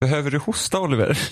Behöver 0.00 0.30
du 0.30 0.38
hosta 0.38 0.80
Oliver? 0.80 1.18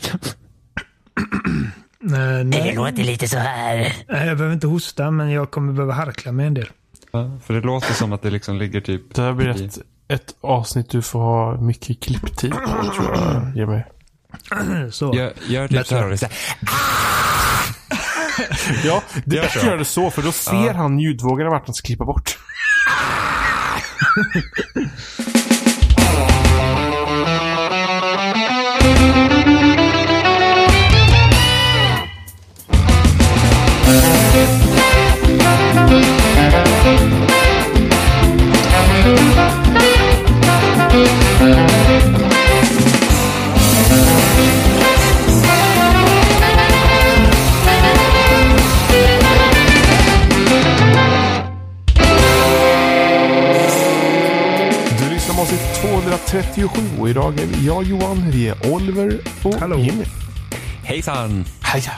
Nej, 2.00 2.44
nej. 2.44 2.62
Det 2.62 2.74
låter 2.74 3.04
lite 3.04 3.28
så 3.28 3.38
här. 3.38 3.76
Nej, 4.08 4.26
Jag 4.26 4.36
behöver 4.36 4.54
inte 4.54 4.66
hosta, 4.66 5.10
men 5.10 5.30
jag 5.30 5.50
kommer 5.50 5.72
behöva 5.72 5.92
harkla 5.94 6.32
mig 6.32 6.46
en 6.46 6.54
del. 6.54 6.68
Ja, 7.12 7.38
för 7.44 7.54
det 7.54 7.60
låter 7.60 7.94
som 7.94 8.12
att 8.12 8.22
det 8.22 8.30
liksom 8.30 8.58
ligger 8.58 8.80
typ... 8.80 9.14
Det 9.14 9.22
här 9.22 9.32
blir 9.32 9.48
ett, 9.48 9.78
ett 10.08 10.34
avsnitt 10.40 10.90
du 10.90 11.02
får 11.02 11.20
ha 11.20 11.60
mycket 11.60 12.02
klipptid 12.02 12.52
på 12.52 12.90
tror 12.94 13.16
jag, 13.16 13.52
Jimmy. 13.56 13.82
Så. 14.90 15.14
Gör, 15.14 15.32
gör 15.46 15.68
typ 15.68 15.86
så 15.86 15.96
här. 15.96 16.06
Oliver. 16.06 16.28
Ja, 18.84 19.02
det 19.24 19.36
är 19.36 19.36
Gör 19.36 19.42
bättre 19.42 19.52
så. 19.52 19.58
att 19.58 19.64
göra 19.66 19.76
det 19.76 19.84
så 19.84 20.10
för 20.10 20.22
då 20.22 20.32
ser 20.32 20.74
han 20.74 20.98
ljudvågorna 20.98 21.50
vart 21.50 21.66
han 21.66 21.74
ska 21.74 21.86
klippa 21.86 22.04
bort. 22.04 22.38
Du 36.78 36.84
lyssnar 55.10 55.34
på 55.34 55.40
avsnitt 55.40 55.60
237 55.80 56.68
och 57.00 57.08
idag 57.08 57.40
är 57.40 57.46
vi 57.46 57.66
jag 57.66 57.84
Johan, 57.84 58.30
vi 58.30 58.48
är 58.48 58.72
Oliver 58.72 59.20
och 59.42 59.54
Hallå. 59.54 59.78
Jimmy. 59.78 60.04
Hejsan! 60.84 61.44
Heja! 61.60 61.92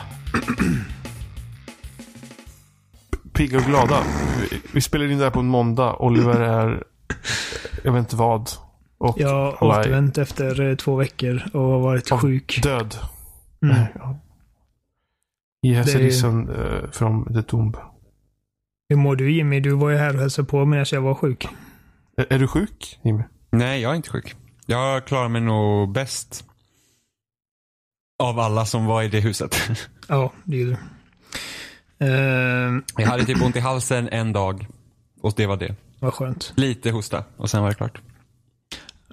Pigga 3.40 3.58
och 3.58 3.64
glada. 3.64 4.04
Vi, 4.40 4.60
vi 4.72 4.80
spelar 4.80 5.10
in 5.10 5.18
det 5.18 5.24
här 5.24 5.30
på 5.30 5.40
en 5.40 5.46
måndag. 5.46 5.96
Oliver 5.96 6.40
är, 6.40 6.84
jag 7.84 7.92
vet 7.92 7.98
inte 7.98 8.16
vad. 8.16 8.50
Och 8.98 9.20
Jag 9.20 9.28
har 9.28 9.64
återvänt 9.64 10.18
efter 10.18 10.60
eh, 10.60 10.76
två 10.76 10.96
veckor 10.96 11.42
och 11.52 11.60
har 11.60 11.80
varit 11.80 12.10
sjuk. 12.10 12.60
död. 12.62 12.94
Mm. 13.62 13.76
Ja. 13.94 14.18
He 15.62 15.78
has 15.78 15.92
Det 15.92 15.98
risen 15.98 16.48
uh, 16.48 16.90
from 16.90 17.34
the 17.34 17.42
tomb. 17.42 17.76
Hur 18.88 18.96
mår 18.96 19.16
du 19.16 19.32
Jimmy? 19.32 19.60
Du 19.60 19.70
var 19.70 19.90
ju 19.90 19.96
här 19.96 20.14
och 20.14 20.20
hälsade 20.20 20.48
på 20.48 20.64
medan 20.64 20.86
jag 20.92 21.00
var 21.00 21.14
sjuk. 21.14 21.48
Är, 22.16 22.32
är 22.32 22.38
du 22.38 22.48
sjuk, 22.48 23.00
Jimmy? 23.02 23.22
Nej, 23.50 23.80
jag 23.80 23.92
är 23.92 23.96
inte 23.96 24.10
sjuk. 24.10 24.36
Jag 24.66 25.04
klarar 25.04 25.28
mig 25.28 25.40
nog 25.40 25.92
bäst. 25.92 26.44
Av 28.22 28.38
alla 28.38 28.64
som 28.64 28.86
var 28.86 29.02
i 29.02 29.08
det 29.08 29.20
huset. 29.20 29.56
Ja, 30.08 30.32
det 30.44 30.56
gjorde 30.56 30.70
du. 30.70 30.76
Uh, 32.02 32.08
Jag 32.96 33.06
hade 33.06 33.24
typ 33.24 33.42
ont 33.42 33.56
i 33.56 33.60
halsen 33.60 34.08
en 34.08 34.32
dag. 34.32 34.66
Och 35.20 35.32
det 35.36 35.46
var 35.46 35.56
det. 35.56 35.74
vad 35.98 36.14
skönt. 36.14 36.52
Lite 36.56 36.90
hosta 36.90 37.24
och 37.36 37.50
sen 37.50 37.62
var 37.62 37.68
det 37.68 37.74
klart. 37.74 38.00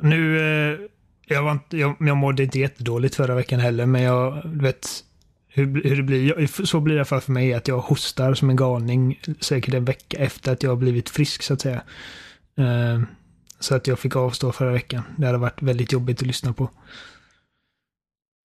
Nu, 0.02 0.40
eh, 0.40 0.80
jag, 1.28 1.44
var 1.44 1.52
inte, 1.52 1.78
jag, 1.78 1.96
jag 2.00 2.18
mådde 2.18 2.44
inte 2.44 2.60
jättedåligt 2.60 3.16
förra 3.16 3.36
veckan 3.36 3.60
heller, 3.60 3.86
men 3.86 4.02
jag 4.02 4.42
vet 4.46 4.88
hur, 5.48 5.84
hur 5.84 5.96
det 5.96 6.04
blir. 6.04 6.66
Så 6.66 6.80
blir 6.80 6.96
det 6.96 7.06
fall 7.06 7.22
för 7.22 7.32
mig 7.32 7.54
att 7.54 7.68
jag 7.68 7.80
hostar 7.80 8.34
som 8.34 8.50
en 8.50 8.56
galning 8.56 9.22
säkert 9.40 9.74
en 9.74 9.86
vecka 9.86 10.18
efter 10.18 10.52
att 10.52 10.64
jag 10.64 10.72
har 10.72 10.76
blivit 10.76 11.10
frisk 11.10 11.44
så 11.44 11.54
att 11.54 11.62
säga. 11.62 11.82
Eh, 12.58 13.02
så 13.60 13.76
att 13.76 13.88
jag 13.88 14.00
fick 14.00 14.16
avstå 14.16 14.52
förra 14.52 14.72
veckan. 14.72 15.04
Det 15.18 15.26
hade 15.26 15.38
varit 15.38 15.62
väldigt 15.62 15.92
jobbigt 15.92 16.22
att 16.22 16.28
lyssna 16.28 16.54
på. 16.54 16.70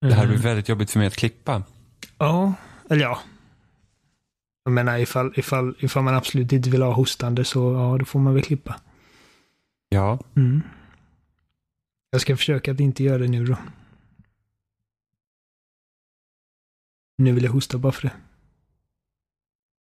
Det 0.01 0.13
Eh, 0.15 0.27
blir 0.27 0.37
väldigt 0.39 0.69
jobbigt 0.69 0.91
för 0.91 0.99
mig 0.99 1.07
att 1.09 1.17
klippa. 1.17 1.63
Ja, 2.19 2.55
eller 2.91 3.03
ja. 3.03 3.19
Jag 4.65 4.73
menar 4.73 4.99
ifall, 4.99 5.33
ifall, 5.37 5.75
ifall 5.79 6.03
man 6.03 6.15
absolut 6.15 6.53
inte 6.53 6.71
vill 6.71 6.83
ha 6.83 6.93
hostande 6.93 7.45
så 7.45 7.73
ja, 7.73 7.97
då 7.99 8.05
får 8.05 8.19
man 8.19 8.35
väl 8.35 8.43
klippa. 8.43 8.81
Ja. 9.89 10.19
Mm. 10.37 10.63
Jag 12.11 12.21
ska 12.21 12.37
försöka 12.37 12.73
att 12.73 12.81
inte 12.81 13.05
göra 13.05 13.19
det 13.19 13.29
nu 13.29 13.45
då. 13.45 13.57
Nu 17.19 17.33
vill 17.33 17.45
jag 17.45 17.53
hosta 17.53 17.79
bara 17.79 17.93
för 17.93 18.03
det. 18.03 18.13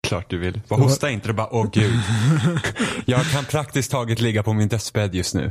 Klart 0.09 0.31
du 0.31 0.39
vill. 0.39 0.61
Bara 0.69 0.81
hosta 0.81 1.11
inte 1.11 1.29
och 1.29 1.35
bara, 1.35 1.55
åh 1.55 1.71
gud. 1.73 1.95
Jag 3.05 3.25
kan 3.25 3.45
praktiskt 3.45 3.91
taget 3.91 4.21
ligga 4.21 4.43
på 4.43 4.53
min 4.53 4.69
dödsbädd 4.69 5.15
just 5.15 5.35
nu. 5.35 5.51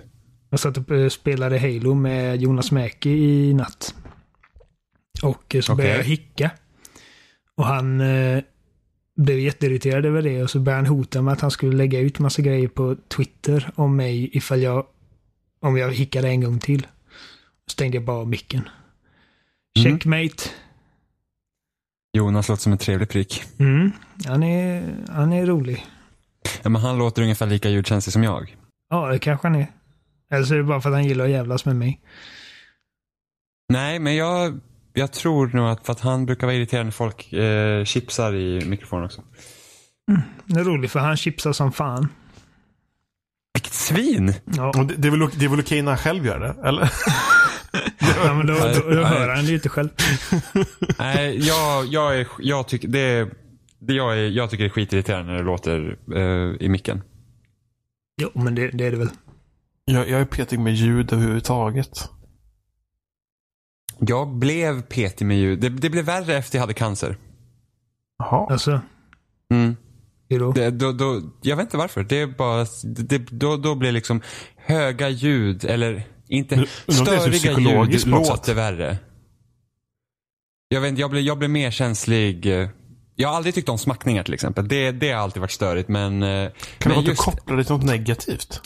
Jag 0.50 0.60
satt 0.60 0.78
och 0.78 0.92
eh, 0.92 1.10
spelade 1.10 1.60
Halo 1.60 1.94
med 1.94 2.42
Jonas 2.42 2.72
Mäki 2.72 3.10
i 3.10 3.54
natt. 3.54 3.96
Och 5.24 5.56
eh, 5.56 5.62
så 5.62 5.76
började 5.76 5.98
jag 5.98 6.04
hicka. 6.04 6.52
Och 7.56 7.66
han 7.66 8.02
eh, 8.02 8.44
blev 9.16 9.40
jätteirriterad 9.40 10.06
över 10.06 10.22
det 10.22 10.44
och 10.44 10.50
så 10.50 10.60
började 10.60 10.88
han 10.88 10.98
hota 10.98 11.22
med 11.22 11.34
att 11.34 11.42
han 11.42 11.52
skulle 11.52 11.78
lägga 11.78 12.00
ut 12.00 12.20
massa 12.20 12.42
grejer 12.42 12.68
på 12.68 12.96
Twitter 13.08 13.72
om 13.76 13.96
mig 13.96 14.38
ifall 14.38 14.62
jag 14.62 14.86
om 15.60 15.78
jag 15.78 15.94
hickade 15.94 16.28
en 16.28 16.42
gång 16.42 16.60
till. 16.60 16.82
Så 17.68 17.72
stängde 17.72 17.98
jag 17.98 18.06
bara 18.06 18.18
av 18.18 18.28
micken. 18.28 18.70
Mm. 19.80 19.92
Checkmate. 19.92 20.50
Jonas 22.18 22.50
låter 22.50 22.62
som 22.64 22.72
en 22.72 22.78
trevlig 22.78 23.10
prick. 23.10 23.44
Mm. 23.60 23.92
Han, 24.26 24.44
är, 24.44 24.96
han 25.10 25.34
är 25.34 25.46
rolig. 25.46 25.86
Ja, 26.64 26.70
men 26.70 26.82
han 26.82 26.98
låter 26.98 27.22
ungefär 27.22 27.48
lika 27.48 27.70
ljudkänslig 27.70 28.14
som 28.14 28.24
jag. 28.24 28.56
Ja, 28.90 29.08
det 29.08 29.20
kanske 29.20 29.48
han 29.48 29.56
är. 29.56 29.68
Eller 30.32 30.46
så 30.46 30.54
är 30.54 30.58
det 30.58 30.64
bara 30.64 30.82
för 30.82 30.90
att 30.90 30.96
han 30.96 31.08
gillar 31.08 31.26
att 31.26 31.32
jävlas 31.32 31.66
med 31.66 31.76
mig. 31.76 32.02
Nej, 33.70 34.00
men 34.00 34.16
jag, 34.16 34.60
jag 34.96 35.12
tror 35.12 35.48
nog 35.48 35.68
att, 35.70 35.86
för 35.86 35.94
att 35.94 36.00
han 36.00 36.26
brukar 36.26 36.48
vara 36.48 36.56
irriterad 36.56 36.86
när 36.86 36.92
folk 36.92 37.34
eh, 37.34 37.84
chipsar 37.84 38.36
i 38.36 38.66
mikrofonen 38.66 39.06
också. 39.06 39.22
Det 40.46 40.60
är 40.60 40.64
roligt 40.64 40.92
för 40.92 41.00
han 41.00 41.18
chipsar 41.18 41.54
som 41.54 41.72
fan. 41.72 42.08
Vilket 43.54 43.74
svin! 43.74 44.34
Ja, 44.46 44.72
Det, 44.88 44.94
det, 44.98 45.08
är 45.08 45.12
väl, 45.12 45.30
det 45.36 45.46
är 45.46 45.50
väl 45.50 45.60
okej 45.60 45.82
när 45.82 45.92
han 45.92 45.98
själv 45.98 46.26
gör 46.26 46.40
det? 46.40 46.68
Eller? 46.68 46.82
ja 48.26 48.34
men 48.34 48.48
då, 48.48 48.54
då, 48.54 48.90
då 48.96 49.04
hör 49.04 49.30
han 49.36 49.44
det 49.46 49.50
ju 49.50 49.56
inte 49.56 49.70
själv. 49.70 49.90
Nej, 51.00 51.48
jag, 51.48 51.86
jag, 51.86 52.20
är, 52.20 52.28
jag, 52.40 52.68
tycker, 52.68 52.88
det, 52.88 53.00
är- 53.00 53.30
det 53.80 53.94
jag, 53.94 54.18
är, 54.20 54.30
jag 54.30 54.50
tycker 54.50 54.64
det 54.64 54.68
är 54.68 54.74
skitirriterande 54.74 55.32
när 55.32 55.40
det 55.40 55.46
låter 55.46 55.98
eh, 56.16 56.56
i 56.66 56.70
micken. 56.70 57.02
Jo, 58.22 58.30
men 58.34 58.56
det, 58.56 58.68
det 58.68 58.86
är 58.86 58.92
det 58.92 58.98
väl. 58.98 59.10
Jag, 59.86 60.10
jag 60.10 60.22
är 60.22 60.26
petig 60.26 60.60
med 60.60 60.74
ljud 60.74 61.14
överhuvudtaget. 61.14 62.10
Jag 64.00 64.28
blev 64.36 64.82
petig 64.82 65.26
med 65.26 65.38
ljud. 65.38 65.60
Det, 65.60 65.70
det 65.70 65.90
blev 65.90 66.06
värre 66.06 66.36
efter 66.38 66.58
jag 66.58 66.62
hade 66.62 66.74
cancer. 66.74 67.18
Jaha. 68.20 68.48
Alltså, 68.52 68.82
Mm. 69.54 69.76
då? 70.30 70.52
Det, 70.52 70.72
då, 70.72 70.92
då, 70.92 71.22
jag 71.42 71.56
vet 71.56 71.64
inte 71.64 71.78
varför. 71.78 72.04
Det 72.04 72.20
är 72.22 72.28
bara, 72.28 72.66
det, 72.84 73.18
då, 73.18 73.58
då 73.58 73.76
blir 73.76 73.92
liksom 73.92 74.22
höga 74.58 75.10
ljud, 75.10 75.66
eller 75.66 76.08
inte, 76.28 76.56
det 76.56 76.68
så 76.94 77.06
störiga 77.06 77.60
ljud 77.60 78.08
låter 78.08 78.54
värre. 78.54 78.98
Jag, 80.68 80.82
vet, 80.82 80.90
inte, 80.90 81.02
jag, 81.02 81.10
blir, 81.12 81.22
jag 81.22 81.38
blir 81.38 81.48
mer 81.50 81.72
känslig. 81.72 82.46
eh, 82.62 82.70
Jag 83.16 83.30
har 83.30 83.36
aldrig 83.36 83.56
tyckt 83.56 83.70
om 83.70 83.78
smackningar 83.78 84.24
till 84.24 84.34
exempel. 84.34 84.68
Det, 84.68 84.92
det 84.92 85.12
har 85.12 85.22
alltid 85.22 85.42
varit 85.42 85.52
störigt 85.52 85.90
men... 85.90 86.24
eh, 86.24 86.28
Kan 86.30 86.52
det 86.52 86.52
men 86.86 86.90
vara 86.90 87.00
att 87.00 87.06
du 87.06 87.16
kopplar 87.16 87.58
det 87.58 87.64
till 87.64 87.74
något 87.74 87.84
negativt? 87.86 88.62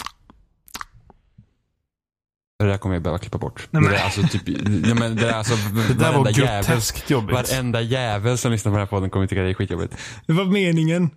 Det 2.65 2.71
där 2.71 2.77
kommer 2.77 2.95
jag 2.95 3.03
behöva 3.03 3.17
klippa 3.19 3.37
bort. 3.37 3.67
Nej, 3.71 3.81
men- 3.81 3.91
Det, 3.91 3.97
där, 3.97 4.03
alltså, 4.03 4.21
typ, 4.21 4.41
ja, 4.87 4.95
men 4.95 5.15
det, 5.15 5.21
där, 5.21 5.33
alltså, 5.33 5.53
Det 5.87 5.93
där 5.93 6.05
var 6.05 6.11
varenda 6.11 6.31
jävel, 6.31 6.63
groteskt 6.65 7.09
jobbigt. 7.09 7.35
varenda 7.35 7.81
jävel 7.81 8.37
som 8.37 8.51
lyssnar 8.51 8.71
på 8.71 8.77
den 8.77 8.81
här 8.85 8.89
podden 8.89 9.09
kommer 9.09 9.27
tycka 9.27 9.41
det 9.41 9.49
är 9.49 9.53
skitjobbigt. 9.53 9.95
Det 10.27 10.33
var 10.33 10.45
meningen. 10.45 11.09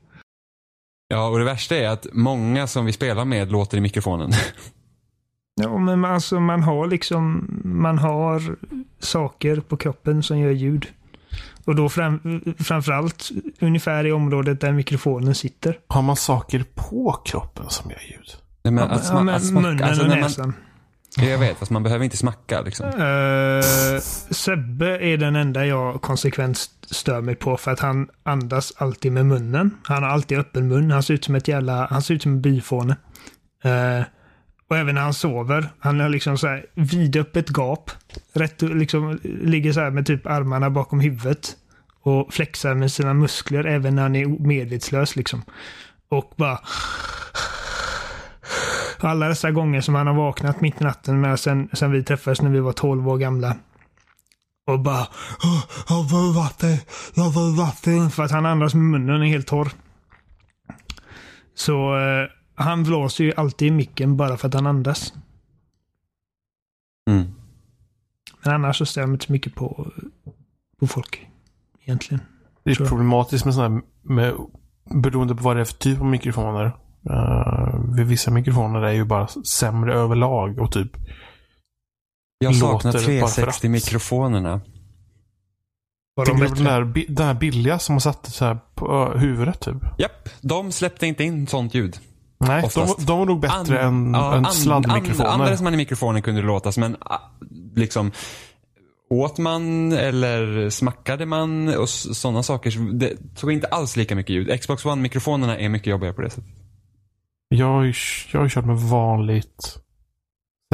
Ja, 1.08 1.28
och 1.28 1.38
det 1.38 1.44
värsta 1.44 1.76
är 1.76 1.88
att 1.88 2.06
många 2.12 2.66
som 2.66 2.86
vi 2.86 2.92
spelar 2.92 3.25
med 3.25 3.53
låter 3.53 3.78
i 3.78 3.80
mikrofonen. 3.80 4.32
Ja, 5.54 5.78
men 5.78 6.00
man- 6.00 6.12
alltså 6.12 6.41
man 6.41 6.62
har 6.62 6.86
liksom, 6.86 7.48
man 7.64 7.98
har 7.98 8.56
saker 8.98 9.60
på 9.60 9.77
kroppen 9.77 10.22
som 10.22 10.39
gör 10.39 10.50
ljud. 10.50 10.86
Och 11.65 11.74
då 11.77 11.89
fram, 11.89 12.44
framförallt 12.59 13.28
ungefär 13.60 14.06
i 14.06 14.12
området 14.12 14.60
där 14.60 14.72
mikrofonen 14.72 15.34
sitter. 15.34 15.78
Har 15.89 16.03
man 16.03 16.16
saker 16.16 16.65
på 16.74 17.12
kroppen 17.24 17.71
som 17.71 17.91
gör 17.91 18.00
ljud? 18.10 18.36
Nej, 18.65 18.72
men 18.74 18.89
Ja, 18.89 18.97
sma- 18.97 19.22
men 19.22 19.41
smacka, 19.41 19.68
munnen 19.68 19.84
alltså, 19.84 20.03
och 20.03 20.09
när 20.09 20.16
man, 20.16 20.22
näsan. 20.24 20.54
Jag 21.16 21.38
vet, 21.38 21.59
fast 21.59 21.70
man 21.70 21.82
behöver 21.82 22.04
inte 22.04 22.16
smacka 22.16 22.60
liksom. 22.60 22.86
Uh, 22.86 24.00
Sebbe 24.30 24.98
är 24.98 25.16
den 25.16 25.36
enda 25.36 25.66
jag 25.66 26.03
konsekvent 26.03 26.70
stör 26.91 27.20
mig 27.20 27.34
på 27.34 27.56
för 27.56 27.70
att 27.70 27.80
han 27.80 28.09
andas 28.22 28.72
alltid 28.76 29.12
med 29.12 29.26
munnen. 29.26 29.70
Han 29.82 30.03
har 30.03 30.10
alltid 30.10 30.38
öppen 30.38 30.68
mun. 30.68 30.91
Han 30.91 31.03
ser 31.03 31.14
ut 31.14 31.24
som 31.24 31.34
ett 31.34 31.48
jävla, 31.48 31.86
han 31.86 32.03
ser 32.03 32.14
ut 32.14 32.22
som 32.22 32.32
en 32.32 32.42
byfåne. 32.42 32.97
Uh, 33.64 34.04
och 34.68 34.76
även 34.76 34.94
när 34.94 35.03
han 35.03 35.14
sover. 35.14 35.68
Han 35.78 36.00
har 36.00 36.09
liksom 36.09 36.38
så 36.38 36.47
här 36.47 36.66
vidöppet 36.74 37.48
gap. 37.48 37.91
Rätt, 38.32 38.62
liksom, 38.62 39.18
ligger 39.22 39.72
så 39.72 39.80
här 39.80 39.91
med 39.91 40.06
typ 40.06 40.26
armarna 40.26 40.70
bakom 40.70 41.00
huvudet. 41.00 41.56
Och 42.03 42.34
flexar 42.34 42.74
med 42.74 42.92
sina 42.92 43.15
muskler 43.15 43.65
även 43.65 43.94
när 43.94 44.03
han 44.03 44.16
är 44.16 44.26
medvetslös 44.26 45.16
liksom. 45.16 45.42
Och 46.08 46.32
bara... 46.36 46.60
Alla 49.04 49.28
dessa 49.28 49.51
gånger 49.51 49.81
som 49.81 49.95
han 49.95 50.07
har 50.07 50.15
vaknat 50.15 50.60
mitt 50.60 50.81
i 50.81 50.84
natten 50.84 51.21
med 51.21 51.41
sen, 51.41 51.69
sen 51.72 51.91
vi 51.91 52.04
träffades 52.04 52.43
när 52.43 52.51
vi 52.51 52.60
var 52.60 52.72
12 52.72 53.09
år 53.09 53.19
gamla. 53.19 53.57
Och 54.66 54.81
bara 54.81 55.07
"Åh, 55.45 55.65
Jag 55.89 56.09
behöver 56.09 56.33
vatten, 56.33 56.77
jag 57.15 57.33
behöver 57.34 57.57
vatten. 57.57 58.10
För 58.10 58.22
att 58.22 58.31
han 58.31 58.47
andas 58.47 58.75
med 58.75 58.84
munnen 58.84 59.22
är 59.22 59.27
helt 59.27 59.47
torr. 59.47 59.69
Så 61.54 61.97
eh, 61.99 62.28
han 62.54 62.83
blåser 62.84 63.25
ju 63.25 63.33
alltid 63.37 63.69
i 63.69 63.71
micken 63.71 64.16
bara 64.16 64.37
för 64.37 64.49
att 64.49 64.54
han 64.54 64.66
andas. 64.66 65.13
Mm. 67.10 67.25
Men 68.45 68.54
annars 68.54 68.89
så 68.89 69.01
mig 69.01 69.10
inte 69.13 69.27
så 69.27 69.33
mycket 69.33 69.54
på, 69.54 69.93
på 70.81 70.87
folk. 70.87 71.27
Egentligen. 71.84 72.22
Det 72.65 72.71
är 72.71 72.75
problematiskt 72.75 73.45
med 73.45 73.54
sådana 73.54 73.75
här, 73.75 73.83
med, 74.03 74.34
beroende 75.03 75.34
på 75.34 75.43
vad 75.43 75.57
det 75.57 75.60
är 75.60 75.65
för 75.65 75.75
typ 75.75 76.01
av 76.01 76.07
mikrofoner. 76.07 76.72
Uh, 77.10 78.04
vissa 78.04 78.31
mikrofoner 78.31 78.83
är 78.83 78.93
ju 78.93 79.04
bara 79.04 79.27
sämre 79.28 79.95
överlag 79.95 80.59
och 80.59 80.72
typ 80.72 80.91
Jag 82.39 82.57
saknar 82.57 82.93
Låter 82.93 83.21
bara 83.21 83.28
för 83.31 83.47
att. 83.47 83.54
360-mikrofonerna. 83.54 84.60
Var 86.15 86.27
de 86.27 86.41
du 86.41 86.49
på 86.49 86.54
den 86.54 86.66
här, 86.66 87.04
den 87.09 87.27
här 87.27 87.34
billiga 87.34 87.78
som 87.78 87.93
man 87.95 88.01
satte 88.01 88.31
så 88.31 88.45
här 88.45 88.59
på 88.75 88.93
ö, 89.15 89.19
huvudet 89.19 89.60
typ? 89.60 89.77
Japp, 89.99 90.28
de 90.41 90.72
släppte 90.72 91.07
inte 91.07 91.25
in 91.25 91.47
sånt 91.47 91.75
ljud. 91.75 91.99
Nej, 92.41 92.60
de, 92.60 92.66
Oftast. 92.66 93.07
de 93.07 93.19
var 93.19 93.27
nog 93.27 93.41
bättre 93.41 93.81
än, 93.81 94.15
ja, 94.15 94.34
än 94.37 94.47
an- 94.47 94.53
sladdmikrofoner. 94.53 95.28
an- 95.28 95.41
Andades 95.41 95.60
man 95.63 95.75
i 95.75 95.77
mikrofonen 95.77 96.22
kunde 96.22 96.41
det 96.41 96.47
låtas, 96.47 96.78
men 96.78 96.97
ah, 97.01 97.19
liksom 97.77 98.13
åt 99.10 99.39
man 99.39 99.93
eller 99.93 100.71
smackade 100.71 101.27
man 101.27 101.75
och 101.78 101.89
sådana 101.89 102.43
saker. 102.43 102.71
så 102.71 102.78
Det 102.81 103.37
tog 103.37 103.53
inte 103.53 103.66
alls 103.66 103.97
lika 103.97 104.15
mycket 104.15 104.34
ljud. 104.34 104.60
Xbox 104.60 104.84
One-mikrofonerna 104.84 105.59
är 105.59 105.69
mycket 105.69 105.87
jobbigare 105.87 106.15
på 106.15 106.22
det 106.22 106.31
sättet. 106.31 106.61
Jag 107.57 107.66
har 107.66 107.83
ju 107.83 107.93
jag 108.33 108.41
har 108.41 108.45
ju 108.45 108.51
kört 108.51 108.65
med 108.65 108.77
vanligt 108.77 109.78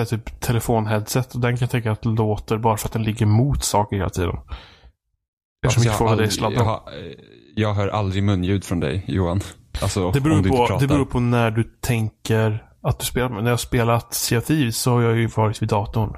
så 0.00 0.06
typ 0.06 0.40
telefonheadset 0.40 1.34
och 1.34 1.40
den 1.40 1.52
kan 1.56 1.60
jag 1.60 1.70
tänka 1.70 1.92
att 1.92 2.04
låter 2.04 2.58
bara 2.58 2.76
för 2.76 2.88
att 2.88 2.92
den 2.92 3.02
ligger 3.02 3.26
mot 3.26 3.64
saker 3.64 3.96
hela 3.96 4.10
tiden. 4.10 4.36
Eftersom 5.66 5.90
Alltså, 5.90 6.04
jag, 6.04 6.10
aldrig, 6.10 6.30
jag, 6.58 6.64
har, 6.64 6.82
jag 7.54 7.74
hör 7.74 7.88
aldrig 7.88 8.22
munljud 8.22 8.64
från 8.64 8.80
dig, 8.80 9.04
Johan. 9.08 9.40
Alltså, 9.82 10.10
Det 10.10 10.20
beror, 10.20 10.42
på, 10.42 10.78
det 10.80 10.86
beror 10.86 11.04
på 11.04 11.20
när 11.20 11.50
du 11.50 11.64
tänker 11.80 12.68
att 12.82 12.98
du 12.98 13.06
spelar. 13.06 13.28
Men 13.28 13.38
när 13.38 13.50
jag 13.50 13.52
har 13.52 13.56
spelat 13.56 14.14
Sea 14.14 14.38
of 14.38 14.44
Thieves 14.44 14.76
så 14.76 14.90
har 14.92 15.02
jag 15.02 15.16
ju 15.16 15.26
varit 15.26 15.62
vid 15.62 15.68
datorn. 15.68 16.16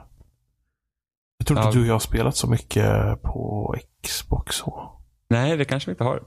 Jag 1.38 1.46
tror 1.46 1.58
inte 1.58 1.68
Ja. 1.68 1.72
du 1.72 1.80
och 1.80 1.86
jag 1.86 1.94
har 1.94 1.98
spelat 2.00 2.36
så 2.36 2.46
mycket 2.46 3.22
på 3.22 3.74
Xbox 4.06 4.56
så. 4.56 5.00
Nej, 5.30 5.56
det 5.56 5.64
kanske 5.64 5.90
vi 5.90 5.92
inte 5.92 6.04
har. 6.04 6.14
Du 6.16 6.24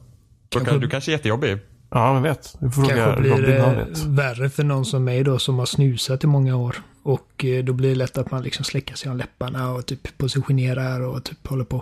Kanske- 0.50 0.70
kanske, 0.72 0.86
du 0.86 0.90
kanske 0.90 1.12
är 1.12 1.14
jättejobbig. 1.14 1.60
Ja, 1.94 2.14
men 2.14 2.24
vet. 2.24 2.56
Du 2.60 2.72
får 2.72 2.82
fråga 2.84 2.96
Kanske 3.06 3.22
blir 3.22 3.32
Robin, 3.32 3.62
han 3.62 3.76
vet. 3.76 4.04
värre 4.04 4.50
för 4.50 4.64
någon 4.64 4.86
som 4.86 5.04
mig 5.04 5.24
då 5.24 5.40
som 5.40 5.60
har 5.60 5.66
snusat 5.66 6.24
i 6.24 6.28
många 6.28 6.56
år. 6.56 6.76
Och 7.04 7.46
eh, 7.46 7.64
då 7.64 7.74
blir 7.74 7.90
det 7.90 7.96
lätt 7.96 8.18
att 8.18 8.32
man 8.32 8.44
liksom 8.44 8.66
släcker 8.66 8.96
sig 8.96 9.12
om 9.12 9.18
läpparna 9.18 9.72
och 9.72 9.86
typ 9.86 10.18
positionerar 10.18 11.02
och 11.02 11.24
typ 11.24 11.48
håller 11.48 11.64
på. 11.66 11.76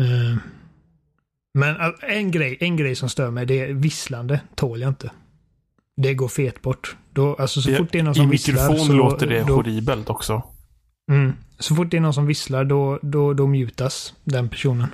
Eh, 0.00 0.36
Men 1.58 1.76
en 2.08 2.30
grej, 2.30 2.56
en 2.60 2.76
grej 2.76 2.94
som 2.94 3.08
stör 3.08 3.30
mig 3.30 3.46
det 3.46 3.60
är 3.60 3.72
visslande. 3.72 4.40
Tål 4.54 4.80
jag 4.80 4.88
inte. 4.88 5.10
Det 5.96 6.14
går 6.14 6.28
fet 6.28 6.62
bort. 6.62 6.96
Då, 7.12 7.34
alltså 7.34 7.62
så 7.62 7.70
I- 7.70 7.76
fort 7.76 7.88
det 7.92 7.98
är 7.98 8.02
någon 8.02 8.12
I 8.12 8.16
som 8.16 8.30
visslar 8.30 8.54
mikrofon 8.54 8.86
så, 8.86 8.92
låter 8.92 9.26
det 9.26 9.44
då, 9.46 9.54
horribelt 9.54 10.10
också. 10.10 10.42
mm, 11.10 11.32
Så 11.58 11.74
fort 11.74 11.90
det 11.90 11.96
är 11.96 12.00
någon 12.00 12.14
som 12.14 12.26
visslar 12.26 12.64
då, 12.64 12.98
då, 13.02 13.32
då 13.34 13.46
mutas 13.46 14.14
den 14.24 14.48
personen. 14.48 14.88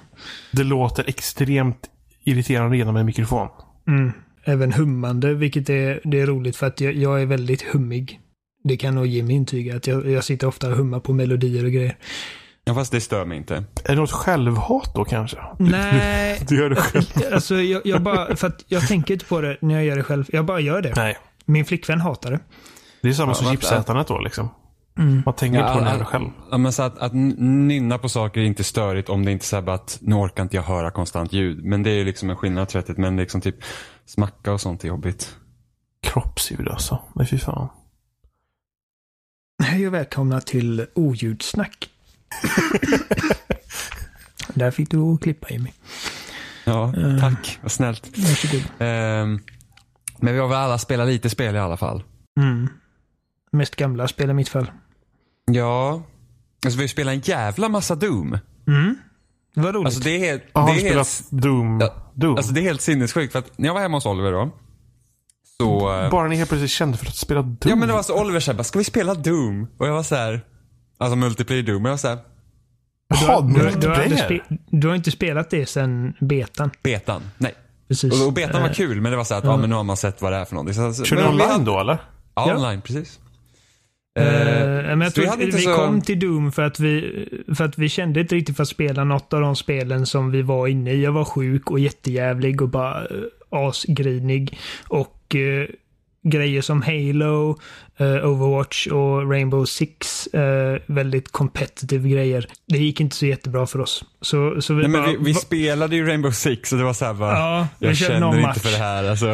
Det 0.53 0.65
låter 0.65 1.05
extremt 1.09 1.91
irriterande 2.25 2.77
genom 2.77 2.97
en 2.97 3.07
mikrofon. 3.07 3.49
Mm. 3.89 4.13
Även 4.45 4.73
hummande, 4.73 5.35
vilket 5.35 5.71
är, 5.71 6.01
det 6.05 6.21
är 6.21 6.27
roligt 6.27 6.57
för 6.57 6.67
att 6.67 6.81
jag, 6.81 6.95
jag 6.95 7.23
är 7.23 7.27
väldigt 7.27 7.63
hummig. 7.63 8.21
Det 8.65 8.77
kan 8.77 8.95
nog 8.95 9.07
Jimmy 9.07 9.35
intyga. 9.35 9.77
Att 9.77 9.87
jag, 9.87 10.11
jag 10.11 10.25
sitter 10.25 10.47
ofta 10.47 10.69
och 10.69 10.77
hummar 10.77 11.01
på 11.01 11.13
melodier 11.13 11.65
och 11.65 11.73
grejer. 11.73 11.97
Ja, 12.65 12.75
fast 12.75 12.93
det 12.93 13.01
stör 13.01 13.25
mig 13.25 13.39
inte. 13.39 13.55
Är 13.85 13.95
det 13.95 13.95
något 13.95 14.11
självhat 14.11 14.95
då 14.95 15.05
kanske? 15.05 15.39
Nej, 15.59 16.39
Du, 16.49 16.57
du 16.57 16.63
gör 16.63 16.71
det 16.71 16.77
själv? 16.77 17.05
alltså 17.33 17.55
jag, 17.55 17.83
jag 17.85 18.03
bara, 18.03 18.37
för 18.37 18.47
att 18.47 18.65
jag 18.67 18.89
tänker 18.89 19.15
inte 19.15 19.27
på 19.27 19.41
det 19.41 19.57
när 19.61 19.75
jag 19.75 19.85
gör 19.85 19.97
det 19.97 20.03
själv. 20.03 20.25
Jag 20.33 20.45
bara 20.45 20.61
gör 20.61 20.83
det. 20.83 20.93
Nej. 20.97 21.17
Min 21.45 21.65
flickvän 21.65 22.01
hatar 22.01 22.31
det. 22.31 22.41
Det 23.03 23.09
är 23.09 23.13
samma 23.13 23.31
Ja, 23.31 23.35
som 23.35 23.51
chipsätandet 23.51 24.07
då 24.09 24.19
liksom. 24.21 24.49
Mm. 24.99 25.23
Man 25.27 25.35
tänker 25.35 25.59
inte 25.59 25.73
på 25.73 25.79
det 25.79 25.85
när 25.85 25.93
all- 25.93 25.99
det 25.99 26.05
själv. 26.05 26.29
Ja, 26.51 26.59
men 26.59 26.73
så 26.73 26.83
att, 26.83 26.99
att 26.99 27.13
nynna 27.15 27.99
på 27.99 28.09
saker 28.09 28.41
är 28.41 28.45
inte 28.45 28.65
störigt 28.65 29.09
om 29.09 29.25
det 29.25 29.33
inte 29.33 29.43
är 29.43 29.47
så 29.47 29.57
här 29.57 29.63
bara 29.63 29.77
att 29.77 29.99
nu 30.01 30.15
orkar 30.15 30.43
inte 30.43 30.57
jag 30.57 30.63
höra 30.63 30.91
konstant 30.91 31.33
ljud. 31.33 31.65
Men 31.65 31.83
det 31.83 31.91
är 31.91 31.95
ju 31.95 32.05
liksom 32.05 32.31
en 32.31 32.37
skillnad 32.37 32.69
tvättigt. 32.69 32.99
Men 32.99 33.17
liksom 33.17 33.41
typ 33.41 33.57
smacka 34.07 34.53
och 34.53 34.61
sånt 34.61 34.85
är 34.85 34.89
jobbigt. 34.89 35.37
Kroppsljud 36.03 36.69
alltså. 36.69 37.03
Nej 37.15 37.27
fy 37.27 37.39
fan. 37.39 37.69
Hej 39.63 39.87
och 39.87 39.95
välkomna 39.95 40.41
till 40.41 40.87
Oljudsnack. 40.95 41.89
Där 44.55 44.71
fick 44.71 44.91
du 44.91 45.19
klippa 45.19 45.47
Jimmy. 45.51 45.71
Ja, 46.65 46.93
Mm. 46.97 47.21
tack. 47.21 47.59
Vad 47.63 47.73
snällt. 47.73 48.19
Varsågod. 48.19 48.63
Ehm, 48.79 49.41
men 50.21 50.35
vi 50.35 50.41
har 50.41 50.49
väl 50.49 50.57
alla 50.59 50.79
spelat 50.79 51.09
lite 51.09 51.31
spel 51.31 51.57
i 51.57 51.59
alla 51.59 51.77
fall. 51.77 52.03
Mm. 52.41 52.69
Mest 53.53 53.77
gamla 53.77 54.09
spel 54.09 54.31
i 54.31 54.35
mitt 54.35 54.49
fall. 54.49 54.71
Ja. 55.55 56.03
Alltså 56.65 56.79
vi 56.79 56.83
har 56.85 56.89
spelat 56.89 57.15
en 57.15 57.21
jävla 57.21 57.69
massa 57.69 57.95
Doom. 57.95 58.39
Mm. 58.67 58.95
Det 59.55 59.61
var 59.61 59.73
roligt. 59.73 59.87
Alltså 59.87 60.01
det 60.01 60.29
är 60.29 60.33
det 60.35 60.43
du 60.55 60.61
är 60.61 60.79
spelat 60.79 60.95
helt 60.95 61.31
Doom? 61.31 61.79
Ja, 61.81 61.95
Doom? 62.15 62.37
Alltså 62.37 62.53
det 62.53 62.61
är 62.61 62.63
helt 62.63 62.81
sinnessjukt 62.81 63.33
för 63.33 63.39
att 63.39 63.59
när 63.59 63.67
jag 63.67 63.75
var 63.75 63.81
hemma 63.81 63.97
hos 63.97 64.07
Oliver 64.07 64.33
då. 64.33 64.51
Så... 65.59 66.01
eh, 66.03 66.11
Bara 66.11 66.29
ni 66.29 66.37
helt 66.37 66.49
plötsligt 66.49 66.71
kände 66.71 66.99
för 66.99 67.07
att 67.07 67.17
spela 67.17 67.43
Doom? 67.43 67.57
Ja 67.65 67.77
men 67.77 67.89
det 67.89 67.95
var 67.95 68.03
så 68.03 68.21
Oliver 68.21 68.41
sa 68.41 68.55
bara, 68.55 68.65
ska 68.65 68.79
vi 68.79 68.85
spela 68.85 69.15
Doom? 69.15 69.67
Och 69.79 69.87
jag 69.87 69.93
var 69.93 70.03
så 70.03 70.15
här. 70.15 70.41
Alltså 70.99 71.17
multiplayer 71.17 71.63
Doom. 71.63 71.83
Och 71.85 71.89
jag 71.89 71.93
var 71.93 71.97
så 71.99 72.09
här, 72.09 72.19
Jaha, 73.09 73.41
du, 73.41 73.53
du, 73.55 73.63
multiplayer? 73.65 74.17
spe, 74.17 74.41
du 74.71 74.89
har 74.89 74.95
inte 74.95 75.11
spelat 75.11 75.51
det 75.51 75.67
sen 75.67 76.15
betan. 76.21 76.71
betan. 76.83 77.23
Nej. 77.39 77.55
Precis. 77.89 78.21
Och, 78.21 78.27
och 78.27 78.33
betan 78.33 78.63
var 78.63 78.69
Eh, 78.69 78.75
kul 78.75 79.01
men 79.01 79.11
det 79.13 79.17
var 79.17 79.25
så 79.25 79.35
här 79.35 79.39
att, 79.39 79.45
ja 79.47 79.57
men 79.57 79.71
nu 79.71 79.77
har 79.77 79.85
man 79.85 79.97
sett 79.97 80.23
vad 80.23 80.33
det 80.33 80.37
är 80.37 80.45
för 80.45 80.55
någonting. 80.55 80.75
Så, 80.75 80.93
så, 80.95 81.05
Kör 81.05 81.29
online 81.29 81.65
då 81.65 81.81
eller? 81.81 81.99
Ja, 82.35 82.49
Ja. 82.49 82.57
online, 82.57 82.81
precis. 82.81 83.19
Eh, 84.19 84.59
Eh, 84.89 84.97
men 84.97 85.01
jag 85.01 85.15
tror 85.15 85.37
vi, 85.39 85.45
vi 85.47 85.53
så- 85.53 85.75
kom 85.75 86.01
till 86.01 86.19
Doom 86.21 86.53
för 86.53 86.63
att, 86.63 86.81
vi, 86.81 87.29
för 87.57 87.65
att 87.65 87.79
vi 87.79 87.89
kände 87.89 88.21
inte 88.21 88.35
riktigt 88.35 88.57
för 88.57 88.63
att 88.63 88.69
spela 88.69 89.05
något 89.05 89.33
av 89.33 89.41
de 89.41 89.57
spelen 89.57 90.07
som 90.07 90.31
vi 90.31 90.43
var 90.43 90.67
inne 90.67 90.93
i. 90.93 91.03
Jag 91.03 91.13
var 91.13 91.25
sjuk 91.25 91.71
och 91.71 91.79
jättejävlig 91.81 92.63
och 92.63 92.69
bara 92.69 93.01
uh, 93.05 93.09
asgrinig. 93.51 94.59
Och 94.89 95.35
eh, 95.35 95.67
grejer 96.25 96.63
som 96.63 96.83
Halo, 96.83 97.59
eh, 97.97 98.07
Overwatch 98.31 98.87
och 98.87 99.31
Rainbow 99.31 99.65
Six, 99.65 100.27
eh, 100.27 100.79
väldigt 100.87 101.33
competitive 101.33 102.09
grejer. 102.09 102.47
Det 102.69 102.79
gick 102.79 103.01
inte 103.01 103.17
så 103.17 103.27
jättebra 103.27 103.67
för 103.67 103.81
oss. 103.81 104.05
Så, 104.21 104.63
så 104.63 104.75
vi 104.75 104.83
Nej, 104.83 104.91
men 104.91 105.01
bara... 105.01 105.11
vi, 105.11 105.17
vi 105.21 105.35
spelade 105.35 105.97
ju 105.97 106.07
Rainbow 106.07 106.31
Six 106.31 106.73
och 106.73 106.79
det 106.79 106.85
var 106.85 106.93
så 106.93 107.05
här 107.05 107.15
bara, 107.15 107.39
Ja, 107.39 107.69
vi 107.79 107.87
jag 107.87 107.97
känner 107.97 108.41
match. 108.41 108.57
inte 108.57 108.61
för 108.61 108.71
det 108.71 108.85
här 108.85 109.05
alltså. 109.11 109.27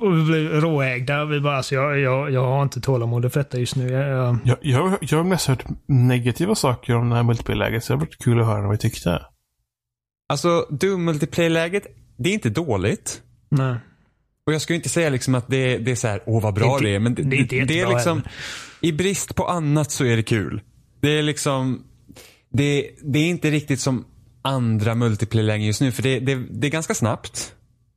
Och 0.00 0.18
vi 0.18 0.22
blev 0.24 0.60
råägda. 0.60 1.24
Vi 1.24 1.40
bara, 1.40 1.56
alltså, 1.56 1.74
jag, 1.74 1.98
jag, 1.98 2.30
jag 2.32 2.44
har 2.44 2.62
inte 2.62 2.80
tålamod 2.80 3.32
för 3.32 3.40
detta 3.40 3.58
just 3.58 3.76
nu. 3.76 3.88
Jag, 3.92 4.08
jag, 4.08 4.38
Jag, 4.44 4.56
jag, 4.60 4.98
jag 5.00 5.16
har 5.18 5.24
mest 5.24 5.46
hört 5.46 5.64
negativa 5.86 6.54
saker 6.54 6.94
om 6.96 7.08
det 7.10 7.16
här 7.16 7.22
multiplayer-läget, 7.22 7.84
så 7.84 7.92
det 7.92 7.96
har 7.96 8.00
varit 8.06 8.18
kul 8.24 8.40
att 8.40 8.46
höra 8.46 8.62
vad 8.62 8.70
vi 8.70 8.78
tyckte. 8.78 9.22
Alltså 10.28 10.66
Doom 10.70 11.04
multiplayer-läget, 11.04 11.86
det 12.18 12.28
är 12.30 12.34
inte 12.34 12.50
dåligt. 12.50 13.22
nej. 13.50 13.74
Och 14.48 14.54
jag 14.54 14.62
skulle 14.62 14.76
inte 14.76 14.88
säga 14.88 15.10
liksom 15.10 15.34
att 15.34 15.48
det, 15.48 15.78
det 15.78 15.90
är 15.90 15.94
så 15.94 16.08
här, 16.08 16.22
åh 16.26 16.42
vad 16.42 16.54
bra 16.54 16.78
Det 16.78 16.84
det 16.84 16.94
är. 16.94 16.98
Men 16.98 17.14
det, 17.14 17.22
det 17.22 17.36
inte 17.36 17.56
det 17.56 17.80
är 17.80 17.88
liksom, 17.88 18.18
heller. 18.18 18.32
i 18.80 18.92
brist 18.92 19.34
på 19.34 19.46
annat 19.46 19.90
så 19.90 20.04
är 20.04 20.16
det 20.16 20.22
kul. 20.22 20.60
Det 21.00 21.18
är 21.18 21.22
liksom, 21.22 21.82
det, 22.52 22.90
det 23.02 23.18
är 23.18 23.26
inte 23.26 23.50
riktigt 23.50 23.80
som 23.80 24.04
andra 24.42 24.94
multiplayer-lägen 24.94 25.66
just 25.66 25.80
nu. 25.80 25.92
För 25.92 26.02
det, 26.02 26.20
det, 26.20 26.34
det 26.50 26.66
är 26.66 26.70
ganska 26.70 26.94
snabbt. 26.94 27.52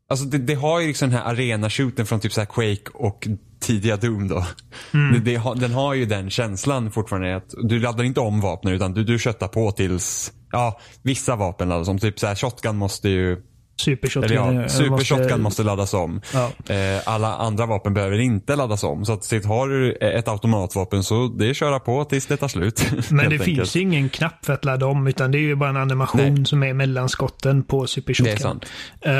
Alltså 0.09 0.25
det, 0.25 0.37
det 0.37 0.53
har 0.53 0.79
ju 0.79 0.87
liksom 0.87 1.09
den 1.09 1.19
här 1.19 1.25
arena-shooten 1.25 2.05
från 2.05 2.19
typ 2.19 2.33
så 2.33 2.45
Quake 2.45 2.91
och 2.93 3.27
tidiga 3.59 3.97
Doom 3.97 4.27
då. 4.27 4.45
Mm. 4.93 5.13
Det, 5.13 5.19
det, 5.19 5.53
den 5.55 5.71
har 5.71 5.93
ju 5.93 6.05
den 6.05 6.29
känslan 6.29 6.91
fortfarande 6.91 7.35
att 7.35 7.53
du 7.63 7.79
laddar 7.79 8.03
inte 8.03 8.19
om 8.19 8.41
vapnen 8.41 8.73
utan 8.73 8.93
du, 8.93 9.03
du 9.03 9.19
köttar 9.19 9.47
på 9.47 9.71
tills, 9.71 10.33
ja, 10.51 10.79
vissa 11.01 11.35
vapen 11.35 11.69
laddas 11.69 11.87
om. 11.87 11.99
Typ 11.99 12.19
så 12.19 12.27
här 12.27 12.35
shotgun 12.35 12.77
måste 12.77 13.09
ju, 13.09 13.37
Super 13.81 14.17
eller 14.23 14.35
ja, 14.35 14.69
super 14.69 14.89
måste- 14.89 15.37
måste 15.37 15.63
laddas 15.63 15.93
om. 15.93 16.21
Ja. 16.33 16.51
Eh, 16.75 17.01
alla 17.05 17.35
andra 17.35 17.65
vapen 17.65 17.93
behöver 17.93 18.19
inte 18.19 18.55
laddas 18.55 18.83
om. 18.83 19.05
Så 19.05 19.13
att 19.13 19.23
sitt, 19.23 19.45
har 19.45 19.67
du 19.67 19.91
ett 19.95 20.27
automatvapen 20.27 21.03
så 21.03 21.27
det 21.27 21.49
är 21.49 21.53
köra 21.53 21.79
på 21.79 22.05
tills 22.05 22.25
det 22.25 22.37
tar 22.37 22.47
slut. 22.47 22.85
Men 23.09 23.17
det 23.17 23.23
enkelt. 23.23 23.43
finns 23.43 23.75
ingen 23.75 24.09
knapp 24.09 24.45
för 24.45 24.53
att 24.53 24.65
ladda 24.65 24.85
om 24.85 25.07
utan 25.07 25.31
det 25.31 25.37
är 25.37 25.39
ju 25.39 25.55
bara 25.55 25.69
en 25.69 25.77
animation 25.77 26.33
Nej. 26.33 26.45
som 26.45 26.63
är 26.63 26.73
mellan 26.73 27.09
skotten 27.09 27.63
på 27.63 27.87
Super 27.87 28.23
Det 28.23 28.31
är 28.31 28.37
sant. 28.37 28.65
Eh, 29.01 29.11
Det 29.11 29.13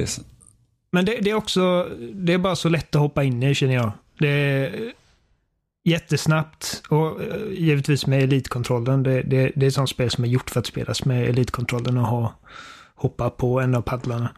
är 0.00 0.02
s- 0.02 0.20
Men 0.92 1.04
det, 1.04 1.18
det 1.20 1.30
är 1.30 1.34
också, 1.34 1.88
det 2.14 2.32
är 2.32 2.38
bara 2.38 2.56
så 2.56 2.68
lätt 2.68 2.94
att 2.94 3.00
hoppa 3.00 3.22
in 3.24 3.42
i 3.42 3.54
känner 3.54 3.74
jag. 3.74 3.92
Det 4.18 4.28
är 4.28 4.72
jättesnabbt 5.84 6.82
och 6.88 7.22
eh, 7.22 7.36
givetvis 7.52 8.06
med 8.06 8.22
elitkontrollen. 8.22 9.02
Det, 9.02 9.22
det, 9.22 9.52
det 9.56 9.66
är 9.66 9.68
ett 9.68 9.74
sånt 9.74 9.88
spel 9.90 10.10
som 10.10 10.24
är 10.24 10.28
gjort 10.28 10.50
för 10.50 10.60
att 10.60 10.66
spelas 10.66 11.04
med 11.04 11.28
elitkontrollen 11.28 11.98
och 11.98 12.06
ha, 12.06 12.34
hoppa 12.96 13.30
på 13.30 13.60
en 13.60 13.74
av 13.74 13.82
paddlarna. 13.82 14.30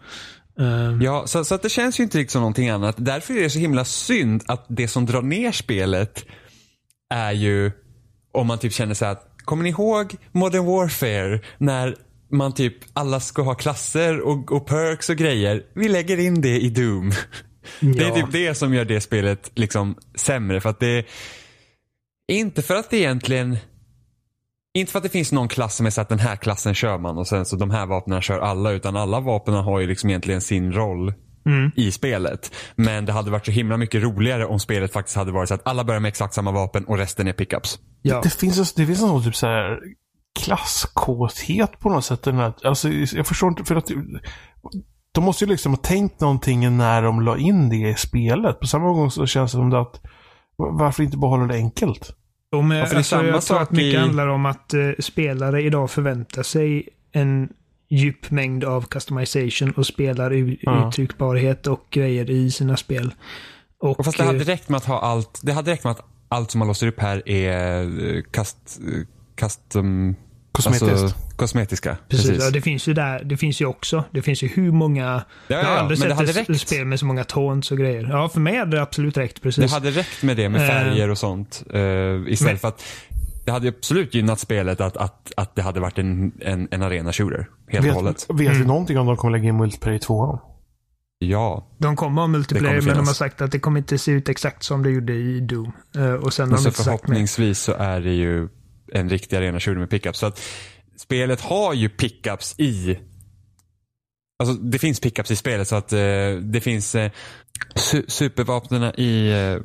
Eh, 0.60 1.02
Ja, 1.02 1.26
så, 1.26 1.44
så 1.44 1.54
att 1.54 1.62
det 1.62 1.68
känns 1.68 2.00
ju 2.00 2.04
inte 2.04 2.18
riktigt 2.18 2.32
som 2.32 2.40
någonting 2.40 2.68
annat. 2.68 2.94
Därför 2.98 3.34
är 3.36 3.40
det 3.42 3.50
så 3.50 3.58
himla 3.58 3.84
synd 3.84 4.42
att 4.46 4.66
det 4.68 4.88
som 4.88 5.06
drar 5.06 5.22
ner 5.22 5.52
spelet 5.52 6.24
är 7.14 7.32
ju 7.32 7.72
om 8.32 8.46
man 8.46 8.58
typ 8.58 8.72
känner 8.72 8.94
så 8.94 9.04
att 9.04 9.32
kommer 9.44 9.62
ni 9.64 9.70
ihåg 9.70 10.14
Modern 10.32 10.64
Warfare? 10.64 11.40
När 11.58 11.96
man 12.30 12.52
typ, 12.54 12.74
alla 12.92 13.20
ska 13.20 13.42
ha 13.42 13.54
klasser 13.54 14.20
och, 14.20 14.52
och 14.52 14.66
perks 14.66 15.10
och 15.10 15.16
grejer. 15.16 15.62
Vi 15.74 15.88
lägger 15.88 16.18
in 16.20 16.40
det 16.40 16.60
i 16.60 16.70
Doom. 16.70 17.12
Det 17.80 18.04
är 18.04 18.08
Ja. 18.08 18.14
typ 18.14 18.32
det 18.32 18.54
som 18.54 18.74
gör 18.74 18.84
det 18.84 19.00
spelet 19.00 19.50
liksom 19.54 19.96
sämre. 20.14 20.60
För 20.60 20.70
att 20.70 20.80
det 20.80 21.04
inte 22.32 22.62
för 22.62 22.74
att 22.74 22.90
det 22.90 22.96
egentligen 22.96 23.56
inte 24.80 24.92
för 24.92 24.98
att 24.98 25.02
det 25.02 25.08
finns 25.08 25.32
någon 25.32 25.48
klass 25.48 25.76
som 25.76 25.86
är 25.86 25.90
så 25.90 26.00
att 26.00 26.08
den 26.08 26.18
här 26.18 26.36
klassen 26.36 26.74
kör 26.74 26.98
man 26.98 27.18
och 27.18 27.26
sen 27.26 27.44
så 27.44 27.56
de 27.56 27.70
här 27.70 27.86
vapnen 27.86 28.20
kör 28.20 28.38
alla 28.38 28.70
utan 28.70 28.96
alla 28.96 29.20
vapnen 29.20 29.64
har 29.64 29.80
ju 29.80 29.86
liksom 29.86 30.10
egentligen 30.10 30.40
sin 30.40 30.72
roll 30.72 31.14
Mm. 31.46 31.70
i 31.76 31.92
spelet. 31.92 32.54
Men 32.76 33.04
det 33.04 33.12
hade 33.12 33.30
varit 33.30 33.46
så 33.46 33.52
himla 33.52 33.76
mycket 33.76 34.02
roligare 34.02 34.46
om 34.46 34.60
spelet 34.60 34.92
faktiskt 34.92 35.16
hade 35.16 35.32
varit 35.32 35.48
så 35.48 35.54
att 35.54 35.66
alla 35.66 35.84
börjar 35.84 36.00
med 36.00 36.08
exakt 36.08 36.34
samma 36.34 36.52
vapen 36.52 36.84
och 36.84 36.98
resten 36.98 37.28
är 37.28 37.32
pickups. 37.32 37.78
Ja. 38.02 38.20
Det 38.22 38.30
finns, 38.30 38.74
det 38.74 38.86
finns 38.86 39.00
någon 39.00 39.22
typ 39.22 39.36
så 39.36 39.46
här 39.46 39.78
klasskåthet 40.40 41.80
på 41.80 41.90
något 41.90 42.04
sätt. 42.04 42.22
Den 42.22 42.36
här, 42.36 42.52
alltså, 42.64 42.88
jag 42.88 43.26
förstår 43.26 43.48
inte, 43.48 43.64
för 43.64 43.76
att 43.76 43.90
de 45.12 45.24
måste 45.24 45.44
ju 45.44 45.50
liksom 45.50 45.72
ha 45.72 45.76
tänkt 45.76 46.20
någonting 46.20 46.76
när 46.76 47.02
de 47.02 47.20
la 47.20 47.36
in 47.36 47.68
det 47.68 47.88
i 47.88 47.94
spelet. 47.94 48.60
På 48.60 48.66
samma 48.66 48.92
gång 48.92 49.10
så 49.10 49.26
känns 49.26 49.52
det 49.52 49.56
som 49.58 49.70
det 49.70 49.80
att 49.80 50.00
varför 50.56 51.02
inte 51.02 51.16
bara 51.16 51.30
hålla 51.30 51.46
det 51.46 51.54
enkelt? 51.54 52.16
Och 52.56 52.64
med, 52.64 52.80
Ja, 52.80 52.86
för 52.86 52.90
det 52.90 52.94
är 52.94 52.98
alltså, 52.98 53.16
samma 53.16 53.28
jag 53.28 53.42
tror 53.42 53.62
att 53.62 53.70
mycket 53.70 53.94
i- 53.94 53.96
handlar 53.96 54.26
om 54.28 54.46
att 54.46 54.74
eh, 54.74 54.80
spelare 54.98 55.62
idag 55.62 55.90
förväntar 55.90 56.42
sig 56.42 56.88
en 57.12 57.48
djup 57.90 58.30
mängd 58.30 58.64
av 58.64 58.82
customization 58.86 59.70
och 59.70 59.86
spelar 59.86 60.56
Ja. 60.60 60.88
uttryckbarhet 60.88 61.66
och 61.66 61.86
grejer 61.90 62.30
i 62.30 62.50
sina 62.50 62.76
spel. 62.76 63.14
Och, 63.80 63.98
Och 63.98 64.04
fast 64.04 64.18
det 64.18 64.24
hade 64.24 64.38
eh, 64.38 64.44
räckt 64.44 64.68
med 64.68 64.76
att 64.78 64.84
ha 64.84 65.00
allt, 65.00 65.40
det 65.42 65.52
hade 65.52 65.70
räckt 65.70 65.84
med 65.84 65.90
att 65.90 66.04
allt 66.28 66.50
som 66.50 66.58
man 66.58 66.68
låser 66.68 66.86
upp 66.86 67.00
här 67.00 67.28
är 67.28 67.82
eh, 68.16 68.22
kast, 68.30 68.80
eh, 68.92 69.00
custom, 69.36 70.14
Kosmetiskt. 70.56 71.02
Alltså, 71.02 71.16
kosmetiska. 71.36 71.96
Precis, 72.08 72.26
Precis. 72.26 72.44
Ja, 72.44 72.50
det 72.50 72.60
finns 72.60 72.88
ju 72.88 72.94
där. 72.94 73.24
Det 73.24 73.36
finns 73.36 73.60
ju 73.60 73.66
också. 73.66 74.04
Det 74.10 74.22
finns 74.22 74.42
ju 74.42 74.48
hur 74.48 74.72
många... 74.72 75.04
Ja, 75.04 75.56
jag 75.56 75.64
har 75.64 75.72
ja, 75.72 75.78
aldrig 75.78 75.98
sett 75.98 76.20
ett 76.20 76.36
räckt. 76.50 76.60
spel 76.60 76.84
med 76.84 77.00
så 77.00 77.06
många 77.06 77.24
taunts 77.24 77.70
och 77.70 77.78
grejer. 77.78 78.08
Ja, 78.10 78.28
för 78.28 78.40
mig 78.40 78.56
hade 78.56 78.76
det 78.76 78.82
absolut 78.82 79.16
räckt. 79.16 79.42
Precis. 79.42 79.64
Det 79.64 79.70
hade 79.70 79.90
räckt 79.90 80.22
med 80.22 80.36
det 80.36 80.48
med 80.48 80.60
Eh. 80.60 80.66
färger 80.68 81.10
och 81.10 81.18
sånt. 81.18 81.62
Uh, 81.74 81.80
istället 81.80 82.40
Men- 82.42 82.58
för 82.58 82.68
att 82.68 82.82
det 83.44 83.52
hade 83.52 83.68
absolut 83.68 84.14
gynnat 84.14 84.40
spelet 84.40 84.80
att, 84.80 84.96
att, 84.96 85.32
att 85.36 85.54
det 85.56 85.62
hade 85.62 85.80
varit 85.80 85.98
en, 85.98 86.32
en, 86.40 86.68
en 86.70 86.82
arena 86.82 87.12
shooter. 87.12 87.48
Helt 87.68 87.88
och 87.88 87.92
hållet. 87.94 88.26
Vet, 88.30 88.40
vet 88.40 88.46
Mm. 88.48 88.58
vi 88.60 88.66
någonting 88.66 88.98
om 88.98 89.06
de 89.06 89.16
kommer 89.16 89.38
lägga 89.38 89.48
in 89.48 89.56
multiplayer 89.56 89.96
i 89.96 90.00
tvåan? 90.00 90.38
Ja. 91.18 91.66
De 91.78 91.96
kommer 91.96 92.20
ha 92.22 92.28
multiplayer, 92.28 92.80
kommer 92.80 92.82
men 92.94 92.96
de 92.96 93.06
har 93.06 93.14
sagt 93.14 93.40
att 93.40 93.52
det 93.52 93.58
kommer 93.58 93.78
inte 93.78 93.98
se 93.98 94.12
ut 94.12 94.28
exakt 94.28 94.62
som 94.62 94.82
det 94.82 94.90
gjorde 94.90 95.12
i 95.12 95.40
Doom. 95.40 95.72
Eh, 95.96 96.12
och 96.12 96.32
sen 96.32 96.42
har 96.44 96.46
Men 96.50 96.56
de 96.56 96.62
så 96.62 96.68
inte 96.68 96.76
sagt 96.82 96.84
förhoppningsvis 96.84 97.58
så 97.58 97.72
är 97.72 98.00
det 98.00 98.12
ju 98.12 98.48
en 98.92 99.08
riktig 99.08 99.36
arena 99.36 99.60
shooter 99.60 99.80
med 99.80 99.90
pickups. 99.90 100.18
Så 100.18 100.26
att 100.26 100.42
spelet 100.96 101.40
har 101.40 101.74
ju 101.74 101.88
pickups 101.88 102.54
i 102.58 102.98
Alltså 104.38 104.54
det 104.54 104.78
finns 104.78 105.00
pickups 105.00 105.30
i 105.30 105.36
spelet 105.36 105.68
så 105.68 105.76
att 105.76 105.92
eh, 105.92 105.98
det 106.40 106.60
finns 106.62 106.94
eh, 106.94 107.10
su 107.74 108.02
supervapnena 108.08 108.94
i 108.94 109.30
eh, 109.30 109.62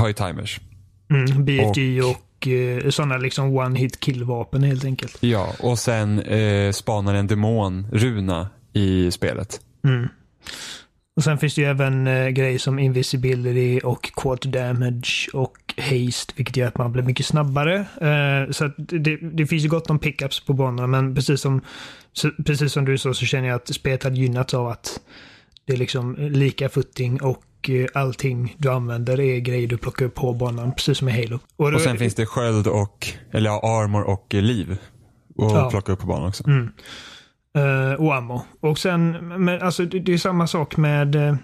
har 0.00 0.08
ju 0.08 0.12
timers. 0.14 0.60
Mm, 1.10 1.44
BFG 1.44 2.02
och, 2.04 2.48
eh, 2.48 2.90
sådana 2.90 3.16
liksom 3.16 3.58
one-hit 3.58 4.00
kill-vapen 4.00 4.62
helt 4.62 4.84
enkelt. 4.84 5.18
Ja, 5.20 5.52
och 5.58 5.78
sen 5.78 6.20
eh, 6.20 6.72
spanar 6.72 7.14
en 7.14 7.26
demon, 7.26 7.86
Runa, 7.92 8.48
i 8.72 9.10
spelet. 9.10 9.60
Mm. 9.84 10.08
Och 11.20 11.24
sen 11.24 11.38
finns 11.38 11.54
det 11.54 11.60
ju 11.60 11.66
även 11.68 12.06
eh, 12.06 12.28
grejer 12.28 12.58
som 12.58 12.78
invisibility 12.78 13.80
och 13.84 14.02
quad 14.14 14.48
damage 14.48 15.28
och 15.32 15.56
haste, 15.76 16.32
vilket 16.36 16.56
gör 16.56 16.68
att 16.68 16.78
man 16.78 16.92
blir 16.92 17.02
mycket 17.02 17.26
snabbare. 17.26 17.76
Eh, 18.00 18.50
så 18.52 18.64
att 18.64 18.74
det, 18.76 19.16
det 19.16 19.46
finns 19.46 19.64
ju 19.64 19.68
gott 19.68 19.90
om 19.90 19.98
pickups 19.98 20.40
på 20.40 20.52
banorna, 20.52 20.86
men 20.86 21.14
precis 21.14 21.40
som, 21.40 21.60
så, 22.12 22.30
precis 22.46 22.72
som 22.72 22.84
du 22.84 22.98
sa 22.98 23.14
så 23.14 23.24
känner 23.26 23.48
jag 23.48 23.56
att 23.56 23.74
spelet 23.74 24.02
hade 24.04 24.16
gynnats 24.16 24.54
av 24.54 24.68
att 24.68 25.00
det 25.66 25.72
är 25.72 25.76
liksom 25.76 26.16
lika 26.18 26.68
footing 26.68 27.22
och 27.22 27.70
eh, 27.70 27.86
allting 27.94 28.54
du 28.58 28.70
använder 28.70 29.20
är 29.20 29.38
grejer 29.38 29.68
du 29.68 29.76
plockar 29.76 30.04
upp 30.06 30.14
på 30.14 30.32
banan, 30.34 30.72
precis 30.74 30.98
som 30.98 31.08
i 31.08 31.12
Halo. 31.12 31.38
då- 31.56 31.64
Och 31.64 31.80
sen 31.80 31.98
finns 31.98 32.14
det 32.14 32.26
sköld 32.26 32.66
och, 32.66 33.06
eller 33.32 33.50
ja, 33.50 33.80
armor 33.82 34.02
och 34.02 34.26
liv. 34.34 34.76
Och 35.36 35.50
Ja. 35.56 35.70
plocka 35.70 35.92
upp 35.92 36.00
på 36.00 36.06
banan 36.06 36.28
också. 36.28 36.46
Mm. 36.46 36.68
Uh, 37.58 37.94
och 37.94 38.14
ammo. 38.14 38.42
Och 38.60 38.78
sen, 38.78 39.10
men 39.44 39.62
alltså 39.62 39.84
det, 39.84 39.98
det 39.98 40.12
är 40.12 40.18
samma 40.18 40.46
sak 40.46 40.76
med, 40.76 41.14
eh, 41.14 41.34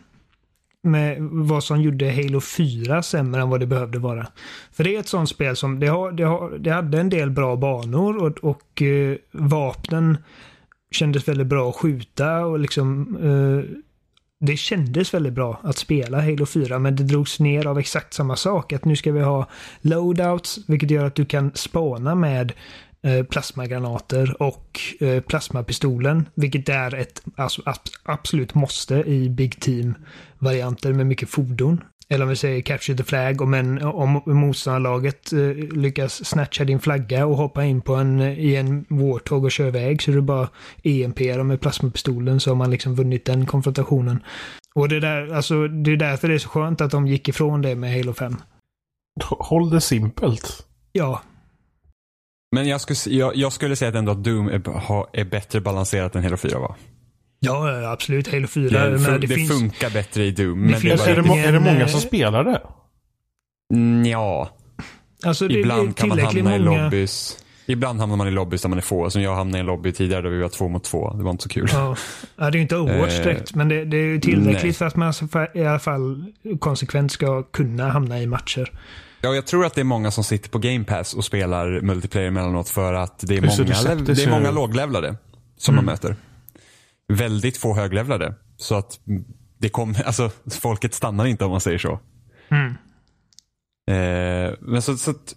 med 0.82 1.16
vad 1.20 1.64
som 1.64 1.82
gjorde 1.82 2.10
Halo 2.10 2.40
4 2.40 3.02
sämre 3.02 3.42
än 3.42 3.50
vad 3.50 3.60
det 3.60 3.66
behövde 3.66 3.98
vara. 3.98 4.26
För 4.72 4.84
det 4.84 4.96
är 4.96 5.00
ett 5.00 5.08
sånt 5.08 5.28
spel 5.28 5.56
som, 5.56 5.80
det, 5.80 5.86
har, 5.86 6.12
det, 6.12 6.25
har, 6.25 6.58
det 6.58 6.70
hade 6.70 7.00
en 7.00 7.10
del 7.10 7.30
bra 7.30 7.56
banor 7.56 8.16
och, 8.16 8.38
och 8.38 8.82
eh, 8.82 9.16
vapnen 9.32 10.18
kändes 10.90 11.28
väldigt 11.28 11.46
bra 11.46 11.68
att 11.68 11.76
skjuta 11.76 12.46
och 12.46 12.58
liksom 12.58 13.16
eh, 13.16 13.78
det 14.40 14.56
kändes 14.56 15.14
väldigt 15.14 15.32
bra 15.32 15.60
att 15.62 15.76
spela 15.76 16.20
Halo 16.20 16.46
4 16.46 16.78
men 16.78 16.96
det 16.96 17.04
drogs 17.04 17.40
ner 17.40 17.66
av 17.66 17.78
exakt 17.78 18.14
samma 18.14 18.36
sak. 18.36 18.72
Att 18.72 18.84
nu 18.84 18.96
ska 18.96 19.12
vi 19.12 19.20
ha 19.20 19.48
loadouts 19.80 20.58
vilket 20.66 20.90
gör 20.90 21.04
att 21.04 21.14
du 21.14 21.25
kan 21.25 21.50
spana 21.54 22.14
med 22.14 22.52
plasmagranater 23.22 24.42
och 24.42 24.80
eh, 25.00 25.20
plasmapistolen. 25.22 26.28
Vilket 26.34 26.68
är 26.68 26.94
ett 26.94 27.22
ab- 27.36 27.80
absolut 28.04 28.54
måste 28.54 28.94
i 28.94 29.28
Big 29.28 29.60
Team-varianter 29.60 30.92
med 30.92 31.06
mycket 31.06 31.28
fordon. 31.28 31.80
Eller 32.08 32.22
om 32.25 32.28
vi 32.28 32.36
säger 32.36 32.60
Capture 32.62 32.96
the 32.96 33.04
Flag, 33.04 33.40
om, 33.40 33.54
en, 33.54 33.82
om 33.82 34.22
motståndarlaget 34.26 35.32
eh, 35.32 35.38
lyckas 35.56 36.25
snatcha 36.25 36.64
din 36.64 36.80
flagga 36.80 37.26
och 37.26 37.36
hoppa 37.36 37.64
in 37.64 37.80
på 37.80 37.94
en, 37.94 38.20
i 38.20 38.54
en 38.54 38.84
Warthog 38.88 39.44
och 39.44 39.50
köra 39.50 39.68
iväg 39.68 40.02
så 40.02 40.10
är 40.10 40.14
det 40.14 40.22
bara 40.22 40.48
EMP 40.82 41.20
med 41.20 41.60
plasmapistolen 41.60 42.40
så 42.40 42.50
har 42.50 42.54
man 42.54 42.70
liksom 42.70 42.94
vunnit 42.94 43.25
den 43.25 43.46
konfrontationen. 43.46 44.22
Och 44.75 44.88
det, 44.88 45.00
där, 45.00 45.34
alltså, 45.34 45.68
det 45.68 45.92
är 45.92 45.96
därför 45.96 46.28
det 46.28 46.34
är 46.34 46.38
så 46.38 46.48
skönt 46.48 46.80
att 46.80 46.90
de 46.90 47.06
gick 47.06 47.28
ifrån 47.28 47.62
det 47.62 47.75
med 47.75 47.92
Halo 47.96 48.12
5. 48.14 48.36
Håll 49.25 49.70
det 49.70 49.80
simpelt. 49.80 50.66
Ja, 50.92 51.22
Men 52.53 52.69
jag 52.69 52.81
skulle, 52.81 53.17
jag, 53.17 53.37
jag 53.37 53.53
skulle 53.53 53.76
säga 53.76 53.88
att 53.88 53.95
ändå 53.95 54.12
att 54.12 54.25
Doom 54.25 54.49
är, 54.49 54.62
är 55.21 55.25
bättre 55.25 55.61
balanserat 55.61 56.15
än 56.15 56.23
Halo 56.23 56.37
4 56.37 56.59
var. 56.59 56.75
ja 57.41 57.91
absolut. 57.93 58.33
Halo 58.33 58.47
4. 58.47 58.85
Det, 58.85 58.91
men 58.91 58.99
fun, 59.00 59.12
det, 59.21 59.26
det, 59.26 59.35
finns, 59.35 59.50
funkar 59.53 59.91
bättre 59.91 60.25
i 60.25 60.31
Doom. 60.31 60.61
men 60.61 60.73
det 60.73 60.79
finns 60.81 61.07
är 61.07 61.11
Är, 61.11 61.15
bara, 61.15 61.23
det, 61.23 61.29
må- 61.29 61.37
är 61.37 61.53
det 61.53 61.61
många 61.61 61.81
eh, 61.81 61.87
som 61.87 62.00
spelar 62.00 62.45
det? 62.45 62.61
ja, 64.11 64.50
alltså, 65.25 65.49
det, 65.49 65.55
det 65.55 65.59
är 65.61 65.62
ibland 65.62 65.97
kan 65.97 66.09
man 66.09 66.19
hamna 66.19 66.57
i 66.57 66.62
många- 66.62 66.83
lobbys. 66.85 67.38
Ibland 67.69 68.00
hamnar 68.00 68.17
man 68.17 68.29
i 68.29 68.31
lobbys 68.31 68.62
där 68.62 68.69
man 68.69 68.79
är 68.79 68.83
få. 68.83 69.11
Som 69.11 69.23
jag 69.23 69.35
hamnade 69.35 69.59
i 69.59 69.61
en 69.61 69.67
lobby 69.67 69.93
tidigare 69.93 70.23
där 70.23 70.31
vi 70.31 70.43
var 70.43 70.49
två 70.49 70.69
mot 70.69 70.85
två. 70.85 71.12
Det 71.12 71.23
var 71.25 71.31
inte 71.31 71.43
så 71.43 71.49
kul. 71.49 71.69
Ja, 71.73 71.97
ja 72.37 72.45
det 72.45 72.49
är 72.50 72.53
ju 72.57 72.62
inte 72.62 72.76
Overwatch 72.76 73.19
Eh, 73.19 73.23
direkt, 73.25 73.55
men 73.55 73.69
det, 73.69 73.85
det 73.85 73.97
är 73.97 74.03
ju 74.05 74.21
tillräckligt 74.21 74.62
nej. 74.62 74.73
för 74.73 74.87
att 74.87 74.97
man 74.97 75.12
i 75.55 75.65
alla 75.65 75.79
fall 75.79 76.33
konsekvent 76.59 77.12
ska 77.12 77.43
kunna 77.43 77.88
hamna 77.91 78.23
i 78.23 78.26
matcher. 78.26 78.73
Ja, 79.26 79.35
jag 79.35 79.47
tror 79.47 79.66
att 79.66 79.75
det 79.75 79.80
är 79.80 79.85
många 79.85 80.11
som 80.11 80.25
sitter 80.25 80.50
på 80.50 80.59
Game 80.59 80.85
Pass 80.85 81.14
och 81.14 81.25
spelar 81.25 81.80
multiplayer 81.80 82.28
emellanåt 82.28 82.68
för 82.68 82.95
att 82.95 83.18
det 83.18 83.37
är 83.37 83.42
Just 83.42 83.56
det, 83.56 83.62
många, 83.64 83.75
lev- 83.95 84.04
det 84.14 84.23
är 84.25 84.30
många 84.30 84.50
låglevlade 84.50 85.16
som 85.56 85.75
Mm. 85.75 85.85
man 85.85 85.92
möter. 85.92 86.16
Väldigt 87.12 87.56
få 87.56 87.75
höglevlade. 87.75 88.35
Så 88.56 88.75
att 88.75 89.00
det 89.59 89.68
kommer, 89.68 90.02
alltså 90.06 90.30
folket 90.61 90.95
stannar 90.95 91.26
inte 91.26 91.45
om 91.45 91.50
man 91.50 91.61
säger 91.61 91.78
så. 91.78 92.00
Mm. 92.50 92.68
Eh, 93.90 94.54
men 94.61 94.83
så, 94.83 94.97
så 94.97 95.11
att 95.11 95.35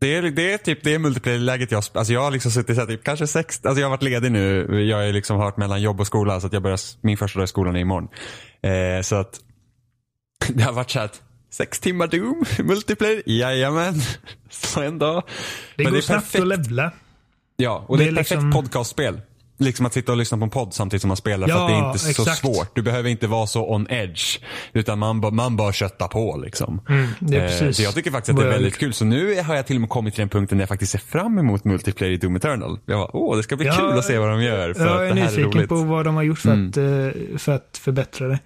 det 0.00 0.16
är, 0.16 0.22
det 0.22 0.52
är 0.52 0.58
typ 0.58 0.84
det 0.84 0.98
multiplayer-läget 0.98 1.70
jag, 1.72 1.84
alltså 1.92 2.12
jag 2.12 2.20
har 2.20 2.30
liksom 2.30 2.50
suttit 2.50 2.76
så 2.76 2.80
här, 2.80 2.88
typ 2.88 3.04
kanske 3.04 3.26
sex, 3.26 3.60
alltså 3.64 3.80
jag 3.80 3.86
har 3.86 3.90
varit 3.96 4.02
ledig 4.02 4.32
nu, 4.32 4.66
jag 4.88 4.96
har 4.96 5.04
ju 5.04 5.12
liksom 5.12 5.38
varit 5.38 5.56
mellan 5.56 5.82
jobb 5.82 6.00
och 6.00 6.06
skola 6.06 6.40
så 6.40 6.46
att 6.46 6.52
jag 6.52 6.62
börjar, 6.62 6.80
min 7.00 7.16
första 7.16 7.38
dag 7.38 7.44
i 7.44 7.48
skolan 7.48 7.76
är 7.76 7.80
imorgon. 7.80 8.08
Eh, 8.62 9.02
så 9.02 9.16
att 9.16 9.40
det 10.48 10.62
har 10.62 10.72
varit 10.72 10.90
så 10.90 10.98
här 10.98 11.06
att 11.06 11.22
sex 11.56 11.80
timmar 11.80 12.06
Doom, 12.06 12.44
multiplayer, 12.68 13.22
jajamän. 13.26 13.94
Så 14.50 14.80
en 14.82 14.98
dag. 14.98 15.22
Det 15.76 15.82
Men 15.84 15.92
går 15.92 15.98
är 15.98 16.02
snabbt 16.02 16.32
perfekt. 16.32 16.42
att 16.42 16.48
levla. 16.48 16.90
Ja, 17.56 17.84
och 17.88 17.98
det, 17.98 18.04
Det 18.04 18.08
är 18.08 18.08
är 18.08 18.12
ett 18.12 18.16
perfekt 18.28 18.42
liksom- 18.42 18.62
podcastspel. 18.62 19.20
Liksom 19.58 19.86
att 19.86 19.92
sitta 19.92 20.12
och 20.12 20.18
lyssna 20.18 20.38
på 20.38 20.44
en 20.44 20.50
podd 20.50 20.74
samtidigt 20.74 21.00
som 21.00 21.08
man 21.08 21.16
spelar 21.16 21.48
för 21.48 21.54
Ja, 21.54 21.62
att 21.64 21.68
det 21.68 21.74
är 21.74 21.86
inte 21.86 21.98
så 21.98 22.22
exakt. 22.22 22.38
svårt. 22.40 22.74
Du 22.74 22.82
behöver 22.82 23.08
inte 23.10 23.26
vara 23.26 23.46
så 23.46 23.74
on 23.74 23.86
edge. 23.90 24.38
Utan 24.72 24.98
man, 24.98 25.34
man 25.34 25.56
bara 25.56 25.72
kötta 25.72 26.08
på 26.08 26.40
liksom. 26.44 26.80
Mm, 26.88 27.08
det 27.20 27.36
är 27.36 27.42
Eh, 27.44 27.48
precis 27.48 27.76
Så 27.76 27.82
jag 27.82 27.94
tycker 27.94 28.10
faktiskt 28.10 28.30
att 28.30 28.44
det 28.44 28.48
är 28.48 28.52
väldigt 28.52 28.78
kul. 28.78 28.92
Så 28.94 29.04
nu 29.04 29.42
har 29.42 29.54
jag 29.56 29.66
till 29.66 29.76
och 29.76 29.80
med 29.80 29.90
kommit 29.90 30.14
till 30.14 30.20
den 30.22 30.28
punkten 30.28 30.58
där 30.58 30.62
jag 30.62 30.68
faktiskt 30.68 30.92
ser 30.92 30.98
fram 30.98 31.38
emot 31.38 31.64
multiplayer 31.64 32.12
i 32.12 32.16
Doom 32.16 32.36
Eternal. 32.36 32.78
Jag 32.86 32.98
bara, 32.98 33.16
åh 33.16 33.36
det 33.36 33.42
ska 33.42 33.56
bli 33.56 33.66
Ja, 33.66 33.72
kul 33.74 33.98
att 33.98 34.04
se 34.04 34.18
vad 34.18 34.28
de 34.30 34.42
gör. 34.42 34.74
För 34.74 34.86
Jag 34.86 34.94
att 34.94 35.00
är 35.00 35.14
det 35.14 35.20
här 35.20 35.28
är 35.28 35.30
nyfiken 35.30 35.52
roligt. 35.52 35.68
på 35.68 35.74
vad 35.76 36.04
de 36.04 36.14
har 36.14 36.22
gjort 36.22 36.38
för, 36.38 36.52
Mm. 36.52 36.68
att, 36.68 36.76
eh, 36.76 37.38
för 37.38 37.52
att 37.52 37.80
förbättra 37.82 38.28
det. 38.28 38.38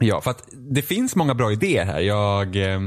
Ja, 0.00 0.20
för 0.20 0.30
att 0.30 0.44
det 0.70 0.82
finns 0.82 1.16
många 1.16 1.34
bra 1.34 1.52
idéer 1.52 1.84
här. 1.84 2.00
Jag, 2.00 2.56
eh, 2.56 2.80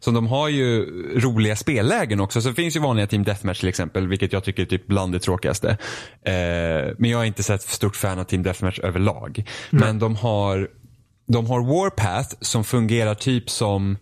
så 0.00 0.10
de 0.10 0.26
har 0.26 0.48
ju 0.48 0.84
roliga 1.20 1.56
spellägen 1.56 2.20
också. 2.20 2.42
Så 2.42 2.48
det 2.48 2.54
finns 2.54 2.76
ju 2.76 2.80
vanliga 2.80 3.06
Team 3.06 3.24
Deathmatch 3.24 3.60
till 3.60 3.68
exempel, 3.68 4.08
vilket 4.08 4.32
jag 4.32 4.44
tycker 4.44 4.62
är 4.62 4.66
typ 4.66 4.86
bland 4.86 5.12
det 5.12 5.18
tråkigaste. 5.20 5.68
Eh, 6.24 6.94
men 6.98 7.10
jag 7.10 7.20
är 7.20 7.24
inte 7.24 7.42
så 7.42 7.52
ett 7.52 7.62
stort 7.62 7.96
fan 7.96 8.18
av 8.18 8.24
Team 8.24 8.42
Deathmatch 8.42 8.78
överlag. 8.78 9.44
Men 9.70 9.98
de 9.98 10.16
har, 10.16 10.68
de 11.28 11.46
har 11.46 11.60
Warpath 11.60 12.34
som 12.40 12.64
fungerar 12.64 13.14
typ 13.14 13.50
som... 13.50 13.98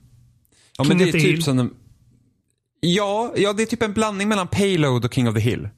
Ja, 0.79 0.85
men 0.85 0.89
King 0.89 0.99
det 0.99 1.05
of 1.05 1.09
är 1.15 1.19
typ 1.19 1.31
Hill. 1.31 1.43
som 1.43 1.57
de, 1.57 1.75
Ja, 2.81 3.33
ja, 3.37 3.53
det 3.53 3.63
är 3.63 3.67
typ 3.67 3.83
en 3.83 3.93
blandning 3.93 4.29
mellan 4.29 4.49
Payload 4.49 5.05
och 5.05 5.15
King 5.15 5.29
of 5.29 5.35
the 5.35 5.41
Hill. 5.41 5.69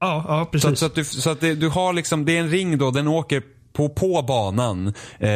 Ja, 0.00 0.24
ja 0.28 0.44
Så, 0.44 0.50
precis. 0.50 0.70
att- 0.70 0.78
så 0.78 0.86
att, 0.86 0.94
du, 0.94 1.04
så 1.04 1.30
att 1.30 1.40
det, 1.40 1.54
du 1.54 1.68
har 1.68 1.92
liksom, 1.92 2.24
det 2.24 2.36
är 2.36 2.40
en 2.40 2.50
ring 2.50 2.78
då, 2.78 2.90
den 2.90 3.08
åker 3.08 3.42
på, 3.78 3.88
på 3.88 4.22
banan. 4.22 4.86
Eh, 5.18 5.32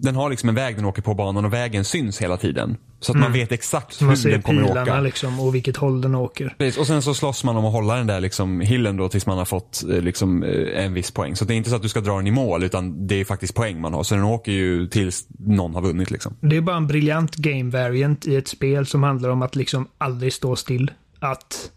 den 0.00 0.14
har 0.16 0.30
liksom 0.30 0.48
en 0.48 0.54
väg 0.54 0.76
den 0.76 0.84
åker 0.84 1.02
på 1.02 1.14
banan 1.14 1.44
och 1.44 1.52
vägen 1.52 1.84
syns 1.84 2.22
hela 2.22 2.36
tiden. 2.36 2.76
Så 3.00 3.12
att 3.12 3.18
man 3.18 3.32
vet 3.32 3.52
exakt 3.52 4.00
Mm. 4.00 4.06
man 4.06 4.16
hur 4.16 4.22
ser 4.22 4.30
den 4.30 4.42
kommer 4.42 4.62
pilarna 4.62 4.82
åka. 4.82 5.00
liksom 5.00 5.40
och 5.40 5.54
vilket 5.54 5.76
håll 5.76 6.00
den 6.00 6.14
åker. 6.14 6.54
Precis, 6.58 6.80
och 6.80 6.86
sen 6.86 7.02
så 7.02 7.14
slåss 7.14 7.44
man 7.44 7.56
om 7.56 7.64
att 7.64 7.72
hålla 7.72 7.96
den 7.96 8.06
där 8.06 8.20
liksom 8.20 8.60
hillen 8.60 8.96
då 8.96 9.08
tills 9.08 9.26
man 9.26 9.38
har 9.38 9.44
fått 9.44 9.84
eh, 9.90 10.00
liksom, 10.00 10.42
eh, 10.42 10.84
en 10.84 10.94
viss 10.94 11.10
poäng. 11.10 11.36
Så 11.36 11.44
det 11.44 11.54
är 11.54 11.56
inte 11.56 11.70
så 11.70 11.76
att 11.76 11.82
du 11.82 11.88
ska 11.88 12.00
dra 12.00 12.16
den 12.16 12.26
i 12.26 12.30
mål 12.30 12.64
utan 12.64 13.06
det 13.06 13.14
är 13.20 13.24
faktiskt 13.24 13.54
poäng 13.54 13.80
man 13.80 13.94
har. 13.94 14.02
Så 14.02 14.14
den 14.14 14.24
åker 14.24 14.52
ju 14.52 14.86
tills 14.86 15.26
någon 15.38 15.74
har 15.74 15.82
vunnit 15.82 16.10
liksom. 16.10 16.36
Det 16.40 16.56
är 16.56 16.60
bara 16.60 16.76
en 16.76 16.86
briljant 16.86 17.34
game 17.36 17.70
variant 17.70 18.26
i 18.26 18.36
ett 18.36 18.48
spel 18.48 18.86
som 18.86 19.02
handlar 19.02 19.28
om 19.30 19.42
att 19.42 19.56
liksom 19.56 19.88
aldrig 19.98 20.32
stå 20.32 20.56
still. 20.56 20.90
Att 21.18 21.70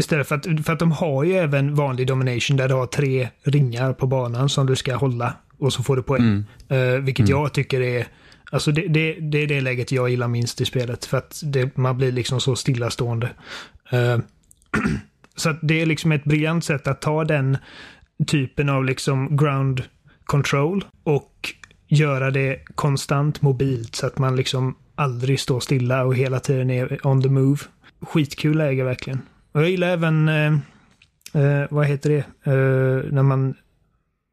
Istället 0.00 0.28
för 0.28 0.34
att, 0.34 0.46
för 0.64 0.72
att 0.72 0.78
de 0.78 0.92
har 0.92 1.24
ju 1.24 1.32
även 1.32 1.74
vanlig 1.74 2.06
domination 2.06 2.56
där 2.56 2.68
du 2.68 2.74
har 2.74 2.86
tre 2.86 3.28
ringar 3.42 3.92
på 3.92 4.06
banan 4.06 4.48
som 4.48 4.66
du 4.66 4.76
ska 4.76 4.96
hålla 4.96 5.34
och 5.58 5.72
så 5.72 5.82
får 5.82 5.96
du 5.96 6.02
poäng. 6.02 6.44
Eh, 6.68 6.78
vilket 6.78 7.28
jag 7.28 7.52
tycker 7.52 7.80
är 7.80 8.06
Alltså 8.52 8.72
det, 8.72 8.88
det, 8.88 9.12
det 9.20 9.38
är 9.38 9.46
det 9.46 9.60
läget 9.60 9.92
jag 9.92 10.10
gillar 10.10 10.28
minst 10.28 10.60
i 10.60 10.64
spelet 10.64 11.04
för 11.04 11.18
att 11.18 11.40
det, 11.44 11.76
man 11.76 11.96
blir 11.96 12.12
liksom 12.12 12.40
så 12.40 12.56
stillastående. 12.56 13.30
Eh, 13.90 14.18
så 15.36 15.54
det 15.62 15.82
är 15.82 15.86
liksom 15.86 16.12
ett 16.12 16.24
briljant 16.24 16.64
sätt 16.64 16.86
att 16.86 17.00
ta 17.00 17.24
den 17.24 17.58
typen 18.26 18.68
av 18.68 18.84
liksom 18.84 19.36
ground 19.36 19.82
control 20.24 20.84
och 21.04 21.54
göra 21.88 22.30
det 22.30 22.64
konstant 22.74 23.42
mobilt 23.42 23.94
så 23.94 24.06
att 24.06 24.18
man 24.18 24.36
liksom 24.36 24.74
aldrig 24.94 25.40
står 25.40 25.60
stilla 25.60 26.04
och 26.04 26.14
hela 26.14 26.40
tiden 26.40 26.70
är 26.70 27.06
on 27.06 27.22
the 27.22 27.28
move. 27.28 27.58
Skitkul 28.00 28.56
läge 28.56 28.84
verkligen. 28.84 29.20
Och 29.52 29.62
jag 29.62 29.70
gillar 29.70 29.88
även, 29.88 30.28
eh, 30.28 30.52
eh, 31.42 31.66
vad 31.70 31.86
heter 31.86 32.10
det, 32.10 32.50
eh, 32.52 33.12
när 33.12 33.22
man, 33.22 33.54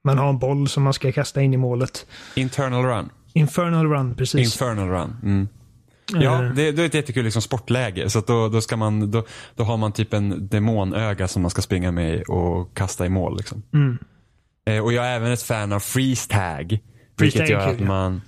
man 0.03 0.17
har 0.17 0.29
en 0.29 0.39
boll 0.39 0.67
som 0.67 0.83
man 0.83 0.93
ska 0.93 1.11
kasta 1.11 1.41
in 1.41 1.53
i 1.53 1.57
målet. 1.57 2.05
Internal 2.35 2.85
run. 2.85 3.09
Infernal 3.33 3.87
run, 3.87 4.15
precis. 4.15 4.41
Infernal 4.41 4.89
run. 4.89 5.15
Mm. 5.23 5.47
Ja, 6.13 6.43
Eh, 6.43 6.53
det, 6.53 6.71
det 6.71 6.81
är 6.81 6.85
ett 6.85 6.93
jättekul 6.93 7.23
liksom 7.23 7.41
sportläge. 7.41 8.09
Så 8.09 8.21
då, 8.21 8.49
då, 8.49 8.61
ska 8.61 8.77
man, 8.77 9.11
då, 9.11 9.25
då 9.55 9.63
har 9.63 9.77
man 9.77 9.91
typ 9.91 10.13
en 10.13 10.47
demonöga 10.47 11.27
som 11.27 11.41
man 11.41 11.51
ska 11.51 11.61
springa 11.61 11.91
med 11.91 12.21
och 12.21 12.77
kasta 12.77 13.05
i 13.05 13.09
mål. 13.09 13.37
Liksom. 13.37 13.63
Mm. 13.73 13.97
Eh, 14.65 14.83
och 14.83 14.93
jag 14.93 15.05
är 15.05 15.15
även 15.15 15.31
ett 15.31 15.41
fan 15.41 15.73
av 15.73 15.79
freeze 15.79 16.29
tag. 16.29 16.79
Freeze 17.17 17.37
vilket 17.39 17.39
tag 17.39 17.49
är 17.49 17.51
gör 17.51 17.73
att 17.73 17.79
ja. 17.79 17.85
man, 17.85 18.21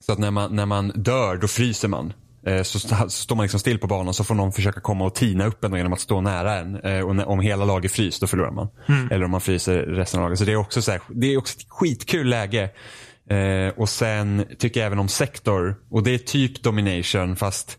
så 0.00 0.12
att 0.12 0.18
när 0.18 0.30
man, 0.30 0.56
när 0.56 0.66
man 0.66 0.92
dör, 0.94 1.36
då 1.36 1.48
fryser 1.48 1.88
man. 1.88 2.12
Eh, 2.46 2.62
Så, 2.62 2.78
st- 2.78 2.96
så 2.96 3.08
står 3.10 3.36
man 3.36 3.42
liksom 3.44 3.60
still 3.60 3.78
på 3.78 3.86
banan 3.86 4.14
så 4.14 4.24
får 4.24 4.34
någon 4.34 4.52
försöka 4.52 4.80
komma 4.80 5.04
och 5.04 5.14
tina 5.14 5.46
upp 5.46 5.64
en 5.64 5.74
genom 5.74 5.92
att 5.92 6.00
stå 6.00 6.20
nära 6.20 6.54
en. 6.58 6.76
Eh, 6.80 7.00
Och 7.00 7.26
om 7.32 7.40
hela 7.40 7.64
laget 7.64 7.92
fryser 7.92 8.20
då 8.20 8.26
förlorar 8.26 8.50
man. 8.50 8.68
Mm. 8.88 9.08
Eller 9.10 9.24
om 9.24 9.30
man 9.30 9.40
fryser 9.40 9.78
resten 9.82 10.20
av 10.20 10.24
laget. 10.26 10.38
Så 10.38 10.44
det 10.44 10.52
är 10.52 10.56
också, 10.56 10.82
så 10.82 10.90
här, 10.90 11.00
det 11.08 11.26
är 11.26 11.36
också 11.38 11.58
ett 11.58 11.66
skitkul 11.68 12.28
läge. 12.28 12.70
Eh, 13.30 13.72
och 13.76 13.88
sen 13.88 14.44
tycker 14.58 14.80
jag 14.80 14.86
även 14.86 14.98
om 14.98 15.08
sektor. 15.08 15.74
Och 15.90 16.02
det 16.02 16.14
är 16.14 16.18
typ 16.18 16.62
domination 16.62 17.36
fast 17.36 17.78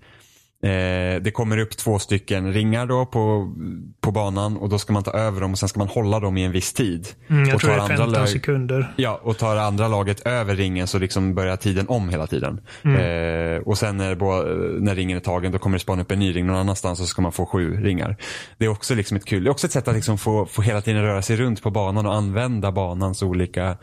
Eh, 0.63 1.21
det 1.21 1.31
kommer 1.33 1.57
upp 1.57 1.77
två 1.77 1.99
stycken 1.99 2.53
ringar 2.53 2.85
då 2.85 3.05
på, 3.05 3.53
på 4.01 4.11
banan 4.11 4.57
och 4.57 4.69
då 4.69 4.77
ska 4.79 4.93
man 4.93 5.03
ta 5.03 5.11
över 5.11 5.41
dem 5.41 5.51
och 5.51 5.59
sen 5.59 5.69
ska 5.69 5.79
man 5.79 5.87
hålla 5.87 6.19
dem 6.19 6.37
i 6.37 6.43
en 6.43 6.51
viss 6.51 6.73
tid. 6.73 7.07
Mm, 7.29 7.45
jag 7.45 7.55
och 7.55 7.61
tror 7.61 7.69
det 7.71 7.75
är 7.75 7.79
andra 7.79 7.97
15 7.97 8.13
lag- 8.13 8.29
sekunder. 8.29 8.93
Ja, 8.95 9.19
och 9.23 9.37
tar 9.37 9.57
andra 9.57 9.87
laget 9.87 10.27
över 10.27 10.55
ringen 10.55 10.87
så 10.87 10.99
liksom 10.99 11.35
börjar 11.35 11.55
tiden 11.57 11.85
om 11.89 12.09
hela 12.09 12.27
tiden. 12.27 12.61
Eh, 12.83 13.61
och 13.65 13.77
sen 13.77 13.97
när, 13.97 14.15
bo- 14.15 14.43
när 14.79 14.95
ringen 14.95 15.17
är 15.17 15.21
tagen 15.21 15.51
då 15.51 15.57
kommer 15.59 15.77
det 15.77 15.81
spana 15.81 16.01
upp 16.01 16.11
en 16.11 16.19
ny 16.19 16.35
ring 16.35 16.45
någon 16.47 16.55
annanstans 16.57 16.99
och 16.99 17.05
så 17.05 17.09
ska 17.09 17.21
man 17.21 17.31
få 17.31 17.45
sju 17.45 17.75
ringar. 17.83 18.17
Det 18.57 18.65
är 18.65 18.69
också 18.69 18.95
liksom 18.95 19.17
ett 19.17 19.25
kul, 19.25 19.43
det 19.43 19.47
är 19.49 19.51
också 19.51 19.67
ett 19.67 19.73
sätt 19.73 19.87
att 19.87 19.95
liksom 19.95 20.17
få, 20.17 20.45
få 20.45 20.61
hela 20.61 20.81
tiden 20.81 21.01
röra 21.03 21.21
sig 21.21 21.35
runt 21.37 21.61
på 21.63 21.71
banan 21.71 22.05
och 22.05 22.13
använda 22.15 22.71
banans 22.71 23.23
olika 23.23 23.77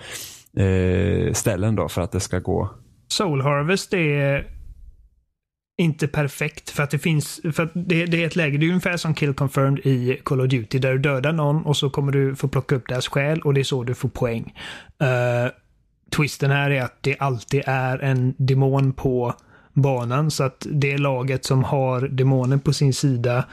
eh, 0.56 1.32
ställen 1.32 1.76
då 1.76 1.88
för 1.88 2.02
att 2.02 2.12
det 2.12 2.20
ska 2.20 2.38
gå. 2.38 2.70
Soul 3.08 3.40
Harvest 3.40 3.94
är 3.94 4.46
inte 5.80 6.08
perfekt 6.08 6.70
för 6.70 6.82
att 6.82 6.90
det 6.90 6.98
finns, 6.98 7.40
för 7.52 7.62
att 7.62 7.70
det, 7.74 8.06
det 8.06 8.22
är 8.22 8.26
ett 8.26 8.36
läge, 8.36 8.58
det 8.58 8.66
är 8.66 8.68
ungefär 8.68 8.96
som 8.96 9.14
Kill 9.14 9.34
Confirmed 9.34 9.78
i 9.86 10.20
Call 10.22 10.40
of 10.40 10.48
Duty 10.48 10.78
där 10.78 10.92
du 10.92 10.98
dödar 10.98 11.32
någon 11.32 11.62
och 11.62 11.76
så 11.76 11.90
kommer 11.90 12.12
du 12.12 12.36
få 12.36 12.48
plocka 12.48 12.74
upp 12.74 12.88
deras 12.88 13.08
själ 13.08 13.40
och 13.40 13.54
det 13.54 13.60
är 13.60 13.64
så 13.64 13.84
du 13.84 13.94
får 13.94 14.08
poäng. 14.08 14.54
Uh, 15.02 15.50
twisten 16.10 16.50
här 16.50 16.70
är 16.70 16.82
att 16.82 16.98
det 17.00 17.16
alltid 17.18 17.62
är 17.66 17.98
en 17.98 18.34
demon 18.38 18.92
på 18.92 19.34
banan 19.72 20.30
så 20.30 20.44
att 20.44 20.66
det 20.70 20.98
laget 20.98 21.44
som 21.44 21.64
har 21.64 22.00
demonen 22.00 22.60
på 22.60 22.72
sin 22.72 22.94
sida 22.94 23.44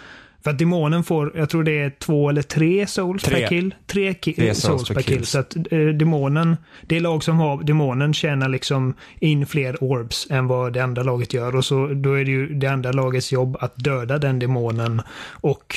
för 0.43 0.51
att 0.51 0.59
demonen 0.59 1.03
får, 1.03 1.31
jag 1.37 1.49
tror 1.49 1.63
det 1.63 1.79
är 1.79 1.89
två 1.89 2.29
eller 2.29 2.41
tre 2.41 2.87
souls 2.87 3.23
Tre. 3.23 3.41
per 3.41 3.47
kill. 3.47 3.75
Tre, 3.87 4.11
ki- 4.11 4.35
Tre 4.35 4.53
souls, 4.55 4.87
souls 4.87 4.89
per 4.89 5.01
kill. 5.01 5.25
Så 5.25 5.39
att 5.39 5.55
eh, 5.71 5.79
demonen, 5.79 6.57
det 6.87 6.99
lag 6.99 7.23
som 7.23 7.37
har 7.37 7.63
demonen 7.63 8.13
tjänar 8.13 8.49
liksom 8.49 8.93
in 9.19 9.45
fler 9.47 9.83
orbs 9.83 10.27
än 10.29 10.47
vad 10.47 10.73
det 10.73 10.79
andra 10.79 11.03
laget 11.03 11.33
gör. 11.33 11.55
Och 11.55 11.65
så 11.65 11.87
då 11.87 12.13
är 12.13 12.25
det 12.25 12.31
ju 12.31 12.47
det 12.53 12.67
andra 12.67 12.91
lagets 12.91 13.31
jobb 13.31 13.57
att 13.59 13.73
döda 13.75 14.17
den 14.17 14.39
demonen 14.39 15.01
och 15.31 15.75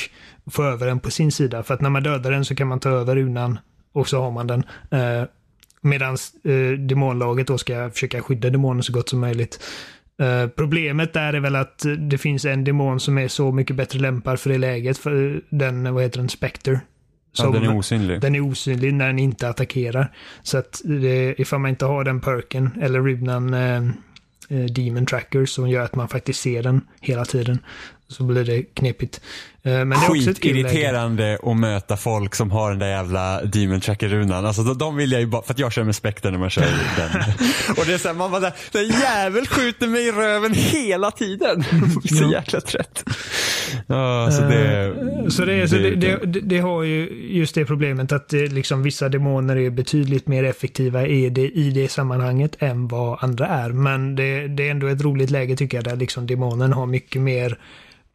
få 0.51 0.63
över 0.63 0.87
den 0.87 0.99
på 0.99 1.11
sin 1.11 1.31
sida. 1.31 1.63
För 1.63 1.73
att 1.73 1.81
när 1.81 1.89
man 1.89 2.03
dödar 2.03 2.31
den 2.31 2.45
så 2.45 2.55
kan 2.55 2.67
man 2.67 2.79
ta 2.79 2.89
över 2.89 3.15
runan 3.15 3.59
och 3.91 4.07
så 4.07 4.21
har 4.21 4.31
man 4.31 4.47
den. 4.47 4.63
Eh, 4.91 5.23
Medan 5.83 6.17
eh, 6.43 6.77
demonlaget 6.79 7.47
då 7.47 7.57
ska 7.57 7.89
försöka 7.93 8.21
skydda 8.21 8.49
demonen 8.49 8.83
så 8.83 8.93
gott 8.93 9.09
som 9.09 9.19
möjligt. 9.19 9.59
Eh, 10.19 10.47
problemet 10.47 11.13
där 11.13 11.33
är 11.33 11.39
väl 11.39 11.55
att 11.55 11.85
det 11.99 12.17
finns 12.17 12.45
en 12.45 12.63
demon 12.63 12.99
som 12.99 13.17
är 13.17 13.27
så 13.27 13.51
mycket 13.51 13.75
bättre 13.75 13.99
lämpad 13.99 14.39
för 14.39 14.49
det 14.49 14.57
läget. 14.57 14.97
För 14.97 15.35
eh, 15.35 15.39
den, 15.49 15.93
vad 15.93 16.03
heter 16.03 16.17
den, 16.19 16.29
Spectre. 16.29 16.71
Ja, 16.73 17.43
Som- 17.43 17.53
den 17.53 17.63
är 17.63 17.77
osynlig. 17.77 18.21
den 18.21 18.35
är 18.35 18.39
osynlig 18.41 18.93
när 18.93 19.07
den 19.07 19.19
inte 19.19 19.49
attackerar. 19.49 20.11
Så 20.43 20.57
att 20.57 20.81
det, 20.83 21.35
ifall 21.41 21.59
man 21.59 21.69
inte 21.69 21.85
har 21.85 22.03
den 22.03 22.19
perken 22.21 22.69
eller 22.81 23.01
rybnan 23.03 23.53
eh, 23.53 23.75
eh, 24.49 24.65
Demon 24.65 25.05
Tracker 25.05 25.45
som 25.45 25.69
gör 25.69 25.83
att 25.83 25.95
man 25.95 26.07
faktiskt 26.07 26.41
ser 26.41 26.63
den 26.63 26.81
hela 27.01 27.25
tiden 27.25 27.59
så 28.07 28.23
blir 28.23 28.43
det 28.45 28.63
knepigt. 28.63 29.21
Eh, 29.63 29.71
men 29.71 29.89
det 29.89 29.95
är 29.95 30.09
också. 30.09 30.13
Skitirriterande 30.13 31.39
att 31.43 31.57
möta 31.57 31.97
folk 31.97 32.35
som 32.35 32.51
har 32.51 32.69
den 32.69 32.79
där 32.79 32.87
jävla 32.87 33.41
Demon 33.43 33.81
Tracker-runan. 33.81 34.45
Alltså 34.45 34.63
de, 34.63 34.77
de 34.77 34.95
vill 34.95 35.11
jag 35.11 35.21
ju 35.21 35.27
bara, 35.27 35.41
för 35.41 35.53
att 35.53 35.59
jag 35.59 35.73
kör 35.73 35.83
med 35.83 35.95
Spectre 35.95 36.31
när 36.31 36.37
man 36.37 36.49
kör 36.49 36.61
den. 36.97 37.09
och 37.77 37.85
det 37.85 37.93
är 37.93 37.97
såhär, 37.97 38.15
man 38.15 38.31
bara 38.31 38.41
där, 38.41 38.53
den 38.71 38.87
jävel 38.87 39.47
skjuter 39.47 39.87
mig 39.87 40.07
i 40.07 40.11
röven 40.11 40.53
hela 40.53 41.11
tiden. 41.11 41.63
Så 42.05 42.31
jäkla 42.31 42.61
trött. 42.61 43.03
Ja, 43.87 44.31
så 44.31 44.41
det, 44.41 44.71
Eh, 44.81 45.27
Så, 45.27 45.45
det, 45.45 45.67
så 45.67 45.75
det, 45.75 45.95
det, 45.95 46.17
det, 46.41 46.59
har 46.59 46.83
ju 46.83 47.27
just 47.29 47.55
det 47.55 47.65
problemet 47.65 48.11
att 48.11 48.29
det, 48.29 48.47
liksom, 48.47 48.83
vissa 48.83 49.09
demoner 49.09 49.57
är 49.57 49.69
betydligt 49.69 50.27
mer 50.27 50.43
effektiva 50.43 51.07
i 51.07 51.29
det, 51.29 51.49
i 51.49 51.71
det 51.71 51.91
sammanhanget 51.91 52.55
än 52.59 52.87
vad 52.87 53.23
andra 53.23 53.47
är. 53.47 53.69
Men 53.69 54.15
det, 54.15 54.47
det 54.47 54.67
är 54.67 54.71
ändå 54.71 54.87
ett 54.87 55.01
roligt 55.01 55.29
läge 55.29 55.55
tycker 55.55 55.77
jag 55.77 55.83
där 55.83 55.95
liksom 55.95 56.27
demonen 56.27 56.73
har 56.73 56.85
mycket 56.85 57.21
mer 57.21 57.57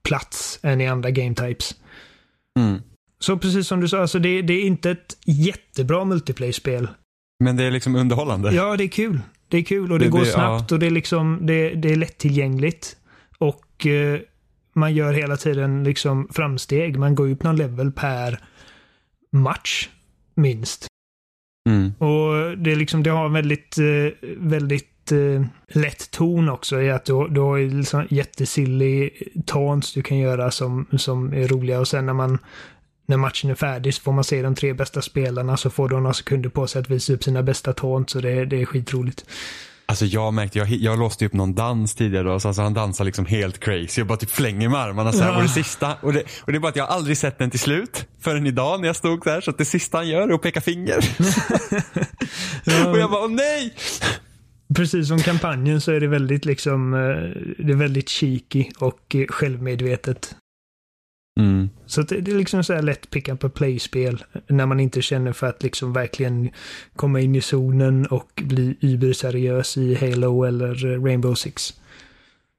plats 0.06 0.58
än 0.62 0.80
i 0.80 0.86
andra 0.86 1.10
game 1.10 1.34
types. 1.34 1.74
Mm. 2.58 2.82
Så 3.18 3.38
precis 3.38 3.66
som 3.68 3.80
du 3.80 3.88
sa, 3.88 4.00
alltså 4.00 4.18
det, 4.18 4.42
det 4.42 4.54
är 4.54 4.62
inte 4.64 4.90
ett 4.90 5.16
jättebra 5.24 6.04
multiplayer-spel. 6.04 6.88
Men 7.44 7.56
det 7.56 7.64
är 7.64 7.70
liksom 7.70 7.96
underhållande. 7.96 8.52
Ja, 8.54 8.76
det 8.76 8.84
är 8.84 8.88
kul. 8.88 9.20
Det 9.48 9.56
är 9.58 9.62
kul 9.62 9.92
och 9.92 9.98
det, 9.98 10.04
Det- 10.04 10.10
går 10.10 10.18
det- 10.20 10.26
snabbt 10.26 10.72
och 10.72 10.78
det 10.78 10.86
är 10.86 10.90
liksom 10.90 11.38
det, 11.42 11.74
det 11.74 11.92
är 11.92 11.96
lättillgängligt. 11.96 12.96
Och 13.38 13.86
eh, 13.86 14.20
man 14.74 14.94
gör 14.94 15.12
hela 15.12 15.36
tiden 15.36 15.84
liksom 15.84 16.28
framsteg. 16.32 16.98
Man 16.98 17.14
går 17.14 17.28
upp 17.30 17.42
någon 17.42 17.56
level 17.56 17.92
per 17.92 18.40
match, 19.32 19.88
minst. 20.34 20.86
Mm. 21.68 21.92
Och 21.98 22.58
det 22.58 22.72
är 22.72 22.76
liksom, 22.76 23.02
det 23.02 23.10
har 23.10 23.26
en 23.26 23.32
väldigt, 23.32 23.78
eh, 23.78 24.28
väldigt 24.36 24.88
eh, 25.12 25.42
lätt 25.68 26.10
ton 26.10 26.48
också 26.48 26.82
i 26.82 26.90
att 26.90 27.04
du, 27.04 27.28
du 27.28 27.40
har 27.40 27.58
liksom 27.58 28.06
jättesilly 28.10 29.10
taunts 29.46 29.92
du 29.92 30.02
kan 30.02 30.18
göra 30.18 30.50
som, 30.50 30.86
som 30.98 31.32
är 31.32 31.48
roliga 31.48 31.80
och 31.80 31.88
sen 31.88 32.06
när 32.06 32.12
man 32.12 32.38
när 33.06 33.16
matchen 33.16 33.50
är 33.50 33.54
färdig 33.54 33.94
så 33.94 34.02
får 34.02 34.12
man 34.12 34.24
se 34.24 34.42
de 34.42 34.54
tre 34.54 34.72
bästa 34.72 35.02
spelarna 35.02 35.56
så 35.56 35.70
får 35.70 35.88
de 35.88 36.02
några 36.02 36.14
sekunder 36.14 36.50
på 36.50 36.66
sig 36.66 36.80
att 36.80 36.90
visa 36.90 37.12
upp 37.12 37.24
sina 37.24 37.42
bästa 37.42 37.72
taunts 37.72 38.12
så 38.12 38.20
det, 38.20 38.44
det 38.44 38.62
är 38.62 38.66
skitroligt. 38.66 39.24
Alltså 39.88 40.04
jag 40.04 40.34
märkte, 40.34 40.58
jag, 40.58 40.68
jag 40.68 40.98
låste 40.98 41.26
upp 41.26 41.32
någon 41.32 41.54
dans 41.54 41.94
tidigare 41.94 42.24
då, 42.28 42.40
så 42.40 42.48
alltså 42.48 42.62
han 42.62 42.74
dansar 42.74 43.04
liksom 43.04 43.26
helt 43.26 43.60
crazy. 43.60 44.00
Jag 44.00 44.06
bara 44.06 44.18
typ 44.18 44.30
flänger 44.30 44.68
med 44.68 44.80
armarna 44.80 45.12
så 45.12 45.22
här. 45.22 45.30
Ja. 45.30 45.36
Och 45.36 45.42
det 45.42 45.48
sista, 45.48 45.94
och 46.00 46.12
det, 46.12 46.22
och 46.40 46.52
det 46.52 46.58
är 46.58 46.60
bara 46.60 46.68
att 46.68 46.76
jag 46.76 46.88
aldrig 46.88 47.18
sett 47.18 47.38
den 47.38 47.50
till 47.50 47.60
slut. 47.60 48.06
Förrän 48.20 48.46
idag 48.46 48.80
när 48.80 48.86
jag 48.86 48.96
stod 48.96 49.24
där. 49.24 49.40
Så 49.40 49.50
att 49.50 49.58
det 49.58 49.64
sista 49.64 49.98
han 49.98 50.08
gör 50.08 50.28
är 50.28 50.34
att 50.34 50.42
peka 50.42 50.60
finger. 50.60 50.96
och 52.90 52.98
jag 52.98 53.10
bara, 53.10 53.24
åh 53.24 53.30
nej! 53.30 53.74
Precis 54.74 55.08
som 55.08 55.18
kampanjen 55.18 55.80
så 55.80 55.92
är 55.92 56.00
det 56.00 56.06
väldigt 56.06 56.44
liksom, 56.44 56.94
eh, 56.94 56.98
det 57.64 57.72
är 57.72 57.76
väldigt 57.76 58.08
cheeky 58.08 58.64
och 58.78 59.14
eh, 59.14 59.26
självmedvetet. 59.26 60.36
Mm. 61.40 61.70
Så 61.86 62.02
det 62.02 62.16
är 62.16 62.38
liksom 62.38 62.64
så 62.64 62.72
här 62.72 62.82
lätt 62.82 63.10
pick 63.10 63.28
up 63.28 63.44
a 63.44 63.48
play-spel 63.48 64.24
när 64.46 64.66
man 64.66 64.80
inte 64.80 65.02
känner 65.02 65.32
för 65.32 65.46
att 65.46 65.62
liksom 65.62 65.92
verkligen 65.92 66.50
komma 66.96 67.20
in 67.20 67.34
i 67.34 67.40
zonen 67.40 68.06
och 68.06 68.42
bli 68.44 68.76
überseriös 68.80 69.76
i 69.76 69.94
Halo 69.94 70.44
eller 70.44 70.86
eh, 70.86 71.02
Rainbow 71.02 71.34
Six. 71.34 71.74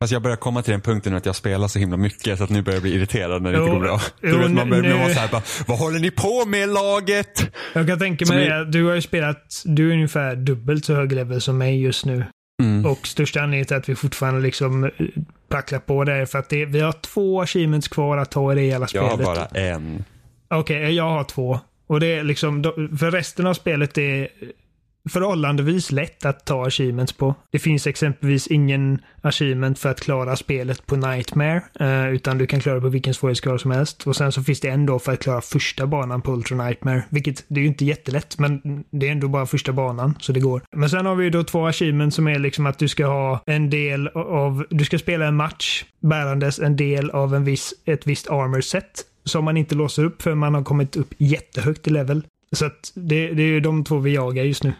Fast 0.01 0.13
jag 0.13 0.21
börjar 0.21 0.37
komma 0.37 0.61
till 0.61 0.71
den 0.71 0.81
punkten 0.81 1.15
att 1.15 1.25
jag 1.25 1.35
spelar 1.35 1.67
så 1.67 1.79
himla 1.79 1.97
mycket 1.97 2.37
så 2.37 2.43
att 2.43 2.49
nu 2.49 2.61
börjar 2.61 2.75
jag 2.75 2.81
bli 2.83 2.93
irriterad 2.93 3.41
när 3.41 3.51
det 3.51 3.57
inte 3.57 3.69
Jo, 3.69 3.73
går 3.73 3.81
bra. 3.81 3.99
jo, 4.21 4.29
Du 4.31 4.37
vet, 4.37 4.51
man 4.51 4.69
börjar 4.69 4.81
bli 4.83 4.91
nu- 4.93 4.97
vara 4.99 5.13
såhär 5.13 5.27
bara, 5.31 5.41
vad 5.67 5.79
håller 5.79 5.99
ni 5.99 6.11
på 6.11 6.45
med 6.45 6.69
laget? 6.69 7.55
Jag 7.73 7.87
kan 7.87 7.99
tänka 7.99 8.25
mig 8.25 8.49
det. 8.49 8.65
Du 8.65 8.85
har 8.85 8.95
ju 8.95 9.01
spelat, 9.01 9.61
du 9.65 9.89
är 9.89 9.93
ungefär 9.93 10.35
dubbelt 10.35 10.85
så 10.85 10.93
hög 10.95 11.11
level 11.11 11.41
som 11.41 11.57
mig 11.57 11.81
just 11.81 12.05
nu. 12.05 12.25
Mm. 12.63 12.85
Och 12.85 13.07
största 13.07 13.39
anledningen 13.41 13.65
till 13.65 13.77
att 13.77 13.89
vi 13.89 13.95
fortfarande 13.95 14.41
liksom 14.41 14.83
eh, 14.83 14.89
packlar 15.49 15.79
på 15.79 16.03
det 16.03 16.13
är 16.13 16.25
för 16.25 16.39
att 16.39 16.49
det, 16.49 16.65
vi 16.65 16.79
har 16.79 16.91
två 16.91 17.41
achievements 17.41 17.87
kvar 17.87 18.17
att 18.17 18.31
ta 18.31 18.51
i 18.51 18.55
det 18.55 18.61
hela 18.61 18.79
Jag 18.79 18.89
spelet. 18.89 19.11
har 19.11 19.17
bara 19.35 19.45
en. 19.45 20.03
Okej, 20.49 20.91
jag 20.91 21.09
har 21.09 21.23
två. 21.23 21.59
Och 21.87 21.99
det 21.99 22.07
är 22.07 22.23
liksom, 22.23 22.63
för 22.99 23.11
resten 23.11 23.47
av 23.47 23.53
spelet 23.53 23.97
är 23.97 24.27
förhållandevis 25.09 25.91
lätt 25.91 26.25
att 26.25 26.45
ta 26.45 26.65
achievements 26.67 27.13
på. 27.13 27.35
Det 27.51 27.59
finns 27.59 27.87
exempelvis 27.87 28.47
ingen 28.47 29.01
achievement 29.21 29.79
för 29.79 29.89
att 29.89 30.01
klara 30.01 30.35
spelet 30.35 30.85
på 30.85 30.95
Nightmare, 30.95 31.61
eh, 31.79 32.07
utan 32.07 32.37
du 32.37 32.47
kan 32.47 32.59
klara 32.59 32.81
på 32.81 32.89
vilken 32.89 33.13
svårighetsgrad 33.13 33.61
som 33.61 33.71
helst. 33.71 34.07
Och 34.07 34.15
sen 34.15 34.31
så 34.31 34.43
finns 34.43 34.59
det 34.59 34.69
en 34.69 34.85
då 34.85 34.99
för 34.99 35.13
att 35.13 35.19
klara 35.19 35.41
första 35.41 35.87
banan 35.87 36.21
på 36.21 36.31
Ultra 36.33 36.65
Nightmare, 36.65 37.03
vilket 37.09 37.45
det 37.47 37.59
är 37.59 37.61
ju 37.61 37.67
inte 37.67 37.85
jättelätt, 37.85 38.39
men 38.39 38.83
det 38.91 39.07
är 39.07 39.11
ändå 39.11 39.27
bara 39.27 39.45
första 39.45 39.73
banan, 39.73 40.15
så 40.19 40.31
det 40.31 40.39
går. 40.39 40.61
Men 40.71 40.89
sen 40.89 41.05
har 41.05 41.15
vi 41.15 41.23
ju 41.23 41.29
då 41.29 41.43
två 41.43 41.67
achievements 41.67 42.15
som 42.15 42.27
är 42.27 42.39
liksom 42.39 42.65
att 42.65 42.79
du 42.79 42.87
ska 42.87 43.05
ha 43.05 43.43
en 43.45 43.69
del 43.69 44.07
av, 44.07 44.65
du 44.69 44.85
ska 44.85 44.97
spela 44.97 45.25
en 45.25 45.35
match 45.35 45.85
bärandes 45.99 46.59
en 46.59 46.75
del 46.75 47.09
av 47.09 47.35
en 47.35 47.43
viss, 47.43 47.73
ett 47.85 48.07
visst 48.07 48.29
armor 48.29 48.61
set 48.61 49.03
som 49.23 49.45
man 49.45 49.57
inte 49.57 49.75
låser 49.75 50.03
upp 50.03 50.21
för 50.21 50.35
man 50.35 50.55
har 50.55 50.63
kommit 50.63 50.95
upp 50.95 51.13
jättehögt 51.17 51.87
i 51.87 51.89
level. 51.89 52.23
Så 52.51 52.65
att 52.65 52.91
det, 52.95 53.29
det 53.29 53.43
är 53.43 53.47
ju 53.47 53.59
de 53.59 53.83
två 53.83 53.97
vi 53.97 54.13
jagar 54.13 54.43
just 54.43 54.63
nu. 54.63 54.73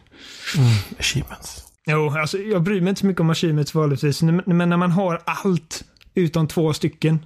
Achievements. 0.99 1.63
Jo, 1.85 2.09
alltså 2.09 2.37
jag 2.37 2.63
bryr 2.63 2.81
mig 2.81 2.89
inte 2.89 3.01
så 3.01 3.07
mycket 3.07 3.19
om 3.21 3.29
achievements 3.29 3.75
vanligtvis, 3.75 4.21
men 4.21 4.69
när 4.69 4.77
man 4.77 4.91
har 4.91 5.21
allt 5.25 5.83
utom 6.15 6.47
två 6.47 6.73
stycken, 6.73 7.25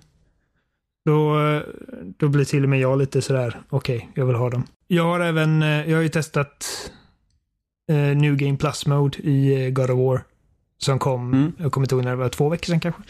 då, 1.05 1.35
då 2.17 2.27
blir 2.29 2.45
till 2.45 2.63
och 2.63 2.69
med 2.69 2.79
jag 2.79 2.97
lite 2.97 3.21
sådär, 3.21 3.61
okej, 3.69 4.09
jag 4.13 4.25
vill 4.25 4.35
ha 4.35 4.49
dem. 4.49 4.63
Jag 4.87 5.03
har 5.03 5.19
även, 5.19 5.63
eh, 5.63 5.89
jag 5.89 5.97
har 5.97 6.01
ju 6.03 6.09
testat 6.09 6.91
eh, 7.91 7.95
New 8.17 8.35
Game 8.35 8.57
Plus 8.57 8.85
Mode 8.85 9.17
i 9.17 9.65
eh, 9.65 9.69
God 9.69 9.89
of 9.89 9.97
War. 9.97 10.23
Som 10.77 10.99
kom, 10.99 11.33
Mm. 11.33 11.51
jag 11.57 11.71
kommer 11.71 11.85
inte 11.85 11.95
ihåg 11.95 12.03
när 12.03 12.11
det 12.11 12.17
var, 12.17 12.29
två 12.29 12.49
veckor 12.49 12.65
sedan 12.65 12.79
kanske. 12.79 13.01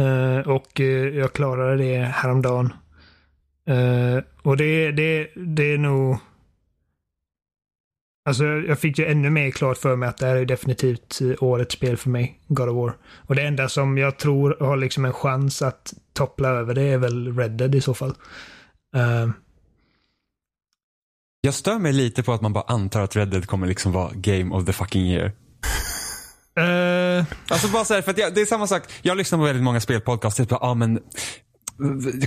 Eh, 0.00 0.38
och 0.38 0.80
eh, 0.80 1.08
jag 1.08 1.32
klarade 1.32 1.76
det 1.76 1.98
häromdagen. 1.98 2.72
Uh, 3.70 4.22
och 4.42 4.56
det, 4.56 4.92
det, 4.92 5.30
det 5.36 5.72
är 5.72 5.78
nog... 5.78 6.18
Alltså 8.24 8.44
jag 8.44 8.78
fick 8.78 8.98
ju 8.98 9.06
ännu 9.06 9.30
mer 9.30 9.50
klart 9.50 9.78
för 9.78 9.96
mig 9.96 10.08
att 10.08 10.16
det 10.18 10.26
här 10.26 10.36
är 10.36 10.44
definitivt 10.44 11.20
eh, 11.20 11.42
årets 11.42 11.74
spel 11.74 11.96
för 11.96 12.10
mig, 12.10 12.40
God 12.48 12.68
of 12.68 12.76
War. 12.76 12.96
Och 13.26 13.34
det 13.34 13.42
enda 13.42 13.68
som 13.68 13.98
jag 13.98 14.18
tror 14.18 14.56
har 14.60 14.76
liksom 14.76 15.04
en 15.04 15.12
chans 15.12 15.62
att 15.62 15.92
toppla 16.12 16.48
över 16.48 16.74
det 16.74 16.82
är 16.82 16.98
väl 16.98 17.36
Red 17.38 17.50
Dead 17.50 17.74
i 17.74 17.80
så 17.80 17.94
fall. 17.94 18.14
Eh, 18.96 19.28
Jag 21.40 21.54
stör 21.54 21.78
mig 21.78 21.92
lite 21.92 22.22
på 22.22 22.32
att 22.32 22.40
man 22.40 22.52
bara 22.52 22.64
antar 22.66 23.00
att 23.02 23.16
Red 23.16 23.28
Dead 23.28 23.46
kommer 23.46 23.66
liksom 23.66 23.92
vara 23.92 24.10
game 24.14 24.54
of 24.54 24.64
the 24.66 24.72
fucking 24.72 25.02
year. 25.06 25.32
eh, 26.58 27.24
Alltså 27.48 27.68
bara 27.68 27.84
så 27.84 27.94
här, 27.94 28.02
för 28.02 28.10
att 28.10 28.18
jag, 28.18 28.34
det 28.34 28.40
är 28.40 28.46
samma 28.46 28.66
sak. 28.66 28.82
Jag 29.02 29.16
lyssnar 29.16 29.38
på 29.38 29.44
väldigt 29.44 29.64
många 29.64 29.80
spelpodcasts. 29.80 30.36
Typ, 30.36 30.52
ah, 30.52 30.74
men, 30.74 31.00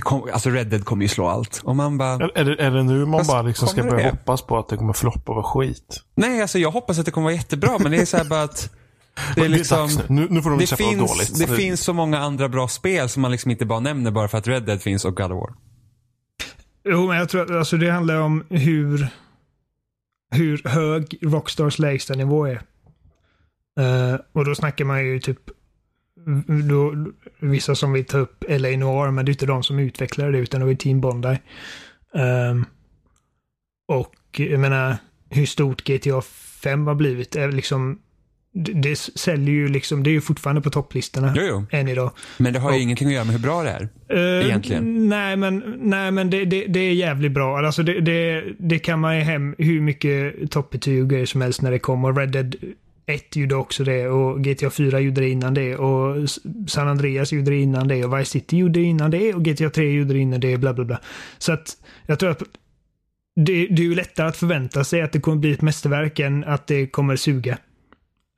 kom, 0.00 0.28
alltså 0.32 0.50
Red 0.50 0.66
Dead 0.66 0.84
kommer 0.84 1.02
ju 1.02 1.08
slå 1.08 1.28
allt. 1.28 1.60
Och 1.64 1.76
man 1.76 1.98
bara, 1.98 2.12
Är, 2.12 2.38
är, 2.38 2.44
det, 2.44 2.62
är 2.62 2.70
det 2.70 2.82
nu 2.82 3.06
man 3.06 3.20
Fast 3.20 3.30
bara 3.30 3.42
liksom 3.42 3.68
ska 3.68 3.82
börja 3.82 3.96
det? 4.04 4.10
hoppas 4.10 4.42
på 4.42 4.58
att 4.58 4.68
det 4.68 4.76
kommer 4.76 4.92
floppa 4.92 5.32
och 5.32 5.36
vara 5.36 5.44
skit? 5.46 6.02
nej 6.14 6.42
alltså 6.42 6.58
jag 6.58 6.70
hoppas 6.70 6.98
att 6.98 7.04
det 7.04 7.10
kommer 7.10 7.24
vara 7.24 7.34
jättebra. 7.34 7.78
Men 7.80 7.92
det 7.92 7.98
är 7.98 8.04
så 8.06 8.16
här 8.16 8.24
bara 8.24 8.42
att 8.42 8.70
det 9.34 9.40
är 9.40 9.48
Det 9.48 9.54
är 9.54 9.58
liksom. 9.58 9.78
dags 9.78 9.96
nu. 9.98 10.04
Nu, 10.08 10.26
nu 10.30 10.42
får 10.42 10.50
de 10.50 10.58
Det 10.58 10.76
finns, 10.76 11.10
dåligt. 11.10 11.38
det 11.38 11.56
finns 11.56 11.80
så 11.80 11.92
många 11.92 12.18
andra 12.18 12.48
bra 12.48 12.68
spel 12.68 13.08
som 13.08 13.22
man 13.22 13.30
liksom 13.30 13.50
inte 13.50 13.66
bara 13.66 13.80
nämner 13.80 14.10
bara 14.10 14.28
för 14.28 14.38
att 14.38 14.46
Red 14.48 14.62
Dead 14.62 14.82
finns 14.82 15.04
och 15.04 15.16
God 15.16 15.32
of 15.32 15.40
War. 15.40 15.54
jo, 16.88 17.06
men 17.08 17.16
jag 17.16 17.28
tror 17.28 17.42
att 17.42 17.50
alltså, 17.50 17.76
det 17.76 17.90
handlar 17.90 18.20
om 18.20 18.44
hur, 18.50 19.08
hur 20.30 20.62
hög 20.64 21.18
Rockstars 21.22 21.78
lägsta 21.78 22.14
nivå 22.14 22.46
är. 22.46 22.62
Eh, 23.80 24.18
och 24.32 24.44
då 24.44 24.54
snackar 24.54 24.84
man 24.84 25.06
ju 25.06 25.20
typ 25.20 25.38
då, 26.68 26.94
vissa 27.40 27.74
som 27.74 27.92
vill 27.92 28.04
ta 28.04 28.18
upp 28.18 28.44
LA 28.48 28.68
Noir, 28.68 29.10
men 29.10 29.24
det 29.24 29.30
är 29.30 29.32
inte 29.32 29.46
de 29.46 29.62
som 29.62 29.78
utvecklar 29.78 30.32
det, 30.32 30.38
utan 30.38 30.60
det 30.60 30.66
var 30.66 30.74
Team 30.74 31.00
Bondi. 31.00 31.38
Ehm, 32.14 32.64
och 33.88 34.14
jag 34.36 34.60
menar, 34.60 34.96
hur 35.30 35.46
stort 35.46 35.84
GTA 35.84 36.20
5 36.62 36.86
har 36.86 36.94
blivit 36.94 37.36
är 37.36 37.52
liksom 37.52 37.98
det, 38.58 38.72
det 38.72 38.96
säljer 38.96 39.54
ju 39.54 39.68
liksom, 39.68 40.02
det 40.02 40.10
är 40.10 40.12
ju 40.12 40.20
fortfarande 40.20 40.62
på 40.62 40.70
topplistorna 40.70 41.32
Jo, 41.36 41.42
jo. 41.48 41.66
än 41.70 41.88
idag. 41.88 42.10
Men 42.38 42.52
det 42.52 42.58
har 42.58 42.70
ju 42.70 42.76
Och- 42.76 42.82
ingenting 42.82 43.08
att 43.08 43.14
göra 43.14 43.24
med 43.24 43.32
hur 43.34 43.42
bra 43.42 43.62
det 43.62 43.70
är. 43.70 43.88
Eh, 44.40 44.46
Egentligen. 44.46 45.08
Nej, 45.08 45.36
men, 45.36 45.74
nej, 45.80 46.10
men 46.10 46.30
det, 46.30 46.44
det, 46.44 46.66
det 46.66 46.80
är 46.80 46.92
jävligt 46.92 47.32
bra. 47.32 47.58
Alltså 47.58 47.82
det, 47.82 48.00
det, 48.00 48.44
det 48.58 48.78
kan 48.78 49.00
man 49.00 49.16
ju 49.16 49.22
hem 49.22 49.54
hur 49.58 49.80
mycket 49.80 50.50
toppbetyg 50.50 51.02
och 51.02 51.10
grejer 51.10 51.26
som 51.26 51.40
helst 51.40 51.62
när 51.62 51.70
det 51.70 51.78
kommer. 51.78 52.12
Red 52.12 52.28
Dead 52.30 52.56
1 53.06 53.36
gjorde 53.36 53.54
också 53.54 53.84
det 53.84 54.08
och 54.08 54.44
GTA 54.44 54.70
4 54.70 55.00
gjorde 55.00 55.20
det 55.20 55.28
innan 55.28 55.54
det 55.54 55.76
och 55.76 56.30
San 56.68 56.88
Andreas 56.88 57.32
gjorde 57.32 57.50
det 57.50 57.56
innan 57.56 57.88
det 57.88 58.04
och 58.04 58.18
Vice 58.18 58.30
City 58.30 58.56
gjorde 58.56 58.80
det 58.80 58.86
innan 58.86 59.10
det 59.10 59.34
och 59.34 59.44
GTA 59.44 59.70
3 59.70 59.92
gjorde 59.92 60.12
det 60.12 60.18
innan 60.18 60.40
det, 60.40 60.56
bla 60.58 60.74
bla 60.74 60.84
bla. 60.84 61.00
Så 61.38 61.52
att 61.52 61.76
jag 62.06 62.18
tror 62.18 62.30
att 62.30 62.42
det, 63.36 63.66
det 63.66 63.82
är 63.82 63.86
ju 63.86 63.94
lättare 63.94 64.28
att 64.28 64.36
förvänta 64.36 64.84
sig 64.84 65.02
att 65.02 65.12
det 65.12 65.20
kommer 65.20 65.36
bli 65.36 65.52
ett 65.52 65.62
mästerverk 65.62 66.18
än 66.18 66.44
att 66.44 66.66
det 66.66 66.86
kommer 66.86 67.16
suga. 67.16 67.58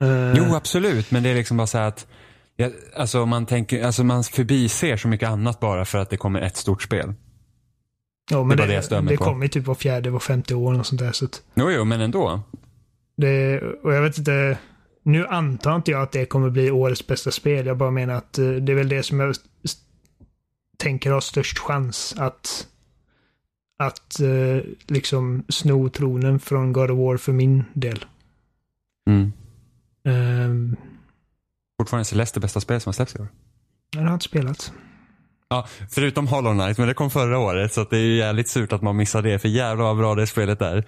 Eh, 0.02 0.33
Jo, 0.37 0.54
absolut. 0.54 1.11
Men 1.11 1.22
det 1.22 1.28
är 1.28 1.35
liksom 1.35 1.57
bara 1.57 1.66
så 1.66 1.78
här 1.78 1.88
att 1.88 2.07
ja, 2.57 2.70
alltså 2.96 3.26
man, 3.26 3.46
tänker, 3.46 3.85
alltså 3.85 4.04
man 4.04 4.24
förbiser 4.24 4.96
så 4.96 5.09
mycket 5.09 5.28
annat 5.28 5.61
bara 5.61 5.85
för 5.85 5.98
att 5.98 6.11
det 6.11 6.16
kommer 6.16 6.40
ett 6.40 6.57
stort 6.57 6.83
spel. 6.83 7.14
ja, 8.31 8.44
men 8.44 8.57
det 8.57 8.66
det, 8.66 8.90
det 8.90 9.00
det 9.00 9.16
kommer 9.16 9.42
ju 9.42 9.48
typ 9.48 9.66
var 9.66 9.74
fjärde, 9.74 10.11
var 10.11 10.20
femte 10.20 10.54
år 10.54 10.78
och 10.78 10.87
sånt 10.87 11.00
där. 11.00 11.12
Så 11.12 11.24
att 11.24 11.42
Jo, 11.54 11.70
jo, 11.70 11.85
men 11.85 12.00
ändå. 12.00 12.42
Det, 13.18 13.61
och 13.61 13.94
jag 13.94 14.02
vet 14.02 14.18
inte. 14.18 14.59
Nu 15.02 15.26
antar 15.26 15.76
inte 15.76 15.90
jag 15.90 16.02
att 16.02 16.12
det 16.12 16.26
kommer 16.26 16.50
bli 16.50 16.70
årets 16.70 17.07
bästa 17.07 17.31
spel. 17.31 17.66
Jag 17.66 17.76
bara 17.76 17.90
menar 17.90 18.14
att 18.14 18.38
eh, 18.38 18.50
det 18.50 18.72
är 18.72 18.76
väl 18.76 18.88
det 18.88 19.02
som 19.02 19.20
jag 19.20 19.37
tänker 20.76 21.11
har 21.11 21.20
störst 21.20 21.59
chans 21.59 22.14
att 22.18 22.66
att 23.78 24.20
eh, 24.20 24.61
liksom 24.87 25.44
sno 25.48 25.88
tronen 25.88 26.38
från 26.38 26.72
God 26.72 26.90
of 26.90 26.98
War 26.98 27.16
för 27.16 27.33
min 27.33 27.64
del. 27.72 28.04
Mm. 29.11 29.33
Um, 30.04 30.76
Fortfarande 31.81 32.04
Celeste 32.04 32.40
bästa 32.40 32.61
spel 32.61 32.81
som 32.81 32.90
har 32.90 32.94
släppts 32.94 33.16
i 33.16 33.18
år. 33.18 33.28
jag 33.90 34.02
har 34.02 34.14
inte 34.14 34.24
spelat. 34.24 34.72
Ja, 35.48 35.66
förutom 35.90 36.26
Hollow 36.26 36.54
Knight, 36.54 36.78
men 36.78 36.88
det 36.88 36.94
kom 36.94 37.11
förra 37.11 37.38
året 37.38 37.72
så 37.72 37.85
det 37.85 37.96
är 37.96 38.00
ju 38.00 38.16
jävligt 38.16 38.48
surt 38.48 38.72
att 38.72 38.83
man 38.83 38.96
missar 38.96 39.22
det. 39.22 39.38
För 39.38 39.48
jävlar 39.48 39.85
vad 39.85 39.96
bra 39.96 40.14
det 40.14 40.26
spelet 40.26 40.62
är. 40.62 40.85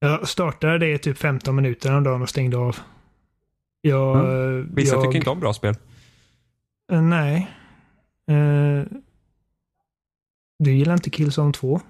Jag 0.00 0.28
startade 0.28 0.78
det 0.78 0.92
i 0.94 0.98
typ 0.98 1.18
15 1.18 1.56
minuter 1.56 1.96
om 1.96 2.04
dagen 2.04 2.22
och 2.22 2.28
stängde 2.28 2.56
av. 2.56 2.76
Jag... 3.80 4.16
eh, 4.16 4.64
Vissa 4.74 4.94
jag, 4.94 5.04
tycker 5.04 5.16
inte 5.16 5.30
om 5.30 5.40
bra 5.40 5.52
spel. 5.54 5.74
Eh, 6.92 7.02
nej. 7.02 7.50
Eh, 8.30 8.84
du 10.58 10.72
gillar 10.72 10.94
inte 10.94 11.10
Killzone 11.10 11.52
2? 11.52 11.80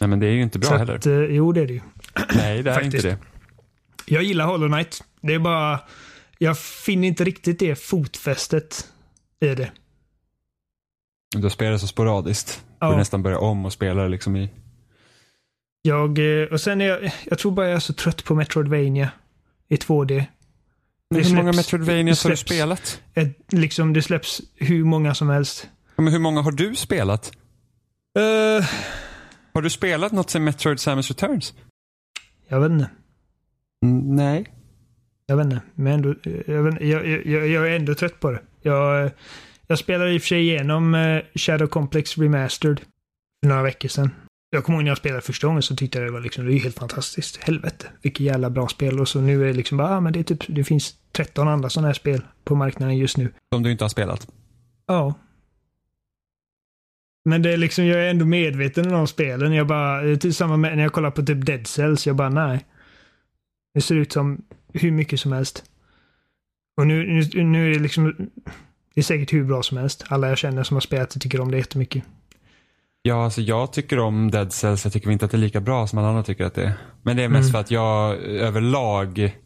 Nej, 0.00 0.08
men 0.08 0.20
det 0.20 0.26
är 0.26 0.30
ju 0.30 0.42
inte 0.42 0.58
bra 0.58 0.68
Så 0.68 0.76
heller. 0.76 0.94
Att, 0.94 1.06
eh, 1.06 1.12
jo, 1.20 1.52
det 1.52 1.60
är 1.60 1.66
det 1.66 1.72
ju. 1.72 1.80
Nej, 2.36 2.62
det 2.62 2.70
är 2.70 2.80
inte 2.84 3.02
det. 3.02 3.18
Jag 4.06 4.22
gillar 4.22 4.46
Hollow 4.46 4.68
Knight. 4.68 5.04
Det 5.20 5.34
är 5.34 5.38
bara... 5.38 5.80
Jag 6.38 6.58
finner 6.58 7.08
inte 7.08 7.24
riktigt 7.24 7.58
det 7.58 7.74
fotfästet 7.76 8.92
i 9.40 9.54
det. 9.54 9.72
Du 11.36 11.50
spelar 11.50 11.78
så 11.78 11.86
sporadiskt. 11.86 12.64
Du 12.66 12.86
Ja. 12.86 12.90
får 12.90 12.98
nästan 12.98 13.22
börja 13.22 13.38
om 13.38 13.64
och 13.64 13.72
spela 13.72 14.02
det 14.02 14.08
liksom 14.08 14.36
i... 14.36 14.50
Jag, 15.86 16.18
eh, 16.42 16.48
och 16.48 16.60
sen 16.60 16.80
är 16.80 16.84
jag... 16.84 17.12
Jag 17.24 17.38
tror 17.38 17.52
bara 17.52 17.66
jag 17.66 17.76
är 17.76 17.80
så 17.80 17.92
trött 17.92 18.24
på 18.24 18.34
Metroidvania 18.34 19.10
i 19.68 19.76
2D. 19.76 20.24
Men 21.10 21.22
Det 21.22 21.28
hur 21.28 21.36
många 21.36 21.52
släpps- 21.52 21.56
Metroidvanias 21.56 22.22
det 22.22 22.28
har 22.28 22.30
du 22.30 22.36
spelat? 22.36 23.00
Ett, 23.14 23.52
liksom, 23.52 23.92
det 23.92 24.02
släpps 24.02 24.40
hur 24.54 24.84
många 24.84 25.14
som 25.14 25.28
helst. 25.28 25.68
Men 25.96 26.08
hur 26.08 26.18
många 26.18 26.40
har 26.42 26.52
du 26.52 26.74
spelat? 26.74 27.32
Eh, 28.18 28.64
Har 29.54 29.62
du 29.62 29.70
spelat 29.70 30.12
något 30.12 30.30
sen 30.30 30.44
Metroid 30.44 30.80
Samus 30.80 31.08
Returns? 31.10 31.54
jag 32.48 32.60
vet 32.60 32.70
inte. 32.70 32.90
Mm, 33.84 34.16
nej. 34.16 34.44
Jag 35.26 35.36
vet 35.36 35.44
inte. 35.44 35.60
Men 35.74 35.92
ändå, 35.92 36.14
jag, 36.46 36.62
vet, 36.62 36.80
jag, 36.80 37.06
jag, 37.26 37.48
jag, 37.48 37.68
är 37.72 37.76
ändå 37.76 37.94
trött 37.94 38.20
på 38.20 38.30
det. 38.30 38.40
Jag, 38.62 39.10
jag 39.66 39.78
spelade 39.78 40.12
i 40.14 40.18
och 40.18 40.22
för 40.22 40.28
sig 40.28 40.40
igenom 40.40 40.94
eh, 40.94 41.22
Shadow 41.34 41.66
Complex 41.66 42.18
Remastered 42.18 42.80
för 43.42 43.48
några 43.48 43.62
veckor 43.62 43.88
sedan. 43.88 44.10
Jag 44.54 44.64
kommer 44.64 44.78
ihåg 44.78 44.84
när 44.84 44.90
jag 44.90 44.98
spelade 44.98 45.22
första 45.22 45.46
gången 45.46 45.62
så 45.62 45.76
tyckte 45.76 45.98
jag 45.98 46.08
det 46.08 46.12
var 46.12 46.20
liksom, 46.20 46.46
det 46.46 46.54
är 46.54 46.58
helt 46.58 46.78
fantastiskt. 46.78 47.36
Helvete, 47.36 47.86
vilket 48.02 48.26
jävla 48.26 48.50
bra 48.50 48.68
spel. 48.68 49.00
Och 49.00 49.08
så 49.08 49.20
nu 49.20 49.42
är 49.42 49.46
det 49.46 49.52
liksom 49.52 49.78
bara, 49.78 49.96
ah, 49.96 50.00
men 50.00 50.12
det 50.12 50.20
är 50.20 50.24
typ, 50.24 50.44
det 50.48 50.64
finns 50.64 50.94
13 51.12 51.48
andra 51.48 51.70
sådana 51.70 51.88
här 51.88 51.94
spel 51.94 52.22
på 52.44 52.54
marknaden 52.54 52.98
just 52.98 53.16
nu. 53.16 53.32
Som 53.52 53.62
du 53.62 53.72
inte 53.72 53.84
har 53.84 53.88
spelat? 53.88 54.28
Ja. 54.86 55.14
Men 57.24 57.42
det 57.42 57.52
är 57.52 57.56
liksom, 57.56 57.86
jag 57.86 58.04
är 58.04 58.10
ändå 58.10 58.24
medveten 58.24 58.94
om 58.94 59.06
spelen. 59.06 59.52
Jag 59.52 59.66
bara, 59.66 60.00
är 60.00 60.16
typ 60.16 60.40
med 60.40 60.58
när 60.58 60.82
jag 60.82 60.92
kollar 60.92 61.10
på 61.10 61.22
typ 61.22 61.46
Dead 61.46 61.66
Cells, 61.66 62.06
jag 62.06 62.16
bara 62.16 62.30
nej. 62.30 62.64
Det 63.74 63.80
ser 63.80 63.94
ut 63.94 64.12
som 64.12 64.42
hur 64.72 64.90
mycket 64.90 65.20
som 65.20 65.32
helst. 65.32 65.64
Och 66.76 66.86
nu, 66.86 67.06
nu, 67.06 67.44
nu 67.44 67.70
är 67.70 67.74
det 67.74 67.80
liksom... 67.80 68.30
Det 68.94 69.00
är 69.00 69.02
säkert 69.02 69.32
hur 69.32 69.44
bra 69.44 69.62
som 69.62 69.78
helst. 69.78 70.04
Alla 70.08 70.28
jag 70.28 70.38
känner 70.38 70.62
som 70.62 70.74
har 70.74 70.80
spelat 70.80 71.10
det 71.10 71.20
tycker 71.20 71.40
om 71.40 71.50
det 71.50 71.56
jättemycket. 71.56 72.04
Ja, 73.06 73.24
alltså 73.24 73.40
jag 73.40 73.72
tycker 73.72 73.98
om 73.98 74.30
Dead 74.30 74.52
Cells. 74.52 74.84
Jag 74.84 74.92
tycker 74.92 75.10
inte 75.10 75.24
att 75.24 75.30
det 75.30 75.36
är 75.36 75.38
lika 75.38 75.60
bra 75.60 75.86
som 75.86 75.98
alla 75.98 76.08
andra 76.08 76.22
tycker 76.22 76.44
att 76.44 76.54
det 76.54 76.64
är. 76.64 76.72
Men 77.02 77.16
det 77.16 77.22
är 77.24 77.28
mest 77.28 77.42
Mm. 77.48 77.52
för 77.52 77.58
att 77.58 77.70
jag 77.70 78.14
överlag, 78.24 79.36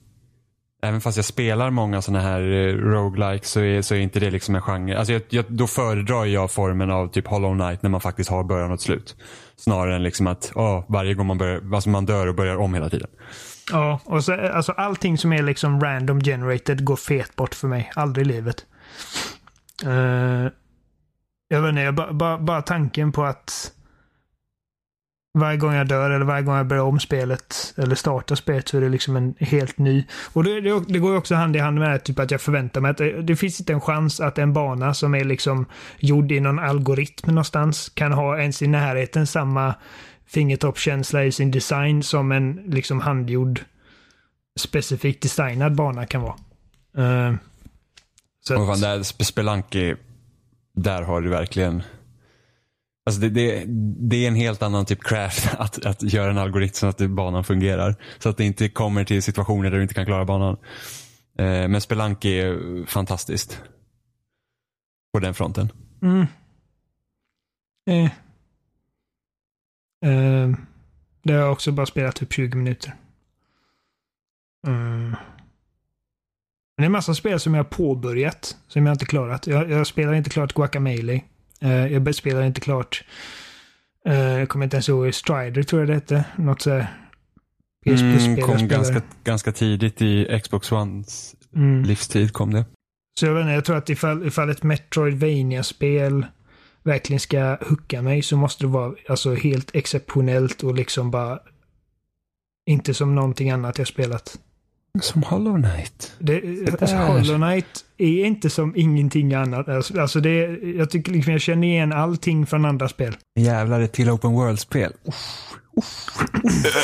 även 0.83 1.01
fast 1.01 1.17
jag 1.17 1.25
spelar 1.25 1.71
många 1.71 2.03
sådana 2.03 2.23
här 2.25 2.41
eh, 2.41 2.75
roguelikes 2.75 3.51
så 3.51 3.61
är, 3.61 3.83
så 3.83 3.95
är 3.95 3.99
inte 3.99 4.21
det 4.21 4.31
liksom 4.31 4.55
en 4.55 4.63
genre. 4.63 4.97
Alltså 4.99 5.13
jag, 5.13 5.23
jag, 5.29 5.45
då 5.49 5.67
föredrar 5.67 6.25
jag 6.25 6.51
formen 6.51 6.91
av 6.91 7.09
typ 7.09 7.27
Hollow 7.27 7.55
Knight 7.59 7.83
när 7.83 7.91
man 7.91 8.01
faktiskt 8.01 8.31
har 8.31 8.45
början 8.45 8.69
och 8.71 8.75
ett 8.75 8.81
slut. 8.81 9.17
Snarare 9.57 9.97
än 9.97 10.03
liksom 10.03 10.27
att 10.27 10.53
åh, 10.55 10.85
varje 10.89 11.15
gång 11.15 11.27
man, 11.27 11.39
börjar, 11.39 11.75
alltså 11.75 11.91
man 11.91 12.07
dör 12.07 12.27
och 12.27 12.35
börjar 12.35 12.57
om 12.57 12.75
hela 12.75 12.89
tiden. 12.89 13.09
Ja, 13.73 14.01
och 14.05 14.25
så, 14.25 14.33
alltså 14.33 14.73
allting 14.73 15.19
som 15.19 15.33
är 15.33 15.43
liksom 15.43 15.81
random 15.81 16.21
generated 16.21 16.85
går 16.85 16.97
fet 16.97 17.37
bort 17.37 17.55
för 17.55 17.69
mig. 17.69 17.91
Aldrig 17.95 18.27
i 18.27 18.29
livet. 18.29 18.67
Eh, 19.85 20.53
jag 21.49 21.63
vet 21.63 21.69
inte, 21.69 21.93
bara, 21.93 22.13
bara, 22.13 22.39
bara 22.39 22.63
tanken 22.63 23.13
på 23.13 23.25
att 23.25 23.73
varje 25.39 25.57
gång 25.59 25.73
jag 25.75 25.89
dör 25.89 26.11
eller 26.11 26.25
varje 26.25 26.43
gång 26.43 26.57
jag 26.57 26.67
börjar 26.67 26.83
om 26.83 27.01
spelet 27.01 27.75
eller 27.77 27.95
startar 27.95 28.35
spelet 28.37 28.69
så 28.69 28.77
är 28.77 28.81
det 28.81 28.89
liksom 28.89 29.17
en 29.17 29.35
helt 29.39 29.79
ny. 29.79 30.05
Och 30.33 30.45
det, 30.45 30.61
det, 30.61 30.81
det 30.89 30.99
går 30.99 31.13
ju 31.13 31.19
också 31.19 31.35
hand 31.35 31.57
i 31.57 31.59
hand 31.59 31.79
med 31.79 31.89
det 31.89 31.93
här, 31.93 31.99
typ 31.99 32.19
att 32.19 32.31
jag 32.31 32.41
förväntar 32.41 32.81
mig 32.81 32.91
att 32.91 32.97
det, 32.97 33.23
det 33.23 33.37
finns 33.37 33.61
inte 33.61 33.73
en 33.73 33.81
chans 33.81 34.21
att 34.21 34.39
en 34.39 34.53
bana 34.53 34.95
som 34.95 35.15
är 35.15 35.25
liksom 35.25 35.67
gjord 35.99 36.33
i 36.33 36.41
någon 36.41 36.59
algoritm 36.59 37.27
någonstans 37.29 37.89
kan 37.89 38.13
ha 38.13 38.39
ens 38.39 38.63
i 38.63 38.67
närheten 38.67 39.27
samma 39.27 39.75
fingertoppskänsla 40.27 41.25
i 41.25 41.33
sin 41.33 41.51
design 41.51 42.03
som 42.03 42.33
en 42.33 42.53
liksom 42.67 43.01
handgjord 43.01 43.61
specifikt 44.61 45.23
designad 45.23 45.75
bana 45.75 46.07
kan 46.07 46.21
vara. 46.23 46.37
Eh, 46.99 47.35
så 48.41 48.55
att- 48.55 48.67
fan, 48.67 48.81
där 48.81 48.99
Sp- 48.99 49.25
Spelunky, 49.25 49.95
där 50.83 51.03
har 51.03 51.21
du 51.21 51.29
verkligen 51.29 51.83
Alltså 53.07 53.21
det, 53.21 53.29
det, 53.29 53.65
det 54.09 54.25
är 54.25 54.29
en 54.29 54.35
helt 54.35 54.63
annan 54.63 54.85
typ 54.85 55.05
craft 55.05 55.55
att, 55.59 55.87
att 55.87 56.03
göra 56.03 56.31
en 56.31 56.39
algoritm 56.39 56.75
så 56.75 56.87
att 56.87 56.99
banan 56.99 57.45
fungerar. 57.45 57.97
Så 58.19 58.29
att 58.29 58.37
det 58.37 58.45
inte 58.45 58.69
kommer 58.69 59.05
till 59.05 59.23
situationer 59.23 59.71
där 59.71 59.77
du 59.77 59.83
inte 59.83 59.95
kan 59.95 60.07
klara 60.07 60.25
banan. 60.25 60.57
Eh, 61.39 61.69
men 61.69 61.81
Spelanki 61.81 62.41
är 62.41 62.87
fantastiskt. 62.87 63.63
På 65.13 65.19
den 65.19 65.35
fronten. 65.35 65.73
Mm. 66.03 66.27
Eh. 67.91 68.05
Eh, 70.05 70.51
det 71.23 71.33
har 71.33 71.41
jag 71.41 71.53
också 71.53 71.73
bara 71.73 71.87
spelat 71.87 72.17
typ 72.17 72.33
20 72.33 72.57
minuter. 72.57 72.95
Mm. 74.67 75.17
Men 76.79 76.83
det 76.83 76.85
är 76.85 76.87
en 76.87 76.93
massa 76.93 77.15
spel 77.15 77.41
som 77.41 77.55
jag 77.55 77.65
har 77.65 77.71
påbörjat, 77.71 78.57
som 78.69 78.87
jag 78.87 78.95
inte 78.95 79.07
klarat. 79.07 79.47
Jag, 79.47 79.71
jag 79.71 79.87
spelar 79.87 80.13
inte 80.13 80.31
klart 80.31 80.53
Guacamelee. 80.55 81.23
Eh, 81.61 81.87
jag 81.87 82.15
spelar 82.15 82.43
inte 82.43 82.61
klart, 82.61 83.05
eh, 84.07 84.15
jag 84.15 84.49
kommer 84.49 84.65
inte 84.65 84.77
ens 84.77 84.89
ihåg, 84.89 85.15
Strider 85.15 85.63
tror 85.63 85.83
jag 85.83 85.89
det 85.89 85.95
hette. 85.95 86.25
Något 86.37 86.63
så 86.63 86.85
PS 87.85 88.01
Mm, 88.01 88.13
Plus-spel 88.13 88.39
jag 88.39 88.47
kom 88.47 88.69
ganska, 88.69 89.03
ganska 89.25 89.53
tidigt 89.53 90.03
i 90.03 90.41
Xbox 90.43 90.73
Ones 90.73 91.35
Mm. 91.55 91.83
livstid 91.83 92.33
kom 92.33 92.53
det. 92.53 92.65
Så 93.21 93.27
jag 93.27 93.35
vet 93.35 93.41
inte, 93.41 93.53
jag 93.53 93.65
tror 93.65 93.77
att 93.77 93.91
ifall, 93.91 94.27
ifall 94.27 94.51
ett 94.51 94.63
Metroidvania-spel 94.63 96.27
verkligen 96.83 97.21
ska 97.21 97.59
hooka 97.69 98.03
mig 98.03 98.23
så 98.23 98.37
måste 98.37 98.65
det 98.65 98.69
vara 98.69 98.95
alltså 99.09 99.35
helt 99.35 99.75
exceptionellt 99.75 100.63
och 100.63 100.75
liksom 100.75 101.11
bara 101.11 101.39
inte 102.67 102.95
som 102.95 103.15
någonting 103.15 103.51
annat 103.51 103.79
jag 103.79 103.87
spelat. 103.87 104.39
Som 105.01 105.23
Hollow 105.23 105.63
Knight. 105.63 106.17
Det, 106.19 106.43
alltså, 106.81 106.97
Hollow 106.97 107.37
Knight 107.37 107.85
är 107.99 108.25
inte 108.25 108.51
som 108.51 108.77
ingenting 108.77 109.35
annat. 109.35 109.69
Alltså, 109.69 110.01
alltså 110.01 110.21
det, 110.21 110.59
jag 110.77 110.91
tycker 110.91 111.13
liksom 111.13 111.33
jag 111.33 111.41
känner 111.43 111.69
igen 111.69 111.93
allting 111.93 112.47
från 112.47 112.65
andra 112.65 112.89
spel. 112.89 113.17
Jävlar 113.35 113.81
ett 113.81 113.93
till 113.93 114.11
Open 114.11 114.33
World-spel. 114.33 114.93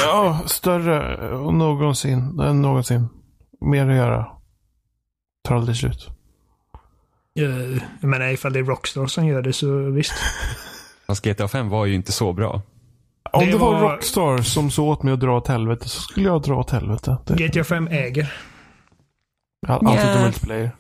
Ja, 0.03 0.43
större 0.47 1.29
eh, 1.31 1.53
någonsin. 1.53 2.41
än 2.41 2.63
någonsin. 2.63 3.09
Mer 3.61 3.89
att 3.89 3.97
göra. 3.97 4.27
Tar 5.49 5.57
aldrig 5.57 5.77
slut. 5.77 6.09
Uh, 7.41 7.83
jag 8.01 8.09
menar 8.09 8.29
ifall 8.29 8.53
det 8.53 8.59
är 8.59 8.65
Rockstar 8.65 9.07
som 9.07 9.27
gör 9.27 9.43
det 9.43 9.53
så 9.53 9.91
visst. 9.91 10.13
Fast 11.07 11.25
GTA 11.25 11.49
5 11.49 11.69
var 11.69 11.87
ju 11.87 11.95
inte 11.95 12.13
så 12.13 12.33
bra. 12.33 12.63
Om 13.35 13.45
Det 13.47 13.51
det, 13.53 13.59
var, 13.59 13.73
var- 13.81 13.93
Rockstar 13.93 14.39
som 14.39 14.71
så 14.71 14.89
åt 14.89 15.03
mig 15.03 15.15
att 15.15 15.21
dra 15.21 15.37
åt 15.37 15.49
helvete 15.49 15.89
så 15.89 16.01
skulle 16.01 16.27
jag 16.27 16.43
dra 16.43 16.55
åt 16.55 16.71
helvete. 16.71 17.17
Det, 17.27 17.35
GTA 17.49 17.65
5 17.65 17.89
äger. 17.89 18.35
all- 19.67 19.87
Allt 19.87 20.11
utom 20.11 20.23
multiplayer. 20.23 20.71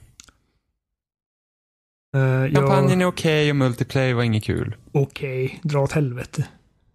Uh, 2.16 2.22
jag, 2.22 2.54
Kampanjen 2.54 3.00
är 3.00 3.04
okej 3.06 3.50
och 3.50 3.56
multiplayer 3.56 4.14
var 4.14 4.22
inget 4.22 4.44
kul. 4.44 4.76
Okej, 4.92 5.60
dra 5.62 5.80
åt 5.80 5.92
helvete. 5.92 6.46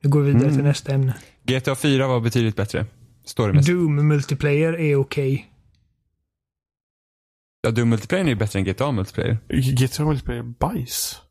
Nu 0.01 0.09
går 0.09 0.19
vi 0.21 0.25
vidare 0.27 0.43
Mm. 0.43 0.55
till 0.55 0.63
nästa 0.63 0.93
ämne. 0.93 1.13
GTA 1.43 1.75
4 1.75 2.07
var 2.07 2.19
betydligt 2.19 2.55
bättre. 2.55 2.85
Storymässigt. 3.25 3.77
Doom 3.77 4.07
multiplayer 4.07 4.79
är 4.79 4.95
okej. 4.95 5.51
Ja, 7.61 7.71
Doom 7.71 7.89
multiplayer 7.89 8.25
är 8.25 8.29
ju 8.29 8.35
bättre 8.35 8.59
än 8.59 8.65
GTA 8.65 8.91
multiplayer. 8.91 9.37
GTA 9.87 10.03
multiplayer 10.05 10.39
är 10.39 10.43
bajs. 10.43 11.21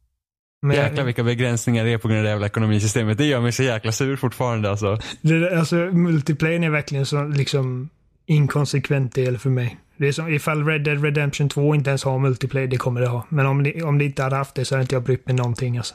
Men 0.62 0.76
Jäklar 0.76 1.04
vilka 1.04 1.22
begränsningar 1.22 1.84
det 1.84 1.92
är 1.92 1.98
på 1.98 2.08
grund 2.08 2.18
av 2.18 2.24
det 2.24 2.30
jävla 2.30 2.46
ekonomisystemet. 2.46 3.18
Det 3.18 3.24
gör 3.24 3.40
mig 3.40 3.52
så 3.52 3.62
jäkla 3.62 3.92
sur 3.92 4.16
fortfarande 4.16 4.70
alltså. 4.70 4.98
det, 5.20 5.58
alltså, 5.58 5.76
multiplayer 5.76 6.62
är 6.62 6.70
verkligen 6.70 7.06
så 7.06 7.24
liksom 7.24 7.88
inkonsekvent 8.26 9.14
del 9.14 9.38
för 9.38 9.50
mig. 9.50 9.76
Det 9.96 10.08
är 10.08 10.12
som 10.12 10.28
ifall 10.28 10.66
Red 10.66 10.84
Dead 10.84 11.04
Redemption 11.04 11.48
2 11.48 11.74
inte 11.74 11.90
ens 11.90 12.04
har 12.04 12.18
multiplayer, 12.18 12.66
det 12.66 12.76
kommer 12.76 13.00
det 13.00 13.06
ha. 13.06 13.26
Men 13.28 13.46
om 13.46 13.62
det, 13.62 13.82
om 13.82 13.98
det 13.98 14.04
inte 14.04 14.22
hade 14.22 14.36
haft 14.36 14.54
det 14.54 14.64
så 14.64 14.74
hade 14.74 14.82
inte 14.82 14.94
jag 14.94 15.02
brytt 15.02 15.26
mig 15.26 15.34
någonting 15.34 15.78
alltså. 15.78 15.94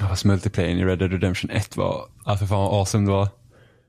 Ja, 0.00 0.08
fast 0.08 0.24
multiplayern 0.24 0.78
i 0.78 0.84
Red 0.84 0.98
Dead 0.98 1.12
Redemption 1.12 1.50
1 1.50 1.76
var, 1.76 2.04
för 2.24 2.46
fan 2.46 2.58
vad 2.58 2.80
awesome 2.80 3.06
det 3.06 3.12
var. 3.12 3.28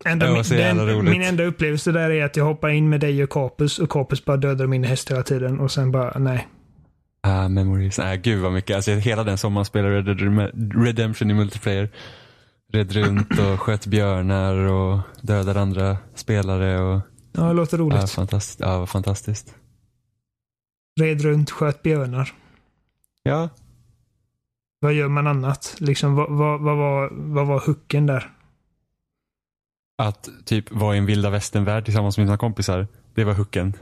Enda, 0.05 0.25
Det 0.25 0.31
var 0.31 0.37
min, 0.37 0.45
så 0.45 0.55
jävla 0.55 0.85
den, 0.85 1.05
min 1.05 1.21
enda 1.21 1.43
upplevelse 1.43 1.91
där 1.91 2.09
är 2.09 2.25
att 2.25 2.35
jag 2.35 2.45
hoppar 2.45 2.69
in 2.69 2.89
med 2.89 2.99
dig 2.99 3.23
och 3.23 3.29
Capus 3.29 3.79
och 3.79 3.89
Capus 3.89 4.25
bara 4.25 4.37
dödar 4.37 4.67
min 4.67 4.83
häst 4.83 5.11
hela 5.11 5.23
tiden 5.23 5.59
och 5.59 5.71
sen 5.71 5.91
bara 5.91 6.19
nej. 6.19 6.47
Ah, 7.29 7.47
memories. 7.47 7.97
Nej, 7.97 8.17
gud 8.17 8.41
vad 8.41 8.51
mycket. 8.53 8.75
Alltså 8.75 8.91
hela 8.91 9.23
den 9.23 9.37
sommaren 9.37 9.65
spelade 9.65 9.95
Red 10.01 10.05
Dead 10.17 10.83
Redemption 10.85 11.31
i 11.31 11.33
multiplayer. 11.33 11.89
Red 12.73 12.91
runt 12.91 13.39
och 13.39 13.59
sköt 13.61 13.85
björnar 13.85 14.53
och 14.55 14.99
dödade 15.21 15.61
andra 15.61 15.97
spelare 16.15 16.79
och 16.81 17.01
Ja, 17.31 17.43
det 17.43 17.53
låter 17.53 17.77
roligt. 17.77 18.01
ja, 18.01 18.07
fantastiskt. 18.07 18.59
Ja, 18.59 18.79
vad 18.79 18.89
fantastiskt. 18.89 19.55
Red 20.99 21.21
runt, 21.21 21.51
sköt 21.51 21.81
björnar. 21.83 22.33
Ja, 23.23 23.49
Vad 24.79 24.93
gör 24.93 25.07
man 25.07 25.27
annat? 25.27 25.75
Liksom, 25.79 26.15
vad, 26.15 26.29
vad, 26.37 26.61
vad, 26.61 26.77
var, 26.77 27.09
vad 27.13 27.47
var 27.47 27.59
hooken 27.65 28.05
där? 28.05 28.31
att 29.99 30.29
typ 30.45 30.71
vara 30.71 30.95
i 30.95 30.97
en 30.97 31.05
vilda 31.05 31.29
västern-värld 31.29 31.85
tillsammans 31.85 32.17
med 32.17 32.27
sina 32.27 32.37
kompisar. 32.37 32.87
Det 33.15 33.23
var 33.23 33.33
hooken. 33.33 33.73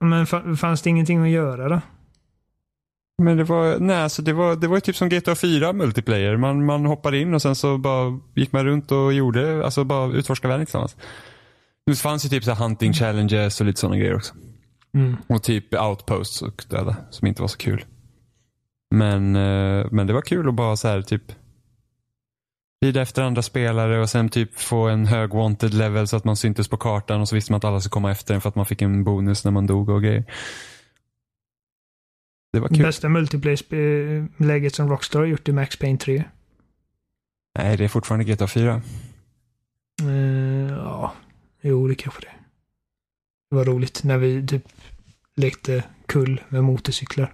Men 0.00 0.26
fa- 0.26 0.56
fanns 0.56 0.82
det 0.82 0.90
ingenting 0.90 1.22
att 1.22 1.28
göra 1.28 1.68
då? 1.68 1.80
Men 3.22 3.36
det 3.36 3.44
var, 3.44 3.78
nej 3.78 3.96
alltså 3.96 4.22
det 4.22 4.32
var, 4.32 4.56
det 4.56 4.68
var 4.68 4.80
typ 4.80 4.96
som 4.96 5.08
GTA 5.08 5.34
4 5.34 5.72
multiplayer. 5.72 6.36
Man, 6.36 6.64
man 6.64 6.86
hoppade 6.86 7.18
in 7.18 7.34
och 7.34 7.42
sen 7.42 7.54
så 7.54 7.78
bara 7.78 8.20
gick 8.34 8.52
man 8.52 8.64
runt 8.64 8.92
och 8.92 9.12
gjorde, 9.12 9.64
alltså 9.64 9.84
bara 9.84 10.12
utforska 10.12 10.48
världen 10.48 10.66
tillsammans. 10.66 10.96
Det 11.86 11.94
fanns 11.94 12.24
ju 12.24 12.28
typ 12.28 12.44
så 12.44 12.54
hunting 12.54 12.92
challenges 12.92 13.60
och 13.60 13.66
lite 13.66 13.80
sådana 13.80 13.96
grejer 13.96 14.14
också. 14.14 14.34
Mm. 14.94 15.16
Och 15.26 15.42
typ 15.42 15.74
outposts 15.74 16.42
och 16.42 16.64
döda 16.68 16.96
som 17.10 17.28
inte 17.28 17.42
var 17.42 17.48
så 17.48 17.58
kul. 17.58 17.84
Men, 18.90 19.36
eh, 19.36 19.86
men 19.90 20.06
det 20.06 20.12
var 20.12 20.22
kul 20.22 20.48
att 20.48 20.54
bara 20.54 20.76
så 20.76 20.88
här 20.88 21.02
typ 21.02 21.32
lida 22.84 23.02
efter 23.02 23.22
andra 23.22 23.42
spelare 23.42 24.00
och 24.00 24.10
sen 24.10 24.28
typ 24.28 24.60
få 24.60 24.88
en 24.88 25.06
hög 25.06 25.34
wanted 25.34 25.74
level 25.74 26.08
så 26.08 26.16
att 26.16 26.24
man 26.24 26.36
syntes 26.36 26.68
på 26.68 26.76
kartan 26.76 27.20
och 27.20 27.28
så 27.28 27.34
visste 27.34 27.52
man 27.52 27.56
att 27.56 27.64
alla 27.64 27.80
skulle 27.80 27.90
komma 27.90 28.10
efter 28.10 28.34
en 28.34 28.40
för 28.40 28.48
att 28.48 28.54
man 28.54 28.66
fick 28.66 28.82
en 28.82 29.04
bonus 29.04 29.44
när 29.44 29.52
man 29.52 29.66
dog 29.66 29.88
och 29.88 30.02
grejer. 30.02 30.24
Det 32.54 32.60
var 32.60 32.68
kul. 32.68 32.82
Bästa 32.82 33.08
multiplayer-läget 33.08 34.74
som 34.74 34.88
Rockstar 34.88 35.18
har 35.20 35.26
gjort 35.26 35.48
i 35.48 35.52
Max 35.52 35.76
Payne 35.78 35.98
3. 35.98 36.24
Nej, 37.58 37.76
det 37.76 37.84
är 37.84 37.88
fortfarande 37.88 38.24
GTA 38.24 38.46
4. 38.46 38.82
Eh, 40.02 40.70
ja, 40.70 41.12
jo 41.62 41.88
det 41.88 41.94
kanske 41.94 42.20
det. 42.20 42.32
Det 43.50 43.56
var 43.56 43.64
roligt 43.64 44.04
när 44.04 44.18
vi 44.18 44.46
typ 44.46 44.64
lekte 45.36 45.82
kull 46.06 46.40
med 46.48 46.64
motorcyklar. 46.64 47.32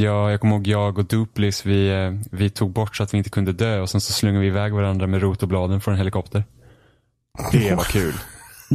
Ja, 0.00 0.30
jag 0.30 0.40
kommer 0.40 0.54
ihåg 0.54 0.66
jag 0.66 0.98
och 0.98 1.04
Duplis, 1.04 1.66
vi, 1.66 1.88
eh, 1.88 2.12
vi 2.30 2.50
tog 2.50 2.70
bort 2.72 2.96
så 2.96 3.02
att 3.02 3.14
vi 3.14 3.18
inte 3.18 3.30
kunde 3.30 3.52
dö 3.52 3.80
och 3.80 3.90
sen 3.90 4.00
så 4.00 4.12
slungade 4.12 4.40
vi 4.40 4.46
iväg 4.46 4.72
varandra 4.72 5.06
med 5.06 5.22
rotobladen 5.22 5.80
från 5.80 5.94
en 5.94 5.98
helikopter. 5.98 6.44
Det 7.52 7.74
var 7.74 7.84
kul. 7.84 8.14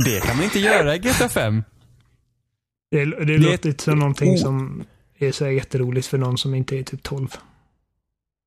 Det 0.05 0.23
kan 0.23 0.35
man 0.35 0.45
inte 0.45 0.59
göra 0.59 0.95
i 0.95 0.99
GTA 0.99 1.29
5. 1.29 1.63
Det, 2.91 3.05
det, 3.05 3.25
Det- 3.25 3.37
låter 3.37 3.75
som 3.77 3.99
någonting 3.99 4.33
oh. 4.33 4.37
som 4.37 4.83
är 5.19 5.31
så 5.31 5.45
här 5.45 5.51
jätteroligt 5.51 6.07
för 6.07 6.17
någon 6.17 6.37
som 6.37 6.55
inte 6.55 6.77
är 6.77 6.83
typ 6.83 7.03
12. 7.03 7.27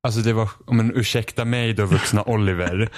Alltså 0.07 0.21
det 0.21 0.33
var, 0.33 0.49
men 0.71 0.95
ursäkta 0.95 1.45
mig 1.45 1.73
då 1.73 1.85
vuxna 1.85 2.23
Oliver. 2.27 2.89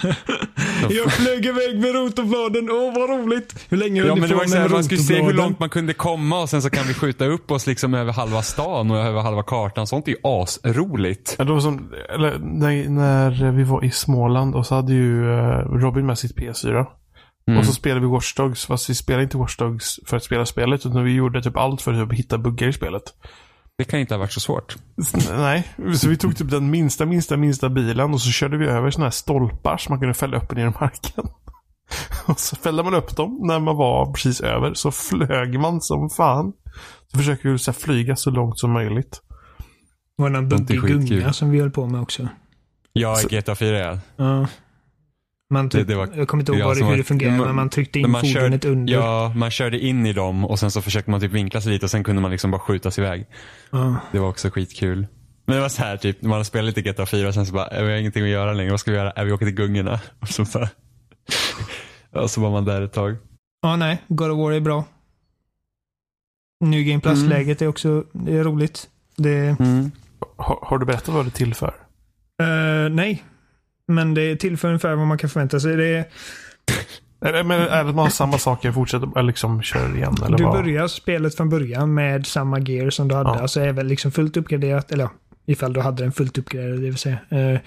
Jag 0.90 1.12
flög 1.12 1.46
iväg 1.46 1.80
med 1.80 1.94
rotorbladen. 1.94 2.70
Åh, 2.70 2.94
vad 2.94 3.10
roligt. 3.10 3.66
Hur 3.68 3.76
länge 3.76 4.00
höll 4.00 4.08
Ja 4.08 4.14
ni 4.14 4.20
men 4.20 4.28
det 4.28 4.34
på 4.34 4.38
var 4.38 4.44
ju 4.44 4.48
så 4.48 4.54
med 4.54 4.62
här, 4.62 4.68
man 4.68 4.84
skulle 4.84 5.00
se 5.00 5.22
hur 5.22 5.32
långt 5.32 5.58
man 5.58 5.68
kunde 5.68 5.94
komma 5.94 6.42
och 6.42 6.50
sen 6.50 6.62
så 6.62 6.70
kan 6.70 6.86
vi 6.86 6.94
skjuta 6.94 7.24
upp 7.26 7.50
oss 7.50 7.66
liksom 7.66 7.94
över 7.94 8.12
halva 8.12 8.42
stan 8.42 8.90
och 8.90 8.96
över 8.96 9.20
halva 9.20 9.42
kartan. 9.42 9.86
Sånt 9.86 10.08
är 10.08 10.12
ju 10.12 10.18
asroligt. 10.22 11.34
Ja, 11.38 11.44
det 11.44 11.52
var 11.52 11.60
som, 11.60 11.92
eller, 12.14 12.38
när, 12.38 12.88
när 12.88 13.52
vi 13.52 13.62
var 13.62 13.84
i 13.84 13.90
Småland 13.90 14.54
och 14.54 14.66
så 14.66 14.74
hade 14.74 14.92
ju 14.92 15.32
eh, 15.32 15.58
Robin 15.58 16.06
med 16.06 16.18
sitt 16.18 16.36
PS4. 16.36 16.86
Mm. 17.48 17.58
Och 17.58 17.66
så 17.66 17.72
spelade 17.72 18.00
vi 18.00 18.06
Watch 18.06 18.34
Dogs, 18.34 18.66
fast 18.66 18.90
vi 18.90 18.94
spelade 18.94 19.24
inte 19.24 19.36
Watch 19.36 19.56
Dogs 19.56 20.00
för 20.06 20.16
att 20.16 20.24
spela 20.24 20.46
spelet, 20.46 20.86
utan 20.86 21.04
vi 21.04 21.12
gjorde 21.12 21.42
typ 21.42 21.56
allt 21.56 21.82
för 21.82 22.02
att 22.02 22.12
hitta 22.12 22.38
buggar 22.38 22.68
i 22.68 22.72
spelet. 22.72 23.02
Det 23.78 23.84
kan 23.84 24.00
inte 24.00 24.14
ha 24.14 24.18
varit 24.18 24.32
så 24.32 24.40
svårt. 24.40 24.76
Nej, 25.30 25.68
så 25.94 26.08
vi 26.08 26.16
tog 26.16 26.36
typ 26.36 26.50
den 26.50 26.70
minsta, 26.70 27.06
minsta, 27.06 27.36
minsta 27.36 27.68
bilen 27.68 28.14
och 28.14 28.20
så 28.20 28.30
körde 28.30 28.56
vi 28.56 28.66
över 28.66 28.90
sådana 28.90 29.06
här 29.06 29.10
stolpar 29.10 29.76
som 29.76 29.92
man 29.92 30.00
kunde 30.00 30.14
fälla 30.14 30.36
upp 30.36 30.52
ner 30.56 30.66
i 30.66 30.70
marken. 30.80 31.24
Och 32.26 32.40
så 32.40 32.56
fällde 32.56 32.82
man 32.82 32.94
upp 32.94 33.16
dem 33.16 33.38
när 33.42 33.60
man 33.60 33.76
var 33.76 34.12
precis 34.12 34.40
över, 34.40 34.74
så 34.74 34.90
flög 34.90 35.60
man 35.60 35.80
som 35.80 36.10
fan. 36.10 36.52
Så 37.12 37.18
försöker 37.18 37.48
vi 37.48 37.58
så 37.58 37.70
här 37.70 37.78
flyga 37.78 38.16
så 38.16 38.30
långt 38.30 38.58
som 38.58 38.72
möjligt. 38.72 39.20
Det 40.16 40.22
var 40.22 40.30
är 40.30 40.42
buggig 40.42 41.08
gunga 41.08 41.32
som 41.32 41.50
vi 41.50 41.60
höll 41.60 41.70
på 41.70 41.86
med 41.86 42.00
också. 42.00 42.28
Ja, 42.92 43.16
Så- 43.16 43.28
GTA 43.28 43.54
4 43.54 44.00
ja. 44.16 44.46
Man 45.50 45.68
Det- 45.68 45.84
det 45.84 45.94
var- 45.94 46.08
jag 46.16 46.28
kommer 46.28 46.42
inte 46.42 46.52
ihåg 46.52 46.60
ja, 46.60 46.74
det, 46.74 46.80
hur 46.80 46.90
var- 46.90 46.96
det 46.96 47.04
fungerade, 47.04 47.36
man- 47.38 47.46
men 47.46 47.56
man 47.56 47.68
tryckte 47.70 47.98
in 47.98 48.10
man 48.10 48.20
fordonet 48.20 48.62
körde, 48.62 48.68
under. 48.72 48.94
ja, 48.94 49.32
man 49.36 49.50
körde 49.50 49.78
in 49.78 50.06
i 50.06 50.12
dem 50.12 50.44
och 50.44 50.58
sen 50.58 50.70
så 50.70 50.82
försökte 50.82 51.10
man 51.10 51.20
typ 51.20 51.32
vinkla 51.32 51.60
sig 51.60 51.72
lite 51.72 51.86
och 51.86 51.90
sen 51.90 52.04
kunde 52.04 52.22
man 52.22 52.30
liksom 52.30 52.50
bara 52.50 52.58
skjutas 52.58 52.98
iväg. 52.98 53.26
Ja. 53.70 53.96
Det 54.12 54.18
var 54.18 54.28
också 54.28 54.50
skitkul. 54.50 55.06
Men 55.46 55.56
det 55.56 55.62
var 55.62 55.68
så 55.68 55.82
här 55.82 55.96
typ, 55.96 56.22
man 56.22 56.44
spelat 56.44 56.66
lite 56.76 56.82
GTA 56.90 57.06
4 57.06 57.28
och 57.28 57.34
sen 57.34 57.46
så 57.46 57.52
bara, 57.54 57.68
"Äh, 57.68 57.82
vi 57.84 57.90
har 57.92 57.98
ingenting 57.98 58.22
att 58.22 58.28
göra 58.28 58.52
längre, 58.52 58.70
vad 58.70 58.80
ska 58.80 58.90
vi 58.90 58.96
göra? 58.96 59.10
Äh, 59.10 59.24
vi 59.24 59.32
åker 59.32 59.46
till 59.46 59.54
gungorna. 59.54 60.00
Och 60.20 60.28
så 60.28 60.44
bara, 60.44 60.68
och 62.22 62.30
så 62.30 62.40
var 62.40 62.50
man 62.50 62.64
där 62.64 62.82
ett 62.82 62.92
tag. 62.92 63.16
ja, 63.62 63.76
nej. 63.76 64.02
God 64.08 64.30
of 64.30 64.38
War 64.38 64.52
är 64.52 64.60
bra. 64.60 64.84
New 66.64 66.82
Game 66.84 67.00
Plus-läget 67.00 67.62
är 67.62 67.66
också 67.68 68.04
det 68.12 68.36
är 68.36 68.44
roligt. 68.44 68.88
Det, 69.16 69.56
Har, 70.36 70.58
har 70.62 70.78
du 70.78 70.86
berättat 70.86 71.08
vad 71.14 71.24
det 71.24 71.30
tillför? 71.30 71.74
eh, 72.42 72.90
nej. 72.90 73.24
Men 73.88 74.14
det 74.14 74.36
tillför 74.36 74.68
ungefär 74.68 74.94
vad 74.94 75.06
man 75.06 75.18
kan 75.18 75.30
förvänta 75.30 75.60
sig. 75.60 75.76
Det 75.76 76.04
är, 77.20 77.44
men 77.44 77.60
är 77.60 77.84
det 77.84 77.92
man 77.92 78.10
samma 78.10 78.38
saker, 78.38 78.72
fortsätter, 78.72 79.18
eller 79.18 79.26
liksom 79.26 79.62
kör 79.62 79.96
igen? 79.96 80.14
Eller 80.26 80.36
du 80.36 80.44
vad? 80.44 80.52
börjar 80.52 80.88
spelet 80.88 81.34
från 81.34 81.48
början 81.48 81.94
med 81.94 82.26
samma 82.26 82.60
gear 82.60 82.90
som 82.90 83.08
du 83.08 83.14
hade. 83.14 83.30
Ja. 83.30 83.40
Alltså 83.40 83.60
är 83.60 83.72
väl 83.72 83.86
liksom 83.86 84.12
fullt 84.12 84.36
uppgraderat. 84.36 84.92
Eller 84.92 85.04
ja, 85.04 85.10
ifall 85.46 85.72
du 85.72 85.80
hade 85.80 86.02
den 86.02 86.12
fullt 86.12 86.38
uppgraderad, 86.38 86.80
det 86.80 86.86
vill 86.86 86.96
säga. 86.96 87.18
Eh, 87.28 87.60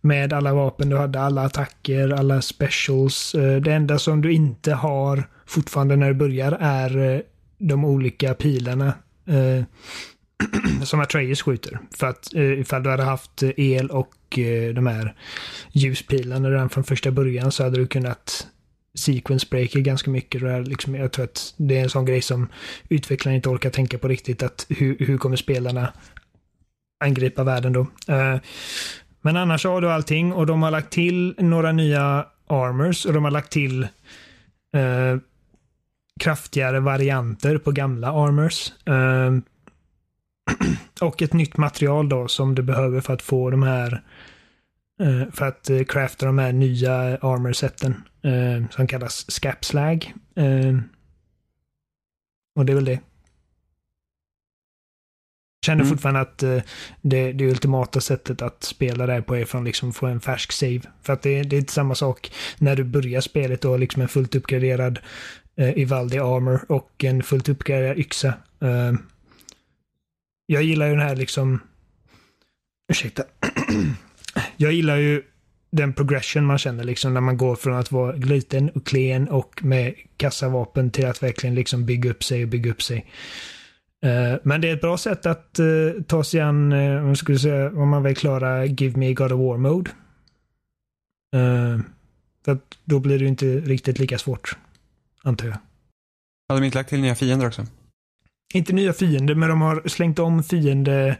med 0.00 0.32
alla 0.32 0.54
vapen 0.54 0.88
du 0.88 0.96
hade, 0.96 1.20
alla 1.20 1.42
attacker, 1.42 2.08
alla 2.10 2.42
specials. 2.42 3.34
Eh, 3.34 3.60
det 3.60 3.72
enda 3.72 3.98
som 3.98 4.22
du 4.22 4.32
inte 4.32 4.74
har 4.74 5.24
fortfarande 5.46 5.96
när 5.96 6.08
du 6.08 6.14
börjar 6.14 6.52
är 6.60 7.14
eh, 7.14 7.20
de 7.58 7.84
olika 7.84 8.34
pilarna. 8.34 8.92
Som 10.84 11.00
Atreus 11.00 11.42
skjuter. 11.42 11.78
För 11.98 12.06
att 12.06 12.32
ifall 12.32 12.82
du 12.82 12.90
hade 12.90 13.02
haft 13.02 13.42
el 13.56 13.90
och 13.90 14.08
och 14.30 14.38
eh, 14.38 14.74
de 14.74 14.86
här 14.86 15.14
ljuspilarna 15.72 16.50
redan 16.50 16.70
från 16.70 16.84
första 16.84 17.10
början 17.10 17.52
så 17.52 17.64
hade 17.64 17.76
du 17.76 17.86
kunnat 17.86 18.46
sequence 18.94 19.46
breaker 19.50 19.80
ganska 19.80 20.10
mycket. 20.10 20.40
Det 20.40 20.60
liksom, 20.60 20.94
jag 20.94 21.12
tror 21.12 21.24
att 21.24 21.54
det 21.56 21.78
är 21.78 21.82
en 21.82 21.90
sån 21.90 22.04
grej 22.04 22.22
som 22.22 22.48
utvecklaren 22.88 23.36
inte 23.36 23.48
orkar 23.48 23.70
tänka 23.70 23.98
på 23.98 24.08
riktigt. 24.08 24.42
Att 24.42 24.66
hur, 24.68 24.96
hur 24.98 25.18
kommer 25.18 25.36
spelarna 25.36 25.92
angripa 27.04 27.44
världen 27.44 27.72
då? 27.72 27.86
Eh, 28.08 28.36
men 29.20 29.36
annars 29.36 29.64
har 29.64 29.80
du 29.80 29.90
allting 29.90 30.32
och 30.32 30.46
de 30.46 30.62
har 30.62 30.70
lagt 30.70 30.92
till 30.92 31.34
några 31.38 31.72
nya 31.72 32.26
armors 32.46 33.06
och 33.06 33.12
de 33.12 33.24
har 33.24 33.30
lagt 33.30 33.52
till 33.52 33.82
eh, 34.74 35.16
kraftigare 36.20 36.80
varianter 36.80 37.58
på 37.58 37.72
gamla 37.72 38.08
armors. 38.08 38.72
Eh, 38.86 39.32
och 41.00 41.22
ett 41.22 41.32
nytt 41.32 41.56
material 41.56 42.08
då 42.08 42.28
som 42.28 42.54
du 42.54 42.62
behöver 42.62 43.00
för 43.00 43.14
att 43.14 43.22
få 43.22 43.50
de 43.50 43.62
här 43.62 44.02
för 45.32 45.46
att 45.46 45.70
eh, 45.70 45.84
crafta 45.84 46.26
de 46.26 46.38
här 46.38 46.52
nya 46.52 46.94
armor-seten 47.16 48.02
eh, 48.22 48.70
som 48.70 48.86
kallas 48.86 49.30
scapslag. 49.30 50.14
Eh, 50.34 50.78
och 52.54 52.66
det 52.66 52.72
är 52.72 52.74
väl 52.74 52.84
det. 52.84 53.00
Känner 55.66 55.82
Mm. 55.82 55.90
fortfarande 55.90 56.20
att 56.20 56.42
eh, 56.42 56.62
det, 57.00 57.32
det 57.32 57.44
ultimata 57.50 58.00
sättet 58.00 58.42
att 58.42 58.62
spela 58.62 59.06
det 59.06 59.12
här 59.12 59.20
på 59.20 59.36
är 59.36 59.44
från 59.44 59.64
liksom 59.64 59.92
få 59.92 60.06
en 60.06 60.20
färsk 60.20 60.52
save. 60.52 60.80
För 61.02 61.12
att 61.12 61.22
det, 61.22 61.42
det 61.42 61.56
är 61.56 61.60
inte 61.60 61.72
samma 61.72 61.94
sak 61.94 62.32
när 62.58 62.76
du 62.76 62.84
börjar 62.84 63.20
spelet 63.20 63.64
och 63.64 63.70
har 63.70 63.78
liksom 63.78 64.02
en 64.02 64.08
fullt 64.08 64.34
uppgraderad 64.34 64.98
eh, 65.56 65.78
Ivaldi 65.78 66.18
armor 66.18 66.64
och 66.68 67.04
en 67.04 67.22
fullt 67.22 67.48
uppgraderad 67.48 67.98
yxa. 67.98 68.34
Eh, 68.60 68.92
jag 70.46 70.62
gillar 70.62 70.86
ju 70.86 70.92
den 70.92 71.08
här 71.08 71.16
liksom... 71.16 71.60
Ursäkta. 72.92 73.24
jag 74.56 74.72
gillar 74.72 74.96
ju 74.96 75.22
den 75.72 75.92
progression 75.92 76.46
man 76.46 76.58
känner 76.58 76.84
liksom 76.84 77.14
när 77.14 77.20
man 77.20 77.36
går 77.36 77.56
från 77.56 77.74
att 77.74 77.92
vara 77.92 78.12
liten 78.16 78.70
och 78.70 78.86
klen 78.86 79.28
och 79.28 79.64
med 79.64 79.94
kassavapen 80.16 80.90
till 80.90 81.06
att 81.06 81.22
verkligen 81.22 81.54
liksom 81.54 81.86
bygga 81.86 82.10
upp 82.10 82.24
sig 82.24 82.42
och 82.42 82.48
bygga 82.48 82.70
upp 82.70 82.82
sig. 82.82 83.06
Eh, 84.06 84.38
men 84.42 84.60
det 84.60 84.68
är 84.68 84.74
ett 84.74 84.80
bra 84.80 84.98
sätt 84.98 85.26
att 85.26 85.58
eh, 85.58 86.02
ta 86.06 86.24
sig 86.24 86.40
an, 86.40 86.72
uh, 86.72 87.04
om, 87.08 87.16
skulle 87.16 87.38
säga, 87.38 87.68
om 87.68 87.88
man 87.88 88.02
vill 88.02 88.16
klara 88.16 88.64
Give 88.64 88.98
Me 88.98 89.14
God 89.14 89.32
of 89.32 89.40
War 89.40 89.56
Mode. 89.56 89.90
För 92.44 92.52
att 92.52 92.78
då 92.84 93.00
blir 93.00 93.18
det 93.18 93.24
inte 93.24 93.46
riktigt 93.46 93.98
lika 93.98 94.18
svårt. 94.18 94.56
Antar 95.22 95.46
jag. 95.46 95.56
Hade 96.48 96.60
de 96.60 96.66
inte 96.66 96.78
lagt 96.78 96.88
till 96.88 97.00
nya 97.00 97.14
fiender 97.14 97.46
också? 97.46 97.66
Inte 98.54 98.72
nya 98.72 98.92
fiender, 98.92 99.34
men 99.34 99.48
de 99.48 99.60
har 99.60 99.88
slängt 99.88 100.18
om 100.18 100.42
fiende 100.42 101.18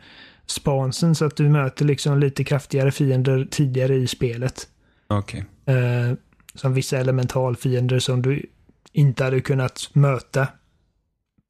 spansen 0.50 1.14
så 1.14 1.24
att 1.24 1.36
du 1.36 1.48
möter 1.48 1.84
liksom 1.84 2.18
lite 2.18 2.44
kraftigare 2.44 2.90
fiender 2.90 3.48
tidigare 3.50 3.94
i 3.94 4.06
spelet. 4.06 4.68
Okej. 5.08 5.44
Eh, 5.66 6.16
som 6.54 6.74
vissa 6.74 6.98
elementalfiender 6.98 7.98
som 7.98 8.22
du 8.22 8.46
inte 8.92 9.24
hade 9.24 9.40
kunnat 9.40 9.90
möta 9.92 10.48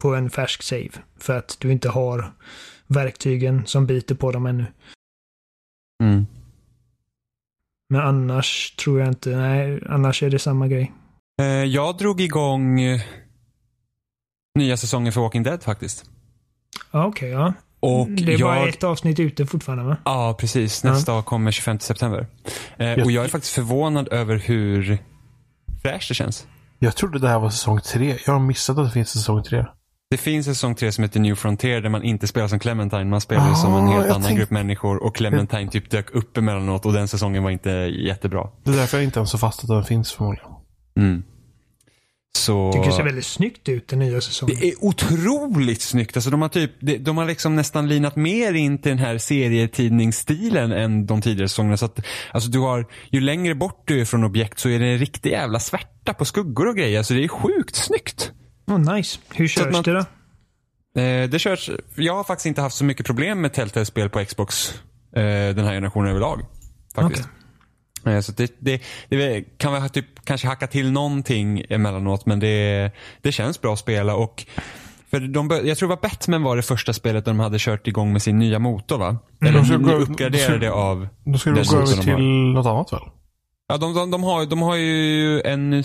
på 0.03 0.15
en 0.15 0.31
färsk 0.31 0.63
save. 0.63 0.91
För 1.19 1.39
att 1.39 1.57
du 1.61 1.73
inte 1.73 1.89
har 1.89 2.33
verktygen 2.87 3.67
som 3.67 3.87
biter 3.87 4.15
på 4.15 4.33
dem 4.33 4.47
ännu. 4.47 4.67
Mm. 6.03 6.27
Men 7.89 8.01
annars 8.01 8.75
tror 8.77 9.01
jag 9.01 9.09
inte, 9.09 9.37
nej, 9.37 9.83
annars 9.89 10.23
är 10.23 10.31
det 10.31 10.39
samma 10.39 10.69
grej. 10.69 10.93
Eh, 11.43 11.47
jag 11.47 11.97
drog 11.97 12.21
igång 12.21 12.81
eh, 12.81 13.01
nya 14.55 14.77
säsongen 14.77 15.13
för 15.13 15.21
Walking 15.21 15.43
Dead 15.43 15.63
faktiskt. 15.63 16.11
Okej, 16.91 17.31
ja. 17.31 17.53
Och 17.81 18.09
det 18.11 18.35
är 18.35 18.39
bara 18.39 18.59
jag... 18.59 18.69
ett 18.69 18.85
avsnitt 18.85 19.21
ute 19.21 19.47
fortfarande 19.47 19.85
va? 19.85 19.97
Ja, 20.05 20.37
precis. 20.39 20.85
Nästa 20.85 21.23
kommer 21.23 21.51
25 21.51 21.79
september. 21.81 22.27
Eh, 22.77 22.93
och 23.05 23.11
jag 23.13 23.25
är 23.25 23.29
faktiskt 23.29 23.55
förvånad 23.55 24.09
över 24.13 24.37
hur 24.37 24.99
fräscht 25.83 26.09
det 26.09 26.15
känns. 26.15 26.47
Jag 26.79 26.97
trodde 26.97 27.19
det 27.19 27.29
här 27.29 27.39
var 27.39 27.51
säsong 27.51 27.81
tre. 27.81 28.17
Jag 28.27 28.33
har 28.33 28.41
missat 28.41 28.79
att 28.79 28.85
det 28.87 28.91
finns 28.93 29.09
säsong 29.11 29.43
tre. 29.43 29.65
Det 30.11 30.17
finns 30.17 30.47
en 30.49 30.55
säsong 30.55 30.75
3 30.75 30.93
som 30.93 31.05
heter 31.05 31.21
New 31.21 31.35
Frontier 31.35 31.81
där 31.81 31.89
man 31.89 32.03
inte 32.03 32.27
spelar 32.27 32.49
som 32.49 32.59
Clementine. 32.59 33.05
Man 33.05 33.21
spelar 33.21 33.51
Ah, 33.51 33.55
som 33.55 33.75
en 33.75 33.89
helt 33.89 34.07
jag 34.07 34.15
annan 34.15 34.23
tänk- 34.27 34.39
grupp 34.39 34.51
människor 34.51 35.03
och 35.03 35.17
Clementine 35.17 35.71
typ 35.71 35.91
dök 35.91 36.11
upp 36.11 36.37
emellanåt 36.37 36.87
och 36.87 36.93
den 36.93 37.09
säsongen 37.09 37.43
var 37.43 37.51
inte 37.51 37.71
jättebra. 37.71 38.49
Det 38.65 38.71
är 38.71 38.77
därför 38.77 38.97
jag 38.99 39.05
inte 39.05 39.19
ens 39.19 39.33
har 39.33 39.39
fattat 39.39 39.63
att 39.65 39.69
den 39.69 39.85
finns 39.85 40.13
förmodligen. 40.13 40.51
Mm. 40.97 41.23
Så... 42.37 42.73
Tycker 42.73 42.87
det 42.87 42.93
ser 42.93 43.05
väldigt 43.05 43.27
snyggt 43.27 43.69
ut 43.69 43.89
den 43.89 43.99
nya 43.99 44.21
säsongen. 44.21 44.57
Det 44.61 44.69
är 44.69 44.85
otroligt 44.85 45.83
snyggt. 45.83 46.17
Alltså 46.17 46.31
de 46.31 46.43
har 46.43 46.49
typ, 46.49 46.73
de, 47.01 47.17
har 47.17 47.25
liksom 47.25 47.57
nästan 47.57 47.89
linat 47.89 48.17
mer 48.17 48.53
in 48.53 48.79
till 48.79 48.89
den 48.91 48.99
här 48.99 49.19
serietidningsstilen 49.19 50.73
än 50.73 51.07
de 51.07 51.23
tidigare 51.23 51.49
säsongerna. 51.49 51.77
Så 51.77 51.85
att, 51.85 52.01
alltså 52.33 52.51
du 52.51 52.59
har, 52.59 52.87
ju 53.11 53.21
längre 53.21 53.55
bort 53.55 53.83
du 53.85 54.01
är 54.01 54.05
från 54.05 54.25
objekt 54.25 54.59
så 54.59 54.69
är 54.69 54.79
det 54.79 54.87
en 54.87 54.99
riktig 54.99 55.31
jävla 55.31 55.61
svärta 55.61 56.15
på 56.15 56.25
skuggor 56.25 56.69
och 56.69 56.77
grejer. 56.77 57.03
Så 57.03 57.15
det 57.15 57.25
är 57.25 57.29
sjukt 57.29 57.75
snyggt. 57.75 58.33
Oh, 58.67 58.95
nice. 58.95 59.19
Hur 59.35 59.49
körs 59.49 59.73
man- 59.73 59.83
det 59.83 59.93
då? 59.93 60.05
Eh, 61.01 61.29
det 61.29 61.39
körs, 61.39 61.71
jag 61.95 62.15
har 62.15 62.25
faktiskt 62.25 62.47
inte 62.47 62.61
haft 62.61 62.77
så 62.77 62.85
mycket 62.85 63.07
problem 63.07 63.41
med 63.41 63.53
Telltale-spel 63.53 64.11
på 64.11 64.25
Xbox 64.25 64.75
eh, 65.17 65.23
den 65.23 65.65
här 65.65 65.73
generationen 65.73 66.11
överlag. 66.11 66.41
Faktiskt. 66.95 67.25
Eh, 67.25 67.40
Så 68.23 68.33
det, 68.33 68.53
det, 68.59 68.83
det 69.09 69.45
kan 69.59 69.73
väl 69.73 69.89
typ 69.89 70.25
kanske 70.25 70.47
hacka 70.47 70.67
till 70.67 70.93
någonting 70.93 71.65
emellanåt 71.69 72.27
men 72.27 72.41
det, 72.41 72.91
det 73.23 73.33
känns 73.33 73.61
bra 73.61 73.73
att 73.73 73.79
spela 73.79 74.15
och 74.15 74.47
för 75.11 75.21
de, 75.21 75.51
jag 75.65 75.79
tror 75.79 75.89
det 75.89 75.95
var 75.95 76.03
Batman 76.03 76.43
var 76.43 76.57
det 76.57 76.63
första 76.63 76.93
spelet 76.93 77.25
där 77.25 77.33
de 77.33 77.41
hade 77.41 77.59
kört 77.59 77.87
igång 77.87 78.13
med 78.13 78.23
sin 78.23 78.39
nya 78.39 78.59
motor 78.59 78.99
va? 78.99 79.17
Eller 79.41 79.53
De 79.53 79.65
ska 79.65 79.93
uppgraderade 79.93 80.73
av 80.73 81.09
Då 81.25 81.39
ska 81.39 81.51
du 81.51 81.57
gå 81.57 81.77
över 81.77 81.81
motorn 81.81 81.97
de 81.97 82.03
till 82.03 82.25
något 82.55 82.67
annat 82.67 82.93
väl? 82.93 83.01
Ja, 83.69 83.77
de, 83.77 83.95
de, 83.95 84.11
de, 84.11 84.23
har, 84.23 84.47
de 84.47 84.63
har 84.63 84.77
ju 84.77 85.41
en... 85.41 85.85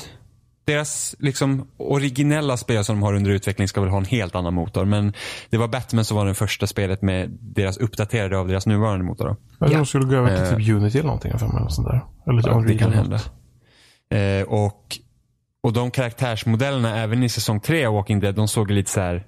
deras 0.66 1.16
liksom 1.20 1.68
originella 1.78 2.58
spel 2.58 2.86
som 2.86 2.96
de 2.96 3.04
har 3.04 3.14
under 3.14 3.32
utveckling 3.32 3.68
ska 3.68 3.82
väl 3.82 3.90
ha 3.90 3.98
en 3.98 4.06
helt 4.06 4.36
annan 4.36 4.54
motor. 4.54 4.86
Men 4.86 5.14
det 5.50 5.58
var 5.58 5.68
Batman 5.68 6.06
som 6.06 6.18
var 6.18 6.26
det 6.26 6.34
första 6.34 6.68
spelet 6.68 7.02
med 7.02 7.38
deras 7.42 7.78
uppdaterade 7.78 8.38
av 8.38 8.48
deras 8.48 8.66
nuvarande 8.66 9.06
motor. 9.06 9.26
Då. 9.26 9.36
Jag 9.60 9.70
tror 9.70 9.78
de 9.78 9.86
skulle 9.86 10.06
gå 10.06 10.16
över 10.16 10.38
till 10.38 10.58
typ 10.58 10.76
Unity 10.76 10.98
eller 10.98 11.08
någonting. 11.08 11.40
För 11.40 11.48
mig, 11.48 11.58
eller 11.58 11.70
sånt 11.70 11.88
där. 11.88 12.06
Eller 12.28 12.42
Ja, 12.46 12.54
det 12.54 12.60
Unreal 12.60 12.80
kan 12.80 12.94
hända. 12.94 13.20
Eh, 14.10 14.48
och, 14.48 14.98
och 15.64 15.74
de 15.74 15.92
karaktärsmodellerna 15.92 16.98
även 16.98 17.24
i 17.24 17.30
säsong 17.30 17.60
tre 17.60 17.86
av 17.86 17.94
Walking 17.94 18.20
Dead, 18.20 18.36
de 18.36 18.48
såg 18.48 18.72
lite 18.72 18.92
så 18.92 19.00
här 19.00 19.26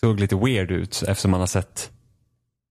såg 0.00 0.20
lite 0.20 0.36
weird 0.36 0.70
ut 0.70 1.02
eftersom 1.08 1.30
man 1.30 1.40
har 1.40 1.46
sett 1.46 1.90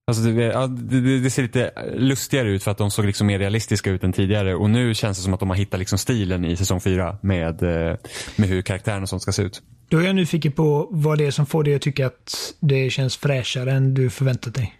Alltså 0.08 0.24
det, 0.24 0.43
ja, 0.43 0.68
det, 0.68 1.20
det- 1.20 1.30
ser 1.30 1.41
lite 1.43 1.72
lustigare 1.95 2.49
ut 2.49 2.64
för 2.64 2.72
att 2.72 2.78
de 2.78 2.91
såg 2.91 3.06
liksom 3.06 3.28
mer 3.28 3.39
realistiska 3.39 3.89
ut 3.91 4.04
än 4.04 4.14
tidigare. 4.14 4.56
Och 4.56 4.70
nu 4.70 4.93
känns 4.93 5.18
det 5.18 5.24
som 5.24 5.34
att 5.34 5.39
de 5.39 5.49
har 5.49 5.58
hittat 5.58 5.80
liksom 5.80 5.97
stilen 5.97 6.45
i 6.45 6.56
säsong 6.58 6.82
fyra 6.82 7.18
med, 7.22 7.64
eh, 7.64 7.95
med 8.36 8.49
hur 8.49 8.62
karaktären 8.62 9.04
och 9.04 9.10
sånt 9.10 9.22
ska 9.22 9.32
se 9.32 9.41
ut. 9.41 9.62
Då 9.89 9.97
är 9.97 10.04
jag 10.04 10.16
nyfiken 10.16 10.51
på 10.51 10.88
vad 10.91 11.18
det 11.18 11.26
är 11.26 11.32
som 11.32 11.45
får 11.45 11.64
dig 11.64 11.76
att 11.76 11.82
tycka 11.82 12.08
att 12.08 12.54
det 12.60 12.89
känns 12.89 13.18
fräschare 13.18 13.72
än 13.72 13.93
du 13.93 14.10
förväntat 14.10 14.54
dig. 14.54 14.76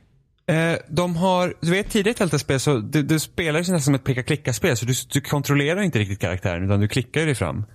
Eh, 0.48 0.78
de 0.90 1.16
har, 1.16 1.54
du 1.62 1.72
vet 1.72 1.90
tidigare 1.90 2.18
Telltale-spel 2.18 2.60
så 2.60 2.78
du, 2.78 3.04
du 3.04 3.20
spelar 3.20 3.60
ju 3.60 3.60
nästan 3.60 3.82
som 3.82 3.96
ett 3.96 4.04
peka-klicka-spel 4.04 4.78
så 4.78 4.86
du, 4.86 4.94
du 5.14 5.22
kontrollerar 5.22 5.82
inte 5.82 6.00
riktigt 6.00 6.20
karaktären 6.20 6.66
utan 6.66 6.80
du 6.80 6.88
klickar 6.88 7.20
ju 7.22 7.26
dig 7.26 7.36
fram. 7.36 7.66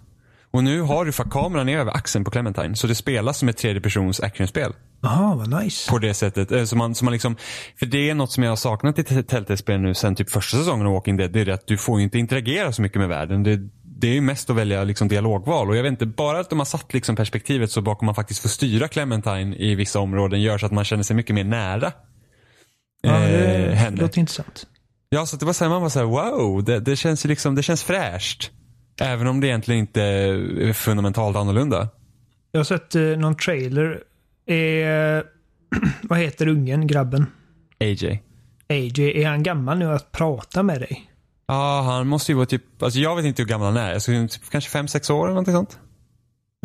Och 0.51 0.64
nu 0.64 0.80
har 0.80 1.05
du 1.05 1.12
för 1.12 1.24
kameran 1.24 1.68
är 1.68 1.78
över 1.78 1.92
axeln 1.96 2.24
på 2.24 2.30
Clementine 2.30 2.76
så 2.76 2.86
det 2.86 2.94
spelas 2.94 3.38
som 3.38 3.49
ett 3.49 3.57
tredje 3.57 3.80
persons 3.80 4.20
actionspel. 4.20 4.72
Jaha, 5.01 5.34
vad 5.34 5.62
nice. 5.62 5.90
På 5.90 5.99
det 5.99 6.14
sättet. 6.14 6.53
Eh, 6.53 6.64
Så 6.64 6.76
man, 6.76 6.94
så 6.94 7.05
man 7.05 7.12
liksom, 7.12 7.36
för 7.78 7.86
det 7.86 8.11
är 8.11 8.14
något 8.14 8.32
som 8.32 8.42
jag 8.42 8.51
har 8.51 8.57
saknat 8.57 8.99
i 8.99 9.05
Te- 9.05 9.22
Telltale-spel 9.22 9.80
nu 9.80 9.94
sen 9.94 10.14
typ 10.14 10.30
första 10.30 10.57
säsongen 10.57 10.86
av 10.86 10.92
Walking 10.92 11.16
Dead. 11.16 11.30
Det 11.32 11.40
är 11.40 11.44
det 11.44 11.55
att 11.55 11.66
du 11.66 11.76
får 11.78 12.01
inte 12.01 12.18
interagera 12.18 12.72
så 12.72 12.82
mycket 12.82 12.99
med 13.01 13.09
världen. 13.09 13.42
Det, 13.42 13.59
det 13.82 14.09
är 14.09 14.12
ju 14.14 14.20
mest 14.20 14.51
att 14.51 14.57
välja 14.57 14.84
liksom 14.84 15.09
dialogval. 15.09 15.68
Och 15.70 15.76
jag 15.76 15.82
vet 15.82 15.90
inte, 15.92 16.07
bara 16.07 16.40
att 16.40 16.51
de 16.51 16.59
har 16.59 16.66
satt 16.66 16.94
liksom 16.94 17.16
perspektivet 17.16 17.70
så 17.70 17.80
bakom 17.82 18.07
man 18.07 18.14
faktiskt 18.14 18.42
får 18.42 18.49
styra 18.49 18.88
Clementine 18.88 19.57
i 19.57 19.74
vissa 19.74 20.01
områden 20.01 20.42
gör 20.42 20.59
så 20.59 20.66
att 20.66 20.72
man 20.72 20.84
känner 20.84 21.03
sig 21.03 21.16
mycket 21.16 21.34
mer 21.34 21.44
nära. 21.44 21.92
Ja, 23.03 23.12
det 23.12 23.66
eh, 23.66 23.72
henne. 23.72 24.01
låter 24.01 24.18
intressant. 24.18 24.66
Ja, 25.09 25.26
så 25.26 25.36
det 25.36 25.44
var 25.46 25.53
så 25.53 25.64
här, 25.64 25.70
man 25.70 25.82
var 25.82 25.88
så 25.88 25.99
här, 25.99 26.07
wow, 26.07 26.64
det, 26.64 26.80
det 26.80 26.96
känns 26.96 27.24
ju 27.24 27.28
liksom, 27.28 27.55
det 27.55 27.62
känns 27.62 27.82
fräscht. 27.82 28.51
Även 29.01 29.26
om 29.26 29.40
det 29.40 29.46
egentligen 29.46 29.80
inte 29.80 30.03
är 30.03 30.72
fundamentalt 30.72 31.36
annorlunda. 31.36 31.88
Jag 32.53 32.59
har 32.59 32.64
sett 32.64 32.94
eh, 32.94 33.03
någon 33.03 33.36
trailer. 33.36 34.01
Är, 34.49 35.24
vad 36.03 36.18
heter 36.18 36.49
ungen, 36.49 36.86
grabben? 36.86 37.26
AJ. 37.80 38.22
AJ, 38.68 39.22
är 39.22 39.28
han 39.28 39.42
gammal 39.42 39.78
nu 39.78 39.92
att 39.92 40.12
prata 40.12 40.62
med 40.62 40.80
dig? 40.80 41.11
Ja, 41.46 41.80
han 41.80 42.07
måste 42.09 42.32
ju 42.32 42.36
vara 42.36 42.46
typ, 42.46 42.82
alltså 42.82 42.99
jag 42.99 43.16
vet 43.16 43.24
inte 43.24 43.42
hur 43.42 43.49
gammal 43.49 43.76
han 43.76 43.84
är. 43.90 43.99
Skulle, 43.99 44.28
typ, 44.28 44.51
kanske 44.51 44.70
fem 44.70 44.88
sex 44.88 45.11
år 45.11 45.24
eller 45.24 45.28
någonting 45.34 45.55
sånt. 45.55 45.78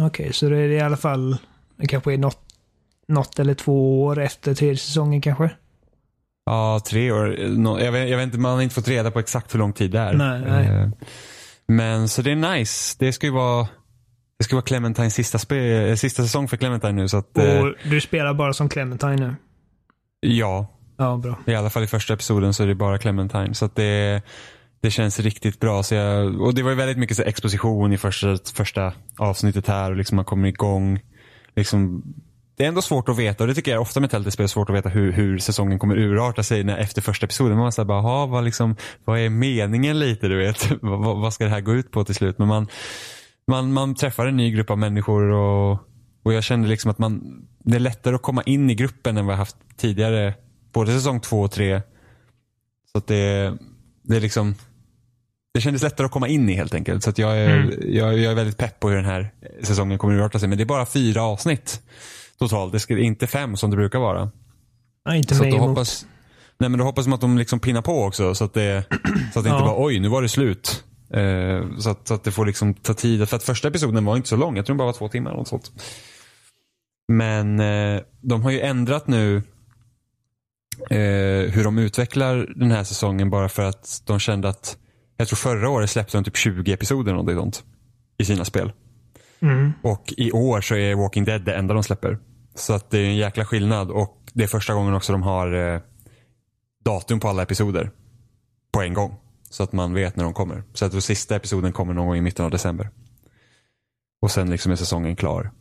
Okej, 0.02 0.34
så 0.34 0.50
det 0.50 0.58
är 0.58 0.70
i 0.70 0.80
alla 0.82 0.98
fall, 0.98 1.38
det 1.78 1.88
kanske 1.88 2.14
är 2.14 2.18
något, 2.18 2.40
något 3.08 3.40
eller 3.40 3.54
två 3.54 4.04
år 4.04 4.20
efter 4.22 4.56
tredje 4.56 4.78
säsongen 4.78 5.22
kanske? 5.22 5.50
Ja, 6.46 6.82
tre 6.88 7.12
år. 7.12 7.40
Jag 7.82 7.92
vet, 7.92 8.10
jag 8.10 8.18
vet 8.18 8.26
inte, 8.26 8.38
man 8.38 8.54
har 8.56 8.62
inte 8.62 8.76
fått 8.76 8.88
reda 8.88 9.12
på 9.12 9.20
exakt 9.20 9.54
hur 9.54 9.60
lång 9.60 9.74
tid 9.74 9.92
det 9.92 10.00
är. 10.00 10.14
Nej, 10.14 10.42
nej. 10.48 10.66
Eh, 10.68 10.90
Men 11.68 12.10
så 12.10 12.22
det 12.22 12.32
är 12.32 12.56
nice. 12.56 12.96
Det 13.00 13.14
ska 13.14 13.28
ju 13.28 13.34
vara, 13.34 13.68
det 14.40 14.44
ska 14.44 14.56
vara 14.56 14.66
Clementines 14.66 15.14
sista, 15.14 15.56
eh, 15.56 15.96
sista 15.96 16.24
säsong 16.24 16.48
för 16.48 16.58
Clementine 16.58 16.92
nu. 16.94 17.08
Så 17.08 17.18
att, 17.18 17.38
eh, 17.38 17.58
Och 17.60 17.74
du 17.90 18.02
spelar 18.02 18.34
bara 18.34 18.54
som 18.54 18.70
Clementine 18.70 19.16
nu? 19.16 19.36
ja, 20.20 20.68
Ja, 20.98 21.18
bra. 21.18 21.36
i 21.46 21.56
alla 21.56 21.70
fall 21.70 21.84
i 21.84 21.88
första 21.88 22.14
episoden 22.14 22.54
så 22.54 22.64
är 22.64 22.68
det 22.68 22.76
bara 22.76 22.98
Clementine. 22.98 23.54
Så 23.54 23.66
att 23.66 23.76
det, 23.76 24.22
det 24.82 24.92
känns 24.92 25.20
riktigt 25.20 25.60
bra. 25.60 25.84
Så 25.84 25.96
jag, 25.96 26.42
och 26.42 26.54
det 26.56 26.64
var 26.64 26.70
ju 26.70 26.76
väldigt 26.78 26.98
mycket 26.98 27.18
så 27.18 27.24
exposition 27.24 27.94
i 27.94 27.98
första, 27.98 28.38
första 28.56 28.94
avsnittet 29.18 29.68
här 29.68 29.92
och 29.92 29.98
liksom 29.98 30.16
man 30.16 30.26
kommer 30.26 30.48
igång. 30.48 31.00
Liksom, 31.56 32.04
det 32.58 32.64
är 32.64 32.68
ändå 32.68 32.82
svårt 32.82 33.10
att 33.10 33.18
veta 33.18 33.44
och 33.44 33.48
det 33.48 33.54
tycker 33.56 33.72
jag 33.72 33.82
ofta 33.82 34.00
med 34.00 34.12
Telltale-spel 34.12 34.44
är 34.44 34.48
svårt 34.48 34.70
att 34.70 34.76
veta 34.76 34.90
hur, 34.90 35.12
hur 35.12 35.38
säsongen 35.40 35.80
kommer 35.80 35.98
urarta 35.98 36.44
sig 36.44 36.64
när, 36.64 36.78
efter 36.78 37.02
första 37.02 37.26
episoden. 37.26 37.58
Man 37.58 37.72
säger 37.72 37.86
bara, 37.86 38.02
"Jaha, 38.02 38.26
vad, 38.26 38.44
liksom, 38.44 38.76
vad 39.06 39.20
är 39.20 39.30
meningen 39.30 40.00
lite 40.00 40.28
du 40.28 40.38
vet? 40.38 40.72
vad, 40.82 41.00
vad- 41.00 41.18
vad 41.22 41.34
ska 41.34 41.44
det 41.44 41.50
här 41.50 41.62
gå 41.62 41.74
ut 41.74 41.92
på 41.92 42.04
till 42.04 42.16
slut? 42.16 42.38
Men 42.38 42.48
man, 42.48 42.68
man, 43.48 43.74
man 43.74 43.96
träffar 43.96 44.26
en 44.28 44.38
ny 44.38 44.52
grupp 44.52 44.70
av 44.70 44.78
människor 44.78 45.24
och, 45.24 45.72
och 46.24 46.34
jag 46.34 46.44
kände 46.44 46.68
liksom 46.68 46.92
att 46.92 46.98
man, 47.00 47.42
det 47.60 47.76
är 47.76 47.80
lättare 47.80 48.16
att 48.16 48.22
komma 48.22 48.44
in 48.44 48.70
i 48.70 48.76
gruppen 48.76 49.18
än 49.18 49.26
vad 49.26 49.34
jag 49.34 49.38
haft 49.38 49.56
tidigare. 49.78 50.34
Både 50.74 50.92
säsong 50.92 51.20
två 51.20 51.42
och 51.42 51.52
tre. 51.52 51.82
Så 52.92 52.98
att 52.98 53.08
det, 53.08 53.54
det 54.04 54.16
är 54.16 54.22
liksom 54.22 54.56
det 55.54 55.62
kändes 55.62 55.84
lättare 55.84 56.06
att 56.06 56.12
komma 56.12 56.28
in 56.28 56.50
i 56.50 56.54
helt 56.54 56.74
enkelt. 56.74 57.04
Så 57.04 57.10
att 57.10 57.18
jag, 57.18 57.38
är, 57.38 57.58
Mm. 57.58 57.74
jag, 57.96 58.18
jag 58.20 58.32
är 58.32 58.36
väldigt 58.36 58.58
pepp 58.58 58.80
på 58.80 58.90
hur 58.90 58.96
den 58.96 59.06
här 59.06 59.32
säsongen 59.64 59.98
kommer 59.98 60.14
att 60.14 60.18
urarta 60.20 60.40
sig. 60.40 60.50
Men 60.50 60.58
det 60.58 60.64
är 60.64 60.66
bara 60.66 60.86
fyra 60.86 61.24
avsnitt 61.24 61.82
totalt. 62.40 62.72
Det 62.74 62.80
ska 62.80 62.98
inte 63.00 63.28
fem 63.28 63.58
som 63.58 63.70
det 63.72 63.76
brukar 63.78 64.00
vara. 64.00 64.32
Nej, 65.06 65.18
inte 65.18 65.36
Så 65.36 65.44
mig 65.44 65.54
emot. 65.56 65.68
hoppas, 65.70 66.06
nej 66.58 66.70
men 66.70 66.80
då 66.80 66.86
hoppas 66.86 67.08
man 67.08 67.14
att 67.14 67.22
de 67.22 67.38
liksom 67.38 67.60
pinnar 67.60 67.82
på 67.82 68.04
också. 68.04 68.36
Så 68.36 68.44
att 68.44 68.54
det, 68.54 68.84
så 69.34 69.40
att 69.40 69.46
det 69.46 69.50
inte 69.50 69.62
Ja. 69.64 69.66
bara 69.66 69.86
oj, 69.86 70.00
nu 70.00 70.08
var 70.08 70.22
det 70.22 70.30
slut. 70.30 70.84
Eh, 71.14 71.78
så, 71.78 71.90
att, 71.90 72.08
så 72.08 72.14
att 72.14 72.24
det 72.24 72.32
får 72.32 72.46
liksom 72.46 72.74
ta 72.74 72.94
tid. 72.94 73.30
För 73.30 73.36
att 73.36 73.44
första 73.44 73.68
episoden 73.68 74.06
var 74.06 74.16
inte 74.16 74.30
så 74.30 74.36
lång. 74.36 74.56
Jag 74.56 74.66
tror 74.66 74.74
den 74.74 74.78
bara 74.78 74.86
var 74.86 74.94
två 74.94 75.08
timmar. 75.08 75.32
eller 75.32 75.38
Något 75.38 75.48
sånt. 75.48 75.72
Men 77.08 77.60
eh, 77.60 78.02
de 78.22 78.44
har 78.44 78.52
ju 78.52 78.62
ändrat 78.62 79.08
nu 79.08 79.38
eh, 80.90 81.52
hur 81.52 81.64
de 81.64 81.78
utvecklar 81.78 82.54
den 82.56 82.72
här 82.72 82.84
säsongen 82.84 83.30
bara 83.30 83.50
för 83.50 83.64
att 83.64 84.02
de 84.06 84.20
kände 84.20 84.50
att 84.50 84.78
jag 85.18 85.28
tror 85.28 85.38
förra 85.38 85.70
året 85.70 85.90
släppte 85.90 86.18
de 86.18 86.24
typ 86.24 86.38
20 86.38 86.74
episoder 86.74 87.14
eller 87.14 87.36
sånt 87.36 87.64
i 88.18 88.26
sina 88.26 88.46
spel. 88.46 88.72
Mm. 89.40 89.74
Och 89.82 90.14
i 90.18 90.32
år 90.32 90.62
så 90.62 90.76
är 90.76 90.96
Walking 90.96 91.26
Dead 91.26 91.42
det 91.42 91.56
enda 91.56 91.74
de 91.74 91.84
släpper. 91.84 92.20
Så 92.56 92.74
att 92.74 92.90
det 92.90 93.00
är 93.00 93.06
en 93.06 93.16
jäkla 93.16 93.46
skillnad 93.46 93.92
och 93.92 94.32
det 94.34 94.44
är 94.44 94.48
första 94.48 94.74
gången 94.74 94.94
också 94.94 95.12
de 95.12 95.24
har 95.24 95.54
eh, 95.54 95.82
datum 96.86 97.20
på 97.20 97.28
alla 97.28 97.44
episoder. 97.44 97.92
På 98.72 98.82
en 98.82 98.94
gång. 98.94 99.16
Så 99.54 99.64
att 99.64 99.74
man 99.74 99.94
vet 99.94 100.16
när 100.16 100.24
de 100.24 100.34
kommer. 100.34 100.64
Så 100.74 100.86
att 100.86 100.92
den 100.92 101.02
sista 101.02 101.36
episoden 101.36 101.72
kommer 101.72 101.94
någon 101.94 102.08
gång 102.08 102.18
i 102.18 102.22
mitten 102.22 102.46
av 102.46 102.52
december. 102.52 102.90
Och 104.22 104.32
sen 104.32 104.50
liksom 104.50 104.72
är 104.72 104.76
säsongen 104.76 105.16
klar. 105.16 105.52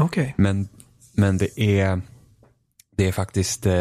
Okej. 0.00 0.34
Men, 0.38 0.68
men 1.12 1.38
det 1.38 1.60
är 1.60 2.00
det 2.96 3.08
är 3.08 3.12
faktiskt 3.12 3.66
eh, 3.66 3.72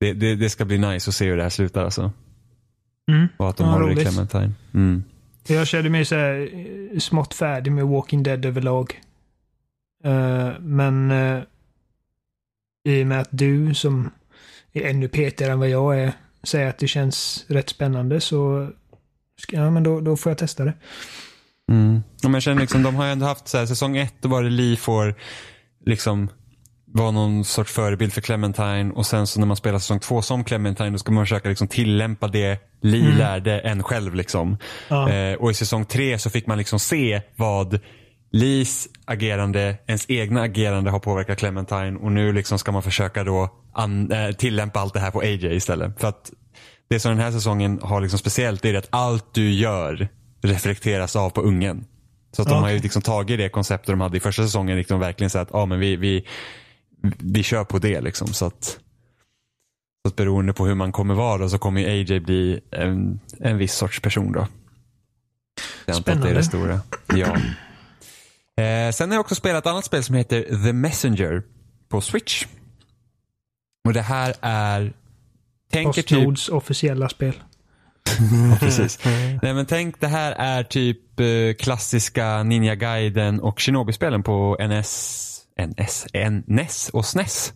det, 0.00 0.12
det, 0.12 0.34
det 0.34 0.50
ska 0.50 0.64
bli 0.64 0.78
nice 0.78 1.10
att 1.10 1.14
se 1.14 1.26
hur 1.26 1.36
det 1.36 1.42
här 1.42 1.50
slutar 1.50 1.84
alltså. 1.84 2.12
Mm. 3.08 3.28
Och 3.36 3.48
att 3.48 3.56
de 3.56 3.66
Ja, 3.66 3.72
har 3.72 3.80
det 3.80 3.86
i 3.86 3.94
roligt. 3.94 4.08
Clementine. 4.08 4.52
Mm. 4.74 5.04
Jag 5.46 5.66
kände 5.66 5.90
mig 5.90 6.04
så 6.04 6.14
här 6.14 6.50
eh, 6.92 6.98
smått 6.98 7.34
färdig 7.34 7.72
med 7.72 7.86
Walking 7.86 8.22
Dead 8.22 8.44
överlag. 8.44 9.00
Eh, 10.04 10.50
men 10.60 11.10
uh, 11.10 11.42
i 12.84 13.02
och 13.02 13.06
med 13.06 13.20
att 13.20 13.28
du 13.30 13.74
som 13.74 14.10
är 14.72 14.82
ännu 14.82 15.08
petigare 15.08 15.52
än 15.52 15.58
vad 15.58 15.68
jag 15.68 16.00
är 16.00 16.12
säger 16.44 16.68
att 16.68 16.78
det 16.78 16.88
känns 16.88 17.44
rätt 17.48 17.68
spännande 17.68 18.20
så 18.20 18.70
ja, 19.48 19.70
men 19.70 19.82
då, 19.82 20.00
då 20.00 20.16
får 20.16 20.30
jag 20.30 20.38
testa 20.38 20.64
det. 20.64 20.74
Mm. 21.72 22.02
Men 22.22 22.34
jag 22.34 22.42
känner 22.42 22.60
liksom, 22.60 22.82
de 22.82 22.94
har 22.94 23.04
ju 23.04 23.12
ändå 23.12 23.26
haft 23.26 23.48
så 23.48 23.58
här, 23.58 23.66
säsong 23.66 23.96
ett, 23.96 24.14
då 24.20 24.28
var 24.28 24.42
det 24.42 24.50
Lee 24.50 24.76
får 24.76 25.14
liksom 25.86 26.28
vara 26.86 27.10
någon 27.10 27.44
sorts 27.44 27.72
förebild 27.72 28.12
för 28.12 28.20
Clementine 28.20 28.92
och 28.94 29.06
sen 29.06 29.26
så 29.26 29.40
när 29.40 29.46
man 29.46 29.56
spelar 29.56 29.78
säsong 29.78 30.00
två 30.00 30.22
som 30.22 30.44
Clementine 30.44 30.90
då 30.90 30.98
ska 30.98 31.12
man 31.12 31.24
försöka 31.24 31.48
liksom 31.48 31.68
tillämpa 31.68 32.28
det 32.28 32.58
Lee 32.82 33.04
Mm. 33.06 33.18
lärde 33.18 33.60
en 33.60 33.82
själv. 33.82 34.14
Liksom. 34.14 34.58
Ja. 34.88 35.10
Eh, 35.10 35.34
och 35.34 35.50
i 35.50 35.54
säsong 35.54 35.84
tre 35.84 36.18
så 36.18 36.30
fick 36.30 36.46
man 36.46 36.58
liksom 36.58 36.80
se 36.80 37.22
vad 37.36 37.80
Lees 38.34 38.88
agerande, 39.04 39.76
ens 39.86 40.04
egna 40.08 40.42
agerande 40.42 40.90
har 40.90 40.98
påverkat 40.98 41.38
Clementine 41.38 41.98
och 41.98 42.12
nu 42.12 42.32
liksom 42.32 42.58
ska 42.58 42.72
man 42.72 42.82
försöka 42.82 43.24
då 43.24 43.42
eh, 44.10 44.36
tillämpa 44.36 44.80
allt 44.80 44.94
det 44.94 45.00
här 45.00 45.10
på 45.10 45.20
AJ 45.20 45.56
istället. 45.56 46.00
För 46.00 46.08
att 46.08 46.32
det 46.88 47.00
som 47.00 47.10
den 47.10 47.20
här 47.20 47.30
säsongen 47.30 47.78
har 47.82 48.00
liksom 48.00 48.18
speciellt 48.18 48.64
är 48.64 48.74
att 48.74 48.88
allt 48.90 49.34
du 49.34 49.52
gör 49.52 50.08
reflekteras 50.42 51.16
av 51.16 51.30
på 51.30 51.40
ungen. 51.40 51.84
Så 52.32 52.42
att 52.42 52.48
de 52.48 52.62
har 52.62 52.70
ju 52.70 52.78
liksom 52.78 53.02
tagit 53.02 53.38
det 53.38 53.48
konceptet 53.48 53.86
de 53.86 54.00
hade 54.00 54.16
i 54.16 54.20
första 54.20 54.42
säsongen 54.42 54.76
liksom 54.76 55.00
verkligen 55.00 55.30
så 55.30 55.38
att 55.38 55.54
ah, 55.54 55.66
men 55.66 55.80
vi, 55.80 55.96
vi, 55.96 56.26
vi 57.18 57.42
kör 57.42 57.64
på 57.64 57.78
det 57.78 58.00
liksom. 58.00 58.26
Så 58.26 58.46
att, 58.46 58.64
så 60.04 60.08
att 60.08 60.16
beroende 60.16 60.52
på 60.52 60.66
hur 60.66 60.74
man 60.74 60.92
kommer 60.92 61.14
vara 61.14 61.38
då, 61.38 61.48
så 61.48 61.58
kommer 61.58 61.84
AJ 61.84 62.20
bli 62.20 62.60
en, 62.70 63.20
en 63.40 63.58
viss 63.58 63.74
sorts 63.74 64.00
person 64.00 64.32
då. 64.32 64.46
Att 65.86 66.04
det 66.04 66.12
är 66.12 66.34
det 66.34 66.44
stora. 66.44 66.80
Ja. 67.14 67.36
Eh, 68.56 68.90
sen 68.92 69.10
har 69.10 69.16
jag 69.16 69.20
också 69.20 69.34
spelat 69.34 69.64
ett 69.64 69.70
annat 69.70 69.84
spel 69.84 70.02
som 70.04 70.14
heter 70.14 70.42
The 70.64 70.72
Messenger 70.72 71.42
på 71.88 72.00
Switch. 72.00 72.46
Och 73.88 73.92
det 73.92 74.02
här 74.02 74.34
är 74.40 74.92
Tänker 75.72 76.02
typ, 76.02 76.08
Postnords 76.08 76.48
officiella 76.48 77.08
spel. 77.08 77.34
ja, 78.50 78.56
precis. 78.60 78.98
Nej 79.42 79.54
men 79.54 79.66
tänk 79.66 80.00
det 80.00 80.06
här 80.08 80.32
är 80.32 80.62
typ 80.62 81.20
eh, 81.20 81.26
klassiska 81.58 82.42
Ninja 82.42 82.74
Gaiden 82.74 83.40
och 83.40 83.60
Shinobi-spelen 83.60 84.22
på 84.22 84.56
NS, 84.60 85.40
NS, 85.78 86.06
N, 86.12 86.42
NES 86.46 86.88
och 86.88 87.06
SNES. 87.06 87.52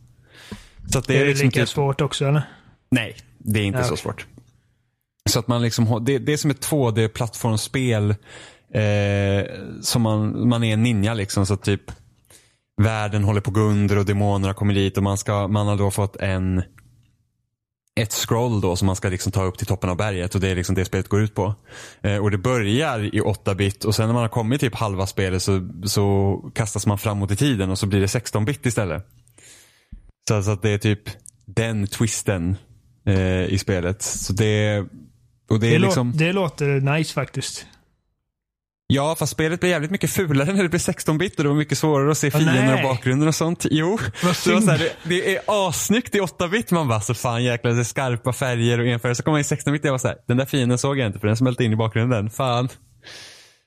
Så 0.92 0.98
att 0.98 1.06
det 1.06 1.14
är, 1.16 1.20
är 1.20 1.24
det 1.24 1.30
liksom 1.30 1.46
lika 1.46 1.60
typ, 1.60 1.68
svårt 1.68 2.00
också 2.00 2.26
eller? 2.26 2.42
Nej, 2.90 3.16
det 3.38 3.60
är 3.60 3.64
inte 3.64 3.78
Ja, 3.78 3.84
så 3.84 3.92
okej. 3.92 4.02
svårt. 4.02 4.26
Så 5.30 5.38
att 5.38 5.48
man 5.48 5.62
liksom 5.62 5.86
har, 5.86 6.00
det, 6.00 6.18
det 6.18 6.32
är 6.32 6.36
som 6.36 6.50
ett 6.50 6.66
2D-plattformsspel 6.70 8.14
Eh, 8.72 9.44
som 9.80 10.02
man, 10.02 10.48
man 10.48 10.64
är 10.64 10.72
en 10.72 10.82
ninja 10.82 11.14
liksom 11.14 11.46
så 11.46 11.56
typ 11.56 11.82
världen 12.82 13.24
håller 13.24 13.40
på 13.40 13.50
att 13.50 13.54
gå 13.54 13.60
under 13.60 13.98
och 13.98 14.04
demonerna 14.04 14.54
kommer 14.54 14.74
dit 14.74 14.96
och 14.96 15.02
man, 15.02 15.18
ska, 15.18 15.48
man 15.48 15.66
har 15.66 15.76
då 15.76 15.90
fått 15.90 16.16
en 16.16 16.62
ett 18.00 18.12
scroll 18.12 18.60
då 18.60 18.76
som 18.76 18.86
man 18.86 18.96
ska 18.96 19.08
liksom 19.08 19.32
ta 19.32 19.44
upp 19.44 19.58
till 19.58 19.66
toppen 19.66 19.90
av 19.90 19.96
berget 19.96 20.34
och 20.34 20.40
det 20.40 20.48
är 20.48 20.54
liksom 20.54 20.74
det 20.74 20.84
spelet 20.84 21.08
går 21.08 21.20
ut 21.20 21.34
på. 21.34 21.54
Eh, 22.02 22.16
och 22.16 22.30
det 22.30 22.38
börjar 22.38 23.14
i 23.14 23.20
8-bit 23.20 23.84
och 23.84 23.94
sen 23.94 24.06
när 24.06 24.14
man 24.14 24.22
har 24.22 24.28
kommit 24.28 24.60
typ 24.60 24.74
halva 24.74 25.06
spelet 25.06 25.42
så, 25.42 25.68
så 25.84 26.36
kastas 26.54 26.86
man 26.86 26.98
framåt 26.98 27.30
i 27.30 27.36
tiden 27.36 27.70
och 27.70 27.78
så 27.78 27.86
blir 27.86 28.00
det 28.00 28.06
16-bit 28.06 28.66
istället. 28.66 29.06
Så, 30.28 30.42
så 30.42 30.50
att 30.50 30.62
det 30.62 30.70
är 30.70 30.78
typ 30.78 31.00
den 31.46 31.86
twisten 31.86 32.56
eh, 33.06 33.44
i 33.44 33.58
spelet. 33.58 34.02
Så 34.02 34.32
det, 34.32 34.78
och 35.50 35.60
det, 35.60 35.68
Det, 35.68 35.74
är 35.74 35.78
liksom... 35.78 36.12
det 36.16 36.32
låter 36.32 36.66
nice 36.66 37.14
faktiskt. 37.14 37.66
Ja, 38.92 39.16
fast 39.18 39.32
spelet 39.32 39.60
blir 39.60 39.70
jävligt 39.70 39.90
mycket 39.90 40.10
fulare 40.10 40.52
när 40.52 40.62
det 40.62 40.68
blir 40.68 40.80
16-bit 40.80 41.36
och 41.36 41.42
det 41.42 41.48
var 41.48 41.56
mycket 41.56 41.78
svårare 41.78 42.10
att 42.10 42.18
se 42.18 42.30
fiender 42.30 42.58
och 42.58 42.64
nej. 42.74 42.82
bakgrunder 42.82 43.26
och 43.26 43.34
sånt. 43.34 43.66
Jo, 43.70 43.98
det, 44.20 44.26
var 44.26 44.60
så 44.60 44.70
här, 44.70 44.78
det, 44.78 44.92
det 45.04 45.36
är 45.36 45.40
assnyggt 45.68 46.14
i 46.14 46.20
8-bit. 46.20 46.70
Man 46.70 46.88
bara, 46.88 47.00
så 47.00 47.14
fan 47.14 47.44
jäklar, 47.44 47.72
det 47.72 47.80
är 47.80 47.84
skarpa 47.84 48.32
färger 48.32 48.78
och 48.80 48.86
enfärger. 48.86 49.14
Så 49.14 49.22
kommer 49.22 49.34
man 49.34 49.40
i 49.40 49.42
16-bit 49.44 49.80
och 49.82 49.86
jag 49.86 49.92
var 49.92 49.98
så 49.98 50.08
här, 50.08 50.16
den 50.28 50.36
där 50.36 50.46
fienden 50.46 50.78
såg 50.78 50.98
jag 50.98 51.06
inte 51.06 51.18
för 51.18 51.26
den 51.26 51.36
smälte 51.36 51.64
in 51.64 51.72
i 51.72 51.76
bakgrunden. 51.76 52.30
Fan. 52.30 52.68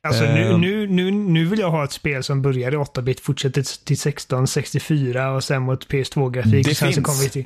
Alltså 0.07 0.23
nu, 0.23 0.51
Ehm. 0.51 0.61
nu, 0.61 0.87
nu, 0.87 1.11
nu 1.11 1.45
vill 1.45 1.59
jag 1.59 1.71
ha 1.71 1.83
ett 1.83 1.91
spel 1.91 2.23
som 2.23 2.41
börjar 2.41 2.71
i 2.73 2.75
8-bit, 2.77 3.19
fortsätter 3.19 3.85
till 3.85 3.97
16, 3.97 4.47
64 4.47 5.31
och 5.31 5.43
sen 5.43 5.61
mot 5.61 5.87
PS2-grafik. 5.87 6.65
Det 6.67 6.75
sen 6.75 6.87
så 6.87 6.93
finns. 6.93 7.05
kommer 7.05 7.19
vi 7.23 7.29
till... 7.29 7.45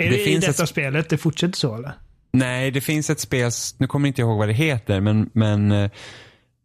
Är 0.00 0.04
Det 0.04 0.10
det, 0.10 0.20
i 0.22 0.24
finns 0.24 0.44
detta 0.44 0.62
ett- 0.62 0.68
spelet 0.68 1.08
det 1.08 1.18
fortsätter 1.18 1.56
så 1.58 1.74
eller? 1.76 1.92
Nej, 2.32 2.70
det 2.70 2.80
finns 2.80 3.10
ett 3.10 3.20
spel, 3.20 3.50
nu 3.78 3.86
kommer 3.86 4.06
jag 4.08 4.10
inte 4.10 4.20
ihåg 4.22 4.38
vad 4.38 4.48
det 4.48 4.52
heter, 4.54 5.00
men, 5.00 5.30
men 5.32 5.72
eh, 5.72 5.90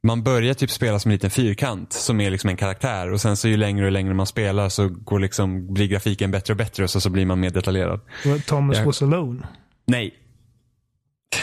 man 0.03 0.23
börjar 0.23 0.53
typ 0.53 0.71
spela 0.71 0.99
som 0.99 1.11
en 1.11 1.13
liten 1.15 1.29
fyrkant 1.29 1.93
som 1.93 2.21
är 2.21 2.29
liksom 2.31 2.49
en 2.49 2.57
karaktär 2.57 3.11
och 3.11 3.21
sen 3.21 3.37
så 3.37 3.47
ju 3.47 3.57
längre 3.57 3.85
och 3.85 3.91
längre 3.91 4.13
man 4.13 4.25
spelar 4.27 4.69
så 4.69 4.87
går 4.89 5.19
liksom, 5.19 5.73
blir 5.73 5.87
grafiken 5.87 6.31
bättre 6.31 6.53
och 6.53 6.57
bättre 6.57 6.83
och 6.83 6.89
så, 6.89 7.01
så 7.01 7.09
blir 7.09 7.25
man 7.25 7.39
mer 7.39 7.49
detaljerad. 7.49 7.99
Thomas 8.45 8.77
Ja. 8.77 8.85
was 8.85 9.01
alone. 9.01 9.47
Nej. 9.85 10.13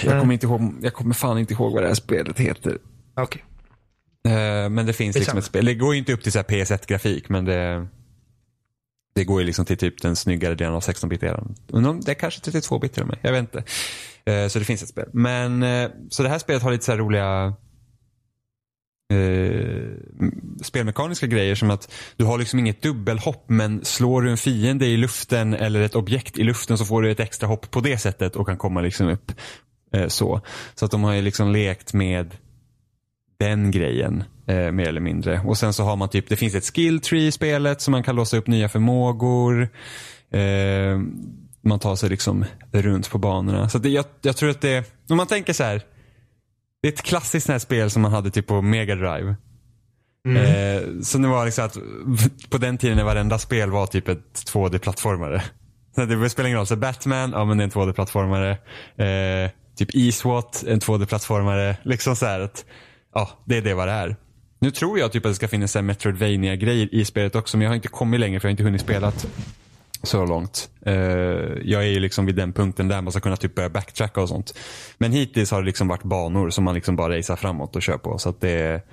Jag 0.02 0.10
Nej. 0.10 0.20
kommer, 0.20 0.34
inte 0.34 0.46
ihåg, 0.46 0.74
jag 0.82 0.94
kommer 0.94 1.14
fan 1.14 1.38
inte 1.38 1.54
ihåg 1.54 1.72
vad 1.72 1.82
det 1.82 1.86
här 1.86 1.94
spelet 1.94 2.38
heter. 2.38 2.78
Okej. 3.16 3.44
Eh, 4.28 4.68
men 4.70 4.86
det 4.86 4.92
finns 4.92 5.16
liksom 5.16 5.20
Detsamma. 5.20 5.38
ett 5.38 5.44
spel. 5.44 5.64
Det 5.64 5.74
går 5.74 5.92
ju 5.94 5.98
inte 5.98 6.12
upp 6.12 6.22
till 6.22 6.32
så 6.32 6.38
här 6.38 6.44
PS1-grafik 6.44 7.28
men 7.28 7.44
det, 7.44 7.86
det 9.14 9.24
går 9.24 9.40
ju 9.40 9.46
liksom 9.46 9.64
till 9.64 9.76
typ 9.78 10.02
den 10.02 10.16
snyggare 10.16 10.54
delen 10.54 10.74
av 10.74 10.80
16-bit-eran. 10.82 11.54
Undrar 11.68 11.90
om 11.90 12.00
Det 12.00 12.10
är 12.10 12.14
kanske 12.14 12.40
32-bit 12.50 12.92
till 12.92 13.02
och 13.02 13.08
med. 13.08 13.18
Jag 13.22 13.32
vet 13.32 13.40
inte. 13.40 13.64
Eh, 14.24 14.48
så 14.48 14.58
det 14.58 14.64
finns 14.64 14.82
ett 14.82 14.88
spel. 14.88 15.08
Men 15.12 15.62
eh, 15.62 15.90
så 16.10 16.22
det 16.22 16.28
här 16.28 16.38
spelet 16.38 16.62
har 16.62 16.70
lite 16.72 16.84
så 16.84 16.92
här 16.92 16.98
roliga 16.98 17.54
eh, 19.10 20.62
spelmekaniska 20.62 21.26
grejer 21.26 21.54
som 21.54 21.70
att 21.70 21.92
du 22.16 22.24
har 22.24 22.38
liksom 22.38 22.58
inget 22.58 22.82
dubbelhopp 22.82 23.44
men 23.46 23.84
slår 23.84 24.22
du 24.22 24.30
en 24.30 24.36
fiende 24.36 24.86
i 24.86 24.96
luften 24.96 25.54
eller 25.54 25.80
ett 25.80 25.94
objekt 25.94 26.38
i 26.38 26.42
luften 26.42 26.78
så 26.78 26.84
får 26.84 27.02
du 27.02 27.10
ett 27.10 27.20
extra 27.20 27.48
hopp 27.48 27.70
på 27.70 27.80
det 27.80 27.98
sättet 27.98 28.36
och 28.36 28.46
kan 28.46 28.56
komma 28.56 28.80
liksom 28.80 29.08
upp 29.08 29.32
eh, 29.94 30.06
så. 30.06 30.40
Så 30.74 30.84
att 30.84 30.90
de 30.90 31.04
har 31.04 31.12
ju 31.12 31.22
liksom 31.22 31.52
lekt 31.52 31.92
med 31.92 32.36
den 33.40 33.70
grejen 33.70 34.24
eh, 34.46 34.72
mer 34.72 34.88
eller 34.88 35.00
mindre. 35.00 35.40
Och 35.46 35.58
sen 35.58 35.72
så 35.72 35.82
har 35.82 35.96
man 35.96 36.08
typ, 36.08 36.28
det 36.28 36.36
finns 36.36 36.54
ett 36.54 36.74
skill 36.74 37.00
tree 37.00 37.26
i 37.26 37.32
spelet 37.32 37.80
så 37.80 37.90
man 37.90 38.02
kan 38.02 38.16
låsa 38.16 38.36
upp 38.36 38.46
nya 38.46 38.68
förmågor. 38.68 39.68
Eh, 40.30 40.98
man 41.62 41.78
tar 41.78 41.96
sig 41.96 42.08
liksom 42.08 42.44
runt 42.72 43.10
på 43.10 43.18
banorna. 43.18 43.68
Så 43.68 43.78
det, 43.78 43.88
jag, 43.88 44.04
jag 44.22 44.36
tror 44.36 44.50
att 44.50 44.60
det, 44.60 44.92
om 45.08 45.16
man 45.16 45.26
tänker 45.26 45.52
så 45.52 45.64
här. 45.64 45.82
Det 46.82 46.88
är 46.88 46.92
ett 46.92 47.02
klassiskt 47.02 47.46
sånt 47.46 47.54
här 47.54 47.58
spel 47.58 47.90
som 47.90 48.02
man 48.02 48.12
hade 48.12 48.30
typ 48.30 48.46
på 48.46 48.62
Mega 48.62 48.94
Drive. 48.94 49.34
Eh, 50.28 51.00
så 51.02 51.18
det 51.18 51.28
var 51.28 51.44
liksom 51.44 51.64
att 51.64 51.78
på 52.50 52.58
den 52.58 52.78
tiden 52.78 52.96
när 52.96 53.04
varenda 53.04 53.38
spel 53.38 53.70
var 53.70 53.86
typ 53.86 54.08
ett 54.08 54.44
2D-plattformare. 54.52 55.42
Så 55.94 56.04
det 56.04 56.30
spelar 56.30 56.48
ingen 56.48 56.58
roll. 56.58 56.66
Så 56.66 56.76
Batman, 56.76 57.32
ja 57.32 57.44
men 57.44 57.58
det 57.58 57.62
är 57.62 57.64
en 57.64 57.70
2D-plattformare. 57.70 58.50
Eh, 58.96 59.50
typ 59.76 59.88
E-SWAT, 59.94 60.64
en 60.66 60.80
2D-plattformare. 60.80 61.76
Liksom 61.82 62.16
så 62.16 62.26
här 62.26 62.40
att, 62.40 62.64
ja 63.14 63.30
det 63.44 63.56
är 63.56 63.62
det 63.62 63.74
vad 63.74 63.88
det 63.88 63.92
är. 63.92 64.16
Nu 64.60 64.70
tror 64.70 64.98
jag 64.98 65.12
typ 65.12 65.24
att 65.24 65.30
det 65.30 65.34
ska 65.34 65.48
finnas 65.48 65.76
en 65.76 65.86
metroidvania 65.86 66.56
grejer 66.56 66.94
i 66.94 67.04
spelet 67.04 67.34
också 67.34 67.56
men 67.56 67.64
jag 67.64 67.70
har 67.70 67.76
inte 67.76 67.88
kommit 67.88 68.20
längre 68.20 68.40
för 68.40 68.48
jag 68.48 68.50
har 68.50 68.52
inte 68.52 68.62
hunnit 68.62 68.80
spela 68.80 69.12
så 70.02 70.26
långt. 70.26 70.70
Eh, 70.86 70.94
jag 71.64 71.82
är 71.82 71.88
ju 71.88 72.00
liksom 72.00 72.26
vid 72.26 72.34
den 72.34 72.52
punkten 72.52 72.88
där 72.88 73.00
man 73.02 73.12
ska 73.12 73.20
kunna 73.20 73.36
typ 73.36 73.54
börja 73.54 73.68
backtracka 73.68 74.20
och 74.20 74.28
sånt. 74.28 74.54
Men 74.98 75.12
hittills 75.12 75.50
har 75.50 75.60
det 75.60 75.66
liksom 75.66 75.88
varit 75.88 76.02
banor 76.02 76.50
som 76.50 76.64
man 76.64 76.74
liksom 76.74 76.96
bara 76.96 77.18
racear 77.18 77.36
framåt 77.36 77.76
och 77.76 77.82
kör 77.82 77.98
på. 77.98 78.18
Så 78.18 78.28
att 78.28 78.40
det, 78.40 78.86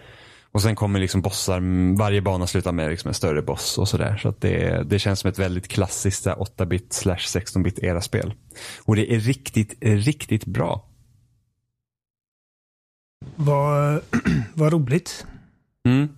och 0.51 0.61
sen 0.61 0.75
kommer 0.75 0.99
liksom 0.99 1.21
bossar, 1.21 1.95
varje 1.97 2.21
bana 2.21 2.47
slutar 2.47 2.71
med 2.71 2.89
liksom 2.89 3.07
en 3.07 3.13
större 3.13 3.41
boss 3.41 3.77
och 3.77 3.87
sådär. 3.87 4.17
Så 4.17 4.29
att 4.29 4.41
det, 4.41 4.83
det 4.83 4.99
känns 4.99 5.19
som 5.19 5.29
ett 5.29 5.39
väldigt 5.39 5.67
klassiskt 5.67 6.23
så 6.23 6.29
här 6.29 6.37
8-bit 6.37 6.93
slash 6.93 7.15
16-bit 7.15 7.79
era 7.79 8.01
spel. 8.01 8.33
Och 8.85 8.95
det 8.95 9.13
är 9.13 9.19
riktigt, 9.19 9.75
riktigt 9.81 10.45
bra. 10.45 10.85
Vad, 13.35 14.01
vad 14.53 14.73
roligt. 14.73 15.25
Mm. 15.87 16.16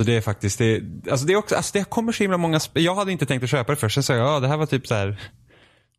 Så 0.00 0.06
det 0.06 0.16
är 0.16 0.20
faktiskt, 0.20 0.58
det, 0.58 0.82
alltså 1.10 1.26
det, 1.26 1.32
är 1.32 1.36
också, 1.36 1.56
alltså 1.56 1.78
det 1.78 1.90
kommer 1.90 2.12
så 2.12 2.24
himla 2.24 2.36
många 2.36 2.58
sp- 2.58 2.80
Jag 2.80 2.94
hade 2.94 3.12
inte 3.12 3.26
tänkt 3.26 3.42
att 3.42 3.50
köpa 3.50 3.72
det 3.72 3.76
först. 3.76 3.94
Sen 3.94 4.02
sa 4.02 4.14
jag, 4.14 4.26
ja 4.28 4.40
det 4.40 4.48
här 4.48 4.56
var 4.56 4.66
typ 4.66 4.86
så 4.86 4.94
här. 4.94 5.20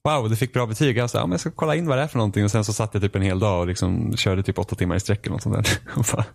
Wow, 0.04 0.30
det 0.30 0.36
fick 0.36 0.54
bra 0.54 0.66
betyg. 0.66 0.98
Jag 0.98 1.10
sa, 1.10 1.18
ja, 1.18 1.26
men 1.26 1.32
jag 1.32 1.40
ska 1.40 1.52
kolla 1.52 1.76
in 1.76 1.88
vad 1.88 1.98
det 1.98 2.04
är 2.04 2.08
för 2.08 2.18
någonting. 2.18 2.44
Och 2.44 2.52
sen 2.52 2.64
så 2.66 2.74
satt 2.74 2.94
jag 2.94 3.04
typ 3.04 3.16
en 3.16 3.22
hel 3.22 3.40
dag 3.40 3.60
och 3.62 3.68
liksom 3.68 4.18
körde 4.18 4.44
typ 4.44 4.60
åtta 4.60 4.76
timmar 4.76 4.96
i 4.96 5.00
sträck 5.00 5.26
eller 5.26 5.34
något 5.34 5.42
sånt 5.44 5.56
där. 5.56 5.78
Och 5.96 6.06
bara, 6.14 6.26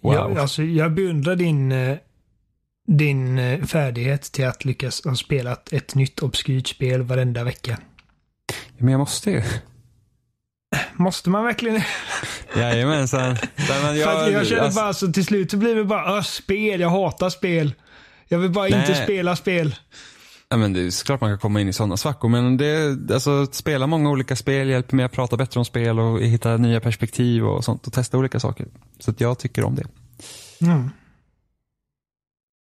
wow. 0.00 0.14
Jag, 0.14 0.38
alltså, 0.38 0.62
jag 0.62 0.94
beundrar 0.94 1.36
din, 1.36 1.72
eh, 1.72 1.96
din 2.86 3.38
eh, 3.38 3.64
färdighet 3.64 4.22
till 4.22 4.46
att 4.46 4.64
lyckas 4.64 5.04
ha 5.04 5.14
spelat 5.16 5.72
ett 5.72 5.94
nytt 5.94 6.22
obskyrt 6.22 6.68
spel 6.68 7.02
varenda 7.02 7.44
vecka. 7.44 7.78
Men 8.78 8.88
jag 8.88 8.98
måste 8.98 9.30
ju. 9.30 9.42
Måste 10.94 11.30
man 11.30 11.44
verkligen? 11.44 11.82
Jajamensan. 12.56 13.20
Nej, 13.22 13.38
men 13.82 13.96
För 14.02 14.24
att 14.24 14.32
jag 14.32 14.46
känner 14.46 14.62
alltså- 14.62 14.80
bara 14.80 14.92
så 14.94 15.12
till 15.12 15.24
slut 15.24 15.50
så 15.50 15.56
blir 15.56 15.74
det 15.74 15.84
bara 15.84 16.16
"Öh, 16.16 16.22
spel, 16.22 16.80
jag 16.80 16.88
hatar 16.90 17.30
spel. 17.30 17.74
Jag 18.28 18.38
vill 18.38 18.50
bara 18.50 18.66
inte 18.68 18.78
Nej. 18.92 19.02
spela 19.04 19.36
spel. 19.36 19.74
Ja, 20.48 20.56
men 20.56 20.72
det 20.72 20.80
är 20.80 21.04
klart 21.04 21.20
man 21.20 21.30
kan 21.30 21.38
komma 21.38 21.60
in 21.60 21.68
i 21.68 21.72
sådana 21.72 21.96
svackor. 21.96 22.28
Men 22.28 22.56
det, 22.56 22.98
alltså, 23.14 23.42
att 23.42 23.54
spela 23.54 23.86
många 23.86 24.10
olika 24.10 24.36
spel 24.36 24.68
hjälper 24.68 24.96
mig 24.96 25.04
att 25.04 25.12
prata 25.12 25.36
bättre 25.36 25.58
om 25.60 25.64
spel 25.64 25.98
och 25.98 26.20
hitta 26.20 26.56
nya 26.56 26.80
perspektiv 26.80 27.44
och 27.46 27.64
sånt 27.64 27.86
och 27.86 27.92
testa 27.92 28.18
olika 28.18 28.40
saker. 28.40 28.66
Så 28.98 29.10
att 29.10 29.20
jag 29.20 29.38
tycker 29.38 29.64
om 29.64 29.74
det. 29.74 29.84
Mm. 30.66 30.90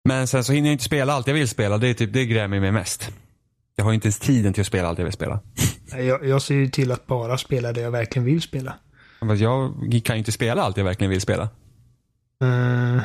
Men 0.10 0.28
sen 0.28 0.44
så 0.44 0.54
hinner 0.54 0.70
jag 0.70 0.74
inte 0.74 0.84
spela 0.84 1.14
allt 1.14 1.28
jag 1.28 1.34
vill 1.34 1.48
spela. 1.50 1.78
Det, 1.78 1.88
är 1.88 1.94
typ, 1.94 2.14
det 2.14 2.26
grämer 2.26 2.60
mig 2.60 2.72
mest. 2.72 3.10
Jag 3.76 3.86
har 3.86 3.94
inte 3.94 4.08
ens 4.08 4.20
tiden 4.20 4.54
till 4.54 4.62
att 4.62 4.68
spela 4.68 4.88
allt 4.88 4.98
jag 4.98 5.06
vill 5.06 5.14
spela. 5.14 5.40
Jag, 5.98 6.26
jag 6.28 6.42
ser 6.42 6.56
ju 6.56 6.68
till 6.70 6.92
att 6.92 7.08
bara 7.08 7.38
spela 7.38 7.74
det 7.74 7.82
jag 7.82 7.92
verkligen 7.92 8.26
vill 8.26 8.42
spela. 8.42 8.74
Fast 9.20 9.42
Jag 9.42 9.74
kan 10.04 10.16
ju 10.16 10.18
inte 10.18 10.32
spela 10.32 10.62
allt 10.62 10.78
jag 10.78 10.84
verkligen 10.84 11.10
vill 11.10 11.22
spela. 11.22 11.50
Uh, 12.44 13.02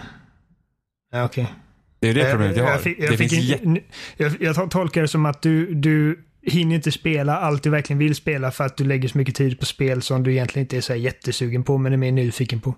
ja, 1.12 1.25
Okej. 1.25 1.55
Det 2.01 2.09
är 2.09 2.15
ju 2.15 2.23
det 2.23 2.31
problemet 2.31 2.57
jag 2.57 2.65
har. 2.65 2.71
Jag, 2.71 2.81
fick, 2.81 2.99
jag, 2.99 3.11
det 3.11 3.17
finns 3.17 3.33
inte, 3.33 3.81
jag, 4.17 4.37
jag 4.41 4.71
tolkar 4.71 5.03
det 5.03 5.09
som 5.09 5.27
att 5.27 5.43
du, 5.43 5.75
du 5.75 6.25
hinner 6.43 6.77
inte 6.77 6.93
spela 6.93 7.39
allt 7.39 7.62
du 7.62 7.71
verkligen 7.71 7.99
vill 7.99 8.15
spela 8.15 8.51
för 8.51 8.65
att 8.65 8.77
du 8.77 8.85
lägger 8.85 9.09
så 9.09 9.19
mycket 9.19 9.35
tid 9.35 9.61
på 9.61 9.67
spel 9.67 10.03
som 10.03 10.23
du 10.23 10.33
egentligen 10.33 10.65
inte 10.65 10.77
är 10.77 10.81
så 10.81 10.95
jättesugen 10.95 11.65
på 11.65 11.79
men 11.79 11.93
är 11.93 11.97
mer 11.97 12.12
nyfiken 12.12 12.61
på. 12.61 12.75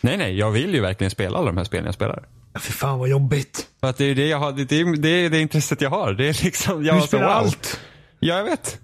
Nej, 0.00 0.16
nej. 0.16 0.38
Jag 0.38 0.50
vill 0.50 0.74
ju 0.74 0.80
verkligen 0.80 1.10
spela 1.10 1.38
alla 1.38 1.46
de 1.46 1.56
här 1.56 1.64
spelen 1.64 1.84
jag 1.84 1.94
spelar. 1.94 2.28
Ja, 2.52 2.60
Fy 2.60 2.72
fan 2.72 2.98
vad 2.98 3.08
jobbigt. 3.08 3.66
För 3.80 3.86
att 3.90 3.96
det 3.96 4.04
är 4.04 4.14
det 4.14 4.26
jag 4.26 4.38
har. 4.38 4.52
Det 4.52 4.80
är 4.80 4.96
det, 4.96 5.08
är 5.08 5.30
det 5.30 5.40
intresset 5.40 5.80
jag 5.80 5.90
har. 5.90 6.12
Det 6.12 6.28
är 6.28 6.44
liksom. 6.44 6.84
Jag 6.84 6.94
Du 6.94 6.98
var 6.98 7.00
så, 7.00 7.06
spelar 7.06 7.26
wow. 7.26 7.32
allt. 7.34 7.80
Ja, 8.20 8.36
jag 8.36 8.44
vet. 8.44 8.80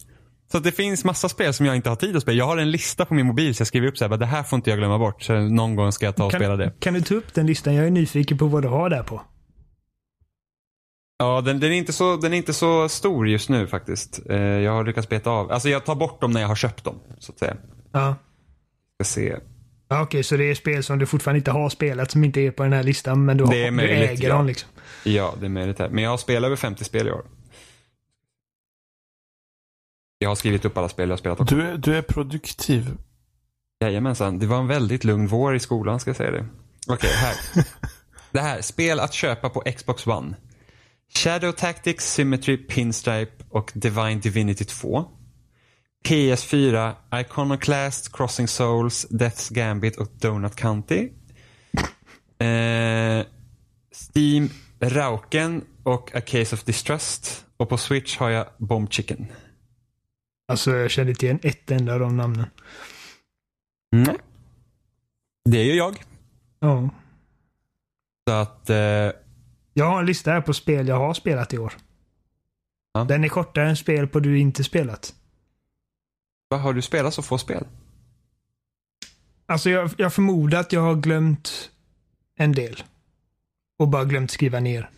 Så 0.55 0.61
det 0.61 0.72
finns 0.72 1.05
massa 1.05 1.28
spel 1.28 1.55
som 1.55 1.66
jag 1.66 1.76
inte 1.76 1.88
har 1.88 1.96
tid 1.96 2.16
att 2.16 2.22
spela. 2.22 2.38
Jag 2.38 2.46
har 2.46 2.57
en 2.57 2.70
lista 2.70 3.05
på 3.05 3.14
min 3.14 3.26
mobil 3.26 3.55
så 3.55 3.61
jag 3.61 3.68
skriver 3.68 3.86
upp 3.86 3.98
så 3.98 4.09
här, 4.09 4.16
det 4.16 4.26
här 4.26 4.42
får 4.42 4.57
inte 4.57 4.70
jag 4.70 4.78
glömma 4.78 4.98
bort. 4.98 5.22
Så 5.22 5.40
någon 5.40 5.76
gång 5.76 5.92
ska 5.92 6.05
jag 6.07 6.16
ta 6.16 6.24
och 6.24 6.32
spela 6.32 6.57
det. 6.57 6.72
kan 6.78 6.94
du 6.94 7.00
ta 7.00 7.14
upp 7.14 7.34
den 7.34 7.46
listan? 7.46 7.74
Jag 7.74 7.86
är 7.86 7.90
nyfiken 7.90 8.38
på 8.38 8.46
vad 8.46 8.62
du 8.62 8.68
har 8.68 8.90
där 8.90 9.02
på. 9.02 9.22
Ja, 11.18 11.40
den, 11.40 11.61
den, 11.61 11.72
är 11.72 11.76
inte 11.76 11.92
så, 11.92 12.16
den 12.16 12.32
är 12.32 12.36
inte 12.36 12.52
så 12.52 12.88
stor 12.88 13.28
just 13.28 13.48
nu 13.48 13.66
faktiskt. 13.66 14.20
Eh, 14.30 14.36
jag 14.36 14.72
har 14.72 14.84
lyckats 14.84 15.09
beta 15.09 15.30
av. 15.30 15.52
Alltså 15.52 15.68
jag 15.68 15.84
tar 15.84 15.94
bort 15.94 16.20
dem 16.20 16.30
när 16.30 16.40
jag 16.40 16.48
har 16.48 16.57
köpt 16.57 16.84
dem. 16.84 17.00
Så 17.18 17.32
att 17.32 17.38
säga. 17.38 17.57
Ja. 17.92 18.16
Ska 18.94 19.05
se. 19.05 19.36
Ja, 19.88 20.02
Okej, 20.02 20.22
så 20.22 20.36
det 20.36 20.50
är 20.50 20.55
spel 20.55 20.82
som 20.82 20.98
du 20.98 21.07
fortfarande 21.07 21.38
inte 21.38 21.50
har 21.50 21.68
spelat 21.68 22.11
som 22.11 22.24
inte 22.24 22.40
är 22.40 22.50
på 22.50 22.62
den 22.62 22.72
här 22.72 22.82
listan 22.82 23.24
men 23.24 23.36
du, 23.36 23.44
har, 23.44 23.52
Det 23.52 23.62
är 23.62 23.64
du 23.64 23.70
möjligt, 23.70 24.11
äger 24.11 24.28
ja. 24.28 24.34
dem 24.34 24.46
liksom. 24.46 24.68
Ja, 25.05 25.34
det 25.40 25.46
är 25.46 25.50
möjligt 25.50 25.78
här. 25.78 25.88
Men 25.88 26.05
jag 26.05 26.11
har 26.11 26.18
spelat 26.18 26.46
över 26.46 26.57
50 26.57 26.84
spel 26.84 27.09
i 27.09 27.11
år. 27.11 27.24
Jag 30.18 30.28
har 30.28 30.34
skrivit 30.36 30.64
upp 30.64 30.78
alla 30.78 30.88
spel 30.88 31.08
jag 31.08 31.12
har 31.12 31.18
spelat 31.18 31.40
också. 31.40 31.54
Du, 31.54 31.62
är- 31.62 31.76
du 31.76 31.96
är 31.96 32.02
produktiv. 32.02 32.96
Jajamensan. 33.80 34.38
Det 34.38 34.46
var 34.46 34.58
en 34.58 34.66
väldigt 34.66 35.04
lugn 35.04 35.26
vår 35.26 35.54
i 35.56 35.60
skolan 35.60 36.00
ska 36.00 36.10
jag 36.10 36.16
säga 36.16 36.30
det. 36.30 36.46
Okej, 36.86 37.10
här. 37.14 37.34
det 38.32 38.40
här. 38.40 38.60
Spel 38.60 39.00
att 39.00 39.12
köpa 39.14 39.50
på 39.50 39.60
Xbox 39.76 40.06
One. 40.06 40.36
Shadow 41.14 41.52
Tactics, 41.52 42.12
Symmetry, 42.12 42.56
Pinstripe 42.56 43.44
och 43.50 43.72
Divine 43.74 44.20
Divinity 44.20 44.64
2. 44.64 45.04
PS4, 46.04 46.92
Iconoclast, 47.14 48.12
Crossing 48.16 48.48
Souls, 48.48 49.06
Death's 49.10 49.52
Gambit 49.54 49.96
och 49.96 50.08
Donut 50.20 50.56
County. 50.56 51.08
Eh, 52.38 53.26
Steam, 54.14 54.50
Rauken 54.80 55.64
och 55.82 56.14
A 56.14 56.20
Case 56.20 56.54
of 56.54 56.64
Distrust. 56.64 57.44
Och 57.56 57.68
på 57.68 57.76
Switch 57.78 58.16
har 58.18 58.30
jag 58.30 58.46
Bomb 58.58 58.92
Chicken. 58.92 59.26
Alltså 60.47 60.70
jag 60.70 60.90
känner 60.90 61.11
inte 61.11 61.26
igen 61.26 61.38
ett 61.42 61.70
enda 61.70 61.95
av 61.95 62.01
de 62.01 62.16
namnen. 62.16 62.47
Nej. 63.92 64.16
Det 65.45 65.59
är 65.59 65.64
ju 65.64 65.74
jag. 65.74 66.03
Ja. 66.61 66.88
Så 68.28 68.34
att... 68.34 68.70
Eh, 68.70 68.76
Jag 69.72 69.84
har 69.86 70.01
en 70.01 70.07
lista 70.07 70.30
här 70.32 70.40
på 70.40 70.55
spel 70.55 70.88
jag 70.88 70.99
har 70.99 71.14
spelat 71.14 71.55
i 71.55 71.59
år. 71.59 71.72
Ja. 72.92 73.05
Den 73.05 73.24
är 73.24 73.28
kortare 73.28 73.68
än 73.68 73.76
spel 73.76 74.09
på 74.09 74.20
du 74.20 74.38
inte 74.38 74.64
spelat. 74.64 75.14
vad 76.49 76.61
har 76.61 76.72
du 76.72 76.82
spelat 76.82 77.14
så 77.14 77.22
få 77.22 77.38
spel? 77.38 77.66
Alltså 79.47 79.70
jag, 79.70 79.90
jag 79.99 80.14
förmodar 80.14 80.61
att 80.61 80.72
jag 80.72 80.80
har 80.80 80.95
glömt 80.95 81.70
en 82.36 82.53
del. 82.53 82.82
Och 83.78 83.88
bara 83.88 84.05
glömt 84.05 84.30
skriva 84.30 84.61
ner. 84.61 84.90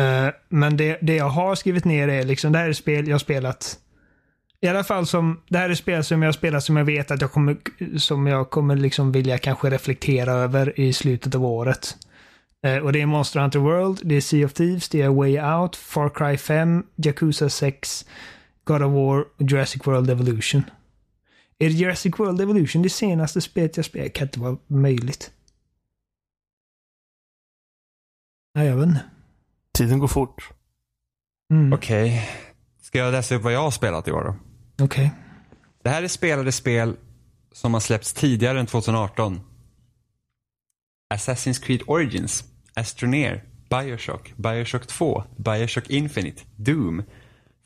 Eh, 0.00 0.28
men 0.48 0.76
det, 0.76 0.98
det 1.02 1.16
jag 1.16 1.28
har 1.28 1.54
skrivit 1.54 1.84
ner 1.84 2.08
är 2.08 2.24
liksom, 2.24 2.52
det 2.52 2.58
här 2.58 2.68
är 2.68 2.72
spel 2.72 3.06
jag 3.08 3.14
har 3.14 3.18
spelat. 3.18 3.80
I 4.64 4.68
alla 4.68 4.84
fall 4.84 5.06
som, 5.06 5.40
det 5.48 5.58
här 5.58 5.70
är 5.70 5.74
spel 5.74 6.04
som 6.04 6.22
jag 6.22 6.28
har 6.28 6.32
spelat 6.32 6.64
som 6.64 6.76
jag 6.76 6.84
vet 6.84 7.10
att 7.10 7.20
jag 7.20 7.32
kommer, 7.32 7.56
som 7.98 8.26
jag 8.26 8.50
kommer 8.50 8.76
liksom 8.76 9.12
vilja 9.12 9.38
kanske 9.38 9.70
reflektera 9.70 10.32
över 10.32 10.80
i 10.80 10.92
slutet 10.92 11.34
av 11.34 11.44
året. 11.44 11.96
Eh, 12.62 12.76
och 12.76 12.92
det 12.92 13.00
är 13.00 13.06
Monster 13.06 13.40
Hunter 13.40 13.58
World, 13.58 14.00
det 14.04 14.14
är 14.14 14.20
Sea 14.20 14.46
of 14.46 14.52
Thieves, 14.52 14.88
det 14.88 15.02
är 15.02 15.08
Way 15.08 15.40
Out, 15.40 15.76
Far 15.76 16.08
Cry 16.08 16.36
5, 16.36 16.84
Yakuza 16.96 17.48
6, 17.48 18.06
God 18.64 18.82
of 18.82 18.92
War 18.92 19.20
och 19.20 19.50
Jurassic 19.50 19.86
World 19.86 20.10
Evolution. 20.10 20.62
Är 21.58 21.68
Jurassic 21.68 22.18
World 22.18 22.40
Evolution 22.40 22.82
det 22.82 22.90
senaste 22.90 23.40
spelet 23.40 23.76
jag 23.76 23.86
spelat? 23.86 24.12
kan 24.12 24.26
inte 24.26 24.40
vara 24.40 24.56
möjligt. 24.66 25.30
Nej, 28.54 28.66
jag 28.66 28.76
vet 28.76 28.86
inte. 28.86 29.04
Tiden 29.78 29.98
går 29.98 30.08
fort. 30.08 30.50
Mm. 31.52 31.72
Okej. 31.72 32.28
Ska 32.82 32.98
jag 32.98 33.12
läsa 33.12 33.34
upp 33.34 33.42
vad 33.42 33.52
jag 33.52 33.62
har 33.62 33.70
spelat 33.70 34.08
i 34.08 34.12
år 34.12 34.24
då? 34.24 34.34
Okej. 34.80 35.12
Det 35.82 35.90
här 35.90 36.02
är 36.02 36.08
spelade 36.08 36.52
spel 36.52 36.96
som 37.52 37.74
har 37.74 37.80
släppts 37.80 38.12
tidigare 38.12 38.60
än 38.60 38.66
2018. 38.66 39.40
Assassin's 41.14 41.62
Creed 41.62 41.82
Origins, 41.86 42.44
Astroneer, 42.74 43.44
Bioshock, 43.70 44.32
Bioshock 44.36 44.86
2, 44.86 45.24
Bioshock 45.36 45.90
Infinite, 45.90 46.42
Doom, 46.56 47.02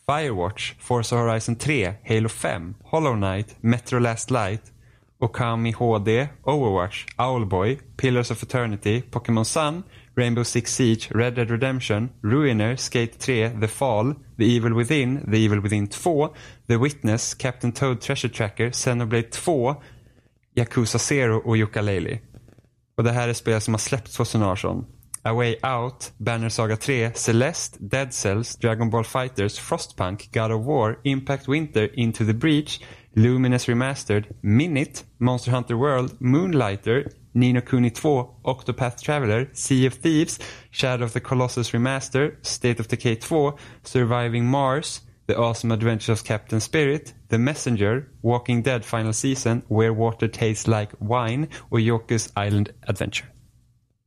Firewatch, 0.06 0.74
Forza 0.80 1.16
Horizon 1.16 1.56
3, 1.56 1.94
Halo 2.08 2.28
5, 2.28 2.74
Hollow 2.84 3.16
Knight, 3.16 3.56
Metro 3.60 3.98
Last 3.98 4.30
Light, 4.30 4.72
Okami 5.20 5.74
HD, 5.74 6.28
Overwatch, 6.44 7.06
Owlboy, 7.18 7.80
Pillars 7.96 8.30
of 8.30 8.42
Eternity, 8.42 9.02
Pokémon 9.02 9.44
Sun, 9.44 9.84
Rainbow 10.14 10.44
Six 10.44 10.72
Siege, 10.72 11.10
Red 11.12 11.34
Dead 11.34 11.50
Redemption, 11.50 12.10
Ruiner, 12.22 12.76
Skate 12.76 13.14
3, 13.18 13.48
The 13.60 13.68
Fall, 13.68 14.14
The 14.36 14.44
Evil 14.44 14.74
Within, 14.74 15.24
The 15.30 15.38
Evil 15.38 15.60
Within 15.60 15.88
2, 15.88 16.34
The 16.68 16.78
Witness, 16.78 17.34
Captain 17.34 17.72
Toad 17.72 18.00
Treasure 18.00 18.28
Tracker, 18.28 18.70
Xenoblade 18.70 19.30
2, 19.30 19.76
Yakuza 20.54 20.98
Zero 20.98 21.38
och 21.38 21.56
Yooka-Laylee. 21.56 22.20
Och 22.96 23.04
det 23.04 23.12
här 23.12 23.28
är 23.28 23.32
spel 23.32 23.60
som 23.60 23.74
har 23.74 23.78
släppts 23.78 24.16
2018. 24.16 24.84
A 25.22 25.32
Way 25.32 25.56
Out, 25.62 26.12
Banner 26.18 26.48
Saga 26.48 26.76
3, 26.76 27.12
Celeste, 27.14 27.78
Dead 27.80 28.14
Cells, 28.14 28.56
Dragon 28.56 28.90
Ball 28.90 29.04
Fighters, 29.04 29.58
Frostpunk, 29.58 30.32
God 30.32 30.52
of 30.52 30.66
War, 30.66 30.98
Impact 31.04 31.48
Winter, 31.48 31.90
Into 31.94 32.24
the 32.24 32.32
Breach, 32.32 32.80
Luminous 33.14 33.66
Remastered, 33.66 34.26
Minute, 34.42 35.04
Monster 35.18 35.50
Hunter 35.50 35.76
World, 35.76 36.20
Moonlighter, 36.20 37.10
Nino 37.34 37.60
Kuni 37.60 37.90
2, 37.90 38.28
Octopath 38.44 39.00
Traveler, 39.00 39.48
Sea 39.52 39.86
of 39.86 39.94
Thieves, 39.94 40.38
Shadow 40.70 41.04
of 41.04 41.12
the 41.12 41.20
Colossus 41.20 41.70
Remaster, 41.70 42.44
State 42.44 42.80
of 42.80 42.88
Decay 42.88 43.16
2, 43.16 43.54
Surviving 43.82 44.46
Mars, 44.46 45.02
The 45.26 45.38
Awesome 45.38 45.72
Adventures 45.72 46.20
of 46.20 46.24
Captain 46.24 46.60
Spirit, 46.60 47.14
The 47.28 47.38
Messenger, 47.38 48.10
Walking 48.22 48.62
Dead 48.62 48.84
Final 48.84 49.12
Season, 49.12 49.62
Where 49.68 49.92
Water 49.92 50.28
Tastes 50.28 50.66
Like 50.66 50.92
Wine 51.00 51.48
och 51.70 51.80
Yoku's 51.80 52.32
Island 52.36 52.72
Adventure. 52.86 53.28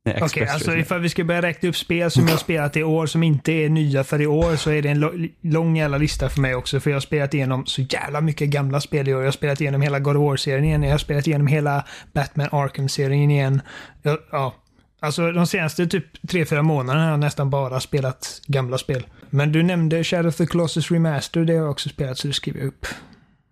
Okej, 0.04 0.22
Express 0.24 0.54
alltså 0.54 0.76
ifall 0.76 1.00
vi 1.00 1.08
ska 1.08 1.24
börja 1.24 1.42
räkna 1.42 1.68
upp 1.68 1.76
spel 1.76 2.10
som 2.10 2.22
jag 2.22 2.30
har 2.30 2.38
spelat 2.38 2.76
i 2.76 2.82
år 2.82 3.06
som 3.06 3.22
inte 3.22 3.52
är 3.52 3.68
nya 3.68 4.04
för 4.04 4.20
i 4.20 4.26
år 4.26 4.56
så 4.56 4.70
är 4.70 4.82
det 4.82 4.88
en 4.88 5.30
lång 5.40 5.76
jävla 5.76 5.98
lista 5.98 6.28
för 6.28 6.40
mig 6.40 6.54
också. 6.54 6.80
För 6.80 6.90
jag 6.90 6.94
har 6.94 7.00
spelat 7.00 7.34
igenom 7.34 7.66
så 7.66 7.82
jävla 7.82 8.20
mycket 8.20 8.48
gamla 8.48 8.80
spel 8.80 9.08
i 9.08 9.14
år. 9.14 9.20
Jag 9.20 9.26
har 9.26 9.32
spelat 9.32 9.60
igenom 9.60 9.82
hela 9.82 9.98
God 9.98 10.16
of 10.16 10.20
War-serien 10.20 10.64
igen. 10.64 10.82
Jag 10.82 10.90
har 10.90 10.98
spelat 10.98 11.26
igenom 11.26 11.46
hela 11.46 11.84
Batman 12.12 12.48
Arkham-serien 12.52 13.30
igen. 13.30 13.60
Jag, 14.02 14.18
ja. 14.30 14.54
Alltså 15.00 15.32
de 15.32 15.46
senaste 15.46 15.86
typ 15.86 16.22
3-4 16.22 16.62
månaderna 16.62 17.04
har 17.04 17.10
jag 17.10 17.20
nästan 17.20 17.50
bara 17.50 17.80
spelat 17.80 18.42
gamla 18.46 18.78
spel. 18.78 19.06
Men 19.30 19.52
du 19.52 19.62
nämnde 19.62 20.04
Shadow 20.04 20.28
of 20.28 20.36
the 20.36 20.46
Colossus 20.46 20.90
Remaster, 20.90 21.44
det 21.44 21.52
har 21.52 21.60
jag 21.60 21.70
också 21.70 21.88
spelat 21.88 22.18
så 22.18 22.26
det 22.26 22.34
skriver 22.34 22.60
jag 22.60 22.68
upp. 22.68 22.86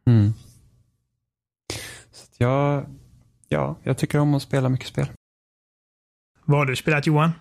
Mm. 0.06 0.32
Så 2.12 2.22
att 2.22 2.34
jag, 2.38 2.86
ja, 3.48 3.78
jag 3.82 3.98
tycker 3.98 4.18
om 4.18 4.34
att 4.34 4.42
spela 4.42 4.68
mycket 4.68 4.88
spel. 4.88 5.06
Vad 6.50 6.58
har 6.58 6.66
du 6.66 6.76
spelat 6.76 7.06
Johan? 7.06 7.32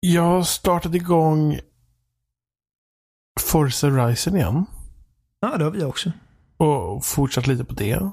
Jag 0.00 0.46
startade 0.46 0.96
igång 0.96 1.58
Forza 3.40 3.90
Horizon 3.90 4.36
igen. 4.36 4.66
Ja, 5.40 5.56
det 5.56 5.64
har 5.64 5.70
vi 5.70 5.84
också. 5.84 6.12
Och 6.56 7.04
fortsatt 7.04 7.46
lite 7.46 7.64
på 7.64 7.74
det. 7.74 8.10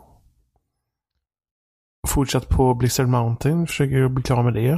Fortsatt 2.07 2.49
på 2.49 2.73
Blizzard 2.73 3.07
Mountain. 3.07 3.67
Försöker 3.67 4.07
bli 4.07 4.23
klar 4.23 4.43
med 4.43 4.53
det. 4.53 4.71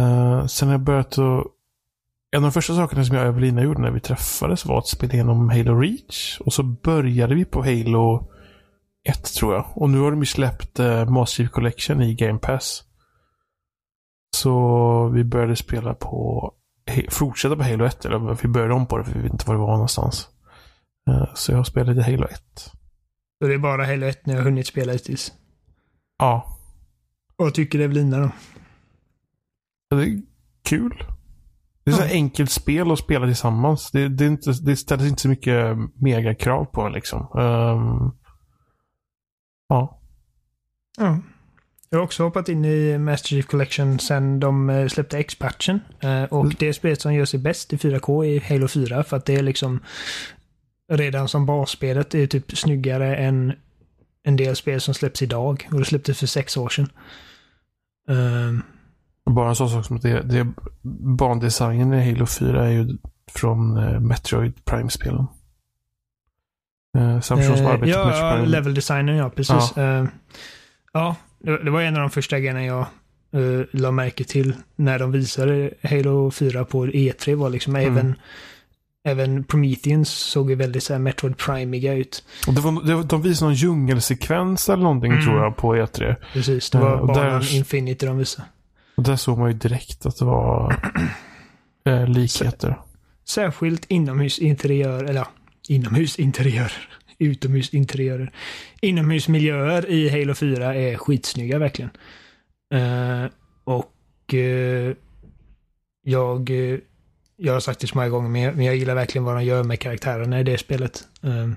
Uh, 0.00 0.46
sen 0.46 0.68
har 0.68 0.74
jag 0.74 0.84
börjat 0.84 1.18
att... 1.18 1.46
En 2.36 2.36
av 2.36 2.42
de 2.42 2.52
första 2.52 2.76
sakerna 2.76 3.04
som 3.04 3.16
jag 3.16 3.24
och 3.24 3.32
Evelina 3.32 3.62
gjorde 3.62 3.80
när 3.80 3.90
vi 3.90 4.00
träffades 4.00 4.66
var 4.66 4.78
att 4.78 4.88
spela 4.88 5.12
igenom 5.12 5.50
Halo 5.50 5.80
Reach. 5.80 6.40
Och 6.40 6.52
så 6.52 6.62
började 6.62 7.34
vi 7.34 7.44
på 7.44 7.62
Halo 7.62 8.31
1 9.08 9.24
tror 9.24 9.54
jag. 9.54 9.66
Och 9.74 9.90
nu 9.90 9.98
har 9.98 10.10
de 10.10 10.20
ju 10.20 10.26
släppt 10.26 10.78
Master 11.08 11.36
Chief 11.36 11.50
Collection 11.50 12.02
i 12.02 12.14
Game 12.14 12.38
Pass. 12.38 12.82
Så 14.36 15.08
vi 15.08 15.24
började 15.24 15.56
spela 15.56 15.94
på... 15.94 16.52
Fortsätta 17.08 17.56
på 17.56 17.62
Halo 17.62 17.84
1. 17.84 18.04
Eller 18.04 18.38
vi 18.42 18.48
började 18.48 18.74
om 18.74 18.86
på 18.86 18.98
det 18.98 19.04
för 19.04 19.12
vi 19.14 19.22
vet 19.22 19.32
inte 19.32 19.46
var 19.48 19.54
det 19.54 19.60
var 19.60 19.72
någonstans. 19.72 20.28
Eh, 21.10 21.34
Så 21.34 21.52
jag 21.52 21.66
spelade 21.66 22.02
Halo 22.02 22.24
1. 22.26 22.42
Så 23.40 23.48
det 23.48 23.54
är 23.54 23.58
bara 23.58 23.86
Halo 23.86 24.06
1 24.06 24.26
när 24.26 24.34
jag 24.34 24.40
har 24.40 24.44
hunnit 24.44 24.66
spela 24.66 24.92
hittills. 24.92 25.32
Ja, 26.18 26.58
Vad 27.36 27.54
tycker 27.54 27.78
Evelina 27.78 28.18
då? 28.18 28.30
det 29.96 30.02
är 30.02 30.22
kul. 30.64 31.04
Det 31.84 31.90
är 31.90 31.94
så 31.94 32.02
Ja. 32.02 32.08
enkelt 32.12 32.50
spel 32.50 32.90
att 32.92 32.98
spela 32.98 33.26
tillsammans. 33.26 33.90
Det, 33.90 34.08
det, 34.08 34.24
är 34.24 34.28
inte, 34.28 34.52
det 34.62 34.76
ställs 34.76 35.02
inte 35.02 35.22
så 35.22 35.28
mycket 35.28 35.76
megakrav 35.94 36.64
på 36.64 36.88
liksom. 36.88 37.20
Ehm, 37.38 38.12
ja. 39.74 39.98
Ja. 40.98 41.18
Jag 41.90 41.98
har 41.98 42.04
också 42.04 42.22
hoppat 42.22 42.48
in 42.48 42.64
i 42.64 42.98
Master 42.98 43.28
Chief 43.28 43.46
Collection 43.46 43.98
sen 43.98 44.40
de 44.40 44.70
eh, 44.70 44.88
släppte 44.88 45.18
X-patchen. 45.18 45.80
Eh, 46.00 46.22
Och 46.24 46.44
Mm. 46.44 46.54
det 46.58 46.72
spelet 46.74 47.00
som 47.00 47.14
gör 47.14 47.24
sig 47.24 47.40
bäst 47.40 47.72
i 47.72 47.76
4K 47.76 48.24
är 48.26 48.40
Halo 48.40 48.68
4 48.68 49.04
för 49.04 49.16
att 49.16 49.24
det 49.26 49.34
är 49.34 49.42
liksom 49.42 49.80
redan 50.92 51.28
som 51.28 51.46
basspelet 51.46 52.14
är 52.14 52.26
typ 52.26 52.58
snyggare 52.58 53.16
än 53.16 53.52
en 54.24 54.36
del 54.36 54.56
spel 54.56 54.80
som 54.80 54.94
släpps 54.94 55.22
idag. 55.22 55.68
Och 55.72 55.78
det 55.78 55.84
släpptes 55.84 56.18
för 56.18 56.26
sex 56.26 56.56
år 56.56 56.68
sedan. 56.68 56.88
Ehm, 58.08 58.62
Bara 59.30 59.48
en 59.48 59.56
sån 59.56 59.70
sak 59.70 59.86
som 59.86 59.96
att 59.96 60.02
det, 60.02 60.22
det 60.22 60.46
bandesignen 61.18 61.94
i 61.94 62.12
Halo 62.12 62.26
4 62.26 62.64
är 62.66 62.70
ju 62.70 62.88
från 63.30 63.76
eh, 63.76 64.00
Metroid 64.00 64.64
Prime-spelen. 64.64 65.26
Uh, 66.98 67.20
samma 67.20 67.40
person 67.40 67.56
som 67.56 67.66
Eh, 67.66 67.72
arbetar 67.72 67.98
ja, 68.00 68.04
Metroid 68.06 68.40
ja, 68.42 68.44
level 68.44 68.74
designen 68.74 69.16
ja, 69.16 69.30
precis. 69.30 69.72
Ja, 69.76 70.06
ja 70.92 71.16
det, 71.38 71.70
var 71.70 71.82
en 71.82 71.94
av 71.96 72.00
de 72.00 72.10
första 72.10 72.38
grejerna 72.38 72.64
jag 72.64 72.86
uh, 73.36 73.62
la 73.72 73.90
märke 73.90 74.24
till 74.24 74.54
när 74.76 74.98
de 74.98 75.12
visade 75.12 75.70
Halo 75.82 76.30
4 76.30 76.64
på 76.64 76.86
E3 76.86 77.34
var 77.34 77.50
liksom 77.50 77.76
Mm. 77.76 77.92
även 77.96 78.14
Även 79.04 79.44
Prometheus 79.44 80.08
såg 80.08 80.50
ju 80.50 80.56
väldigt 80.56 80.82
så 80.82 80.92
här 80.92 81.00
Metroid 81.00 81.36
Primiga 81.38 81.92
ut. 81.94 82.24
Och 82.46 82.54
det 82.54 82.60
var, 82.60 82.82
det 82.86 82.94
var, 82.94 83.02
de 83.02 83.22
visade 83.22 83.46
någon 83.48 83.54
djungelsekvens 83.54 84.68
eller 84.68 84.82
någonting 84.82 85.12
Mm. 85.12 85.24
tror 85.24 85.38
jag 85.42 85.56
på 85.56 85.74
E3. 85.76 86.16
Precis, 86.32 86.70
det 86.70 86.78
var 86.78 86.92
och 86.96 87.06
banan 87.06 87.24
där- 87.40 87.54
Infinity 87.56 88.06
de 88.06 88.18
visade. 88.18 88.48
Och 88.96 89.02
där 89.02 89.16
såg 89.16 89.38
man 89.38 89.48
ju 89.50 89.56
direkt 89.58 90.06
att 90.06 90.18
det 90.18 90.24
var 90.24 90.76
eh, 91.86 92.06
likheter. 92.06 92.78
Särskilt 93.28 93.84
inomhusinteriör, 93.88 95.04
eller 95.04 95.20
ja, 95.20 95.26
inomhusinteriör. 95.68 96.72
Utomhusinteriörer. 97.18 98.32
Inomhusmiljöer 98.80 99.90
i 99.90 100.08
Halo 100.08 100.34
4 100.34 100.74
är 100.74 100.96
skitsnygga 100.96 101.58
verkligen. 101.58 101.90
Eh, 102.74 103.30
och 103.64 104.34
eh, 104.34 104.94
jag... 106.02 106.50
eh, 106.50 106.78
jag 107.36 107.52
har 107.52 107.60
sagt 107.60 107.80
det 107.80 107.86
så 107.86 107.98
många 107.98 108.08
gånger, 108.08 108.28
men 108.28 108.42
jag, 108.42 108.56
men 108.56 108.66
jag 108.66 108.76
gillar 108.76 108.94
verkligen 108.94 109.24
vad 109.24 109.36
de 109.36 109.44
gör 109.44 109.64
med 109.64 109.80
karaktärerna 109.80 110.40
i 110.40 110.42
det 110.42 110.58
spelet. 110.58 111.04
Um, 111.20 111.56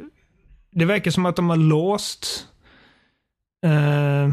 det 0.70 0.84
verkar 0.84 1.10
som 1.10 1.26
att 1.26 1.36
de 1.36 1.50
har 1.50 1.56
låst 1.56 2.46
eh, 3.62 4.30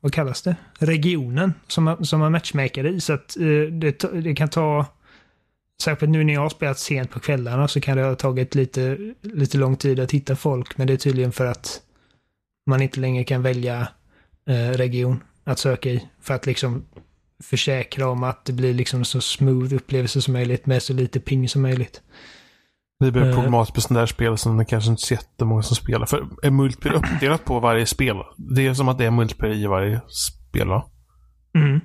vad 0.00 0.12
kallas 0.12 0.42
det? 0.42 0.56
Regionen 0.78 1.54
som, 1.66 1.96
som 2.00 2.20
man 2.20 2.32
matchmakar 2.32 2.86
i. 2.86 3.00
Så 3.00 3.12
att 3.12 3.36
eh, 3.36 3.72
det, 3.72 4.22
det, 4.22 4.34
kan 4.34 4.48
ta, 4.48 4.86
särskilt 5.82 6.12
nu 6.12 6.24
när 6.24 6.34
jag 6.34 6.40
har 6.40 6.48
spelat 6.48 6.78
sent 6.78 7.10
på 7.10 7.20
kvällarna 7.20 7.68
så 7.68 7.80
kan 7.80 7.96
det 7.96 8.02
ha 8.02 8.14
tagit 8.14 8.54
lite, 8.54 8.98
lite 9.22 9.58
lång 9.58 9.76
tid 9.76 10.00
att 10.00 10.12
hitta 10.12 10.36
folk. 10.36 10.78
Men 10.78 10.86
det 10.86 10.92
är 10.92 10.96
tydligen 10.96 11.32
för 11.32 11.46
att 11.46 11.82
man 12.66 12.82
inte 12.82 13.00
längre 13.00 13.24
kan 13.24 13.42
välja 13.42 13.88
eh, 14.48 14.70
region 14.70 15.22
att 15.44 15.58
söka 15.58 15.90
i. 15.90 16.08
För 16.20 16.34
att 16.34 16.46
liksom 16.46 16.84
försäkra 17.42 18.08
om 18.08 18.22
att 18.22 18.44
det 18.44 18.52
blir 18.52 18.74
liksom 18.74 19.04
så 19.04 19.20
smooth 19.20 19.74
upplevelse 19.74 20.22
som 20.22 20.32
möjligt 20.32 20.66
med 20.66 20.82
så 20.82 20.92
lite 20.92 21.20
ping 21.20 21.48
som 21.48 21.62
möjligt. 21.62 22.02
Det 23.00 23.10
blir 23.10 23.26
uh, 23.26 23.34
problematiskt 23.34 23.74
på 23.74 23.80
sådana 23.80 24.00
där 24.00 24.06
spel 24.06 24.38
som 24.38 24.56
det 24.56 24.64
kanske 24.64 24.90
inte 24.90 25.00
är 25.00 25.06
så 25.06 25.14
jättemånga 25.14 25.62
som 25.62 25.76
spelar. 25.76 26.06
För 26.06 26.26
är 26.42 26.50
multiplayer 26.50 26.96
uppdelat 26.96 27.44
på 27.44 27.60
varje 27.60 27.86
spel? 27.86 28.16
Det 28.36 28.66
är 28.66 28.74
som 28.74 28.88
att 28.88 28.98
det 28.98 29.04
är 29.04 29.10
multiplayer 29.10 29.54
i 29.54 29.66
varje 29.66 30.00
spel 30.08 30.68
va? 30.68 30.90
Mm. 31.54 31.80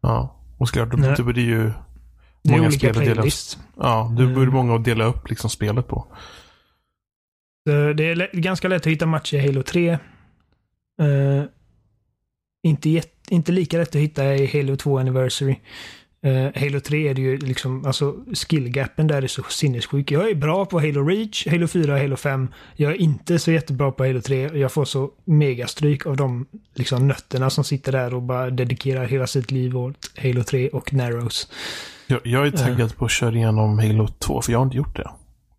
Ja. 0.00 0.38
Och 0.58 0.68
såklart, 0.68 0.90
då, 0.90 1.14
då 1.16 1.22
blir 1.22 1.34
det 1.34 1.40
ju 1.40 1.72
det 2.42 2.54
är 2.54 2.58
många 2.58 2.70
spel 2.70 2.98
att 2.98 3.04
dela 3.04 3.24
Ja, 3.76 4.14
då 4.18 4.26
blir 4.26 4.46
det 4.46 4.52
många 4.52 4.74
att 4.74 4.84
dela 4.84 5.04
upp 5.04 5.30
liksom 5.30 5.50
spelet 5.50 5.88
på. 5.88 6.06
Det 7.96 8.04
är 8.04 8.36
ganska 8.36 8.68
lätt 8.68 8.82
att 8.82 8.86
hitta 8.86 9.06
matcher 9.06 9.36
i 9.36 9.46
Halo 9.46 9.62
3. 9.62 9.98
Uh, 11.00 11.38
eh, 11.38 11.44
inte, 12.62 13.02
inte 13.30 13.52
lika 13.52 13.78
lätt 13.78 13.88
att 13.88 14.02
hitta 14.02 14.34
i 14.34 14.46
Halo 14.46 14.76
2 14.76 14.98
Anniversary. 14.98 15.56
Uh, 16.26 16.50
Halo 16.54 16.80
3 16.80 17.08
är 17.08 17.14
det 17.14 17.22
ju 17.22 17.38
liksom, 17.38 17.84
alltså 17.86 18.14
skillgapen 18.34 19.06
där 19.06 19.22
är 19.22 19.26
så 19.26 19.42
sinnessjuk. 19.42 20.10
Jag 20.10 20.30
är 20.30 20.34
bra 20.34 20.66
på 20.66 20.80
Halo 20.80 21.04
Reach, 21.04 21.46
Halo 21.46 21.66
4 21.66 21.94
och 21.94 22.00
Halo 22.00 22.16
5. 22.16 22.48
Jag 22.76 22.92
är 22.92 22.96
inte 22.96 23.38
så 23.38 23.52
jättebra 23.52 23.92
på 23.92 24.06
Halo 24.06 24.20
3. 24.20 24.58
Jag 24.58 24.72
får 24.72 24.84
så 24.84 25.10
megastryk 25.24 26.06
av 26.06 26.16
de 26.16 26.46
liksom 26.74 27.08
nötterna 27.08 27.50
som 27.50 27.64
sitter 27.64 27.92
där 27.92 28.14
och 28.14 28.22
bara 28.22 28.50
dedikerar 28.50 29.04
hela 29.04 29.26
sitt 29.26 29.50
liv 29.50 29.76
åt 29.76 29.96
Halo 30.22 30.42
3 30.42 30.68
och 30.68 30.92
Narrows. 30.92 31.48
Jag, 32.06 32.20
jag 32.24 32.46
är 32.46 32.50
taggad 32.50 32.90
uh. 32.90 32.96
på 32.96 33.04
att 33.04 33.10
köra 33.10 33.34
igenom 33.34 33.78
Halo 33.78 34.08
2, 34.08 34.42
för 34.42 34.52
jag 34.52 34.58
har 34.58 34.64
inte 34.64 34.76
gjort 34.76 34.96
det. 34.96 35.10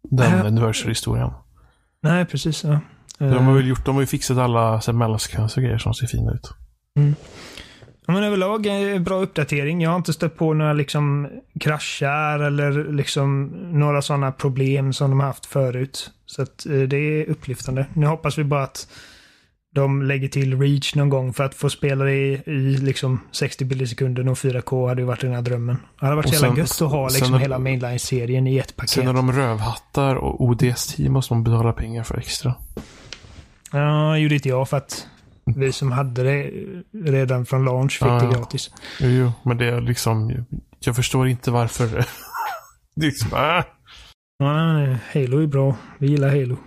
Den 0.03 0.33
uh. 0.33 0.45
anniversary-historien. 0.45 1.31
Nej, 2.01 2.25
precis. 2.25 2.63
Ja. 2.63 2.79
De 3.17 3.45
har 3.45 3.53
väl 3.53 3.67
gjort, 3.67 3.85
de 3.85 3.95
har 3.95 4.01
ju 4.01 4.07
fixat 4.07 4.37
alla 4.37 4.81
mellansekvenser 4.93 5.61
och 5.61 5.63
grejer 5.63 5.77
som 5.77 5.93
ser 5.93 6.07
fina 6.07 6.31
ut. 6.31 6.53
Mm. 6.97 7.15
Ja, 8.05 8.13
men 8.13 8.23
överlag 8.23 8.65
en 8.65 9.03
bra 9.03 9.21
uppdatering. 9.21 9.81
Jag 9.81 9.89
har 9.89 9.97
inte 9.97 10.13
stött 10.13 10.37
på 10.37 10.53
några 10.53 10.73
liksom 10.73 11.29
kraschar 11.59 12.39
eller 12.39 12.93
liksom 12.93 13.45
några 13.71 14.01
sådana 14.01 14.31
problem 14.31 14.93
som 14.93 15.09
de 15.09 15.19
har 15.19 15.27
haft 15.27 15.45
förut. 15.45 16.11
Så 16.25 16.41
att 16.41 16.65
eh, 16.65 16.79
det 16.79 16.97
är 16.97 17.29
upplyftande. 17.29 17.85
Nu 17.93 18.05
hoppas 18.05 18.37
vi 18.37 18.43
bara 18.43 18.63
att 18.63 18.87
de 19.75 20.01
lägger 20.01 20.27
till 20.27 20.59
Reach 20.59 20.95
någon 20.95 21.09
gång 21.09 21.33
för 21.33 21.43
att 21.43 21.55
få 21.55 21.69
spela 21.69 22.05
det 22.05 22.13
i, 22.13 22.43
i 22.45 22.77
liksom 22.77 23.19
60 23.31 23.65
bilder 23.65 23.85
i 23.85 23.87
sekunden 23.87 24.27
och 24.27 24.37
4K 24.37 24.87
hade 24.87 25.01
ju 25.01 25.07
varit 25.07 25.21
den 25.21 25.33
här 25.33 25.41
drömmen. 25.41 25.77
Det 25.99 26.05
hade 26.05 26.15
varit 26.15 26.29
så 26.29 26.45
jävla 26.45 26.57
gött 26.57 26.81
att 26.81 26.91
ha 26.91 27.09
liksom 27.09 27.33
hela 27.33 27.59
mainline-serien 27.59 28.47
i 28.47 28.57
ett 28.57 28.75
paket. 28.75 28.89
Sen 28.89 29.05
när 29.05 29.13
de 29.13 29.31
rövhattar 29.31 30.15
och 30.15 30.41
ODS-team 30.41 31.21
man 31.29 31.43
betala 31.43 31.73
pengar 31.73 32.03
för 32.03 32.17
extra. 32.17 32.55
Ja, 33.73 34.17
gjorde 34.17 34.35
inte 34.35 34.49
jag 34.49 34.69
för 34.69 34.77
att 34.77 35.07
vi 35.45 35.71
som 35.71 35.91
hade 35.91 36.23
det 36.23 36.51
redan 36.93 37.45
från 37.45 37.65
launch 37.65 37.91
fick 37.91 38.07
ja, 38.07 38.19
det 38.19 38.37
gratis. 38.37 38.71
Jo, 38.99 39.09
jo, 39.09 39.31
men 39.43 39.57
det 39.57 39.65
är 39.65 39.81
liksom... 39.81 40.45
Jag 40.79 40.95
förstår 40.95 41.27
inte 41.27 41.51
varför. 41.51 41.87
det 42.95 43.05
är 43.05 43.05
liksom... 43.05 43.33
Äh. 43.33 43.63
Ja, 44.37 44.97
Halo 45.13 45.43
är 45.43 45.47
bra. 45.47 45.75
Vi 45.97 46.07
gillar 46.07 46.29
Halo. 46.29 46.57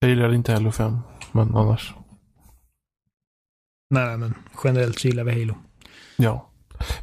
Jag 0.00 0.10
gillar 0.10 0.34
inte 0.34 0.52
Halo 0.52 0.72
5, 0.72 0.98
men 1.32 1.56
annars. 1.56 1.94
Nej, 3.90 4.18
men 4.18 4.34
generellt 4.64 4.98
så 4.98 5.08
gillar 5.08 5.24
vi 5.24 5.32
Halo. 5.32 5.54
Ja. 6.16 6.50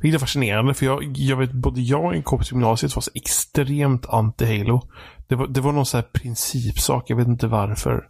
Vilket 0.01 0.21
är 0.21 0.25
fascinerande 0.25 0.73
för 0.73 0.85
jag, 0.85 1.03
jag 1.17 1.37
vet 1.37 1.51
både 1.51 1.81
jag 1.81 2.05
och 2.05 2.15
en 2.15 2.23
kompis 2.23 2.51
i 2.51 2.55
gymnasiet 2.55 2.95
var 2.95 3.01
så 3.01 3.11
extremt 3.13 4.05
anti-Halo. 4.05 4.81
Det 5.27 5.35
var, 5.35 5.47
det 5.47 5.61
var 5.61 5.71
någon 5.71 5.85
sån 5.85 5.97
här 5.97 6.07
principsak, 6.13 7.03
jag 7.07 7.17
vet 7.17 7.27
inte 7.27 7.47
varför. 7.47 8.07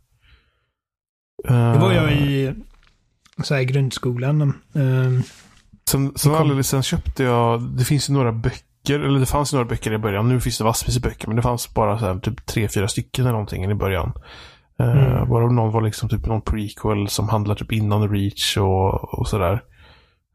Det 1.44 1.80
var 1.80 1.92
jag 1.92 2.12
i 2.12 2.54
så 3.44 3.56
här, 3.56 3.64
grundskolan. 3.64 4.54
Sen, 5.90 6.14
sen 6.16 6.36
alldeles 6.36 6.68
sen 6.68 6.84
köpte 6.84 7.24
jag, 7.24 7.62
det 7.62 7.84
finns 7.84 8.10
ju 8.10 8.14
några 8.14 8.32
böcker, 8.32 9.00
eller 9.00 9.20
det 9.20 9.26
fanns 9.26 9.54
några 9.54 9.66
böcker 9.66 9.94
i 9.94 9.98
början. 9.98 10.30
Nu 10.30 10.40
finns 10.40 10.58
det 10.58 10.64
massvis 10.64 11.02
böcker, 11.02 11.28
men 11.28 11.36
det 11.36 11.42
fanns 11.42 11.74
bara 11.74 12.00
så 12.00 12.06
här, 12.06 12.20
typ 12.20 12.46
tre, 12.46 12.68
fyra 12.70 12.88
stycken 12.88 13.26
eller 13.26 13.32
någonting 13.32 13.72
i 13.72 13.76
början. 13.76 14.14
Eh, 14.80 14.92
mm. 14.92 15.14
Uh, 15.14 15.30
bara 15.30 15.52
någon 15.52 15.72
var 15.72 15.82
liksom 15.82 16.10
typ 16.10 16.26
någon 16.26 16.42
prequel 16.42 17.08
som 17.08 17.30
handlar 17.30 17.56
typ 17.56 17.72
innan 17.72 18.10
Reach 18.10 18.58
och, 18.58 19.20
och 19.20 19.28
sådär. 19.28 19.64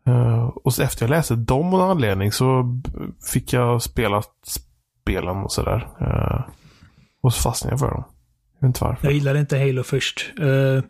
Uh, 0.09 0.45
och 0.45 0.75
så 0.75 0.83
efter 0.83 1.03
jag 1.03 1.11
läste 1.11 1.35
dem 1.35 1.67
av 1.67 1.81
någon 1.81 1.91
anledning 1.91 2.33
så 2.33 2.81
fick 3.33 3.53
jag 3.53 3.83
spela 3.83 4.23
spelen 4.47 5.37
och 5.37 5.53
sådär. 5.53 5.89
Uh, 6.01 6.41
och 7.23 7.35
så 7.35 7.41
fastnade 7.41 7.73
jag 7.73 7.81
för 7.81 7.91
dem. 7.91 8.05
Jag 8.59 8.69
vet 8.69 8.69
inte 8.69 8.85
varför. 8.85 9.07
Jag 9.07 9.15
gillade 9.15 9.39
inte 9.41 9.59
Halo 9.59 9.83
först. 9.83 10.33
Uh, 10.41 10.83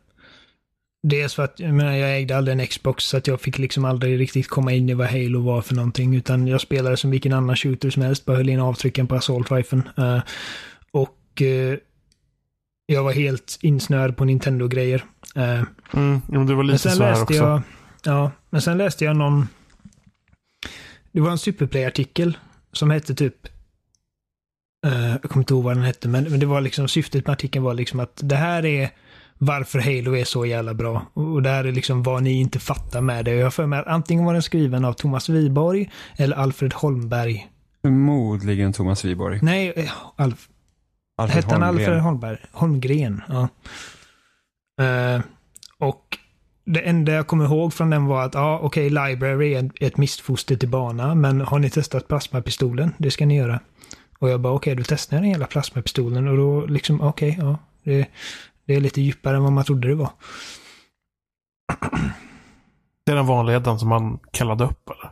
Dels 1.02 1.34
för 1.34 1.44
att 1.44 1.60
jag, 1.60 1.74
menar, 1.74 1.92
jag 1.92 2.16
ägde 2.16 2.36
aldrig 2.36 2.60
en 2.60 2.66
Xbox 2.66 3.04
så 3.04 3.16
att 3.16 3.26
jag 3.26 3.40
fick 3.40 3.58
liksom 3.58 3.84
aldrig 3.84 4.20
riktigt 4.20 4.48
komma 4.48 4.72
in 4.72 4.88
i 4.88 4.94
vad 4.94 5.06
Halo 5.06 5.42
var 5.42 5.62
för 5.62 5.74
någonting. 5.74 6.16
Utan 6.16 6.46
jag 6.46 6.60
spelade 6.60 6.96
som 6.96 7.10
vilken 7.10 7.32
annan 7.32 7.56
shooter 7.56 7.90
som 7.90 8.02
helst. 8.02 8.24
Bara 8.24 8.36
höll 8.36 8.48
in 8.48 8.60
avtrycken 8.60 9.06
på 9.06 9.14
assault 9.14 9.52
riflen. 9.52 9.88
Uh, 9.98 10.20
och 10.90 11.18
uh, 11.40 11.76
jag 12.86 13.02
var 13.02 13.12
helt 13.12 13.58
insnöad 13.60 14.16
på 14.16 14.24
Nintendo-grejer. 14.24 15.04
Uh, 15.36 15.62
mm, 15.92 16.46
det 16.46 16.54
var 16.54 16.62
lite 16.62 16.78
så 16.78 17.04
här 17.04 17.22
också. 17.22 17.34
Jag, 17.34 17.62
ja, 18.04 18.30
men 18.50 18.62
sen 18.62 18.78
läste 18.78 19.04
jag 19.04 19.16
någon... 19.16 19.48
Det 21.12 21.20
var 21.20 21.30
en 21.30 21.38
Superplay-artikel 21.38 22.38
som 22.72 22.90
hette 22.90 23.14
typ 23.14 23.48
jag 24.90 25.22
kommer 25.22 25.42
inte 25.42 25.54
ihåg 25.54 25.64
vad 25.64 25.76
den 25.76 25.84
hette, 25.84 26.08
men, 26.08 26.24
men 26.24 26.40
det 26.40 26.46
var 26.46 26.60
liksom 26.60 26.88
syftet 26.88 27.26
med 27.26 27.32
artikeln 27.32 27.64
var 27.64 27.74
liksom 27.74 28.00
att 28.00 28.20
det 28.22 28.36
här 28.36 28.64
är 28.64 28.90
varför 29.38 29.78
Halo 29.78 30.16
är 30.16 30.24
så 30.24 30.46
jävla 30.46 30.74
bra. 30.74 31.06
Och 31.14 31.42
det 31.42 31.50
här 31.50 31.64
är 31.64 31.72
liksom 31.72 32.02
vad 32.02 32.22
ni 32.22 32.40
inte 32.40 32.58
fattar 32.58 33.00
med 33.00 33.24
det. 33.24 33.34
Jag 33.34 33.46
har 33.46 33.50
för 33.50 33.66
mig 33.66 33.78
att 33.78 33.86
antingen 33.86 34.24
var 34.24 34.32
den 34.32 34.42
skriven 34.42 34.84
av 34.84 34.92
Thomas 34.92 35.28
Wiborg 35.28 35.90
eller 36.16 36.36
Alfred 36.36 36.72
Holmberg. 36.72 37.48
Förmodligen 37.82 38.72
Thomas 38.72 39.04
Wiborg. 39.04 39.38
Nej, 39.42 39.72
eh, 39.76 39.90
Alf... 40.16 40.48
Alfred 41.16 41.44
Hette 41.44 41.54
han 41.54 41.62
Alfred 41.62 42.00
Holmberg? 42.00 42.38
Holmgren, 42.52 43.22
ja. 43.28 43.48
Uh, 44.80 45.22
och 45.78 46.18
det 46.64 46.80
enda 46.80 47.12
jag 47.12 47.26
kommer 47.26 47.44
ihåg 47.44 47.74
från 47.74 47.90
den 47.90 48.06
var 48.06 48.24
att, 48.24 48.34
ja 48.34 48.58
okej, 48.62 48.86
okay, 48.86 49.08
Library 49.08 49.54
är 49.54 49.70
ett 49.80 49.96
missfoster 49.96 50.56
till 50.56 50.68
bana, 50.68 51.14
men 51.14 51.40
har 51.40 51.58
ni 51.58 51.70
testat 51.70 52.08
plasmapistolen? 52.08 52.94
Det 52.98 53.10
ska 53.10 53.26
ni 53.26 53.36
göra. 53.36 53.60
Och 54.22 54.28
jag 54.28 54.40
bara, 54.40 54.52
okej, 54.52 54.72
okay, 54.72 54.82
då 54.82 54.86
testar 54.88 55.16
jag 55.16 55.24
den 55.24 55.30
hela 55.30 55.46
plasmapistolen 55.46 56.28
och 56.28 56.36
då 56.36 56.66
liksom, 56.66 57.00
okej, 57.00 57.30
okay, 57.30 57.44
ja. 57.44 57.58
Det, 57.82 58.08
det 58.66 58.74
är 58.74 58.80
lite 58.80 59.00
djupare 59.00 59.36
än 59.36 59.42
vad 59.42 59.52
man 59.52 59.64
trodde 59.64 59.88
det 59.88 59.94
var. 59.94 60.10
Det 63.06 63.12
är 63.12 63.16
den 63.16 63.26
vanliga 63.26 63.60
den 63.60 63.78
som 63.78 63.88
man 63.88 64.18
kallade 64.32 64.64
upp 64.64 64.90
eller? 64.90 65.10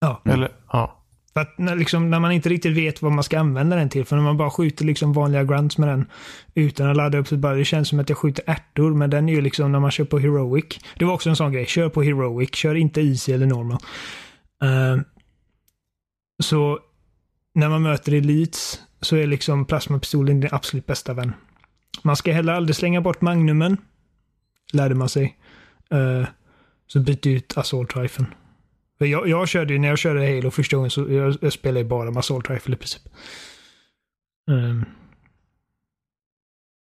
Ja. 0.00 0.22
Eller, 0.24 0.52
ja. 0.72 1.04
För 1.32 1.40
att 1.40 1.58
när, 1.58 1.76
liksom, 1.76 2.10
när 2.10 2.20
man 2.20 2.32
inte 2.32 2.48
riktigt 2.48 2.76
vet 2.76 3.02
vad 3.02 3.12
man 3.12 3.24
ska 3.24 3.38
använda 3.38 3.76
den 3.76 3.88
till, 3.88 4.04
för 4.04 4.16
när 4.16 4.22
man 4.22 4.36
bara 4.36 4.50
skjuter 4.50 4.84
liksom 4.84 5.12
vanliga 5.12 5.44
grunts 5.44 5.78
med 5.78 5.88
den 5.88 6.06
utan 6.54 6.90
att 6.90 6.96
ladda 6.96 7.18
upp 7.18 7.28
så 7.28 7.36
bara, 7.36 7.54
det 7.54 7.64
känns 7.64 7.88
som 7.88 8.00
att 8.00 8.08
jag 8.08 8.18
skjuter 8.18 8.44
ärtor, 8.46 8.94
men 8.94 9.10
den 9.10 9.28
är 9.28 9.32
ju 9.32 9.40
liksom 9.40 9.72
när 9.72 9.80
man 9.80 9.90
kör 9.90 10.04
på 10.04 10.18
Heroic. 10.18 10.80
Det 10.98 11.04
var 11.04 11.14
också 11.14 11.30
en 11.30 11.36
sån 11.36 11.52
grej, 11.52 11.66
kör 11.66 11.88
på 11.88 12.02
Heroic, 12.02 12.54
kör 12.54 12.74
inte 12.74 13.00
Easy 13.00 13.32
eller 13.32 13.46
Normal. 13.46 13.78
Uh, 14.64 15.02
så 16.42 16.78
när 17.54 17.68
man 17.68 17.82
möter 17.82 18.12
Elites 18.14 18.80
så 19.00 19.16
är 19.16 19.26
liksom 19.26 19.64
plasmapistolen 19.64 20.40
din 20.40 20.50
absolut 20.52 20.86
bästa 20.86 21.14
vän. 21.14 21.32
Man 22.02 22.16
ska 22.16 22.32
heller 22.32 22.52
aldrig 22.52 22.76
slänga 22.76 23.00
bort 23.00 23.20
magnumen, 23.20 23.76
lärde 24.72 24.94
man 24.94 25.08
sig. 25.08 25.38
Uh, 25.94 26.26
så 26.86 27.00
byt 27.00 27.26
ut 27.26 27.58
assault 27.58 27.96
riflen. 27.96 28.34
Jag, 28.98 29.28
jag 29.28 29.48
körde 29.48 29.72
ju, 29.72 29.78
när 29.78 29.88
jag 29.88 29.98
körde 29.98 30.34
Halo 30.34 30.50
första 30.50 30.76
gången 30.76 30.90
så 30.90 31.12
jag, 31.12 31.36
jag 31.40 31.52
spelade 31.52 31.80
ju 31.80 31.86
bara 31.86 32.10
med 32.10 32.18
assault 32.18 32.50
rifle 32.50 32.74
i 32.74 32.78
princip. 32.78 33.02
Um, 34.46 34.84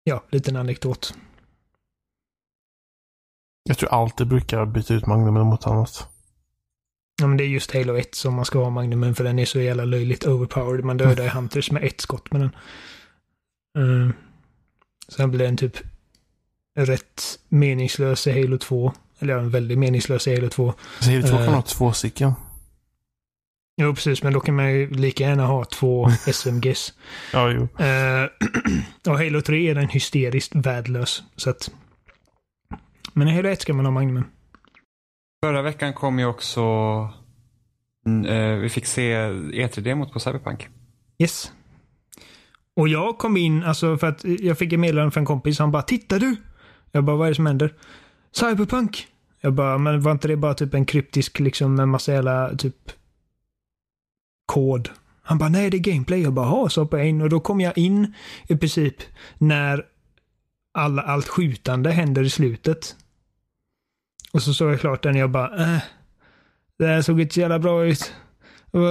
ja, 0.03 0.24
liten 0.30 0.55
anekdot. 0.55 1.13
Jag 3.63 3.78
tror 3.78 3.89
alltid 3.89 4.28
brukar 4.28 4.65
byta 4.65 4.93
ut 4.93 5.05
magnumen 5.05 5.45
mot 5.45 5.67
annat. 5.67 6.09
Ja, 7.20 7.28
men 7.28 7.38
det 7.38 7.43
är 7.43 7.47
just 7.47 7.74
Halo 7.74 7.97
1 7.97 8.15
som 8.15 8.34
man 8.34 8.45
ska 8.45 8.59
ha 8.59 8.70
magnumen 8.70 9.15
för 9.15 9.24
den 9.24 9.39
är 9.39 9.45
så 9.45 9.59
jävla 9.59 9.86
löjligt 9.86 10.26
overpowered. 10.26 10.86
Man 10.86 10.97
dödar 10.97 11.24
ju 11.24 11.30
Hunters 11.30 11.72
med 11.72 11.84
ett 11.84 12.01
skott 12.01 12.32
med 12.32 12.41
den. 12.41 12.51
Um, 13.78 14.13
sen 15.07 15.32
blir 15.32 15.45
den 15.45 15.57
typ 15.57 15.78
rätt 16.78 17.39
meningslös 17.49 18.28
i 18.28 18.41
Halo 18.41 18.57
2. 18.57 18.93
Eller 19.20 19.34
ja, 19.34 19.39
väldigt 19.39 19.78
meningslös 19.80 20.28
i 20.28 20.36
Halo 20.36 20.49
2. 20.49 20.74
Så 20.99 21.09
Halo 21.11 21.22
2 21.22 21.30
kan 21.30 21.43
Eh. 21.45 21.53
ha 21.53 21.61
två 21.61 21.93
stycken. 21.93 22.34
Jo, 23.82 23.95
precis, 23.95 24.24
men 24.24 24.34
då 24.34 24.39
kan 24.39 24.55
man 24.55 24.72
ju 24.74 24.89
lika 24.89 25.24
gärna 25.24 25.45
ha 25.45 25.65
två 25.65 26.09
SMGs. 26.28 26.93
Ja, 27.34 27.51
jo. 27.51 27.86
Eh, 27.86 28.26
och 29.11 29.17
Halo 29.17 29.41
3 29.41 29.70
är 29.70 29.76
den 29.76 29.89
hysteriskt 29.89 30.55
värdelös. 30.55 31.24
Så 31.36 31.49
att... 31.49 31.72
Men 33.13 33.28
i 33.28 33.36
Halo 33.36 33.49
1 33.49 33.61
ska 33.61 33.74
man 33.74 33.86
ha 33.86 33.91
magnumen. 33.91 34.26
Förra 35.46 35.62
veckan 35.62 35.94
kom 35.94 36.20
ju 36.20 36.26
också... 36.26 36.62
Mm, 38.06 38.26
eh, 38.26 38.60
vi 38.60 38.70
fick 38.70 38.86
se 38.86 39.14
E3-demot 39.32 40.14
på 40.14 40.20
Cyberpunk. 40.20 40.68
Yes. 41.18 41.52
Och 42.76 42.88
jag 42.88 43.18
kom 43.18 43.38
in, 43.38 43.64
alltså 43.64 43.98
för 43.98 44.08
att 44.08 44.24
jag 44.24 44.58
fick 44.58 44.74
ett 44.74 44.80
meddelande 44.80 45.12
från 45.12 45.22
en 45.22 45.26
kompis. 45.26 45.60
Han 45.60 45.72
bara 45.72 45.82
“Tittar 45.82 46.20
du?” 46.20 46.36
Jag 46.92 47.04
bara 47.04 47.16
“Vad 47.16 47.28
är 47.28 47.32
det 47.32 47.36
som 47.36 47.46
händer?” 47.46 47.74
“Cyberpunk!” 48.32 49.08
Jag 49.42 49.54
bara 49.54 49.78
“Men 49.78 50.02
var 50.02 50.12
inte 50.12 50.28
det 50.28 50.38
bara 50.38 50.54
typ 50.54 50.74
en 50.74 50.86
kryptisk 50.86 51.40
liksom 51.40 51.76
med 51.76 51.88
massa 51.88 52.14
jävla 52.14 52.56
typ 52.56 52.92
kod?” 54.46 54.90
Han 55.22 55.38
bara 55.38 55.50
“Nej, 55.50 55.70
det 55.70 55.78
är 55.78 55.94
gameplay.” 55.94 56.22
Jag 56.22 56.34
bara 56.34 56.46
“Ha, 56.46 56.70
så 56.70 56.82
hoppade 56.82 57.02
jag 57.02 57.10
in” 57.10 57.22
och 57.22 57.30
då 57.30 57.40
kom 57.40 57.62
jag 57.62 57.78
in 57.78 58.14
i 58.48 58.58
princip 58.58 58.96
när 59.38 59.86
alla, 60.74 61.02
allt 61.02 61.28
skjutande 61.28 61.92
händer 61.92 62.24
i 62.24 62.30
slutet. 62.30 62.96
Och 64.32 64.42
så 64.42 64.54
såg 64.54 64.72
jag 64.72 64.80
klart 64.80 65.04
den 65.04 65.16
och 65.16 65.22
jag 65.22 65.32
bara 65.32 65.76
äh, 65.76 65.82
Det 66.78 66.88
här 66.88 67.02
såg 67.02 67.22
inte 67.22 67.34
så 67.34 67.40
jävla 67.40 67.60
bra 67.60 67.86
ut. 67.86 68.14
Och 68.72 68.82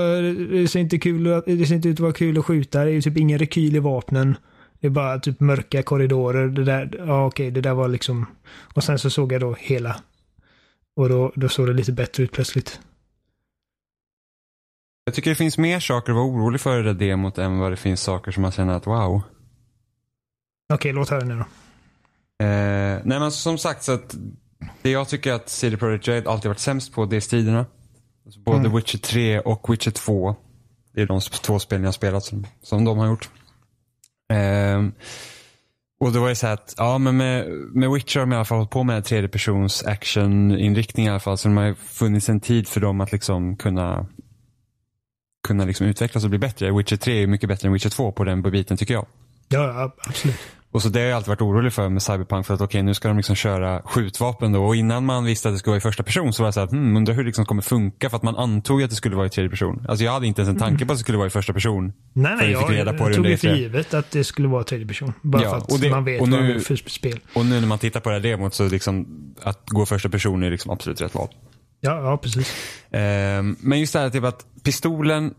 Det 0.50 0.68
ser 0.68 0.80
inte 0.80 0.98
kul 0.98 1.24
det 1.46 1.66
ser 1.66 1.74
inte 1.74 1.88
ut 1.88 1.96
att 1.96 2.00
vara 2.00 2.12
kul 2.12 2.38
att 2.38 2.46
skjuta. 2.46 2.84
Det 2.84 2.90
är 2.90 3.00
typ 3.00 3.16
ingen 3.16 3.38
rekyl 3.38 3.76
i 3.76 3.78
vapnen. 3.78 4.36
Det 4.80 4.86
är 4.86 4.90
bara 4.90 5.18
typ 5.18 5.40
mörka 5.40 5.82
korridorer. 5.82 6.48
Det 6.48 6.64
där, 6.64 7.04
ja 7.06 7.26
okej, 7.26 7.50
det 7.50 7.60
där 7.60 7.74
var 7.74 7.88
liksom... 7.88 8.26
Och 8.74 8.84
sen 8.84 8.98
så 8.98 9.10
såg 9.10 9.32
jag 9.32 9.40
då 9.40 9.56
hela. 9.58 9.96
Och 10.96 11.08
då, 11.08 11.32
då 11.34 11.48
såg 11.48 11.66
det 11.66 11.72
lite 11.72 11.92
bättre 11.92 12.22
ut 12.22 12.32
plötsligt. 12.32 12.80
Jag 15.04 15.14
tycker 15.14 15.30
det 15.30 15.36
finns 15.36 15.58
mer 15.58 15.80
saker 15.80 16.12
att 16.12 16.16
vara 16.16 16.26
orolig 16.26 16.60
för 16.60 16.80
i 16.80 16.82
det 16.82 16.94
demot 16.94 17.38
än 17.38 17.58
vad 17.58 17.72
det 17.72 17.76
finns 17.76 18.00
saker 18.00 18.32
som 18.32 18.42
man 18.42 18.52
känner 18.52 18.74
att 18.74 18.86
wow. 18.86 19.22
Okej, 20.72 20.92
låt 20.92 21.08
höra 21.08 21.24
nu 21.24 21.34
då. 21.34 21.44
Eh, 22.44 23.00
nej 23.04 23.20
men 23.20 23.32
som 23.32 23.58
sagt 23.58 23.82
så 23.82 23.92
att 23.92 24.16
det 24.82 24.90
jag 24.90 25.08
tycker 25.08 25.32
att 25.32 25.48
CD 25.48 25.76
Projekt 25.76 26.08
Red 26.08 26.26
alltid 26.26 26.48
varit 26.48 26.58
sämst 26.58 26.92
på 26.92 27.04
det 27.06 27.16
är 27.16 27.20
striderna. 27.20 27.66
Alltså 28.26 28.40
både 28.40 28.58
Mm. 28.58 28.76
Witcher 28.76 28.98
3 28.98 29.40
och 29.40 29.72
Witcher 29.72 29.90
2. 29.90 30.36
Det 30.94 31.02
är 31.02 31.06
de 31.06 31.20
två 31.20 31.58
spelen 31.58 31.82
jag 31.82 31.88
har 31.88 31.92
spelat 31.92 32.24
som, 32.24 32.46
som 32.62 32.84
de 32.84 32.98
har 32.98 33.06
gjort. 33.06 33.28
Ehm, 34.32 34.92
och 36.00 36.12
då 36.12 36.20
var 36.20 36.28
det 36.28 36.36
så 36.36 36.46
här 36.46 36.54
att, 36.54 36.74
ja 36.76 36.98
men 36.98 37.16
med, 37.16 37.48
med 37.50 37.90
Witcher 37.90 38.18
har 38.18 38.26
de 38.26 38.32
i 38.32 38.36
alla 38.36 38.44
fall 38.44 38.58
hållit 38.58 38.70
på 38.70 38.84
med 38.84 39.04
tredje 39.04 39.28
persons 39.28 39.84
actioninriktning 39.84 41.06
i 41.06 41.08
alla 41.08 41.20
fall. 41.20 41.38
Så 41.38 41.48
det 41.48 41.54
har 41.54 41.74
funnits 41.74 42.28
en 42.28 42.40
tid 42.40 42.68
för 42.68 42.80
dem 42.80 43.00
att 43.00 43.12
liksom 43.12 43.56
kunna 43.56 44.06
kunna 45.46 45.64
liksom 45.64 45.86
utvecklas 45.86 46.24
och 46.24 46.30
bli 46.30 46.38
bättre. 46.38 46.72
Witcher 46.72 46.96
3 46.96 47.22
är 47.22 47.26
mycket 47.26 47.48
bättre 47.48 47.68
än 47.68 47.72
Witcher 47.72 47.88
2 47.90 48.12
på 48.12 48.24
den 48.24 48.42
biten 48.42 48.76
tycker 48.76 48.94
jag. 48.94 49.06
Ja, 49.48 49.66
ja, 49.66 49.96
absolut. 50.08 50.36
Och 50.70 50.82
så 50.82 50.88
det 50.88 50.98
har 51.00 51.06
jag 51.06 51.16
alltid 51.16 51.28
varit 51.28 51.40
orolig 51.42 51.72
för 51.72 51.88
med 51.88 52.02
Cyberpunk 52.02 52.46
för 52.46 52.54
att 52.54 52.60
okej 52.60 52.82
nu 52.82 52.94
ska 52.94 53.08
de 53.08 53.16
liksom 53.16 53.36
köra 53.36 53.82
skjutvapen 53.84 54.52
då 54.52 54.64
och 54.64 54.76
innan 54.76 55.04
man 55.04 55.24
visste 55.24 55.48
att 55.48 55.54
det 55.54 55.58
skulle 55.58 55.70
vara 55.72 55.78
i 55.78 55.80
första 55.80 56.02
person 56.02 56.32
så 56.32 56.42
var 56.42 56.46
jag 56.46 56.54
såhär, 56.54 56.66
hmm, 56.66 56.96
undrar 56.96 57.14
hur 57.14 57.22
det 57.22 57.26
liksom 57.26 57.44
kommer 57.46 57.62
funka 57.62 58.10
för 58.10 58.16
att 58.16 58.22
man 58.22 58.36
antog 58.36 58.82
att 58.82 58.90
det 58.90 58.96
skulle 58.96 59.16
vara 59.16 59.26
i 59.26 59.30
tredje 59.30 59.50
person. 59.50 59.86
Alltså 59.88 60.04
jag 60.04 60.12
hade 60.12 60.26
inte 60.26 60.40
ens 60.42 60.52
en 60.54 60.58
tanke 60.58 60.86
på 60.86 60.92
att 60.92 60.98
det 60.98 61.02
skulle 61.02 61.18
vara 61.18 61.26
i 61.26 61.30
första 61.30 61.52
person. 61.52 61.92
Nej, 62.12 62.36
nej, 62.36 62.50
jag, 62.50 62.72
jag 62.74 63.14
tog 63.14 63.24
det 63.24 63.36
för 63.36 63.48
E3. 63.48 63.56
givet 63.56 63.94
att 63.94 64.10
det 64.10 64.24
skulle 64.24 64.48
vara 64.48 64.64
tredje 64.64 64.86
person. 64.86 65.12
Bara 65.22 65.42
Ja, 65.42 65.50
för 65.50 65.56
att 65.56 65.72
och 65.72 65.78
det- 65.80 65.90
man 65.90 66.04
vet 66.04 66.20
och 66.20 66.28
vad 66.28 66.40
nu- 66.40 66.48
det 66.52 66.54
är 66.54 66.60
för 66.60 66.76
spel. 66.76 67.20
Och 67.34 67.46
nu 67.46 67.60
när 67.60 67.66
man 67.68 67.78
tittar 67.78 68.00
på 68.00 68.08
det 68.08 68.14
här 68.14 68.22
demot 68.22 68.54
så 68.54 68.68
liksom 68.68 69.06
att 69.42 69.62
gå 69.70 69.86
första 69.86 70.08
person 70.08 70.42
är 70.42 70.50
liksom 70.50 70.70
absolut 70.70 71.00
rätt 71.00 71.14
val. 71.14 71.28
Ja, 71.80 72.00
ja, 72.02 72.16
precis. 72.16 72.54
Ehm, 72.90 73.56
men 73.60 73.80
just 73.80 73.92
det 73.92 73.98
här 73.98 74.10
typ 74.10 74.24
att 74.24 74.46
pistolen 74.64 75.34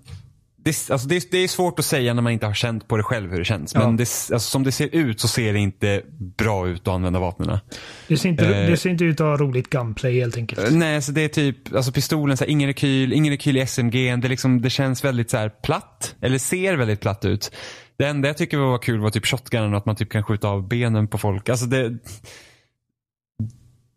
det, 0.72 0.94
alltså 0.94 1.08
det, 1.08 1.32
det 1.32 1.38
är 1.38 1.48
svårt 1.48 1.80
att 1.80 1.86
säga 1.86 2.14
när 2.14 2.22
man 2.22 2.32
inte 2.34 2.46
har 2.46 2.54
känt 2.54 2.88
på 2.88 2.98
det 2.98 3.04
själv 3.04 3.32
hur 3.32 3.40
det 3.40 3.46
känns. 3.46 3.74
Ja. 3.74 3.80
Men 3.80 3.98
det, 3.98 4.02
alltså 4.04 4.40
som 4.40 4.64
det 4.64 4.72
ser 4.72 4.96
ut 4.96 5.20
så 5.20 5.28
ser 5.28 5.54
det 5.54 5.60
inte 5.60 6.02
bra 6.38 6.68
ut 6.68 6.82
att 6.82 6.94
använda 6.94 7.20
vapnen. 7.20 7.60
Det 8.08 8.18
ser 8.18 8.30
inte, 8.30 8.46
Eh. 8.46 8.70
det 8.70 8.78
ser 8.78 8.90
inte 8.90 9.04
ut 9.04 9.22
att 9.22 9.28
ha 9.28 9.38
roligt 9.38 9.70
gunplay 9.70 10.20
helt 10.20 10.38
enkelt. 10.38 10.72
Nej, 10.72 11.02
så 11.02 11.12
det 11.12 11.22
är 11.22 11.28
typ, 11.28 11.76
alltså 11.76 11.92
pistolen, 11.92 12.38
så 12.38 12.44
här, 12.44 12.52
ingen 12.52 12.68
rekyl, 12.68 13.14
ingen 13.14 13.32
rekyl 13.34 13.58
i 13.58 13.60
SMG. 13.68 14.16
Det, 14.16 14.28
liksom, 14.28 14.62
det 14.62 14.70
känns 14.70 15.04
väldigt 15.04 15.30
så 15.30 15.38
här 15.38 15.50
platt, 15.50 16.16
eller 16.22 16.38
ser 16.38 16.76
väldigt 16.76 17.00
platt 17.02 17.26
ut. 17.26 17.52
Det 17.98 18.06
enda 18.06 18.28
jag 18.30 18.38
tycker 18.38 18.58
var 18.58 18.78
kul 18.78 19.00
var 19.00 19.10
typ 19.10 19.26
shotgunen 19.26 19.72
och 19.72 19.78
att 19.78 19.86
man 19.86 19.96
typ 19.96 20.10
kan 20.10 20.24
skjuta 20.24 20.48
av 20.48 20.68
benen 20.68 21.08
på 21.08 21.18
folk. 21.18 21.50
Alltså 21.50 21.66
det, 21.66 21.98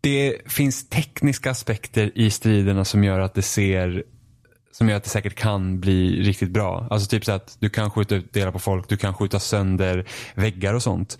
det 0.01 0.37
finns 0.45 0.89
tekniska 0.89 1.51
aspekter 1.51 2.11
i 2.15 2.29
striderna 2.29 2.85
som 2.85 3.03
gör 3.03 3.19
att 3.19 3.33
det 3.33 3.41
ser 3.41 4.03
som 4.73 4.89
gör 4.89 4.97
att 4.97 5.03
det 5.03 5.09
säkert 5.09 5.35
kan 5.35 5.79
bli 5.79 6.21
riktigt 6.23 6.51
bra. 6.51 6.87
Alltså 6.89 7.09
typ 7.09 7.25
så 7.25 7.31
att 7.31 7.57
du 7.59 7.69
kan 7.69 7.91
skjuta 7.91 8.15
ut 8.15 8.33
delar 8.33 8.51
på 8.51 8.59
folk, 8.59 8.89
du 8.89 8.97
kan 8.97 9.13
skjuta 9.13 9.39
sönder 9.39 10.05
väggar 10.35 10.73
och 10.73 10.83
sånt. 10.83 11.17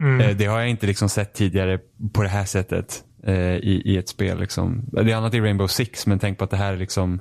Mm. 0.00 0.20
Eh, 0.20 0.36
Det 0.36 0.46
har 0.46 0.58
jag 0.60 0.68
inte 0.68 0.86
liksom 0.86 1.08
sett 1.08 1.34
tidigare 1.34 1.78
på 2.12 2.22
det 2.22 2.28
här 2.28 2.44
sättet 2.44 3.04
eh, 3.26 3.34
i, 3.56 3.82
i 3.84 3.96
ett 3.96 4.08
spel. 4.08 4.40
Liksom. 4.40 4.84
Det 4.92 5.12
är 5.12 5.16
annat 5.16 5.34
i 5.34 5.40
Rainbow 5.40 5.66
Six 5.66 6.06
men 6.06 6.18
tänk 6.18 6.38
på 6.38 6.44
att 6.44 6.50
det 6.50 6.56
här 6.56 6.72
är 6.72 6.76
liksom 6.76 7.20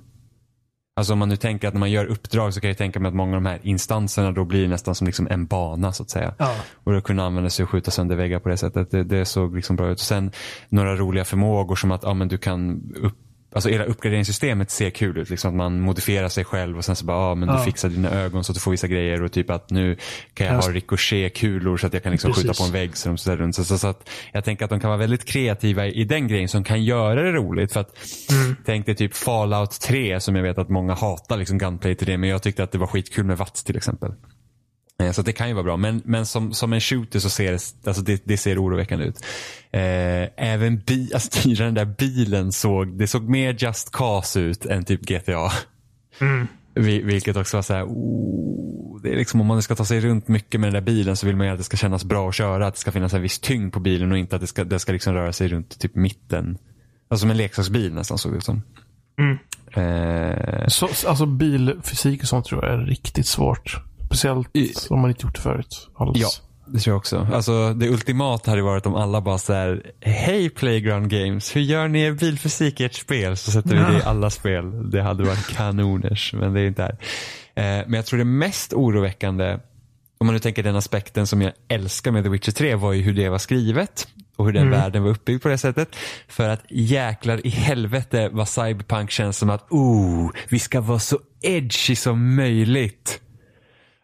Alltså 0.97 1.13
om 1.13 1.19
man 1.19 1.29
nu 1.29 1.35
tänker 1.35 1.67
att 1.67 1.73
när 1.73 1.79
man 1.79 1.91
gör 1.91 2.05
uppdrag 2.05 2.53
så 2.53 2.61
kan 2.61 2.67
jag 2.67 2.77
tänka 2.77 2.99
mig 2.99 3.09
att 3.09 3.15
många 3.15 3.37
av 3.37 3.43
de 3.43 3.49
här 3.49 3.59
instanserna 3.63 4.31
då 4.31 4.45
blir 4.45 4.67
nästan 4.67 4.95
som 4.95 5.07
liksom 5.07 5.27
en 5.29 5.45
bana 5.45 5.93
så 5.93 6.03
att 6.03 6.09
säga. 6.09 6.33
Ja. 6.37 6.55
Och 6.83 6.93
då 6.93 7.01
kunna 7.01 7.25
använda 7.25 7.49
sig 7.49 7.63
och 7.63 7.69
skjuta 7.69 7.91
sönder 7.91 8.15
väggar 8.15 8.39
på 8.39 8.49
det 8.49 8.57
sättet. 8.57 8.91
Det, 8.91 9.03
det 9.03 9.25
såg 9.25 9.55
liksom 9.55 9.75
bra 9.75 9.89
ut. 9.89 9.99
Och 9.99 10.05
sen 10.05 10.31
några 10.69 10.95
roliga 10.95 11.25
förmågor 11.25 11.75
som 11.75 11.91
att 11.91 12.03
ja, 12.03 12.13
men 12.13 12.27
du 12.27 12.37
kan 12.37 12.81
upp, 12.95 13.17
Alltså 13.55 13.69
hela 13.69 13.83
uppgraderingssystemet 13.83 14.71
ser 14.71 14.89
kul 14.89 15.17
ut. 15.17 15.29
Liksom 15.29 15.49
att 15.49 15.55
man 15.55 15.81
modifierar 15.81 16.29
sig 16.29 16.45
själv 16.45 16.77
och 16.77 16.85
sen 16.85 16.95
så 16.95 17.05
bara, 17.05 17.17
ja 17.29 17.35
men 17.35 17.47
du 17.47 17.53
Ja. 17.53 17.63
fixar 17.63 17.89
dina 17.89 18.09
ögon 18.11 18.43
så 18.43 18.51
att 18.51 18.53
du 18.53 18.59
får 18.59 18.71
vissa 18.71 18.87
grejer 18.87 19.23
och 19.23 19.31
typ 19.31 19.49
att 19.49 19.69
nu 19.69 19.97
kan 20.33 20.47
jag 20.47 20.55
Ja. 20.55 20.59
ha 20.61 20.69
ricochetkulor 20.71 21.77
så 21.77 21.87
att 21.87 21.93
jag 21.93 22.03
kan 22.03 22.11
liksom 22.11 22.33
skjuta 22.33 22.53
på 22.53 22.63
en 22.63 22.71
vägg 22.71 22.97
så 22.97 23.09
de 23.09 23.17
så, 23.17 23.35
runt. 23.35 23.55
Så, 23.55 23.63
så, 23.63 23.77
så 23.77 23.87
att 23.87 24.09
jag 24.33 24.43
tänker 24.45 24.65
att 24.65 24.69
de 24.71 24.79
kan 24.79 24.87
vara 24.89 24.97
väldigt 24.99 25.25
kreativa 25.25 25.85
i, 25.87 25.91
i 25.91 26.03
den 26.03 26.27
grejen 26.27 26.49
som 26.49 26.63
kan 26.63 26.83
göra 26.83 27.21
det 27.23 27.31
roligt. 27.31 27.73
För 27.73 27.79
att 27.79 27.97
tänk 28.65 28.85
dig 28.85 28.95
typ 28.95 29.15
Fallout 29.15 29.79
3 29.81 30.19
som 30.19 30.35
jag 30.35 30.43
vet 30.43 30.57
att 30.57 30.69
många 30.69 30.93
hatar 30.93 31.37
liksom 31.37 31.57
gunplay 31.57 31.95
till 31.95 32.07
det 32.07 32.17
men 32.17 32.29
jag 32.29 32.41
tyckte 32.43 32.63
att 32.63 32.71
det 32.71 32.77
var 32.77 32.87
skitkul 32.87 33.25
med 33.25 33.37
Watts 33.37 33.63
till 33.63 33.77
exempel. 33.77 34.11
Eh, 35.03 35.11
Så 35.11 35.21
det 35.21 35.31
kan 35.33 35.47
ju 35.47 35.53
vara 35.53 35.63
bra. 35.63 35.77
Men, 35.77 36.01
men 36.05 36.25
som, 36.25 36.53
som 36.53 36.73
en 36.73 36.81
shooter 36.81 37.19
så 37.19 37.29
ser 37.29 37.51
det, 37.51 37.87
alltså 37.87 38.01
det, 38.03 38.21
det 38.25 38.37
ser 38.37 38.63
oroväckande 38.63 39.05
ut. 39.05 39.17
Eh, 39.71 40.29
även 40.37 40.77
bi, 40.79 41.09
alltså, 41.13 41.39
styra 41.39 41.65
den 41.65 41.73
där 41.73 41.85
bilen 41.85 42.51
såg, 42.51 42.97
det 42.97 43.07
såg 43.07 43.29
mer 43.29 43.55
Just 43.59 43.91
Cause 43.91 44.39
ut 44.39 44.65
än 44.65 44.83
typ 44.85 45.01
GTA. 45.01 45.51
Mm. 46.21 46.47
Vi- 46.73 47.01
Vilket 47.01 47.37
också 47.37 47.57
var 47.57 47.61
så 47.61 47.73
här, 47.73 47.83
oh, 47.85 49.01
det 49.01 49.09
är 49.11 49.15
liksom 49.15 49.41
om 49.41 49.47
man 49.47 49.61
ska 49.61 49.75
ta 49.75 49.85
sig 49.85 49.99
runt 50.01 50.27
mycket 50.27 50.59
med 50.61 50.67
den 50.67 50.73
där 50.73 50.91
bilen 50.93 51.15
så 51.17 51.25
vill 51.27 51.35
man 51.35 51.47
ju 51.47 51.51
att 51.53 51.57
det 51.59 51.63
ska 51.63 51.77
kännas 51.77 52.03
bra 52.03 52.29
att 52.29 52.35
köra. 52.35 52.67
Att 52.67 52.73
det 52.73 52.79
ska 52.79 52.91
finnas 52.91 53.13
en 53.13 53.21
viss 53.21 53.39
tyngd 53.39 53.73
på 53.73 53.79
bilen 53.79 54.11
och 54.11 54.17
inte 54.17 54.35
att 54.35 54.41
det 54.41 54.47
ska, 54.47 54.63
det 54.63 54.79
ska 54.79 54.91
liksom 54.91 55.13
röra 55.13 55.33
sig 55.33 55.47
runt 55.47 55.79
typ 55.79 55.95
mitten. 55.95 56.57
Alltså 57.07 57.21
som 57.23 57.29
en 57.31 57.37
leksaksbil 57.37 57.93
nästan 57.93 58.17
såg 58.17 58.31
det 58.31 58.37
ut 58.37 58.43
som. 58.43 58.61
Mm. 59.19 59.37
Eh, 59.73 60.67
Så, 60.67 60.85
alltså 61.07 61.25
bilfysik 61.25 62.21
och 62.21 62.27
sånt 62.27 62.45
tror 62.45 62.65
jag 62.65 62.73
är 62.73 62.77
riktigt 62.85 63.27
svårt. 63.27 63.77
Speciellt 64.15 64.49
I- 64.55 64.73
om 64.89 64.99
man 65.01 65.09
inte 65.09 65.23
gjort 65.25 65.35
det 65.35 65.41
förut. 65.41 65.89
Alls. 65.97 66.17
Ja. 66.21 66.27
Det 66.67 66.79
tror 66.79 66.91
jag 66.91 66.97
också. 66.97 67.27
Alltså 67.33 67.73
det 67.73 67.89
ultimata 67.89 68.51
hade 68.51 68.61
varit 68.61 68.85
om 68.85 68.95
alla 68.95 69.21
bara 69.21 69.37
så 69.37 69.53
här, 69.53 69.91
hej 70.01 70.49
Playground 70.49 71.09
Games, 71.09 71.55
hur 71.55 71.61
gör 71.61 71.87
ni 71.87 72.01
er 72.01 72.11
bilfysik 72.11 72.81
i 72.81 72.85
ert 72.85 72.93
spel? 72.93 73.37
Så 73.37 73.51
sätter 73.51 73.69
vi 73.69 73.93
det 73.93 73.99
i 73.99 74.03
alla 74.03 74.29
spel. 74.29 74.89
Det 74.91 75.01
hade 75.01 75.23
varit 75.23 75.47
kanoners, 75.47 76.33
men 76.33 76.53
det 76.53 76.61
är 76.61 76.67
inte 76.67 76.81
här. 76.83 76.91
Eh, 77.55 77.85
men 77.87 77.93
jag 77.93 78.05
tror 78.05 78.17
det 78.17 78.25
mest 78.25 78.73
oroväckande, 78.73 79.57
om 80.17 80.27
man 80.27 80.33
nu 80.33 80.39
tänker 80.39 80.63
den 80.63 80.75
aspekten 80.75 81.27
som 81.27 81.41
jag 81.41 81.53
älskar 81.67 82.11
med 82.11 82.23
The 82.23 82.29
Witcher 82.29 82.51
3 82.51 82.75
var 82.75 82.93
ju 82.93 83.01
hur 83.01 83.13
det 83.13 83.29
var 83.29 83.37
skrivet 83.37 84.07
och 84.35 84.45
hur 84.45 84.53
den 84.53 84.67
Mm. 84.67 84.79
världen 84.79 85.03
var 85.03 85.09
uppbyggd 85.09 85.41
på 85.41 85.47
det 85.49 85.57
sättet. 85.57 85.95
För 86.27 86.49
att 86.49 86.61
jäklar 86.69 87.47
i 87.47 87.49
helvete 87.49 88.29
vad 88.31 88.47
Cyberpunk 88.47 89.11
känns 89.11 89.37
som 89.37 89.49
att, 89.49 89.65
oh, 89.71 90.29
vi 90.49 90.59
ska 90.59 90.81
vara 90.81 90.99
så 90.99 91.19
edgy 91.41 91.95
som 91.95 92.35
möjligt. 92.35 93.21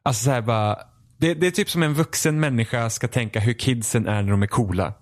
Alltså 0.03 0.23
så 0.23 0.31
här 0.31 0.41
bara, 0.41 0.79
det, 1.17 1.33
det 1.33 1.47
är 1.47 1.51
typ 1.51 1.69
som 1.69 1.83
en 1.83 1.93
vuxen 1.93 2.39
människa 2.39 2.89
ska 2.89 3.07
tänka 3.07 3.39
hur 3.39 3.53
kidsen 3.53 4.07
är 4.07 4.21
när 4.21 4.31
de 4.31 4.43
är 4.43 4.47
coola. 4.47 4.93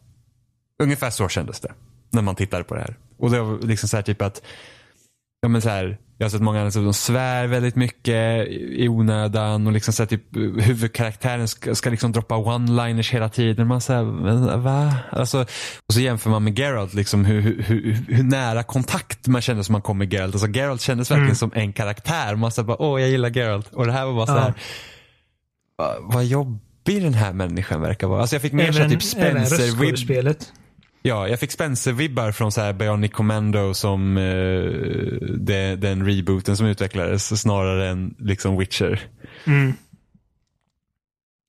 Ungefär 0.84 1.10
så 1.10 1.30
kändes 1.30 1.60
det. 1.60 1.74
När 2.10 2.22
man 2.22 2.36
tittade 2.36 2.64
på 2.64 2.76
det 2.76 2.82
här. 2.82 2.98
Och 3.18 3.32
det 3.32 3.42
var 3.42 3.60
liksom 3.60 3.90
så 3.90 3.98
här 3.98 4.04
typ 4.04 4.22
att, 4.22 4.42
ja 5.42 5.50
men 5.50 5.62
så 5.62 5.70
här, 5.70 5.98
jag 6.18 6.26
har 6.26 6.30
sett 6.30 6.42
många 6.42 6.60
andra 6.60 6.72
som 6.72 6.94
svär 6.94 7.48
väldigt 7.48 7.76
mycket 7.76 8.48
i 8.50 8.88
onödan 8.90 9.68
och 9.68 9.74
liksom 9.74 9.94
så 9.94 10.04
här 10.04 10.08
typ 10.08 10.36
huvudkaraktären 10.62 11.48
ska, 11.48 11.76
ska 11.76 11.90
liksom 11.90 12.12
droppa 12.12 12.36
one-liners 12.36 13.12
hela 13.14 13.30
tiden. 13.30 13.68
Man 13.68 13.82
säger 13.82 14.58
va? 14.58 14.96
Alltså, 15.12 15.42
och 15.88 15.94
så 15.94 16.00
jämför 16.00 16.30
man 16.30 16.44
med 16.44 16.60
Geralt, 16.60 16.94
liksom 16.94 17.26
hur, 17.26 17.42
hur, 17.42 17.64
hur, 17.64 17.98
hur 18.08 18.24
nära 18.24 18.64
kontakt 18.64 19.28
man 19.28 19.42
kände 19.42 19.64
som 19.64 19.74
man 19.74 19.82
kom 19.82 19.98
med 19.98 20.14
Geralt. 20.14 20.36
Alltså 20.36 20.48
Geralt 20.50 20.82
kändes 20.82 21.12
verkligen 21.12 21.36
som 21.36 21.52
en 21.56 21.74
karaktär. 21.74 22.36
Man 22.36 22.52
sa 22.52 22.64
bara, 22.64 22.82
åh 22.82 23.02
jag 23.02 23.10
gillar 23.10 23.30
Geralt. 23.30 23.74
Och 23.74 23.86
det 23.86 23.92
här 23.92 24.06
var 24.06 24.14
bara 24.14 24.28
så 24.28 24.34
Ja. 24.34 24.40
här, 24.40 24.54
"Va- 25.78 25.96
vad 26.02 26.26
jobbig 26.26 26.60
den 27.04 27.14
här 27.14 27.34
människan 27.34 27.82
verkar 27.82 28.08
vara. 28.08 28.22
Alltså 28.22 28.36
jag 28.36 28.42
fick 28.42 28.54
mer 28.54 28.72
så 28.72 28.90
typ 28.90 29.04
Spencer-vibb. 29.04 29.98
Ja, 31.02 31.28
jag 31.28 31.40
fick 31.40 31.52
Spencer-vibbar 31.52 32.32
från 32.32 32.52
så 32.52 32.62
här 32.62 32.74
Bionic 32.74 33.12
Commando 33.12 33.74
som 33.74 34.18
eh, 34.18 34.24
det, 35.38 35.76
den 35.76 36.06
rebooten 36.06 36.58
som 36.58 36.66
utvecklades 36.68 37.42
snarare 37.42 37.88
än 37.90 38.16
liksom 38.20 38.58
Witcher. 38.58 39.00
Mm. 39.48 39.74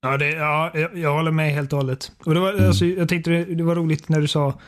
Ja, 0.01 0.17
det, 0.17 0.29
ja 0.29 0.71
jag, 0.73 0.97
jag 0.97 1.13
håller 1.13 1.31
med 1.31 1.53
helt 1.53 1.73
och 1.73 1.79
hållet. 1.79 2.11
Och 2.25 2.33
det 2.33 2.39
var, 2.39 2.53
Mm. 2.53 2.67
alltså, 2.67 2.85
jag 2.85 3.09
tänkte 3.09 3.31
det, 3.31 3.43
det 3.45 3.63
var 3.63 3.75
roligt 3.75 4.09
när 4.09 4.21
du 4.21 4.27
sa 4.27 4.59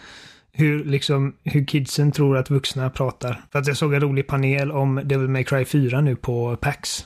hur, 0.51 0.83
liksom, 0.85 1.35
hur 1.43 1.65
kidsen 1.65 2.11
tror 2.11 2.37
att 2.37 2.49
vuxna 2.49 2.89
pratar. 2.89 3.41
För 3.51 3.59
att 3.59 3.67
jag 3.67 3.77
såg 3.77 3.93
en 3.93 4.01
rolig 4.01 4.27
panel 4.27 4.71
om 4.71 5.01
Devil 5.05 5.27
May 5.27 5.43
Cry 5.43 5.65
4 5.65 6.01
nu 6.01 6.15
på 6.15 6.55
PAX. 6.61 7.05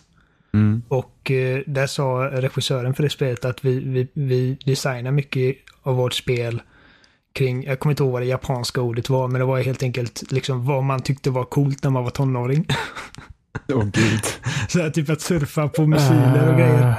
Mm. 0.53 0.81
Och 0.87 1.31
eh, 1.31 1.61
där 1.65 1.87
sa 1.87 2.29
regissören 2.31 2.93
för 2.93 3.03
det 3.03 3.09
spelet 3.09 3.45
att 3.45 3.65
vi, 3.65 3.79
vi, 3.79 4.07
vi 4.13 4.57
designar 4.65 5.11
mycket 5.11 5.55
av 5.83 5.95
vårt 5.95 6.13
spel 6.13 6.61
kring, 7.33 7.63
jag 7.63 7.79
kommer 7.79 7.91
inte 7.91 8.03
ihåg 8.03 8.11
vad 8.11 8.21
det 8.21 8.25
japanska 8.25 8.81
ordet 8.81 9.09
var, 9.09 9.27
men 9.27 9.39
det 9.39 9.45
var 9.45 9.61
helt 9.61 9.83
enkelt 9.83 10.23
liksom 10.31 10.65
vad 10.65 10.83
man 10.83 11.01
tyckte 11.01 11.29
var 11.29 11.43
coolt 11.43 11.83
när 11.83 11.91
man 11.91 12.03
var 12.03 12.11
tonåring. 12.11 12.67
Åh 13.73 13.83
gud. 13.83 14.21
Så 14.69 14.81
här, 14.81 14.89
typ 14.89 15.09
att 15.09 15.21
surfa 15.21 15.67
på 15.67 15.87
missiler 15.87 16.49
och 16.51 16.57
grejer. 16.57 16.89
Eh, 16.89 16.93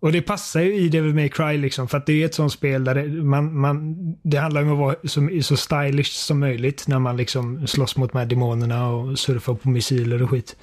Och 0.00 0.12
det 0.12 0.22
passar 0.22 0.60
ju 0.60 0.74
i 0.74 0.88
Devil 0.88 1.14
May 1.14 1.28
Cry 1.28 1.56
liksom, 1.58 1.88
för 1.88 1.98
att 1.98 2.06
det 2.06 2.22
är 2.22 2.26
ett 2.26 2.34
sånt 2.34 2.52
spel 2.52 2.84
där 2.84 2.94
det, 2.94 3.08
man, 3.08 3.58
man, 3.60 3.96
det 4.22 4.36
handlar 4.36 4.62
om 4.62 4.72
att 4.72 4.78
vara 4.78 4.96
så, 5.04 5.28
så 5.42 5.56
stylish 5.56 6.10
som 6.12 6.40
möjligt 6.40 6.84
när 6.88 6.98
man 6.98 7.16
liksom 7.16 7.66
slåss 7.66 7.96
mot 7.96 8.12
de 8.12 8.18
här 8.18 8.26
demonerna 8.26 8.88
och 8.88 9.18
surfar 9.18 9.54
på 9.54 9.68
missiler 9.68 10.22
och 10.22 10.30
skit. 10.30 10.56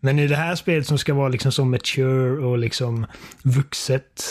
Men 0.00 0.18
i 0.18 0.26
det 0.26 0.36
här 0.36 0.54
spelet 0.54 0.86
som 0.86 0.98
ska 0.98 1.14
vara 1.14 1.28
liksom 1.28 1.52
så 1.52 1.64
mature 1.64 2.46
och 2.46 2.58
liksom 2.58 3.06
vuxet 3.42 4.24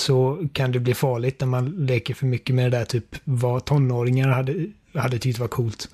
så 0.00 0.48
kan 0.52 0.72
det 0.72 0.80
bli 0.80 0.94
farligt 0.94 1.40
när 1.40 1.46
man 1.46 1.86
leker 1.86 2.14
för 2.14 2.26
mycket 2.26 2.54
med 2.54 2.72
det 2.72 2.78
där 2.78 2.84
typ 2.84 3.16
vad 3.24 3.64
tonåringar 3.64 4.28
hade, 4.28 4.66
hade 4.94 5.18
tyckt 5.18 5.38
var 5.38 5.48
coolt. 5.48 5.88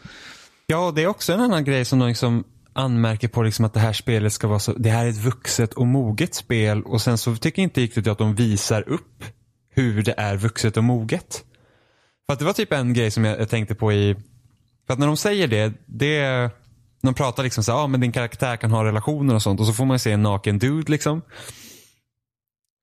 Ja, 0.66 0.92
det 0.94 1.02
är 1.02 1.06
också 1.06 1.32
en 1.32 1.40
annan 1.40 1.64
grej 1.64 1.84
som 1.84 1.98
de 1.98 2.08
liksom 2.08 2.44
anmärker 2.72 3.28
på 3.28 3.42
liksom 3.42 3.64
att 3.64 3.74
det 3.74 3.80
här 3.80 3.92
spelet 3.92 4.32
ska 4.32 4.48
vara 4.48 4.58
så, 4.58 4.72
det 4.72 4.90
här 4.90 5.06
är 5.06 5.10
ett 5.10 5.24
vuxet 5.24 5.74
och 5.74 5.86
moget 5.86 6.34
spel 6.34 6.82
och 6.82 7.00
sen 7.00 7.18
så 7.18 7.36
tycker 7.36 7.62
jag 7.62 7.66
inte 7.66 7.80
riktigt 7.80 8.06
att 8.06 8.18
de 8.18 8.34
visar 8.34 8.88
upp 8.88 9.24
hur 9.70 10.02
det 10.02 10.14
är 10.16 10.36
vuxet 10.36 10.76
och 10.76 10.84
moget. 10.84 11.44
För 12.26 12.32
att 12.32 12.38
det 12.38 12.44
var 12.44 12.52
typ 12.52 12.72
en 12.72 12.94
grej 12.94 13.10
som 13.10 13.24
jag, 13.24 13.40
jag 13.40 13.48
tänkte 13.48 13.74
på 13.74 13.92
i, 13.92 14.16
för 14.86 14.92
att 14.92 14.98
när 14.98 15.06
de 15.06 15.16
säger 15.16 15.48
det, 15.48 15.72
det 15.86 16.50
de 17.02 17.14
pratar 17.14 17.42
liksom 17.42 17.64
så 17.64 17.70
ja 17.70 17.74
ah, 17.74 17.86
men 17.86 18.00
din 18.00 18.12
karaktär 18.12 18.56
kan 18.56 18.70
ha 18.70 18.84
relationer 18.84 19.34
och 19.34 19.42
sånt 19.42 19.60
och 19.60 19.66
så 19.66 19.72
får 19.72 19.84
man 19.84 19.98
se 19.98 20.12
en 20.12 20.22
naken 20.22 20.58
dude 20.58 20.92
liksom. 20.92 21.22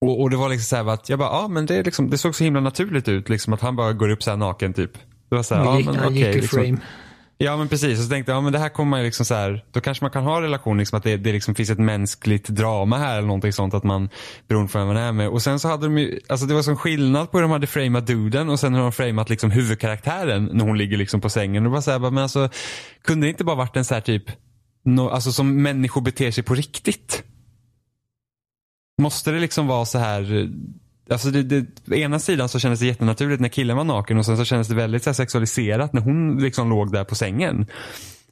Och, 0.04 0.22
och 0.22 0.30
det 0.30 0.38
var 0.38 0.49
liksom 0.49 0.66
så 0.66 0.76
här 0.76 0.93
att 0.93 1.10
jag 1.10 1.20
bara, 1.20 1.30
ja 1.30 1.47
men 1.47 1.66
det, 1.66 1.84
liksom, 1.84 2.10
det 2.10 2.18
såg 2.18 2.36
så 2.36 2.43
himla 2.43 2.60
naturligt 2.60 3.08
ut 3.08 3.30
liksom 3.30 3.54
att 3.54 3.62
han 3.62 3.76
bara 3.76 3.93
går 3.93 4.10
upp 4.10 4.24
så 4.24 4.30
här 4.30 4.38
naken 4.38 4.74
typ. 4.74 4.93
Det 5.30 5.36
var 5.36 5.43
så 5.43 5.56
här, 5.56 5.64
Han 5.64 5.74
ja 5.74 5.80
gick, 5.80 6.01
men 6.01 6.16
gick 6.16 6.26
i 6.26 6.41
liksom. 6.41 6.80
Ja 7.38 7.58
men 7.58 7.68
precis, 7.68 7.99
och 7.99 8.04
så 8.04 8.10
tänkte 8.10 8.32
jag, 8.32 8.38
ja 8.38 8.41
men 8.41 8.54
det 8.54 8.60
här 8.60 8.70
kommer 8.70 8.89
man 8.89 9.04
liksom 9.04 9.26
så 9.26 9.34
här, 9.34 9.66
då 9.72 9.82
kanske 9.82 10.04
man 10.04 10.12
kan 10.12 10.24
ha 10.24 10.38
en 10.38 10.43
relation, 10.43 10.78
liksom 10.78 10.97
att 10.97 11.04
det, 11.04 11.18
det 11.18 11.32
liksom 11.32 11.56
finns 11.56 11.70
ett 11.70 11.80
mänskligt 11.80 12.47
drama 12.47 12.97
här 12.97 13.18
eller 13.18 13.28
någonting 13.28 13.54
sånt, 13.54 13.74
att 13.74 13.84
man, 13.84 14.10
beroende 14.47 14.72
på 14.72 14.78
vem 14.80 14.88
man 14.88 14.97
är 14.97 15.12
med. 15.12 15.30
Och 15.30 15.41
sen 15.41 15.60
så 15.60 15.68
hade 15.68 15.86
de 15.86 15.97
ju, 15.97 16.20
alltså 16.30 16.45
det 16.45 16.54
var 16.54 16.62
sån 16.62 16.78
skillnad 16.78 17.32
på 17.32 17.38
hur 17.38 17.41
de 17.41 17.51
hade 17.51 17.68
framat 17.68 18.08
duden 18.08 18.49
och 18.49 18.60
sen 18.60 18.74
hur 18.74 18.82
de 18.82 18.91
framat 18.91 19.30
liksom 19.30 19.51
huvudkaraktären 19.51 20.49
när 20.54 20.66
hon 20.66 20.78
ligger 20.78 20.97
liksom 20.97 21.22
på 21.22 21.30
sängen. 21.30 21.66
Och 21.66 21.72
var 21.72 21.82
så 21.82 21.91
här, 21.91 21.99
bara, 21.99 22.12
men 22.12 22.24
alltså, 22.24 22.49
kunde 23.04 23.26
det 23.26 23.30
inte 23.30 23.43
bara 23.43 23.56
varit 23.56 23.76
en 23.76 23.86
så 23.86 23.93
här 23.93 24.01
typ, 24.01 24.24
no, 24.86 25.10
alltså 25.10 25.32
som 25.32 25.62
människor 25.62 26.01
beter 26.01 26.32
sig 26.32 26.43
på 26.43 26.54
riktigt? 26.54 27.24
Måste 29.01 29.31
det 29.31 29.39
liksom 29.39 29.67
vara 29.67 29.85
så 29.85 29.97
här 29.97 30.49
Alltså 31.09 31.31
det, 31.31 31.43
det, 31.43 31.85
på 31.85 31.95
ena 31.95 32.19
sidan 32.19 32.49
så 32.49 32.59
kändes 32.59 32.79
det 32.79 32.85
jättenaturligt 32.85 33.41
när 33.41 33.49
killen 33.49 33.77
var 33.77 33.83
naken 33.83 34.17
och 34.17 34.25
sen 34.25 34.37
så 34.37 34.45
kändes 34.45 34.67
det 34.67 34.75
väldigt 34.75 35.03
så 35.03 35.09
här 35.09 35.15
sexualiserat 35.15 35.93
när 35.93 36.01
hon 36.01 36.37
liksom 36.37 36.69
låg 36.69 36.91
där 36.91 37.03
på 37.03 37.15
sängen. 37.15 37.67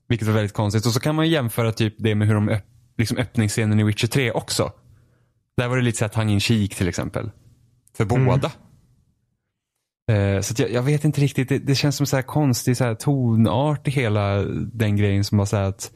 Vilket 0.07 0.27
var 0.27 0.35
väldigt 0.35 0.53
konstigt. 0.53 0.85
Och 0.85 0.91
så 0.91 0.99
kan 0.99 1.15
man 1.15 1.25
ju 1.25 1.31
jämföra 1.31 1.71
typ 1.71 1.95
det 1.97 2.15
med 2.15 2.27
hur 2.27 2.35
de 2.35 2.49
öpp, 2.49 2.65
liksom 2.97 3.17
öppningsscenen 3.17 3.79
i 3.79 3.83
Witcher 3.83 4.07
3 4.07 4.31
också. 4.31 4.71
Där 5.57 5.67
var 5.67 5.77
det 5.77 5.83
lite 5.83 5.97
så 5.97 6.05
här 6.05 6.09
tongue 6.09 6.33
in 6.33 6.39
cheek 6.39 6.75
till 6.75 6.87
exempel. 6.87 7.31
För 7.97 8.05
båda. 8.05 8.51
Eh, 10.11 10.41
så 10.41 10.53
att 10.53 10.59
jag, 10.59 10.71
jag 10.71 10.83
vet 10.83 11.03
inte 11.03 11.21
riktigt, 11.21 11.49
det, 11.49 11.59
det 11.59 11.75
känns 11.75 11.95
som 11.95 12.05
så 12.05 12.15
här 12.15 12.23
konstig 12.23 12.77
så 12.77 12.83
här 12.83 12.95
tonart 12.95 13.87
i 13.87 13.91
hela 13.91 14.43
den 14.73 14.97
grejen 14.97 15.23
som 15.23 15.37
var 15.37 15.45
så 15.45 15.57
här 15.57 15.63
att 15.63 15.91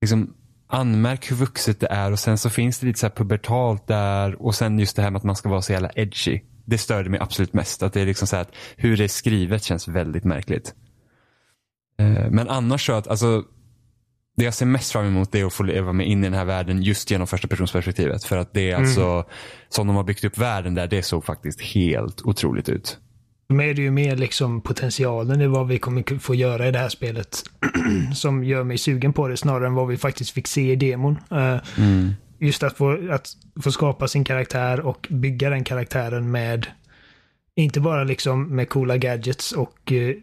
liksom 0.00 0.34
anmärk 0.66 1.30
hur 1.30 1.36
vuxet 1.36 1.80
det 1.80 1.86
är 1.90 2.12
och 2.12 2.18
sen 2.18 2.38
så 2.38 2.50
finns 2.50 2.78
det 2.78 2.86
lite 2.86 2.98
så 2.98 3.10
pubertalt 3.10 3.86
där 3.86 4.42
och 4.42 4.54
sen 4.54 4.78
just 4.78 4.96
det 4.96 5.02
här 5.02 5.10
med 5.10 5.18
att 5.18 5.24
man 5.24 5.36
ska 5.36 5.48
vara 5.48 5.62
så 5.62 5.72
jävla 5.72 5.90
edgy. 5.94 6.40
Det 6.64 6.78
störde 6.78 7.10
mig 7.10 7.20
absolut 7.20 7.52
mest. 7.52 7.82
Att 7.82 7.92
det 7.92 8.00
är 8.00 8.06
liksom 8.06 8.28
så 8.28 8.36
att 8.36 8.52
hur 8.76 8.96
det 8.96 9.04
är 9.04 9.08
skrivet 9.08 9.62
känns 9.64 9.88
väldigt 9.88 10.24
märkligt. 10.24 10.74
Eh, 11.98 12.30
Men 12.30 12.48
annars 12.48 12.86
så 12.86 12.92
att, 12.92 13.08
alltså 13.08 13.44
det 14.36 14.44
jag 14.44 14.54
ser 14.54 14.66
mest 14.66 14.92
fram 14.92 15.06
emot 15.06 15.34
är 15.34 15.44
att 15.44 15.52
få 15.52 15.62
leva 15.62 15.92
mig 15.92 16.06
in 16.06 16.20
i 16.24 16.26
den 16.26 16.34
här 16.34 16.44
världen 16.44 16.82
just 16.82 17.10
genom 17.10 17.26
första 17.26 17.48
personsperspektivet. 17.48 18.24
För 18.24 18.36
att 18.36 18.54
det 18.54 18.70
är 18.70 18.76
alltså, 18.76 19.24
som 19.68 19.86
de 19.86 19.96
har 19.96 20.04
byggt 20.04 20.24
upp 20.24 20.38
världen 20.38 20.74
där, 20.74 20.86
det 20.86 21.02
såg 21.02 21.24
faktiskt 21.24 21.60
helt 21.60 22.22
otroligt 22.22 22.68
ut. 22.68 22.98
Men 23.48 23.60
är 23.60 23.74
det 23.74 23.82
ju 23.82 23.90
mer 23.90 24.16
liksom 24.16 24.60
potentialen 24.60 25.40
i 25.40 25.46
vad 25.46 25.68
vi 25.68 25.78
kommer 25.78 26.18
få 26.18 26.34
göra 26.34 26.68
i 26.68 26.70
det 26.70 26.78
här 26.78 26.88
spelet 26.88 27.42
som 28.14 28.44
gör 28.44 28.64
mig 28.64 28.78
sugen 28.78 29.12
på 29.12 29.28
det 29.28 29.36
snarare 29.36 29.66
än 29.66 29.74
vad 29.74 29.88
vi 29.88 29.96
faktiskt 29.96 30.30
fick 30.30 30.46
se 30.46 30.72
i 30.72 30.76
demon. 30.76 31.18
Eh, 31.30 31.58
Just 32.38 32.62
att 32.62 32.76
få, 32.76 33.12
att 33.12 33.28
få 33.62 33.72
skapa 33.72 34.08
sin 34.08 34.24
karaktär 34.24 34.80
och 34.80 35.06
bygga 35.10 35.50
den 35.50 35.64
karaktären 35.64 36.30
med 36.30 36.66
inte 37.54 37.80
bara 37.80 38.04
liksom 38.04 38.56
med 38.56 38.68
coola 38.68 38.96
gadgets 38.96 39.52
och 39.52 39.92
eh, 39.92 40.14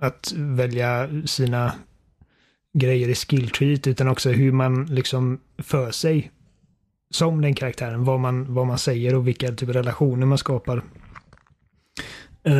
att 0.00 0.32
välja 0.36 1.08
sina 1.26 1.72
grejer 2.78 3.08
i 3.08 3.14
skilltreet 3.14 3.86
utan 3.86 4.08
också 4.08 4.30
hur 4.30 4.52
man 4.52 4.86
liksom 4.86 5.40
för 5.58 5.90
sig 5.90 6.30
som 7.10 7.40
den 7.40 7.54
karaktären. 7.54 8.04
Vad 8.04 8.20
man, 8.20 8.54
vad 8.54 8.66
man 8.66 8.78
säger 8.78 9.14
och 9.14 9.28
vilka 9.28 9.52
typ 9.52 9.68
av 9.68 9.74
relationer 9.74 10.26
man 10.26 10.38
skapar. 10.38 10.82
Eh, 12.46 12.54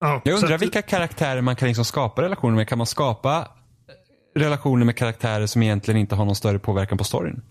ja, 0.00 0.20
Jag 0.24 0.34
undrar 0.34 0.54
att- 0.54 0.62
vilka 0.62 0.82
karaktärer 0.82 1.40
man 1.40 1.56
kan 1.56 1.68
liksom 1.68 1.84
skapa 1.84 2.22
relationer 2.22 2.56
med. 2.56 2.68
Kan 2.68 2.78
man 2.78 2.86
skapa 2.86 3.48
relationer 4.36 4.84
med 4.84 4.96
karaktärer 4.96 5.46
som 5.46 5.62
egentligen 5.62 6.00
inte 6.00 6.14
har 6.14 6.24
någon 6.24 6.34
större 6.36 6.58
påverkan 6.58 6.98
på 6.98 7.04
storyn? 7.04 7.42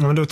Ja, 0.00 0.06
men 0.06 0.16
då, 0.16 0.26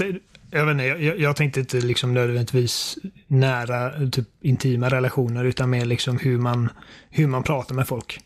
jag, 0.51 0.67
vet 0.67 0.73
inte, 0.73 0.85
jag, 0.85 1.19
jag 1.21 1.37
tänkte 1.37 1.61
inte 1.61 1.77
liksom 1.81 2.15
nödvändigtvis 2.15 2.99
nära, 3.27 4.11
typ 4.11 4.29
intima 4.41 4.89
relationer, 4.89 5.45
utan 5.45 5.71
mer 5.71 5.85
liksom 5.85 6.19
hur 6.19 6.39
man, 6.39 6.69
hur 7.11 7.27
man 7.27 7.43
pratar 7.43 7.75
med 7.75 7.89
folk. 7.89 8.21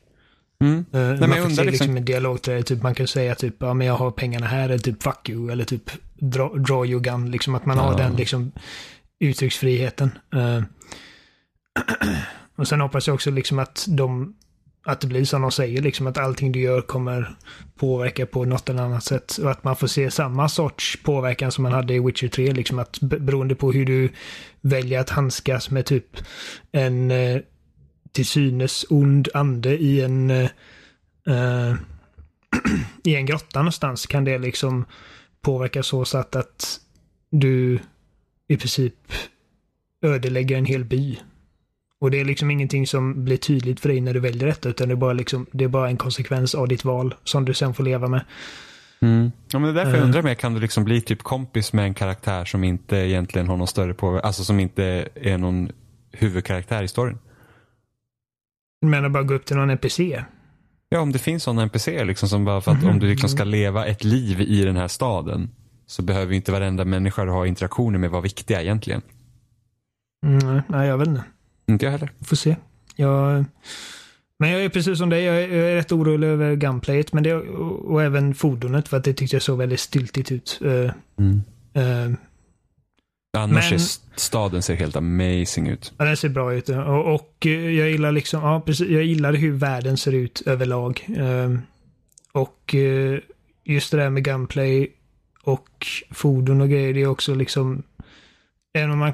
Mm. 0.64 0.74
Uh, 0.78 0.84
men 0.92 1.20
man 1.20 1.28
fick 1.30 1.38
undrar 1.38 1.48
se 1.48 1.48
liksom- 1.48 1.70
liksom 1.70 1.96
en 1.96 2.04
dialog 2.04 2.38
där 2.44 2.62
typ, 2.62 2.82
man 2.82 2.94
kan 2.94 3.06
säga 3.06 3.34
typ, 3.34 3.54
ja 3.58 3.74
men 3.74 3.86
jag 3.86 3.94
har 3.94 4.10
pengarna 4.10 4.46
här, 4.46 4.64
eller 4.64 4.78
typ 4.78 5.02
fuck 5.02 5.28
you, 5.28 5.50
eller 5.52 5.64
typ 5.64 5.90
draw, 6.14 6.58
draw 6.62 6.86
your 6.90 7.00
gun, 7.00 7.30
liksom 7.30 7.54
att 7.54 7.66
man 7.66 7.78
har 7.78 7.92
Ja. 7.92 7.98
den 7.98 8.16
liksom 8.16 8.52
uttrycksfriheten. 9.20 10.10
Uh, 10.34 10.62
och 12.56 12.68
sen 12.68 12.80
hoppas 12.80 13.06
jag 13.06 13.14
också 13.14 13.30
liksom 13.30 13.58
att 13.58 13.86
de 13.88 14.34
att 14.88 15.00
det 15.00 15.06
blir 15.06 15.24
som 15.24 15.42
de 15.42 15.50
säger, 15.50 15.82
liksom 15.82 16.06
att 16.06 16.18
allting 16.18 16.52
du 16.52 16.60
gör 16.60 16.80
kommer 16.80 17.36
påverka 17.74 18.26
på 18.26 18.44
något 18.44 18.68
eller 18.68 18.82
annat 18.82 19.04
sätt. 19.04 19.38
Och 19.38 19.50
att 19.50 19.64
man 19.64 19.76
får 19.76 19.86
se 19.86 20.10
samma 20.10 20.48
sorts 20.48 21.02
påverkan 21.02 21.52
som 21.52 21.62
man 21.62 21.72
hade 21.72 21.94
i 21.94 22.00
Witcher 22.00 22.28
3, 22.28 22.52
liksom 22.52 22.78
att 22.78 23.00
beroende 23.00 23.54
på 23.54 23.72
hur 23.72 23.86
du 23.86 24.10
väljer 24.60 25.00
att 25.00 25.10
handskas 25.10 25.70
med 25.70 25.86
typ 25.86 26.16
en 26.72 27.10
eh, 27.10 27.40
till 28.12 28.26
synes 28.26 28.86
ond 28.90 29.28
ande 29.34 29.78
i 29.78 30.00
en 30.00 30.30
eh, 30.30 30.50
i 33.04 33.16
en 33.16 33.26
grotta 33.26 33.58
någonstans 33.58 34.06
kan 34.06 34.24
det 34.24 34.38
liksom 34.38 34.84
påverka 35.40 35.82
så 35.82 36.02
att, 36.02 36.36
att 36.36 36.80
du 37.30 37.78
i 38.48 38.56
princip 38.56 38.94
ödelägger 40.02 40.58
en 40.58 40.64
hel 40.64 40.84
by. 40.84 41.18
Och 42.00 42.10
det 42.10 42.20
är 42.20 42.24
liksom 42.24 42.50
ingenting 42.50 42.86
som 42.86 43.24
blir 43.24 43.36
tydligt 43.36 43.80
för 43.80 43.88
dig 43.88 44.00
när 44.00 44.14
du 44.14 44.20
väljer 44.20 44.46
detta, 44.46 44.68
utan 44.68 44.88
det 44.88 44.94
är 44.94 44.96
bara, 44.96 45.12
liksom, 45.12 45.46
det 45.52 45.64
är 45.64 45.68
bara 45.68 45.88
en 45.88 45.96
konsekvens 45.96 46.54
av 46.54 46.68
ditt 46.68 46.84
val 46.84 47.14
som 47.24 47.44
du 47.44 47.54
sen 47.54 47.74
får 47.74 47.84
leva 47.84 48.08
med. 48.08 48.24
Mm. 49.00 49.32
Ja, 49.52 49.58
men 49.58 49.62
det 49.62 49.80
är 49.80 49.84
därför 49.84 49.90
jag 49.90 50.00
eh. 50.00 50.04
undrar 50.04 50.22
mer, 50.22 50.34
kan 50.34 50.54
du 50.54 50.60
liksom 50.60 50.84
bli 50.84 51.00
typ 51.00 51.22
kompis 51.22 51.72
med 51.72 51.84
en 51.84 51.94
karaktär 51.94 52.44
som 52.44 52.64
inte 52.64 52.96
egentligen 52.96 53.48
har 53.48 53.56
någon 53.56 53.66
större 53.66 53.94
påverkan, 53.94 54.26
alltså 54.26 54.44
som 54.44 54.60
inte 54.60 55.08
är 55.14 55.38
någon 55.38 55.70
huvudkaraktär 56.12 56.82
i 56.82 56.88
storyn? 56.88 57.18
Du 58.80 58.86
menar 58.86 59.08
bara 59.08 59.22
gå 59.22 59.34
upp 59.34 59.44
till 59.44 59.56
någon 59.56 59.70
NPC? 59.70 60.24
Ja, 60.88 61.00
om 61.00 61.12
det 61.12 61.18
finns 61.18 61.42
sådana 61.42 61.62
NPC 61.62 62.04
liksom 62.04 62.28
som 62.28 62.44
bara 62.44 62.60
för 62.60 62.70
att 62.70 62.82
mm. 62.82 62.94
om 62.94 63.00
du 63.00 63.06
liksom 63.06 63.28
ska 63.28 63.44
leva 63.44 63.86
ett 63.86 64.04
liv 64.04 64.40
i 64.40 64.64
den 64.64 64.76
här 64.76 64.88
staden 64.88 65.50
så 65.88 66.02
behöver 66.02 66.34
inte 66.34 66.52
varenda 66.52 66.84
människa 66.84 67.24
du 67.24 67.30
har 67.30 67.46
interaktioner 67.46 67.98
med 67.98 68.10
vara 68.10 68.22
viktiga 68.22 68.62
egentligen. 68.62 69.02
Mm, 70.26 70.62
nej, 70.68 70.88
jag 70.88 70.98
vet 70.98 71.08
inte. 71.08 71.24
Inte 71.66 71.84
jag 71.84 71.92
heller. 71.92 72.12
Får 72.24 72.36
se. 72.36 72.56
Jag... 72.96 73.44
Men 74.38 74.50
jag 74.50 74.64
är 74.64 74.68
precis 74.68 74.98
som 74.98 75.10
dig, 75.10 75.22
jag 75.24 75.42
är, 75.42 75.56
jag 75.56 75.70
är 75.70 75.74
rätt 75.74 75.92
orolig 75.92 76.28
över 76.28 76.54
gunplayet 76.54 77.12
men 77.12 77.22
det, 77.22 77.34
och, 77.34 77.92
och 77.92 78.02
även 78.02 78.34
fordonet 78.34 78.88
för 78.88 78.96
att 78.96 79.04
det 79.04 79.12
tyckte 79.12 79.36
jag 79.36 79.42
såg 79.42 79.58
väldigt 79.58 79.80
stiltigt 79.80 80.32
ut. 80.32 80.60
Uh, 80.64 80.90
mm. 81.18 81.42
uh, 81.76 82.16
Annars 83.38 83.70
men, 83.70 83.80
staden 84.16 84.62
ser 84.62 84.74
helt 84.74 84.96
amazing 84.96 85.68
ut. 85.68 85.92
Ja, 85.98 86.04
den 86.04 86.16
ser 86.16 86.28
bra 86.28 86.54
ut. 86.54 86.68
Och, 86.68 87.14
och 87.14 87.46
jag 87.46 87.90
gillar 87.90 88.12
liksom, 88.12 88.42
ja 88.42 88.60
precis, 88.60 88.88
jag 88.88 89.04
gillar 89.04 89.32
hur 89.32 89.52
världen 89.52 89.96
ser 89.96 90.12
ut 90.12 90.42
överlag. 90.46 91.06
Uh, 91.18 91.58
och 92.32 92.74
just 93.64 93.90
det 93.90 93.96
där 93.96 94.10
med 94.10 94.24
gunplay 94.24 94.97
och 95.48 95.86
fordon 96.10 96.60
och 96.60 96.68
grejer, 96.68 96.94
det 96.94 97.02
är 97.02 97.06
också 97.06 97.34
liksom, 97.34 97.82
även 98.74 98.90
om 98.90 98.98
man 98.98 99.12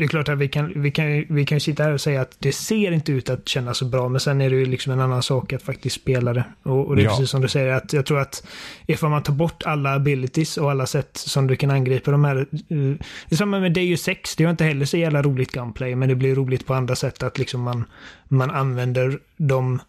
det 0.00 0.04
är 0.04 0.08
klart 0.08 0.28
att 0.28 0.38
vi 0.38 0.48
kan, 0.48 0.82
vi 0.82 0.90
kan, 0.90 1.24
vi 1.28 1.46
kan 1.46 1.60
sitta 1.60 1.82
här 1.82 1.92
och 1.92 2.00
säga 2.00 2.20
att 2.20 2.36
det 2.38 2.52
ser 2.52 2.92
inte 2.92 3.12
ut 3.12 3.30
att 3.30 3.48
kännas 3.48 3.78
så 3.78 3.84
bra, 3.84 4.08
men 4.08 4.20
sen 4.20 4.40
är 4.40 4.50
det 4.50 4.56
ju 4.56 4.66
liksom 4.66 4.92
en 4.92 5.00
annan 5.00 5.22
sak 5.22 5.52
att 5.52 5.62
faktiskt 5.62 6.00
spela 6.00 6.32
det. 6.32 6.44
Och, 6.62 6.86
och 6.86 6.96
det 6.96 7.02
är 7.02 7.04
ja. 7.04 7.10
precis 7.10 7.30
som 7.30 7.40
du 7.40 7.48
säger, 7.48 7.72
att 7.72 7.92
jag 7.92 8.06
tror 8.06 8.20
att 8.20 8.46
ifall 8.86 9.10
man 9.10 9.22
tar 9.22 9.32
bort 9.32 9.62
alla 9.62 9.94
abilities 9.94 10.56
och 10.56 10.70
alla 10.70 10.86
sätt 10.86 11.16
som 11.16 11.46
du 11.46 11.56
kan 11.56 11.70
angripa 11.70 12.10
de 12.10 12.24
här. 12.24 12.36
Uh, 12.36 12.96
det 13.28 13.34
är 13.34 13.36
samma 13.36 13.60
med 13.60 13.72
Deus 13.72 14.02
6, 14.02 14.36
det 14.36 14.44
är 14.44 14.50
inte 14.50 14.64
heller 14.64 14.84
så 14.84 14.96
jävla 14.96 15.22
roligt 15.22 15.52
gunplay, 15.52 15.94
men 15.94 16.08
det 16.08 16.14
blir 16.14 16.34
roligt 16.34 16.66
på 16.66 16.74
andra 16.74 16.96
sätt 16.96 17.22
att 17.22 17.38
liksom 17.38 17.62
man, 17.62 17.84
man 18.28 18.50
använder 18.50 19.18
de 19.36 19.80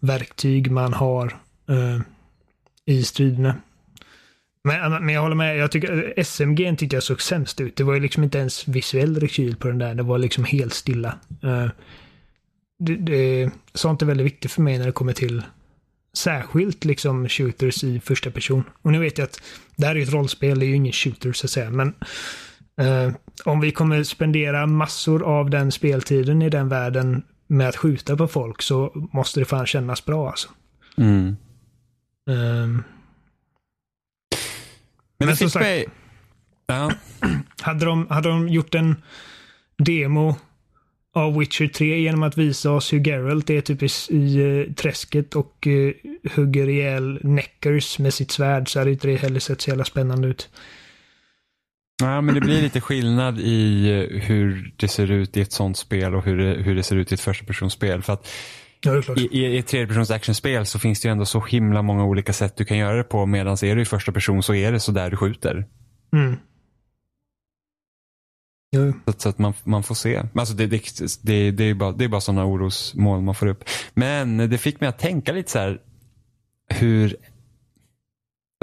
verktyg 0.00 0.70
man 0.70 0.92
har 0.92 1.36
uh, 1.70 2.00
i 2.86 3.02
striderna. 3.02 3.54
Men, 4.64 5.04
men 5.04 5.14
jag 5.14 5.22
håller 5.22 5.36
med. 5.36 5.56
Jag 5.56 5.70
tycker 5.70 6.14
SMG 6.16 6.76
tyckte 6.78 6.96
jag 6.96 7.02
såg 7.02 7.22
sämst 7.22 7.60
ut. 7.60 7.76
Det 7.76 7.84
var 7.84 7.94
ju 7.94 8.00
liksom 8.00 8.24
inte 8.24 8.38
ens 8.38 8.68
visuell 8.68 9.20
rekyl 9.20 9.56
på 9.56 9.68
den 9.68 9.78
där. 9.78 9.94
Det 9.94 10.02
var 10.02 10.18
liksom 10.18 10.44
helt 10.44 10.74
stilla. 10.74 11.18
Uh, 11.44 11.68
det, 12.78 12.96
det, 12.96 13.50
sånt 13.74 14.02
är 14.02 14.06
väldigt 14.06 14.26
viktigt 14.26 14.52
för 14.52 14.62
mig 14.62 14.78
när 14.78 14.86
det 14.86 14.92
kommer 14.92 15.12
till 15.12 15.42
särskilt 16.12 16.84
liksom 16.84 17.28
shooters 17.28 17.84
i 17.84 18.00
första 18.00 18.30
person. 18.30 18.64
Och 18.82 18.92
nu 18.92 18.98
vet 18.98 19.18
jag 19.18 19.24
att 19.24 19.42
det 19.76 19.86
här 19.86 19.96
är 19.96 20.02
ett 20.02 20.12
rollspel, 20.12 20.58
det 20.58 20.66
är 20.66 20.68
ju 20.68 20.76
ingen 20.76 20.92
shooter 20.92 21.32
så 21.32 21.46
att 21.46 21.50
säga. 21.50 21.70
Men 21.70 21.94
uh, 22.80 23.14
om 23.44 23.60
vi 23.60 23.72
kommer 23.72 24.02
spendera 24.02 24.66
massor 24.66 25.22
av 25.22 25.50
den 25.50 25.72
speltiden 25.72 26.42
i 26.42 26.50
den 26.50 26.68
världen 26.68 27.22
med 27.46 27.68
att 27.68 27.76
skjuta 27.76 28.16
på 28.16 28.28
folk 28.28 28.62
så 28.62 29.08
måste 29.12 29.40
det 29.40 29.44
fan 29.44 29.66
kännas 29.66 30.04
bra 30.04 30.28
alltså. 30.28 30.48
Mm. 30.96 31.36
Um, 32.30 32.84
men, 35.20 35.26
Men 35.26 35.36
som 35.36 35.50
sagt, 35.50 35.64
mig... 35.64 35.86
ja. 36.66 36.92
hade, 37.60 37.84
de, 37.84 38.06
hade 38.10 38.28
de 38.28 38.48
gjort 38.48 38.74
en 38.74 38.96
demo 39.78 40.34
av 41.14 41.38
Witcher 41.38 41.66
3 41.66 41.98
genom 41.98 42.22
att 42.22 42.38
visa 42.38 42.70
oss 42.70 42.92
hur 42.92 43.04
Geralt 43.04 43.50
är 43.50 43.60
typ 43.60 43.82
i, 43.82 43.88
i 44.08 44.42
uh, 44.42 44.72
träsket 44.72 45.36
och 45.36 45.66
uh, 45.66 45.92
hugger 46.34 46.68
ihjäl 46.68 47.20
Neckers 47.22 47.98
med 47.98 48.14
sitt 48.14 48.30
svärd 48.30 48.68
så 48.68 48.78
hade 48.78 48.90
inte 48.90 49.08
det 49.08 49.16
heller 49.16 49.40
sett 49.40 49.60
så 49.60 49.70
jävla 49.70 49.84
spännande 49.84 50.28
ut. 50.28 50.48
Ja, 52.00 52.20
men 52.20 52.34
det 52.34 52.40
blir 52.40 52.62
lite 52.62 52.80
skillnad 52.80 53.38
i 53.40 53.88
eh, 53.90 54.20
hur 54.20 54.72
det 54.76 54.88
ser 54.88 55.10
ut 55.10 55.36
i 55.36 55.40
ett 55.40 55.52
sånt 55.52 55.76
spel 55.76 56.14
och 56.14 56.24
hur 56.24 56.38
det, 56.38 56.62
hur 56.62 56.74
det 56.74 56.82
ser 56.82 56.96
ut 56.96 57.12
i 57.12 57.14
ett 57.14 57.20
första 57.20 57.46
personspel. 57.46 58.02
För 58.02 58.12
att 58.12 58.28
Ja, 58.82 59.02
I, 59.16 59.38
I 59.38 59.58
ett 59.58 59.66
tredjepersons 59.66 60.10
actionspel 60.10 60.66
så 60.66 60.78
finns 60.78 61.00
det 61.00 61.08
ju 61.08 61.12
ändå 61.12 61.24
så 61.24 61.40
himla 61.40 61.82
många 61.82 62.04
olika 62.04 62.32
sätt 62.32 62.56
du 62.56 62.64
kan 62.64 62.78
göra 62.78 62.96
det 62.96 63.04
på. 63.04 63.26
Medan 63.26 63.52
är 63.62 63.76
du 63.76 63.82
i 63.82 63.84
första 63.84 64.12
person 64.12 64.42
så 64.42 64.54
är 64.54 64.72
det 64.72 64.80
så 64.80 64.92
där 64.92 65.10
du 65.10 65.16
skjuter. 65.16 65.66
Mm. 66.12 66.36
Så, 69.06 69.12
så, 69.16 69.28
att 69.28 69.38
man, 69.38 69.54
man 69.64 69.82
får 69.82 69.94
se. 69.94 70.22
Alltså 70.34 70.54
det, 70.54 70.66
det, 70.66 70.82
det, 71.22 71.50
det 71.50 71.64
är 71.64 71.74
bara, 71.74 71.92
det 71.92 72.04
är 72.04 72.08
bara 72.08 72.20
sådana 72.20 72.44
orosmål 72.44 73.20
man 73.20 73.34
får 73.34 73.46
upp. 73.46 73.64
Men 73.94 74.50
det 74.50 74.58
fick 74.58 74.80
mig 74.80 74.88
att 74.88 74.98
tänka 74.98 75.32
lite 75.32 75.50
så 75.50 75.58
här 75.58 75.80
hur 76.68 77.16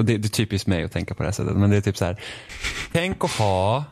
det, 0.04 0.18
det 0.18 0.28
är 0.28 0.30
typiskt 0.30 0.68
mig 0.68 0.84
att 0.84 0.92
tänka 0.92 1.14
på 1.14 1.24
det 1.24 1.28
här 1.28 1.34
sättet. 1.34 1.58
Men 1.58 1.70
det 1.70 1.78
är 1.78 1.82
typ 1.82 1.98
så 1.98 2.06
här. 2.06 2.22
Tänk 2.92 3.24
att 3.24 3.32
ha 3.32 3.86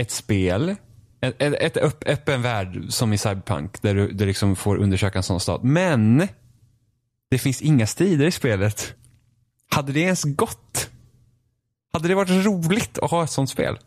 ett 0.00 0.10
spel 0.10 0.76
ett, 1.22 1.34
ett, 1.38 1.76
ett 1.76 2.06
öppen 2.06 2.42
värld 2.42 2.84
som 2.88 3.12
i 3.12 3.18
Cyberpunk 3.18 3.82
där 3.82 3.94
du, 3.94 4.12
där 4.12 4.26
liksom 4.26 4.56
får 4.56 4.76
undersöka 4.76 5.18
en 5.18 5.22
sån 5.22 5.40
stad. 5.40 5.64
Men 5.64 6.28
det 7.30 7.38
finns 7.38 7.62
inga 7.62 7.86
strider 7.86 8.26
i 8.26 8.30
spelet. 8.30 8.94
Hade 9.70 9.92
det 9.92 10.00
ens 10.00 10.24
gått? 10.24 10.90
Hade 11.92 12.08
det 12.08 12.14
varit 12.14 12.46
roligt 12.46 12.98
att 12.98 13.10
ha 13.10 13.24
ett 13.24 13.30
sånt 13.30 13.50
spel? 13.50 13.78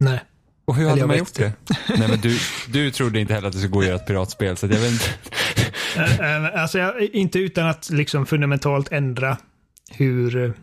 Nej. 0.00 0.20
Och 0.64 0.76
hur 0.76 0.88
hade 0.88 1.06
man 1.06 1.18
gjort 1.18 1.34
det? 1.34 1.52
Nej 1.98 2.08
men 2.08 2.20
du, 2.20 2.38
du 2.68 2.90
trodde 2.90 3.20
inte 3.20 3.34
heller 3.34 3.48
att 3.48 3.52
det 3.52 3.58
skulle 3.58 3.72
gå 3.72 3.80
att 3.80 3.86
göra 3.86 3.96
ett 3.96 4.06
piratspel 4.06 4.56
så 4.56 4.66
jag 4.66 4.78
vet 4.78 4.92
inte. 4.92 5.10
Eh, 5.96 6.44
eh, 6.44 6.62
alltså 6.62 6.78
jag, 6.78 7.02
inte 7.02 7.38
utan 7.38 7.66
att 7.66 7.90
liksom 7.90 8.26
fundamentalt 8.26 8.92
ändra 8.92 9.36
hur, 9.90 10.54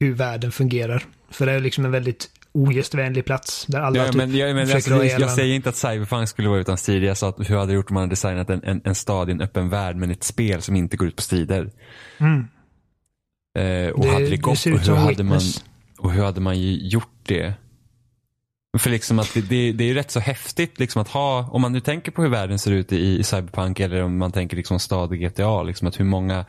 hur 0.00 0.14
världen 0.14 0.52
fungerar. 0.52 1.04
För 1.30 1.46
det 1.46 1.52
är 1.52 1.60
liksom 1.60 1.84
en 1.84 1.90
väldigt 1.90 2.30
ogästvänlig 2.54 3.24
plats. 3.24 3.66
Där 3.66 3.80
alla 3.80 3.98
ja, 3.98 4.06
typ 4.06 4.14
men, 4.14 4.36
ja, 4.36 4.54
men 4.54 4.70
alltså, 4.70 5.04
jag 5.04 5.30
säger 5.30 5.54
inte 5.54 5.68
att 5.68 5.76
Cyberpunk 5.76 6.28
skulle 6.28 6.48
vara 6.48 6.60
utan 6.60 6.76
strider. 6.76 7.06
Jag 7.06 7.16
sa 7.16 7.28
att 7.28 7.50
hur 7.50 7.56
hade 7.56 7.72
det 7.72 7.74
gjort 7.74 7.90
om 7.90 7.94
man 7.94 8.00
hade 8.00 8.12
designat 8.12 8.50
en, 8.50 8.62
en, 8.64 8.80
en 8.84 8.94
stad 8.94 9.28
i 9.28 9.32
en 9.32 9.40
öppen 9.40 9.68
värld 9.68 9.96
men 9.96 10.10
ett 10.10 10.24
spel 10.24 10.62
som 10.62 10.76
inte 10.76 10.96
går 10.96 11.08
ut 11.08 11.16
på 11.16 11.22
strider. 11.22 11.70
Mm. 12.18 12.46
Eh, 13.58 13.90
och 13.90 14.04
det, 14.04 14.12
hade 14.12 14.28
det 14.28 14.36
gått 14.36 14.64
det 14.64 14.72
och 14.72 14.80
hur 14.80 14.94
hade, 14.94 15.24
man, 15.24 15.40
och 15.98 16.12
hur 16.12 16.24
hade 16.24 16.40
man 16.40 16.54
gjort 16.60 17.18
det? 17.22 17.54
För 18.78 18.90
liksom 18.90 19.18
att 19.18 19.34
det, 19.34 19.40
det, 19.40 19.72
det, 19.72 19.90
är 19.90 19.94
rätt 19.94 20.10
så 20.10 20.20
häftigt 20.20 20.78
liksom 20.78 21.02
att 21.02 21.08
ha, 21.08 21.48
om 21.50 21.62
man 21.62 21.72
nu 21.72 21.80
tänker 21.80 22.12
på 22.12 22.22
hur 22.22 22.28
världen 22.28 22.58
ser 22.58 22.72
ut 22.72 22.92
i, 22.92 23.18
i 23.18 23.22
Cyberpunk 23.22 23.80
eller 23.80 24.02
om 24.02 24.18
man 24.18 24.32
tänker 24.32 24.56
liksom 24.56 24.78
stad 24.78 25.14
i 25.14 25.16
GTA, 25.16 25.62
liksom 25.62 25.88
att 25.88 26.00
hur 26.00 26.04
många 26.04 26.44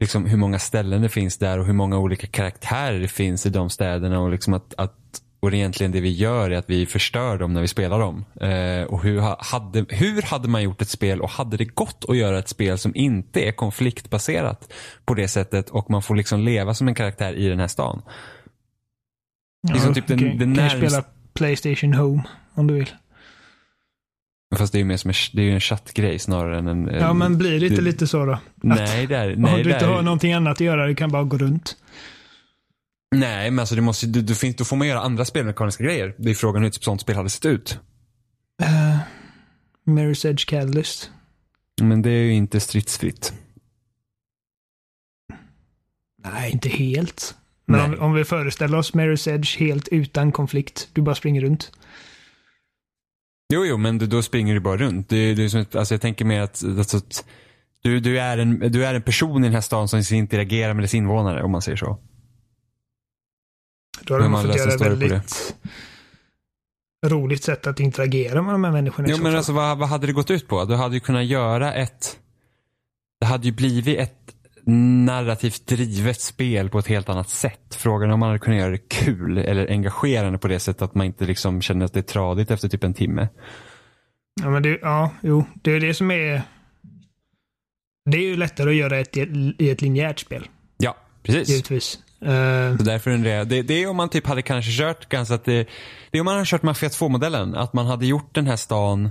liksom 0.00 0.26
hur 0.26 0.36
många 0.36 0.58
ställen 0.58 1.02
det 1.02 1.08
finns 1.08 1.38
där 1.38 1.58
och 1.58 1.66
hur 1.66 1.72
många 1.72 1.98
olika 1.98 2.26
karaktärer 2.26 3.00
det 3.00 3.08
finns 3.08 3.46
i 3.46 3.50
de 3.50 3.70
städerna 3.70 4.20
och 4.20 4.30
liksom 4.30 4.54
att, 4.54 4.74
att 4.76 5.22
och 5.40 5.52
egentligen 5.52 5.92
det 5.92 6.00
vi 6.00 6.10
gör 6.10 6.50
är 6.50 6.56
att 6.56 6.70
vi 6.70 6.86
förstör 6.86 7.38
dem 7.38 7.52
när 7.52 7.60
vi 7.60 7.68
spelar 7.68 7.98
dem. 7.98 8.24
Eh, 8.40 8.82
och 8.82 9.02
hur 9.02 9.20
hade, 9.38 9.86
hur 9.88 10.22
hade 10.22 10.48
man 10.48 10.62
gjort 10.62 10.82
ett 10.82 10.88
spel 10.88 11.20
och 11.20 11.30
hade 11.30 11.56
det 11.56 11.64
gått 11.64 12.04
att 12.08 12.16
göra 12.16 12.38
ett 12.38 12.48
spel 12.48 12.78
som 12.78 12.92
inte 12.94 13.40
är 13.40 13.52
konfliktbaserat 13.52 14.72
på 15.04 15.14
det 15.14 15.28
sättet 15.28 15.70
och 15.70 15.90
man 15.90 16.02
får 16.02 16.14
liksom 16.14 16.40
leva 16.40 16.74
som 16.74 16.88
en 16.88 16.94
karaktär 16.94 17.32
i 17.32 17.48
den 17.48 17.60
här 17.60 17.68
stan. 17.68 18.02
Ja, 19.60 19.74
liksom 19.74 19.94
typ 19.94 20.06
den, 20.06 20.18
okay. 20.18 20.38
den. 20.38 20.56
Kan 20.56 20.70
spela 20.70 21.04
Playstation 21.34 21.94
Home 21.94 22.22
om 22.54 22.66
du 22.66 22.74
vill. 22.74 22.90
Fast 24.56 24.72
det 24.72 24.76
är 24.76 24.80
ju 24.80 24.84
mer 24.84 24.96
som 24.96 25.10
en, 25.10 25.14
det 25.32 25.42
är 25.42 25.52
en 25.52 25.60
chattgrej 25.60 26.18
snarare 26.18 26.58
än 26.58 26.68
en... 26.68 26.94
Ja, 26.94 27.12
men 27.12 27.38
blir 27.38 27.60
det 27.60 27.66
inte 27.66 27.82
lite 27.82 28.06
så 28.06 28.24
då? 28.24 28.38
nej, 28.56 29.06
det 29.06 29.16
är, 29.16 29.36
nej, 29.36 29.54
Om 29.54 29.62
du 29.62 29.72
inte 29.72 29.86
har 29.86 30.02
någonting 30.02 30.32
annat 30.32 30.52
att 30.52 30.60
göra, 30.60 30.86
du 30.86 30.94
kan 30.94 31.10
bara 31.10 31.24
gå 31.24 31.38
runt. 31.38 31.76
Nej, 33.16 33.50
men 33.50 33.58
alltså 33.58 33.74
det 33.74 33.80
måste, 33.80 34.06
du, 34.06 34.22
du, 34.22 34.34
finns, 34.34 34.56
då 34.56 34.64
får 34.64 34.76
man 34.76 34.88
göra 34.88 35.00
andra 35.00 35.24
spelmekaniska 35.24 35.84
grejer. 35.84 36.14
Det 36.18 36.30
är 36.30 36.34
frågan 36.34 36.62
hur 36.62 36.68
ett 36.68 36.84
sånt 36.84 37.00
spel 37.00 37.16
hade 37.16 37.30
sett 37.30 37.44
ut. 37.44 37.78
Uh, 38.62 38.98
Mirror's 39.86 40.26
Edge 40.26 40.46
Catalyst. 40.46 41.10
Men 41.80 42.02
det 42.02 42.10
är 42.10 42.22
ju 42.22 42.32
inte 42.32 42.60
stridsfritt. 42.60 43.32
Nej, 46.24 46.52
inte 46.52 46.68
helt. 46.68 47.34
Men 47.64 47.80
om, 47.80 48.00
om, 48.00 48.14
vi 48.14 48.24
föreställer 48.24 48.78
oss 48.78 48.92
Mirror's 48.92 49.28
Edge 49.34 49.58
helt 49.58 49.88
utan 49.88 50.32
konflikt. 50.32 50.88
Du 50.92 51.02
bara 51.02 51.14
springer 51.14 51.40
runt. 51.40 51.72
Jo, 53.52 53.64
jo, 53.66 53.76
men 53.76 53.98
du, 53.98 54.06
då 54.06 54.22
springer 54.22 54.54
du 54.54 54.60
bara 54.60 54.76
runt. 54.76 55.08
Det, 55.08 55.34
det 55.34 55.44
är 55.44 55.48
som 55.48 55.60
ett, 55.60 55.76
alltså 55.76 55.94
jag 55.94 56.00
tänker 56.00 56.24
mer 56.24 56.40
att, 56.40 56.64
alltså, 56.78 57.00
du, 57.82 58.00
du, 58.00 58.20
är 58.20 58.38
en, 58.38 58.58
du 58.58 58.84
är 58.86 58.94
en 58.94 59.02
person 59.02 59.44
i 59.44 59.46
den 59.46 59.54
här 59.54 59.60
stan 59.60 59.88
som 59.88 60.16
interagerar 60.16 60.74
med 60.74 60.84
dess 60.84 60.94
invånare, 60.94 61.42
om 61.42 61.50
man 61.50 61.62
säger 61.62 61.76
så. 61.76 61.98
Då 64.00 64.14
hade 64.14 64.28
man 64.28 64.44
fått 64.44 64.56
göra 64.56 64.76
väldigt 64.76 65.54
roligt 67.06 67.44
sätt 67.44 67.66
att 67.66 67.80
interagera 67.80 68.42
med 68.42 68.54
de 68.54 68.64
här 68.64 68.72
människorna 68.72 69.08
Jo, 69.10 69.16
men 69.22 69.36
alltså 69.36 69.52
vad, 69.52 69.78
vad 69.78 69.88
hade 69.88 70.06
det 70.06 70.12
gått 70.12 70.30
ut 70.30 70.48
på? 70.48 70.64
Du 70.64 70.74
hade 70.74 70.94
ju 70.94 71.00
kunnat 71.00 71.26
göra 71.26 71.74
ett... 71.74 72.18
Det 73.20 73.26
hade 73.26 73.46
ju 73.46 73.52
blivit 73.52 73.98
ett 73.98 74.17
narrativt 74.70 75.66
drivet 75.66 76.20
spel 76.20 76.70
på 76.70 76.78
ett 76.78 76.86
helt 76.86 77.08
annat 77.08 77.28
sätt. 77.28 77.74
Frågan 77.74 78.10
är 78.10 78.14
om 78.14 78.20
man 78.20 78.28
hade 78.28 78.38
kunnat 78.38 78.58
göra 78.58 78.70
det 78.70 78.88
kul 78.88 79.38
eller 79.38 79.70
engagerande 79.70 80.38
på 80.38 80.48
det 80.48 80.60
sättet 80.60 80.82
att 80.82 80.94
man 80.94 81.06
inte 81.06 81.24
liksom 81.24 81.62
känner 81.62 81.84
att 81.84 81.92
det 81.92 82.00
är 82.00 82.02
tradigt 82.02 82.50
efter 82.50 82.68
typ 82.68 82.84
en 82.84 82.94
timme. 82.94 83.28
Ja, 84.42 84.50
men 84.50 84.62
det, 84.62 84.78
ja, 84.82 85.10
jo, 85.22 85.44
det 85.62 85.70
är 85.72 85.80
det 85.80 85.94
som 85.94 86.10
är... 86.10 86.42
Det 88.10 88.16
är 88.18 88.22
ju 88.22 88.36
lättare 88.36 88.70
att 88.70 88.76
göra 88.76 88.98
ett, 88.98 89.16
i 89.58 89.70
ett 89.70 89.82
linjärt 89.82 90.18
spel, 90.18 90.48
Ja, 90.78 90.96
precis. 91.22 91.48
givetvis. 91.48 91.98
Eh, 92.22 92.76
Så 92.76 92.82
därför 92.82 93.10
undrar 93.10 93.30
jag, 93.30 93.48
det, 93.48 93.62
det 93.62 93.82
är 93.82 93.90
om 93.90 93.96
man 93.96 94.08
typ 94.08 94.26
hade 94.26 94.42
kanske 94.42 94.70
kört 94.72 95.08
ganska 95.08 95.34
att 95.34 95.44
det, 95.44 95.68
det 96.10 96.18
är 96.18 96.20
om 96.20 96.24
man 96.24 96.34
hade 96.34 96.46
kört 96.46 96.62
Mafia 96.62 96.88
2-modellen. 96.88 97.54
Att 97.54 97.72
man 97.72 97.86
hade 97.86 98.06
gjort 98.06 98.34
den 98.34 98.46
här 98.46 98.56
stan, 98.56 99.10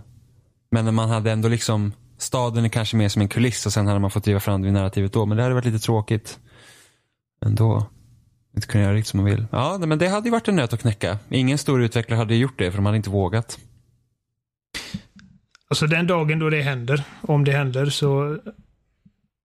men 0.71 0.95
man 0.95 1.09
hade 1.09 1.31
ändå 1.31 1.49
liksom, 1.49 1.93
staden 2.17 2.65
är 2.65 2.69
kanske 2.69 2.97
mer 2.97 3.09
som 3.09 3.21
en 3.21 3.27
kuliss 3.27 3.65
och 3.65 3.73
sen 3.73 3.87
hade 3.87 3.99
man 3.99 4.11
fått 4.11 4.23
driva 4.23 4.39
fram 4.39 4.61
det 4.61 4.67
i 4.67 4.71
narrativet 4.71 5.13
då. 5.13 5.25
Men 5.25 5.37
det 5.37 5.43
hade 5.43 5.55
varit 5.55 5.65
lite 5.65 5.79
tråkigt 5.79 6.39
ändå. 7.45 7.89
Inte 8.55 8.67
kunna 8.67 8.83
göra 8.83 8.93
riktigt 8.93 9.07
som 9.07 9.17
man 9.17 9.25
vill. 9.25 9.45
Ja, 9.51 9.77
men 9.77 9.99
det 9.99 10.07
hade 10.07 10.27
ju 10.27 10.31
varit 10.31 10.47
en 10.47 10.55
nöt 10.55 10.73
att 10.73 10.81
knäcka. 10.81 11.19
Ingen 11.29 11.57
stor 11.57 11.81
utvecklare 11.81 12.17
hade 12.17 12.35
gjort 12.35 12.57
det 12.59 12.71
för 12.71 12.77
de 12.77 12.85
hade 12.85 12.97
inte 12.97 13.09
vågat. 13.09 13.59
alltså 15.67 15.87
den 15.87 16.07
dagen 16.07 16.39
då 16.39 16.49
det 16.49 16.61
händer, 16.61 17.03
om 17.21 17.45
det 17.45 17.51
händer, 17.51 17.85
så 17.85 18.37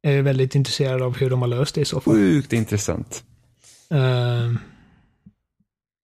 är 0.03 0.13
jag 0.13 0.23
väldigt 0.23 0.55
intresserad 0.55 1.03
av 1.03 1.17
hur 1.17 1.31
de 1.31 1.43
har 1.43 1.49
löst 1.49 1.75
det 1.75 1.81
i 1.81 1.85
så 1.85 2.01
fall. 2.01 2.15
Sjukt 2.15 2.53
intressant. 2.53 3.25
Eh, 3.91 4.53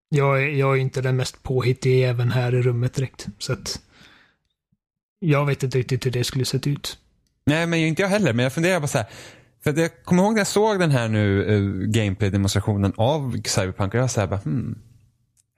jag, 0.09 0.43
är, 0.43 0.47
jag 0.47 0.77
är 0.77 0.81
inte 0.81 1.01
den 1.01 1.17
mest 1.17 1.43
påhittiga 1.43 2.09
även 2.09 2.31
här 2.31 2.55
i 2.55 2.63
rummet 2.63 2.95
direkt. 2.95 3.27
Så 3.39 3.53
att 3.53 3.81
jag 5.19 5.47
vet 5.47 5.63
inte 5.63 5.79
riktigt 5.79 6.07
hur 6.07 6.11
det 6.11 6.25
skulle 6.25 6.45
sett 6.45 6.67
ut. 6.67 6.99
Nej, 7.47 7.67
men 7.67 7.79
inte 7.79 8.03
jag 8.03 8.09
heller. 8.09 8.33
Men 8.33 8.43
jag 8.43 8.53
funderar 8.53 8.81
bara 8.81 8.87
så 8.87 8.99
här. 8.99 9.07
För 9.65 9.79
jag 9.79 10.05
kommer 10.05 10.23
ihåg 10.23 10.33
när 10.33 10.41
jag 10.41 10.47
såg 10.47 10.79
den 10.81 10.91
här 10.91 11.09
nu 11.09 11.45
uh, 11.45 11.87
gameplay-demonstrationen 11.87 12.93
av 12.97 13.41
Cyberpunk 13.45 13.95
och 13.95 13.99
jag 13.99 14.03
var 14.03 14.09
så 14.09 14.21
här 14.21 14.27
bara, 14.27 14.41
hmm. 14.41 14.79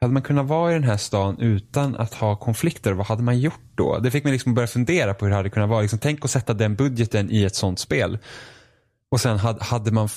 Hade 0.00 0.12
man 0.12 0.22
kunnat 0.22 0.46
vara 0.46 0.70
i 0.70 0.74
den 0.74 0.84
här 0.84 0.96
stan 0.96 1.40
utan 1.40 1.96
att 1.96 2.14
ha 2.14 2.36
konflikter, 2.36 2.92
vad 2.92 3.06
hade 3.06 3.22
man 3.22 3.38
gjort 3.38 3.60
då? 3.74 3.98
Det 3.98 4.10
fick 4.10 4.24
mig 4.24 4.32
liksom 4.32 4.54
börja 4.54 4.66
fundera 4.66 5.14
på 5.14 5.24
hur 5.24 5.30
det 5.30 5.36
hade 5.36 5.50
kunnat 5.50 5.68
vara. 5.68 5.80
Liksom, 5.80 5.98
tänk 5.98 6.24
att 6.24 6.30
sätta 6.30 6.54
den 6.54 6.74
budgeten 6.74 7.30
i 7.30 7.44
ett 7.44 7.54
sånt 7.54 7.78
spel. 7.78 8.18
Och 9.10 9.20
sen 9.20 9.38
hade, 9.38 9.64
hade, 9.64 9.90
man, 9.90 10.08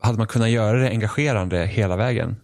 hade 0.00 0.18
man 0.18 0.26
kunnat 0.26 0.50
göra 0.50 0.78
det 0.78 0.88
engagerande 0.88 1.66
hela 1.66 1.96
vägen. 1.96 2.36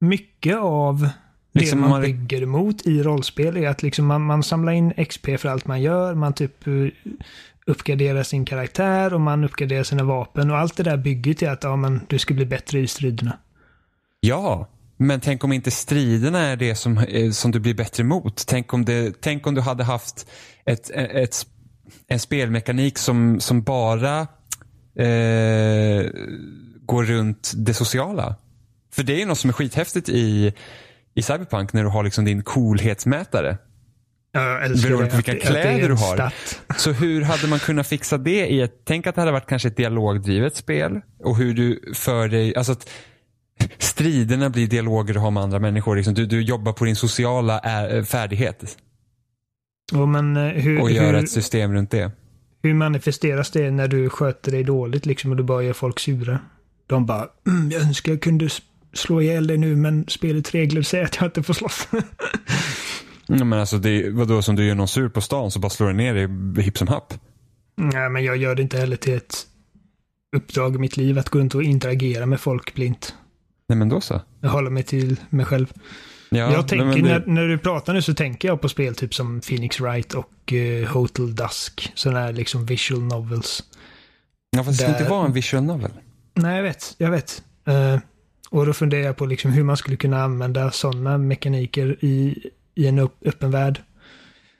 Mycket 0.00 0.56
av 0.56 1.08
Liksom 1.52 1.78
det 1.78 1.80
man, 1.80 1.90
man- 1.90 2.02
bygger 2.02 2.42
emot 2.42 2.86
i 2.86 3.02
rollspel 3.02 3.56
är 3.56 3.68
att 3.68 3.82
liksom 3.82 4.06
man, 4.06 4.22
man 4.22 4.42
samlar 4.42 4.72
in 4.72 4.92
XP 5.08 5.26
för 5.38 5.46
allt 5.46 5.66
man 5.66 5.82
gör. 5.82 6.14
Man 6.14 6.32
typ 6.32 6.66
eh, 6.66 6.72
uppgraderar 7.66 8.22
sin 8.22 8.44
karaktär 8.44 9.14
och 9.14 9.20
man 9.20 9.44
uppgraderar 9.44 9.82
sina 9.82 10.04
vapen. 10.04 10.50
Och 10.50 10.58
allt 10.58 10.76
det 10.76 10.82
där 10.82 10.96
bygger 10.96 11.34
till 11.34 11.48
att 11.48 11.64
ja, 11.64 11.76
men, 11.76 12.00
du 12.08 12.18
ska 12.18 12.34
bli 12.34 12.46
bättre 12.46 12.80
i 12.80 12.86
striderna. 12.86 13.38
Ja, 14.20 14.68
men 14.96 15.20
tänk 15.20 15.44
om 15.44 15.52
inte 15.52 15.70
striderna 15.70 16.38
är 16.38 16.56
det 16.56 16.74
som, 16.74 16.98
eh, 16.98 17.30
som 17.30 17.50
du 17.50 17.60
blir 17.60 17.74
bättre 17.74 18.04
mot. 18.04 18.46
Tänk 18.46 18.74
om, 18.74 18.84
det, 18.84 19.20
tänk 19.20 19.46
om 19.46 19.54
du 19.54 19.60
hade 19.60 19.84
haft 19.84 20.30
ett, 20.64 20.90
ett, 20.90 21.46
en 22.08 22.18
spelmekanik 22.18 22.98
som, 22.98 23.40
som 23.40 23.62
bara 23.62 24.20
eh, 24.96 26.06
går 26.86 27.04
runt 27.04 27.52
det 27.56 27.74
sociala. 27.74 28.36
För 28.92 29.02
det 29.02 29.22
är 29.22 29.26
något 29.26 29.38
som 29.38 29.50
är 29.50 29.54
skithäftigt 29.54 30.08
i, 30.08 30.54
i 31.14 31.22
Cyberpunk 31.22 31.72
när 31.72 31.82
du 31.82 31.88
har 31.88 32.04
liksom 32.04 32.24
din 32.24 32.42
coolhetsmätare. 32.42 33.58
Jag 34.34 34.64
älskar 34.64 34.88
Beroende 34.88 35.10
på 35.10 35.16
vilka 35.16 35.32
det- 35.32 35.42
är 35.42 35.46
kläder 35.46 35.88
du 35.88 35.94
har. 35.94 36.14
stat. 36.16 36.60
Så 36.76 36.92
hur 36.92 37.22
hade 37.22 37.46
man 37.48 37.58
kunnat 37.58 37.86
fixa 37.86 38.18
det 38.18 38.46
i 38.46 38.60
ett, 38.60 38.72
tänk 38.84 39.06
att 39.06 39.14
det 39.14 39.20
hade 39.20 39.32
varit 39.32 39.46
kanske 39.46 39.68
ett 39.68 39.76
dialogdrivet 39.76 40.56
spel 40.56 41.00
och 41.18 41.36
hur 41.36 41.54
du 41.54 41.92
för 41.94 42.28
dig, 42.28 42.56
alltså 42.56 42.72
att 42.72 42.88
striderna 43.78 44.50
blir 44.50 44.66
dialoger 44.66 45.14
du 45.14 45.20
har 45.20 45.30
med 45.30 45.42
andra 45.42 45.58
människor. 45.58 45.96
Liksom, 45.96 46.14
du, 46.14 46.26
du 46.26 46.42
jobbar 46.42 46.72
på 46.72 46.84
din 46.84 46.96
sociala 46.96 47.60
äh, 47.88 48.04
färdighet 48.04 48.76
Ja, 49.92 50.06
men 50.06 50.36
eh, 50.36 50.42
hur, 50.52 50.80
och 50.80 50.90
gör 50.90 51.06
hur, 51.06 51.14
ett 51.24 51.30
system 51.30 51.72
runt 51.72 51.90
det. 51.90 52.10
hur 52.62 52.74
manifesteras 52.74 53.50
det 53.50 53.70
när 53.70 53.88
du 53.88 54.08
sköter 54.10 54.50
dig 54.52 54.64
dåligt 54.64 55.06
liksom 55.06 55.30
och 55.30 55.36
du 55.36 55.42
bara 55.42 55.62
gör 55.62 55.72
folk 55.72 56.00
sura? 56.00 56.38
De 56.86 57.06
bara, 57.06 57.26
mm, 57.46 57.70
jag 57.70 57.82
önskar 57.82 58.12
jag 58.12 58.22
kunde 58.22 58.48
slå 58.94 59.20
ihjäl 59.22 59.46
dig 59.46 59.58
nu 59.58 59.76
men 59.76 60.04
spelets 60.08 60.50
regler 60.50 60.82
säger 60.82 61.04
att 61.04 61.16
jag 61.16 61.24
inte 61.26 61.42
får 61.42 61.54
slåss. 61.54 61.88
Ja, 63.26 63.44
men 63.44 63.58
alltså 63.58 63.78
det, 63.78 64.10
vadå, 64.10 64.42
som 64.42 64.56
du 64.56 64.64
gör 64.66 64.74
någon 64.74 64.88
sur 64.88 65.08
på 65.08 65.20
stan 65.20 65.50
så 65.50 65.58
bara 65.58 65.70
slår 65.70 65.86
du 65.86 65.92
ner 65.92 66.14
dig 66.14 66.64
hipp 66.64 66.78
som 66.78 66.88
happ. 66.88 67.14
Nej, 67.76 68.08
men 68.10 68.24
jag 68.24 68.36
gör 68.36 68.54
det 68.54 68.62
inte 68.62 68.78
heller 68.78 68.96
till 68.96 69.14
ett 69.14 69.46
uppdrag 70.36 70.74
i 70.74 70.78
mitt 70.78 70.96
liv 70.96 71.18
att 71.18 71.28
gå 71.28 71.38
runt 71.38 71.54
och 71.54 71.62
interagera 71.62 72.26
med 72.26 72.40
folk 72.40 72.74
blint. 72.74 73.14
Nej 73.68 73.78
men 73.78 73.88
då 73.88 74.00
så. 74.00 74.20
Jag 74.40 74.48
håller 74.48 74.70
mig 74.70 74.82
till 74.82 75.16
mig 75.30 75.46
själv. 75.46 75.72
Ja, 76.30 76.52
jag 76.52 76.68
tänker, 76.68 76.84
nej, 76.86 77.02
det- 77.02 77.08
när, 77.08 77.26
när 77.26 77.48
du 77.48 77.58
pratar 77.58 77.92
nu 77.94 78.02
så 78.02 78.14
tänker 78.14 78.48
jag 78.48 78.60
på 78.60 78.68
spel 78.68 78.94
typ 78.94 79.14
som 79.14 79.40
Phoenix 79.40 79.80
Wright 79.80 80.14
och 80.14 80.52
uh, 80.52 80.86
Hotel 80.88 81.34
Dusk. 81.34 81.92
Sådana 81.94 82.20
här 82.20 82.32
liksom 82.32 82.66
visual 82.66 83.02
novels. 83.02 83.62
Ja, 84.56 84.64
fast 84.64 84.78
det 84.78 84.84
ska 84.84 84.92
där- 84.92 84.98
inte 85.00 85.10
vara 85.10 85.26
en 85.26 85.32
visual 85.32 85.62
novel. 85.64 85.90
Nej, 86.34 86.56
jag 86.56 86.62
vet. 86.62 86.94
Jag 86.98 87.10
vet. 87.10 87.42
Eh, 87.66 87.98
och 88.52 88.66
då 88.66 88.72
funderar 88.72 89.02
jag 89.02 89.16
på 89.16 89.26
liksom 89.26 89.52
hur 89.52 89.62
man 89.62 89.76
skulle 89.76 89.96
kunna 89.96 90.22
använda 90.22 90.70
sådana 90.70 91.18
mekaniker 91.18 91.96
i, 92.04 92.38
i 92.74 92.86
en 92.86 92.98
upp, 92.98 93.14
öppen 93.26 93.50
värld. 93.50 93.80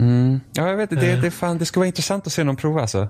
Mm. 0.01 0.41
Ja, 0.53 0.69
jag 0.69 0.77
vet 0.77 0.91
det, 0.91 0.97
det, 0.97 1.13
Eh. 1.13 1.21
det, 1.21 1.31
fan, 1.31 1.59
det 1.59 1.67
skulle 1.67 1.81
vara 1.81 1.87
intressant 1.87 2.27
att 2.27 2.33
se 2.33 2.45
någon 2.45 2.57
prova 2.57 2.81
alltså. 2.81 3.09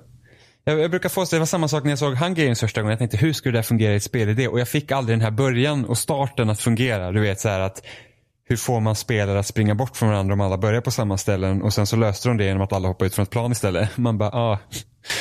Jag, 0.64 0.80
jag 0.80 0.90
brukar 0.90 1.09
få 1.09 1.24
det 1.24 1.38
var 1.38 1.46
samma 1.46 1.68
sak 1.68 1.84
när 1.84 1.90
jag 1.90 1.98
såg 1.98 2.14
Hunger 2.14 2.44
Games 2.44 2.60
första 2.60 2.80
gången. 2.80 2.90
Jag 2.90 2.98
tänkte 2.98 3.16
hur 3.16 3.32
skulle 3.32 3.52
det 3.52 3.59
här 3.59 3.62
fungera 3.62 3.92
i 3.92 3.96
ett 3.96 4.02
spelidé? 4.02 4.48
Och 4.48 4.60
jag 4.60 4.68
fick 4.68 4.92
aldrig 4.92 5.18
den 5.18 5.24
här 5.24 5.30
början 5.30 5.84
och 5.84 5.98
starten 5.98 6.50
att 6.50 6.60
fungera. 6.60 7.12
Du 7.12 7.20
vet 7.20 7.40
så 7.40 7.48
här 7.48 7.60
att 7.60 7.82
hur 8.48 8.56
får 8.56 8.80
man 8.80 8.96
spelare 8.96 9.38
att 9.38 9.46
springa 9.46 9.74
bort 9.74 9.96
från 9.96 10.09
varandra 10.09 10.32
om 10.34 10.40
alla 10.40 10.59
börjar 10.59 10.80
på 10.80 10.90
samma 10.90 11.18
ställen 11.18 11.62
och 11.62 11.74
sen 11.74 11.86
så 11.86 11.96
löste 11.96 12.28
de 12.28 12.36
det 12.36 12.44
genom 12.44 12.62
att 12.62 12.72
alla 12.72 12.88
hoppar 12.88 13.06
ut 13.06 13.14
från 13.14 13.22
ett 13.22 13.30
plan 13.30 13.52
istället. 13.52 13.88
Man 13.96 14.18
bara, 14.18 14.30
ah. 14.30 14.59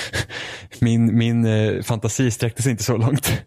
Min, 0.80 1.18
min 1.18 1.46
eh, 1.46 1.82
fantasi 1.82 2.32
sträckte 2.32 2.62
sig 2.62 2.72
inte 2.72 2.84
så 2.84 2.98
långt. 2.98 3.42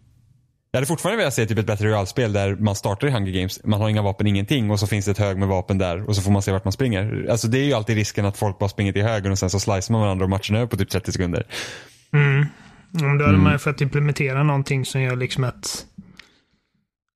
Jag 0.75 0.79
hade 0.79 0.87
fortfarande 0.87 1.19
velat 1.19 1.35
se 1.35 1.47
typ 1.47 1.59
ett 1.59 1.67
Battle 1.67 1.87
Royale-spel 1.87 2.33
där 2.33 2.57
man 2.57 2.75
startar 2.75 3.09
i 3.09 3.11
Hunger 3.11 3.33
Games, 3.33 3.61
man 3.65 3.81
har 3.81 3.89
inga 3.89 4.03
vapen, 4.03 4.27
ingenting 4.27 4.71
och 4.71 4.81
så 4.81 4.87
finns 4.87 5.05
det 5.05 5.11
ett 5.11 5.19
hög 5.19 5.39
med 5.39 5.49
vapen 5.49 5.79
där 5.79 6.09
och 6.09 6.17
så 6.17 6.23
får 6.23 6.31
man 6.31 6.43
se 6.43 6.53
vart 6.53 6.65
man 6.65 6.73
springer. 6.73 7.27
Alltså 7.31 7.49
det 7.49 7.59
är 7.59 7.65
ju 7.65 7.73
alltid 7.73 7.97
risken 7.97 8.25
att 8.25 8.37
folk 8.37 8.59
bara 8.59 8.69
springer 8.69 8.93
till 8.93 9.03
höger 9.03 9.31
och 9.31 9.39
sen 9.39 9.51
så 9.51 9.61
slicear 9.61 9.93
man 9.93 10.01
varandra 10.01 10.25
och 10.25 10.31
matchen 10.31 10.57
över 10.57 10.67
på 10.67 10.77
typ 10.77 10.91
30 10.91 11.13
sekunder. 11.13 11.47
Mm. 12.13 12.47
Om 13.03 13.19
då 13.19 13.25
hade 13.25 13.39
man 13.39 13.59
fått 13.59 13.81
implementera 13.81 14.43
någonting 14.43 14.85
som 14.85 15.01
gör 15.01 15.17
liksom 15.17 15.45
att 15.45 15.87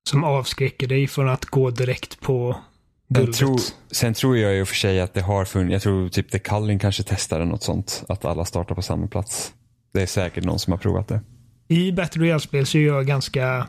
som 0.09 0.23
avskräcker 0.23 0.87
dig 0.87 1.07
från 1.07 1.29
att 1.29 1.45
gå 1.45 1.69
direkt 1.69 2.21
på 2.21 2.53
Sen, 2.53 3.15
guldet. 3.15 3.35
tro, 3.35 3.57
sen 3.91 4.13
tror 4.13 4.37
jag 4.37 4.53
ju 4.53 4.65
för 4.65 4.75
sig 4.75 5.01
att 5.01 5.13
det 5.13 5.21
har 5.21 5.45
funnits, 5.45 5.73
jag 5.73 5.81
tror 5.81 6.09
typ 6.09 6.31
The 6.31 6.39
Culling 6.39 6.79
kanske 6.79 7.03
testade 7.03 7.45
något 7.45 7.63
sånt, 7.63 8.03
att 8.09 8.25
alla 8.25 8.45
startar 8.45 8.75
på 8.75 8.81
samma 8.81 9.07
plats. 9.07 9.53
Det 9.93 10.01
är 10.01 10.05
säkert 10.05 10.43
någon 10.43 10.59
som 10.59 10.73
har 10.73 10.77
provat 10.77 11.07
det. 11.07 11.21
I 11.69 11.91
Battle 11.91 12.21
Royale-spel 12.21 12.65
så 12.65 12.77
är 12.77 12.85
jag 12.85 13.07
ganska 13.07 13.67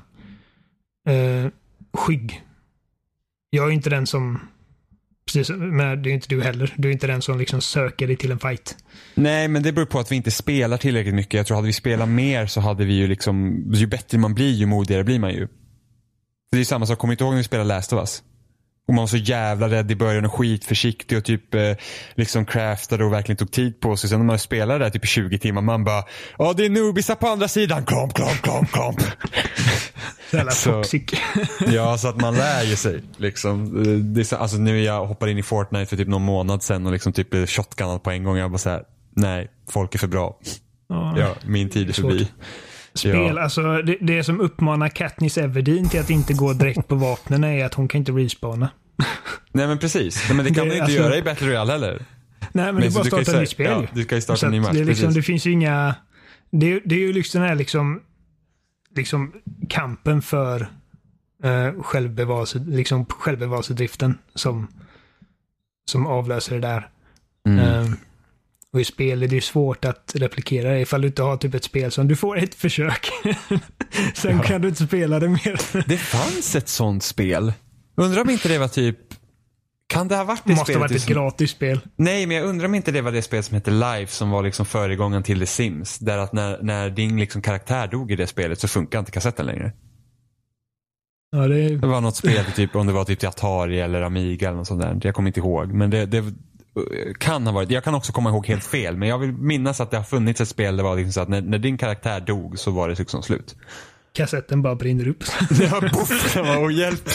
eh, 1.09 1.47
skygg. 1.93 2.43
Jag 3.51 3.69
är 3.69 3.71
inte 3.71 3.91
den 3.91 4.07
som 4.07 4.41
Precis, 5.33 5.51
men 5.57 6.03
det 6.03 6.11
är 6.11 6.15
inte 6.15 6.29
du 6.29 6.43
heller. 6.43 6.75
Du 6.77 6.89
är 6.89 6.93
inte 6.93 7.07
den 7.07 7.23
som 7.23 7.39
liksom 7.39 7.61
söker 7.61 8.07
dig 8.07 8.17
till 8.17 8.31
en 8.31 8.39
fight. 8.39 8.77
Nej, 9.15 9.49
men 9.49 9.63
det 9.63 9.73
beror 9.73 9.87
på 9.87 9.99
att 9.99 10.13
vi 10.13 10.17
inte 10.17 10.31
spelar 10.31 10.77
tillräckligt 10.77 11.15
mycket. 11.15 11.35
Jag 11.35 11.47
tror 11.47 11.57
hade 11.57 11.67
vi 11.67 11.73
spelat 11.73 12.09
mer 12.09 12.47
så 12.47 12.61
hade 12.61 12.85
vi 12.85 12.95
ju 12.95 13.07
liksom, 13.07 13.65
ju 13.75 13.87
bättre 13.87 14.19
man 14.19 14.35
blir 14.35 14.53
ju 14.53 14.67
modigare 14.67 15.05
blir 15.05 15.19
man 15.19 15.31
ju. 15.31 15.49
Det 16.53 16.61
är 16.61 16.65
samma 16.65 16.87
sak, 16.87 16.99
kommer 16.99 17.13
inte 17.13 17.25
ihåg 17.25 17.33
när 17.33 17.39
vi 17.39 17.45
spelade 17.45 17.69
Last 17.69 17.93
of 17.93 17.99
Us? 18.01 18.23
Och 18.89 18.95
man 18.95 19.03
var 19.03 19.07
så 19.07 19.17
jävla 19.17 19.69
rädd 19.69 19.91
i 19.91 19.97
början 19.97 20.25
och 20.25 20.35
skitförsiktig 20.35 21.19
och 21.19 21.25
typ 21.25 21.55
eh, 21.55 21.73
liksom 22.15 22.45
craftade 22.47 23.05
och 23.05 23.13
verkligen 23.13 23.37
tog 23.37 23.53
tid 23.53 23.81
på 23.81 23.97
sig. 23.97 24.11
Sen 24.11 24.19
när 24.19 24.27
man 24.27 24.39
spelade 24.39 24.85
där 24.85 24.91
typ 24.91 25.05
i 25.05 25.07
20 25.07 25.39
timmar, 25.39 25.63
man 25.63 25.85
bara 25.85 26.05
Ja 26.39 26.53
det 26.53 26.65
är 26.65 26.71
noobisar 26.71 27.15
på 27.15 27.29
andra 27.29 27.49
sidan, 27.49 27.85
klomp, 27.85 28.15
klomp, 28.15 28.43
klomp, 28.43 28.73
klomp. 28.73 29.01
Så 30.31 30.37
jävla 30.37 30.53
toxic. 30.53 31.03
ja, 31.67 31.99
så 31.99 32.09
att 32.09 32.21
man 32.21 32.35
lär 32.35 32.63
ju 32.63 32.77
sig. 32.77 33.03
Liksom. 33.17 33.83
Eh, 33.83 33.93
Det 33.93 34.21
är 34.21 34.25
så, 34.25 34.37
alltså, 34.37 34.57
nu 34.57 34.81
jag 34.83 35.07
hoppade 35.07 35.33
in 35.33 35.39
i 35.39 35.43
Fortnite 35.43 35.87
för 35.87 35.97
typ 35.97 36.09
någon 36.09 36.23
månad 36.23 36.63
sen 36.63 36.87
och 36.87 36.93
liksom 36.93 37.13
typ 37.13 37.49
shotgunnat 37.49 38.03
på 38.03 38.11
en 38.11 38.25
gång. 38.25 38.37
Jag 38.37 38.51
bara 38.51 38.59
såhär, 38.59 38.83
nej, 39.17 39.51
folk 39.71 39.95
är 39.95 39.99
för 39.99 40.07
bra. 40.07 40.39
Ja. 40.89 41.15
Ja, 41.19 41.35
min 41.45 41.71
tid 41.71 41.89
är 41.89 41.93
Svårt. 41.93 42.13
Spel, 42.95 43.17
Ja. 43.37 43.43
alltså 43.43 43.83
det, 43.83 43.97
det 44.01 44.25
som 44.25 44.41
uppmanar 44.41 44.89
Katniss 44.89 45.39
Everdeen 45.39 45.89
till 45.89 46.01
att 46.01 46.11
inte 46.11 46.33
gå 46.35 46.53
direkt 46.53 46.89
på 46.89 46.95
vapnen 46.95 47.45
är 47.45 47.65
att 47.65 47.75
hon 47.75 47.89
kan 47.89 47.99
inte 47.99 48.13
respawna. 48.13 48.71
Nej 49.53 49.67
men 49.67 49.79
precis. 49.79 50.25
Nej, 50.29 50.37
men 50.37 50.45
det 50.47 50.55
kan 50.55 50.65
Det- 50.65 50.71
du 50.71 50.75
inte 50.75 50.85
alltså- 50.85 50.99
göra 50.99 51.17
i 51.17 51.23
Battle 51.23 51.49
Royale 51.49 51.73
heller. 51.73 52.03
Nej, 52.53 52.73
men, 52.73 52.81
det 52.81 52.87
är 52.87 52.91
bara 52.91 53.05
du 53.05 53.11
kan 53.11 53.19
ju 53.19 53.21
att 53.21 53.27
starta 53.27 53.37
ett 53.39 53.41
nytt 53.43 53.51
spel. 53.51 53.67
ja, 53.83 53.87
du 53.95 54.05
kan 54.05 54.19
ju 54.19 54.23
starta 54.23 54.47
en 54.47 54.53
ny 54.53 54.61
match, 54.61 54.71
Det, 54.73 54.85
liksom, 54.85 55.13
det 55.15 55.23
finns 55.23 55.47
ju 55.47 55.51
inga... 55.51 55.95
Det, 56.51 56.81
det 56.85 56.95
är 56.95 56.99
ju 56.99 57.13
liksom 57.13 57.41
den 57.41 57.49
här 57.49 57.57
liksom, 57.57 58.01
liksom 58.97 59.33
kampen 59.69 60.23
för 60.23 60.69
självbevarelse, 61.83 62.59
liksom 62.67 63.07
självbevarelsedriften 63.07 64.19
som, 64.35 64.67
som 65.85 66.07
avlöser 66.07 66.55
det 66.55 66.61
där. 66.69 66.89
Mm. 67.47 67.59
Eh, 67.59 67.91
och 68.73 68.81
i 68.81 68.85
spel 68.85 69.23
är 69.23 69.29
det 69.29 69.35
ju 69.35 69.41
svårt 69.41 69.85
att 69.85 70.13
replikera 70.15 70.71
det 70.71 70.81
ifall 70.81 71.01
du 71.01 71.09
inte 71.09 71.23
har 71.23 71.37
typ 71.37 71.55
ett 71.55 71.65
spel 71.65 71.91
som 71.91 72.09
du 72.09 72.17
får 72.17 72.39
ett 72.39 72.55
försök. 72.55 73.11
Sen 74.15 74.37
Ja. 74.37 74.43
kan 74.43 74.61
du 74.63 74.69
inte 74.69 74.87
spela 74.87 75.19
det 75.21 75.29
mer. 75.29 75.87
Det 75.89 75.97
fanns 75.97 76.55
ett 76.55 76.69
sånt 76.69 77.03
spel. 77.03 77.53
Undrar 77.97 78.21
om 78.23 78.31
inte 78.31 78.49
det 78.49 78.59
var 78.59 78.69
typ 78.69 78.99
kan 79.87 80.09
det 80.09 80.17
ha 80.17 80.25
varit 80.25 80.43
det 80.45 80.55
måste 80.55 80.73
ha 80.73 80.81
varit 80.81 80.93
ett 80.93 81.03
som- 81.03 81.15
gratis 81.15 81.51
spel. 81.51 81.81
Nej, 81.97 82.27
men 82.27 82.37
jag 82.37 82.47
undrar 82.47 82.67
om 82.67 82.75
inte 82.75 82.93
det 82.93 83.01
var 83.03 83.13
det 83.13 83.23
spel 83.23 83.43
som 83.43 83.55
hette 83.55 83.71
Life 83.71 84.13
som 84.13 84.31
var 84.31 84.43
liksom 84.43 84.67
föregångaren 84.67 85.23
till 85.23 85.41
The 85.41 85.47
Sims. 85.47 85.99
Där 85.99 86.19
att 86.19 86.33
när, 86.33 86.63
när 86.63 86.91
din 86.91 87.21
liksom 87.21 87.43
karaktär 87.43 87.87
dog 87.89 88.13
i 88.13 88.17
det 88.17 88.27
spelet 88.27 88.61
så 88.61 88.69
funkar 88.69 88.99
inte 88.99 89.13
kassetten 89.13 89.47
längre. 89.47 89.73
Ja, 91.33 91.39
det 91.49 91.77
Det 91.77 91.87
var 91.87 92.01
något 92.01 92.17
spel, 92.17 92.45
typ, 92.57 92.77
om 92.77 92.87
det 92.87 92.93
var 92.93 93.05
typ 93.05 93.25
Atari 93.25 93.81
eller 93.81 94.03
Amiga 94.03 94.49
eller 94.49 94.59
något 94.59 94.67
sånt 94.69 94.83
där. 94.83 95.01
Jag 95.03 95.15
kommer 95.15 95.29
inte 95.29 95.41
ihåg. 95.41 95.73
Men 95.73 95.91
det, 95.91 96.07
det 96.07 96.25
kan 97.19 97.47
ha 97.47 97.53
varit, 97.55 97.71
jag 97.71 97.85
kan 97.85 97.95
också 97.95 98.13
komma 98.13 98.31
ihåg 98.31 98.47
helt 98.47 98.65
fel. 98.65 98.97
Men 98.97 99.09
jag 99.09 99.19
vill 99.19 99.33
minnas 99.33 99.81
att 99.81 99.91
det 99.91 99.97
har 99.97 100.05
funnits 100.05 100.41
ett 100.41 100.49
spel 100.49 100.77
där 100.77 100.83
det 100.83 100.89
var 100.89 100.97
liksom 100.97 101.13
så 101.13 101.21
att 101.21 101.29
när, 101.29 101.41
när 101.41 101.59
din 101.59 101.79
karaktär 101.79 102.21
dog 102.21 102.59
så 102.59 102.71
var 102.71 102.89
det 102.89 102.99
liksom 102.99 103.23
slut. 103.23 103.57
kassetten 104.13 104.63
bara 104.63 104.75
brinner 104.75 105.09
upp. 105.09 105.25
Ja, 105.61 105.81
poff, 105.93 106.35
det 106.35 106.43
var 106.43 106.71
hjälp. 106.71 107.09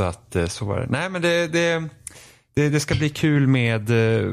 Så 0.00 0.04
att 0.06 0.36
eh, 0.36 0.46
så 0.46 0.64
var 0.64 0.80
det. 0.80 0.86
Nej 0.90 1.10
men 1.10 1.22
det, 1.22 1.46
det, 1.46 1.84
det, 2.54 2.68
det 2.68 2.80
ska 2.80 2.94
bli 2.94 3.08
kul 3.08 3.46
med 3.46 3.90
eh, 3.90 4.32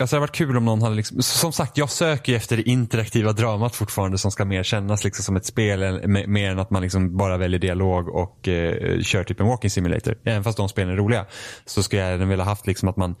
Alltså 0.00 0.16
det 0.16 0.20
hade 0.20 0.26
varit 0.26 0.36
kul 0.36 0.56
om 0.56 0.64
någon 0.64 0.82
hade 0.82 0.94
liksom, 0.94 1.22
som 1.22 1.52
sagt 1.52 1.78
jag 1.78 1.90
söker 1.90 2.32
ju 2.32 2.36
efter 2.36 2.56
det 2.56 2.62
interaktiva 2.62 3.32
dramat 3.32 3.74
fortfarande 3.76 4.18
som 4.18 4.30
ska 4.30 4.44
mer 4.44 4.62
kännas 4.62 5.04
liksom 5.04 5.24
som 5.24 5.36
ett 5.36 5.46
spel 5.46 6.08
mer 6.26 6.50
än 6.50 6.58
att 6.58 6.70
man 6.70 6.82
liksom 6.82 7.16
bara 7.16 7.36
väljer 7.36 7.60
dialog 7.60 8.08
och 8.08 8.48
eh, 8.48 9.00
kör 9.00 9.24
typ 9.24 9.40
en 9.40 9.46
walking 9.46 9.70
simulator. 9.70 10.18
Även 10.24 10.44
fast 10.44 10.56
de 10.56 10.68
spelen 10.68 10.92
är 10.92 10.96
roliga. 10.96 11.26
Så 11.64 11.82
skulle 11.82 12.02
jag 12.02 12.14
även 12.14 12.28
vilja 12.28 12.44
haft 12.44 12.66
liksom 12.66 12.88
att 12.88 12.96
man 12.96 13.14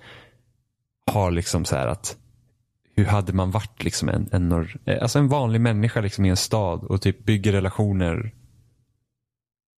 har 1.12 1.30
liksom 1.30 1.64
så 1.64 1.76
här 1.76 1.86
att 1.86 2.16
hur 2.96 3.04
hade 3.04 3.32
man 3.32 3.50
varit 3.50 3.84
liksom 3.84 4.08
en, 4.08 4.28
en, 4.32 4.52
eh, 4.86 5.02
alltså 5.02 5.18
en 5.18 5.28
vanlig 5.28 5.60
människa 5.60 6.00
liksom 6.00 6.24
i 6.24 6.28
en 6.28 6.36
stad 6.36 6.84
och 6.84 7.02
typ 7.02 7.24
bygger 7.24 7.52
relationer. 7.52 8.32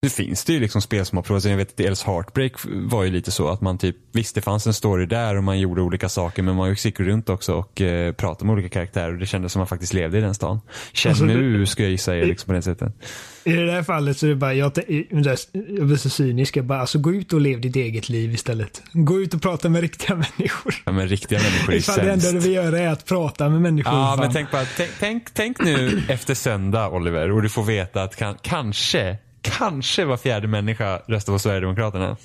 Det 0.05 0.11
finns 0.11 0.45
det 0.45 0.53
ju 0.53 0.61
liksom 0.61 0.83
spel 0.83 1.05
som 1.05 1.19
har 1.19 1.23
provat. 1.23 1.45
Jag 1.45 1.57
vet 1.57 1.73
att 1.73 1.81
Els 1.81 2.03
Heartbreak 2.03 2.53
var 2.65 3.05
ju 3.05 3.11
lite 3.11 3.31
så 3.31 3.49
att 3.49 3.61
man 3.61 3.79
typ, 3.79 3.97
visst 4.13 4.35
det 4.35 4.41
fanns 4.41 4.67
en 4.67 4.75
story 4.75 5.07
där 5.07 5.37
och 5.37 5.45
man 5.45 5.61
gjorde 5.61 5.83
olika 5.83 6.09
saker 6.09 6.43
men 6.43 6.57
man 6.57 6.75
gick 6.75 7.01
runt 7.01 7.29
också 7.29 7.55
och 7.55 7.81
eh, 7.81 8.13
pratade 8.13 8.47
med 8.47 8.53
olika 8.53 8.69
karaktärer 8.69 9.13
och 9.13 9.19
det 9.19 9.27
kändes 9.27 9.53
som 9.53 9.61
man 9.61 9.67
faktiskt 9.67 9.93
levde 9.93 10.19
i 10.19 10.21
den 10.21 10.35
stan. 10.35 10.61
Alltså, 11.07 11.27
Shenmue 11.27 11.67
skulle 11.67 11.87
jag 11.87 11.93
ju 11.93 11.99
säga 11.99 12.25
liksom 12.25 12.47
på 12.47 12.53
det 12.53 12.63
sättet. 12.63 12.93
I 13.45 13.53
det 13.53 13.73
här 13.73 13.83
fallet 13.83 14.19
så 14.19 14.27
är 14.27 14.31
det 14.31 14.37
bara, 14.37 14.55
jag, 14.55 14.73
jag 15.53 15.87
blir 15.87 15.97
så 15.97 16.11
cynisk. 16.11 16.57
Jag 16.57 16.65
bara, 16.65 16.81
alltså 16.81 16.99
gå 16.99 17.13
ut 17.13 17.33
och 17.33 17.41
lev 17.41 17.61
ditt 17.61 17.77
eget 17.77 18.09
liv 18.09 18.35
istället. 18.35 18.83
Gå 18.93 19.21
ut 19.21 19.35
och 19.35 19.43
prata 19.43 19.69
med 19.69 19.81
riktiga 19.81 20.17
människor. 20.39 20.75
Ja 20.85 20.93
men 20.93 21.09
riktiga 21.09 21.39
människor 21.39 21.73
är 21.73 21.77
Ifall 21.79 21.97
det 21.97 22.03
enda 22.03 22.21
sämst. 22.21 22.33
du 22.33 22.39
vill 22.49 22.53
göra 22.53 22.79
är 22.79 22.89
att 22.89 23.05
prata 23.05 23.49
med 23.49 23.63
människor. 23.63 23.93
Ja, 23.95 24.07
fan. 24.07 24.19
men 24.19 24.33
tänk, 24.33 24.51
bara, 24.51 24.65
tänk, 24.77 24.91
tänk, 25.01 25.35
tänk 25.35 25.61
nu 25.65 26.03
efter 26.09 26.35
söndag 26.35 26.89
Oliver 26.89 27.31
och 27.31 27.43
du 27.43 27.49
får 27.49 27.63
veta 27.65 28.03
att 28.03 28.17
kan, 28.17 28.37
kanske, 28.43 29.17
kanske 29.45 30.05
var 30.05 30.17
fjärde 30.17 30.49
människa 30.49 30.99
röstar 31.07 31.33
på 31.33 31.39
Sverigedemokraterna. 31.39 32.17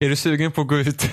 Är 0.00 0.08
du 0.08 0.16
sugen 0.16 0.52
på 0.52 0.60
att 0.60 0.68
gå 0.68 0.78
ut? 0.78 1.10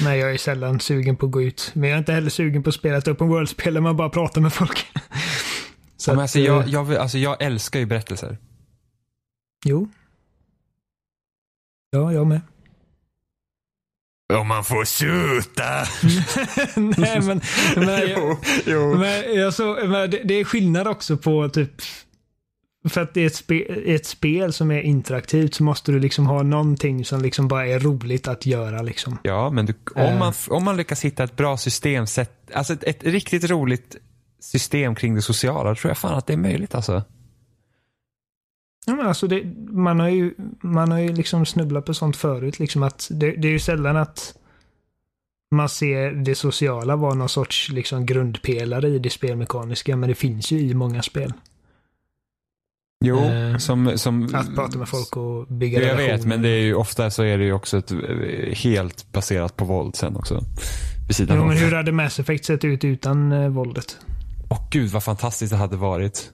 Nej, 0.00 0.18
jag 0.18 0.32
är 0.32 0.38
sällan 0.38 0.80
sugen 0.80 1.16
på 1.16 1.26
att 1.26 1.32
gå 1.32 1.42
ut. 1.42 1.70
Men 1.74 1.90
jag 1.90 1.94
är 1.94 1.98
inte 1.98 2.12
heller 2.12 2.30
sugen 2.30 2.62
på 2.62 2.68
att 2.68 2.74
spela 2.74 2.96
ett 2.96 3.08
open 3.08 3.28
world-spel 3.28 3.74
där 3.74 3.80
man 3.80 3.96
bara 3.96 4.08
pratar 4.08 4.40
med 4.40 4.52
folk. 4.52 4.86
Så 5.96 6.10
men 6.10 6.18
att, 6.18 6.22
alltså, 6.22 6.38
jag, 6.38 6.62
eh, 6.62 6.68
jag, 6.68 6.94
alltså, 6.94 7.18
jag 7.18 7.42
älskar 7.42 7.80
ju 7.80 7.86
berättelser. 7.86 8.38
Jo. 9.64 9.88
Ja, 11.90 12.12
jag 12.12 12.26
med. 12.26 12.40
Om 14.34 14.48
man 14.48 14.64
får 14.64 14.84
skjuta. 14.84 15.84
Nej, 17.00 17.20
men, 17.20 17.40
men, 17.76 18.00
jo, 18.16 18.38
jo. 18.66 18.94
men, 18.98 19.34
jag 19.34 19.54
så, 19.54 19.78
men 19.86 20.10
det, 20.10 20.20
det 20.24 20.34
är 20.34 20.44
skillnad 20.44 20.88
också 20.88 21.16
på 21.16 21.48
typ 21.48 21.70
för 22.88 23.00
att 23.00 23.14
det 23.14 23.22
är 23.22 23.26
ett, 23.26 23.34
spe, 23.34 23.54
ett 23.86 24.06
spel 24.06 24.52
som 24.52 24.70
är 24.70 24.80
interaktivt 24.80 25.54
så 25.54 25.64
måste 25.64 25.92
du 25.92 26.00
liksom 26.00 26.26
ha 26.26 26.42
någonting 26.42 27.04
som 27.04 27.22
liksom 27.22 27.48
bara 27.48 27.66
är 27.66 27.78
roligt 27.78 28.28
att 28.28 28.46
göra 28.46 28.82
liksom. 28.82 29.18
Ja, 29.22 29.50
men 29.50 29.66
du, 29.66 29.74
om, 29.94 30.02
Eh. 30.02 30.18
man, 30.18 30.32
om 30.48 30.64
man 30.64 30.76
lyckas 30.76 31.04
hitta 31.04 31.24
ett 31.24 31.36
bra 31.36 31.56
system, 31.56 32.06
alltså 32.54 32.72
ett, 32.72 32.84
ett 32.84 33.04
riktigt 33.04 33.50
roligt 33.50 33.96
system 34.40 34.94
kring 34.94 35.14
det 35.14 35.22
sociala, 35.22 35.74
tror 35.74 35.90
jag 35.90 35.98
fan 35.98 36.14
att 36.14 36.26
det 36.26 36.32
är 36.32 36.36
möjligt 36.36 36.74
alltså. 36.74 37.02
Ja, 38.86 38.94
men 38.94 39.06
alltså 39.06 39.26
det, 39.26 39.42
man 39.70 40.00
har 40.00 40.08
ju, 40.08 40.34
man 40.62 40.90
har 40.90 40.98
ju 40.98 41.12
liksom 41.12 41.46
snubblat 41.46 41.84
på 41.84 41.94
sånt 41.94 42.16
förut. 42.16 42.58
Liksom 42.58 42.82
att 42.82 43.08
det, 43.10 43.30
det 43.30 43.48
är 43.48 43.52
ju 43.52 43.58
sällan 43.58 43.96
att 43.96 44.34
man 45.54 45.68
ser 45.68 46.10
det 46.10 46.34
sociala 46.34 46.96
vara 46.96 47.14
någon 47.14 47.28
sorts 47.28 47.68
liksom 47.72 48.06
grundpelare 48.06 48.88
i 48.88 48.98
det 48.98 49.10
spelmekaniska. 49.10 49.96
Men 49.96 50.08
det 50.08 50.14
finns 50.14 50.52
ju 50.52 50.58
i 50.60 50.74
många 50.74 51.02
spel. 51.02 51.32
Jo, 53.04 53.18
Eh, 53.18 53.56
som, 53.56 53.98
som, 53.98 54.34
Att 54.34 54.54
prata 54.54 54.78
med 54.78 54.88
folk 54.88 55.16
och 55.16 55.46
bygga 55.46 55.80
Ja, 55.80 55.86
jag 55.86 55.92
relationer. 55.98 56.16
vet, 56.16 56.26
men 56.26 56.42
det 56.42 56.48
är 56.48 56.60
ju 56.60 56.74
ofta 56.74 57.10
så 57.10 57.22
är 57.22 57.38
det 57.38 57.44
ju 57.44 57.52
också 57.52 57.78
ett, 57.78 57.90
eh, 57.90 57.98
helt 58.54 59.12
baserat 59.12 59.56
på 59.56 59.64
våld 59.64 59.96
sen 59.96 60.16
också. 60.16 60.40
Vid 61.06 61.16
sidan 61.16 61.36
Jo, 61.36 61.44
men 61.44 61.56
hur 61.56 61.72
hade 61.72 61.92
Mass 61.92 62.18
Effect 62.18 62.44
sett 62.44 62.64
ut 62.64 62.84
utan 62.84 63.32
eh, 63.32 63.48
våldet? 63.48 63.96
Åh 64.50 64.68
gud 64.70 64.90
vad 64.90 65.04
fantastiskt 65.04 65.52
det 65.52 65.56
hade 65.58 65.76
varit. 65.76 66.30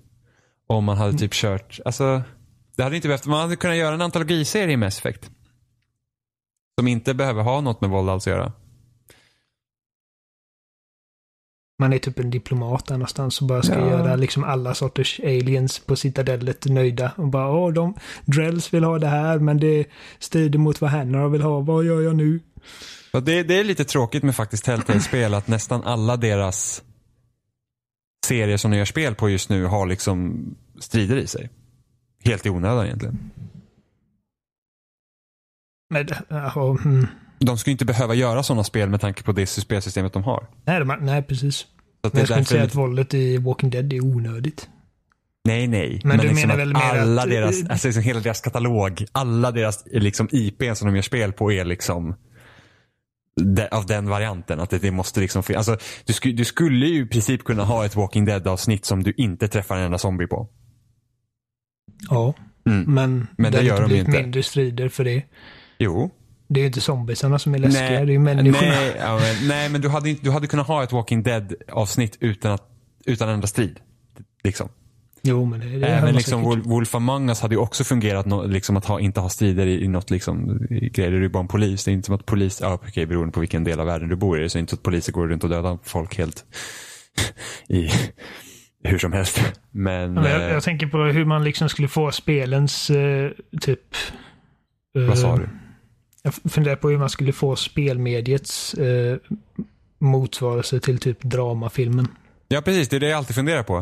Om 0.66 0.84
man 0.84 0.96
hade 0.96 1.18
typ 1.18 1.32
kört, 1.32 1.80
alltså. 1.84 2.22
Det 2.76 2.82
hade 2.82 2.96
inte 2.96 3.08
behövt, 3.08 3.26
man 3.26 3.40
hade 3.40 3.56
kunnat 3.56 3.76
göra 3.76 3.94
en 3.94 4.02
antologiserie 4.02 4.72
i 4.72 4.76
Mass 4.76 4.98
Effect. 4.98 5.30
Som 6.78 6.88
inte 6.88 7.14
behöver 7.14 7.42
ha 7.42 7.60
något 7.60 7.80
med 7.80 7.90
våld 7.90 8.10
alls 8.10 8.26
att 8.26 8.30
göra. 8.30 8.52
Man 11.78 11.92
är 11.92 11.98
typ 11.98 12.18
en 12.18 12.30
diplomat 12.30 12.86
där 12.86 12.94
någonstans 12.94 13.40
och 13.40 13.46
bara 13.46 13.62
ska 13.62 13.78
Ja. 13.78 13.90
göra 13.90 14.16
liksom 14.16 14.44
alla 14.44 14.74
sorters 14.74 15.20
aliens 15.20 15.78
på 15.78 15.96
citadellet 15.96 16.64
nöjda. 16.66 17.12
Och 17.16 17.28
bara 17.28 17.48
åh, 17.50 17.72
de 17.72 17.94
Drells 18.24 18.74
vill 18.74 18.84
ha 18.84 18.98
det 18.98 19.06
här 19.06 19.38
men 19.38 19.60
det 19.60 19.86
strider 20.18 20.58
mot 20.58 20.80
vad 20.80 20.90
Hanna 20.90 21.28
vill 21.28 21.42
ha. 21.42 21.60
Vad 21.60 21.84
gör 21.84 22.00
jag 22.00 22.16
nu? 22.16 22.40
Det, 23.12 23.42
det 23.42 23.54
är 23.60 23.64
lite 23.64 23.84
tråkigt 23.84 24.22
med 24.22 24.36
faktiskt 24.36 24.64
Telltale-spel 24.64 25.34
att 25.34 25.48
nästan 25.48 25.82
alla 25.82 26.16
deras 26.16 26.82
serier 28.26 28.56
som 28.56 28.70
de 28.70 28.76
gör 28.76 28.84
spel 28.84 29.14
på 29.14 29.28
just 29.30 29.50
nu 29.50 29.64
har 29.64 29.86
liksom 29.86 30.44
strider 30.80 31.16
i 31.16 31.26
sig. 31.26 31.50
Helt 32.24 32.46
i 32.46 32.50
onödan 32.50 32.84
egentligen. 32.86 33.30
Men, 35.90 36.08
ja, 36.28 36.76
mm. 36.84 37.06
De 37.38 37.58
skulle 37.58 37.72
inte 37.72 37.84
behöva 37.84 38.14
göra 38.14 38.42
sådana 38.42 38.64
spel 38.64 38.88
med 38.88 39.00
tanke 39.00 39.22
på 39.22 39.32
det 39.32 39.46
spelsystemet 39.46 40.12
de 40.12 40.24
har. 40.24 40.46
nej, 40.64 40.78
de, 40.78 40.96
nej, 41.00 41.22
precis. 41.22 41.66
Men 42.02 42.10
jag 42.14 42.24
skulle 42.24 42.38
inte 42.38 42.50
säga 42.50 42.64
att 42.64 42.74
våldet 42.74 43.14
i 43.14 43.38
Walking 43.38 43.70
Dead 43.70 43.92
är 43.92 44.04
onödigt. 44.04 44.68
Nej, 45.44 45.66
nej. 45.66 46.00
Men 46.04 46.18
du 46.18 46.28
liksom 46.28 46.48
menar 46.48 46.56
väl 46.56 46.72
mer 46.72 46.80
alla 46.80 47.22
att- 47.22 47.30
deras, 47.30 47.70
alltså 47.70 47.88
liksom 47.88 48.02
hela 48.02 48.20
deras 48.20 48.40
katalog, 48.40 49.04
alla 49.12 49.50
deras 49.50 49.84
liksom 49.86 50.28
IP 50.32 50.62
som 50.76 50.88
de 50.88 50.96
gör 50.96 51.02
spel 51.02 51.32
på 51.32 51.52
är 51.52 51.64
liksom 51.64 52.14
de, 53.36 53.68
av 53.70 53.86
den 53.86 54.08
varianten. 54.08 54.60
Att 54.60 54.70
det, 54.70 54.78
det 54.78 54.90
måste 54.90 55.20
liksom 55.20 55.42
alltså, 55.56 55.76
du, 56.04 56.12
sku, 56.12 56.32
du 56.32 56.44
skulle 56.44 56.86
ju 56.86 57.02
i 57.02 57.06
princip 57.06 57.44
kunna 57.44 57.64
ha 57.64 57.84
ett 57.84 57.96
Walking 57.96 58.24
Dead 58.24 58.46
avsnitt 58.48 58.84
som 58.84 59.02
du 59.02 59.12
inte 59.16 59.48
träffar 59.48 59.76
en 59.76 59.82
enda 59.82 59.98
zombie 59.98 60.26
på. 60.26 60.48
Ja, 62.10 62.34
Mm. 62.66 62.94
men, 62.94 63.26
Men 63.36 63.52
det 63.52 63.58
hade 63.58 63.68
gör 63.68 63.88
de 63.88 63.94
inte. 63.96 64.10
mindre 64.10 64.42
strider 64.42 64.88
för 64.88 65.04
det. 65.04 65.22
Jo. 65.78 66.10
Det 66.48 66.60
är 66.60 66.62
ju 66.62 66.66
inte 66.66 66.80
zombiesarna 66.80 67.38
som 67.38 67.54
är 67.54 67.58
läskiga, 67.58 67.90
det 67.90 67.96
är 67.96 68.06
ju 68.06 68.18
människorna. 68.18 68.68
nej, 68.68 68.96
ja, 69.00 69.18
men, 69.18 69.48
nej, 69.48 69.68
men 69.68 69.80
du 69.80 69.88
hade, 69.88 70.10
inte- 70.10 70.24
du 70.24 70.30
hade 70.30 70.46
kunnat 70.46 70.66
ha 70.66 70.82
ett 70.84 70.92
Walking 70.92 71.22
Dead 71.22 71.54
avsnitt 71.72 72.16
utan, 72.20 72.52
att, 72.52 72.62
utan 73.06 73.28
enda 73.28 73.46
strid. 73.46 73.80
Liksom. 74.44 74.68
Jo, 75.22 75.44
men 75.44 75.60
det, 75.60 75.66
det 75.78 75.86
Även 75.86 76.04
man 76.04 76.14
liksom 76.14 76.44
säkert. 76.44 76.66
Wolf, 76.66 76.94
Among 76.94 77.28
Us 77.28 77.40
hade 77.40 77.54
ju 77.54 77.58
också 77.60 77.84
fungerat 77.84 78.26
no, 78.26 78.46
liksom 78.46 78.76
att 78.76 78.84
ha, 78.84 79.00
inte 79.00 79.20
ha 79.20 79.28
strider 79.28 79.66
i, 79.66 79.84
i 79.84 79.88
något 79.88 80.10
liksom, 80.10 80.64
i 80.70 80.88
grejer. 80.88 81.10
Det 81.10 81.16
är 81.16 81.20
ju 81.20 81.28
bara 81.28 81.40
en 81.40 81.48
polis. 81.48 81.84
Det 81.84 81.90
är 81.90 81.92
inte 81.92 82.06
som 82.06 82.14
att 82.14 82.26
polis, 82.26 82.58
ja 82.60 82.74
okej 82.74 83.06
beroende 83.06 83.32
på 83.32 83.40
vilken 83.40 83.64
del 83.64 83.80
av 83.80 83.86
världen 83.86 84.08
du 84.08 84.16
bor 84.16 84.42
i. 84.42 84.48
Så 84.48 84.58
är 84.58 84.60
det 84.60 84.62
inte 84.62 84.74
att 84.74 84.82
poliser 84.82 85.12
går 85.12 85.28
runt 85.28 85.44
och 85.44 85.50
dödar 85.50 85.78
folk 85.82 86.18
helt 86.18 86.44
i 87.68 87.90
hur 88.82 88.98
som 88.98 89.12
helst. 89.12 89.40
Men, 89.70 90.14
men 90.14 90.24
jag, 90.24 90.42
eh, 90.42 90.48
jag 90.48 90.62
tänker 90.62 90.86
på 90.86 90.98
hur 90.98 91.24
man 91.24 91.44
liksom 91.44 91.68
skulle 91.68 91.88
få 91.88 92.12
spelens 92.12 92.90
eh, 92.90 93.30
typ... 93.60 93.94
eh, 94.96 95.02
vad 95.02 95.18
sa 95.18 95.36
du? 95.36 95.48
Jag 96.22 96.34
funderar 96.34 96.76
på 96.76 96.88
hur 96.88 96.98
man 96.98 97.10
skulle 97.10 97.32
få 97.32 97.56
spelmediets 97.56 98.74
eh, 98.74 99.16
motsvarelse 99.98 100.80
till 100.80 100.98
typ 100.98 101.22
dramafilmen. 101.22 102.08
Ja 102.48 102.62
precis, 102.62 102.88
det 102.88 102.96
är 102.96 103.00
det 103.00 103.08
jag 103.08 103.16
alltid 103.16 103.36
funderar 103.36 103.62
på. 103.62 103.74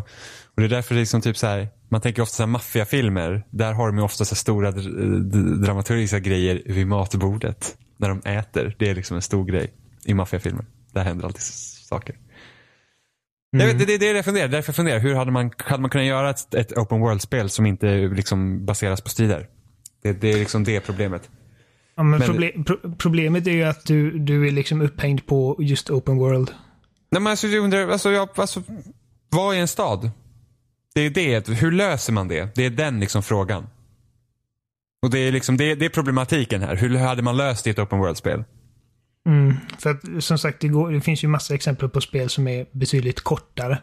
Och 0.54 0.62
det 0.62 0.64
är 0.64 0.68
därför 0.68 0.94
liksom 0.94 1.20
typ 1.20 1.36
så 1.36 1.46
här, 1.46 1.68
man 1.88 2.00
tänker 2.00 2.22
ofta 2.22 2.34
så 2.34 2.42
här 2.42 2.48
maffiafilmer. 2.48 3.42
Där 3.50 3.72
har 3.72 3.86
de 3.86 3.98
ju 3.98 4.04
ofta 4.04 4.24
så 4.24 4.34
stora 4.34 4.70
dramaturgiska 4.72 6.18
grejer 6.18 6.62
vid 6.66 6.86
matbordet. 6.86 7.76
När 7.96 8.08
de 8.08 8.20
äter. 8.24 8.76
Det 8.78 8.88
är 8.88 8.94
liksom 8.94 9.16
en 9.16 9.22
stor 9.22 9.44
grej 9.44 9.72
i 10.04 10.14
maffiafilmer. 10.14 10.64
Där 10.92 11.04
händer 11.04 11.24
alltid 11.24 11.42
saker. 11.42 12.16
Vet, 13.52 13.78
det, 13.78 13.84
det, 13.84 13.98
det 13.98 14.08
är 14.08 14.12
det 14.12 14.18
jag 14.18 14.24
funderar. 14.24 14.48
Därför 14.48 14.72
funderar. 14.72 14.98
Hur 14.98 15.14
hade 15.14 15.30
man, 15.30 15.50
hade 15.58 15.80
man 15.82 15.90
kunnat 15.90 16.06
göra 16.06 16.30
ett, 16.30 16.54
ett 16.54 16.72
open 16.72 17.00
world-spel 17.00 17.50
som 17.50 17.66
inte 17.66 17.96
liksom 17.96 18.66
baseras 18.66 19.00
på 19.00 19.08
strider? 19.08 19.48
Det, 20.02 20.12
det 20.12 20.28
är 20.32 20.36
liksom 20.38 20.64
det 20.64 20.80
problemet. 20.80 21.30
Ja, 21.96 22.02
men 22.02 22.18
Men- 22.18 22.28
proble- 22.28 22.64
pro- 22.64 22.94
problemet 22.98 23.46
är 23.46 23.50
ju 23.50 23.64
att 23.64 23.86
du, 23.86 24.18
du 24.18 24.46
är 24.48 24.50
liksom 24.52 24.80
upphängd 24.82 25.26
på 25.26 25.56
just 25.58 25.90
open 25.90 26.16
world. 26.18 26.50
Nej, 27.10 27.22
men 27.22 27.30
alltså, 27.30 27.46
jag 27.46 27.64
undrar, 27.64 27.88
alltså, 27.88 28.10
jag, 28.10 28.28
alltså, 28.34 28.62
vad 29.30 29.56
är 29.56 29.60
en 29.60 29.68
stad? 29.68 30.10
Det 30.94 31.00
är 31.00 31.10
det. 31.10 31.48
Hur 31.48 31.72
löser 31.72 32.12
man 32.12 32.28
det? 32.28 32.48
Det 32.54 32.64
är 32.66 32.70
den 32.70 33.00
liksom 33.00 33.22
frågan. 33.22 33.66
Och 35.02 35.10
det 35.10 35.18
är 35.18 35.32
liksom, 35.32 35.56
det, 35.56 35.74
det 35.74 35.84
är 35.84 35.88
problematiken 35.88 36.62
här. 36.62 36.76
Hur 36.76 36.96
hade 36.96 37.22
man 37.22 37.36
löst 37.36 37.64
det 37.64 37.70
i 37.70 37.72
ett 37.72 37.78
open 37.78 37.98
world-spel? 37.98 38.44
Mm. 39.28 39.56
För 39.78 39.90
att 39.90 40.24
som 40.24 40.38
sagt, 40.38 40.60
det, 40.60 40.68
går, 40.68 40.92
det 40.92 41.00
finns 41.00 41.24
ju 41.24 41.28
massa 41.28 41.55
exempel 41.55 41.88
på 41.88 42.00
spel 42.00 42.28
som 42.28 42.48
är 42.48 42.66
betydligt 42.72 43.20
kortare. 43.20 43.78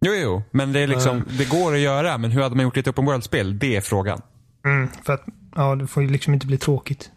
Jo, 0.00 0.12
jo, 0.12 0.42
men 0.50 0.72
det 0.72 0.80
är 0.80 0.86
liksom, 0.86 1.24
det 1.38 1.48
går 1.48 1.74
att 1.74 1.80
göra, 1.80 2.18
men 2.18 2.30
hur 2.30 2.42
hade 2.42 2.56
man 2.56 2.64
gjort 2.64 2.76
ett 2.76 2.88
open 2.88 3.04
world-spel? 3.04 3.58
Det 3.58 3.76
är 3.76 3.80
frågan. 3.80 4.22
Mm. 4.64 4.88
För 5.04 5.12
att, 5.12 5.24
ja, 5.56 5.74
det 5.76 5.86
får 5.86 6.02
ju 6.02 6.08
liksom 6.08 6.34
inte 6.34 6.46
bli 6.46 6.58
tråkigt. 6.58 7.10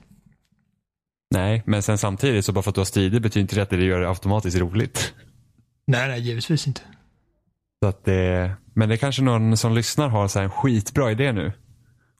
Nej, 1.33 1.63
men 1.65 1.81
sen 1.81 1.97
samtidigt 1.97 2.45
så 2.45 2.51
bara 2.51 2.61
för 2.61 2.69
att 2.71 2.75
du 2.75 2.81
har 2.81 2.85
strider 2.85 3.19
betyder 3.19 3.41
inte 3.41 3.55
det 3.55 3.61
att 3.61 3.69
det 3.69 3.85
gör 3.85 4.01
det 4.01 4.09
automatiskt 4.09 4.57
roligt. 4.57 5.13
Nej, 5.87 6.07
nej, 6.07 6.19
givetvis 6.21 6.67
inte. 6.67 6.81
Så 7.83 7.89
att 7.89 8.05
det, 8.05 8.51
men 8.73 8.89
det 8.89 8.95
är 8.95 8.97
kanske 8.97 9.21
någon 9.21 9.57
som 9.57 9.73
lyssnar 9.73 10.09
har 10.09 10.27
så 10.27 10.39
här 10.39 10.43
en 10.43 10.51
skitbra 10.51 11.11
idé 11.11 11.31
nu. 11.31 11.51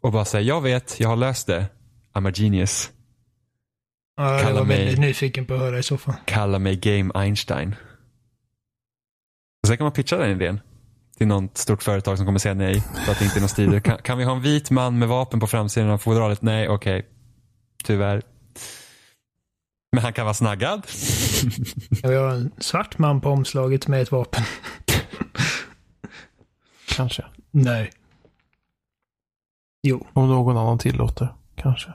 Och 0.02 0.12
bara 0.12 0.26
säger, 0.26 0.48
jag 0.48 0.62
vet, 0.62 1.00
jag 1.00 1.10
har 1.10 1.16
löst 1.16 1.48
det. 1.48 1.66
I'm 2.14 2.30
a 2.30 2.32
genius. 2.36 2.92
Ja, 4.16 4.32
jag 4.34 4.42
Kalla 4.42 4.60
var 4.60 4.66
mig- 4.66 4.78
väldigt 4.78 5.00
nyfiken 5.00 5.46
på 5.46 5.54
att 5.54 5.60
höra 5.60 5.80
i 5.80 5.84
så 5.84 5.98
fall. 5.98 6.16
Kalla 6.26 6.60
mig 6.60 6.76
Game 6.76 7.12
Einstein. 7.16 7.76
Och 9.64 9.68
sen 9.68 9.78
kan 9.78 9.84
man 9.86 9.94
pitcha 9.94 10.18
den 10.18 10.32
idén. 10.32 10.60
Till 11.18 11.28
något 11.28 11.58
stort 11.58 11.84
företag 11.84 12.18
som 12.18 12.26
kommer 12.26 12.40
säga 12.40 12.54
nej. 12.54 12.82
För 13.06 13.12
att 13.12 13.20
det 13.20 13.26
inte 13.26 13.38
är 13.38 13.42
någon 13.42 13.50
strider. 13.50 13.80
Kan, 13.80 13.98
kan 13.98 14.18
vi 14.18 14.24
ha 14.24 14.36
en 14.36 14.42
vit 14.42 14.72
man 14.72 15.00
med 15.00 15.08
vapen 15.08 15.40
på 15.40 15.48
framsidan 15.48 15.90
av 15.90 15.98
fodralet? 15.98 16.42
Nej, 16.42 16.70
okej. 16.70 17.08
Tyvärr. 17.84 18.22
Men 19.92 20.04
han 20.04 20.14
kan 20.14 20.26
vara 20.26 20.34
snaggad. 20.34 20.88
Jag 22.04 22.22
har 22.22 22.30
en 22.36 22.52
svart 22.58 22.98
man 22.98 23.22
på 23.22 23.30
omslaget 23.30 23.88
med 23.88 24.02
ett 24.02 24.12
vapen. 24.12 24.44
Kanske. 26.88 27.26
Nej. 27.52 27.92
Jo. 29.84 30.08
Om 30.14 30.28
någon 30.28 30.58
annan 30.58 30.78
tillåter. 30.80 31.34
Kanske. 31.56 31.94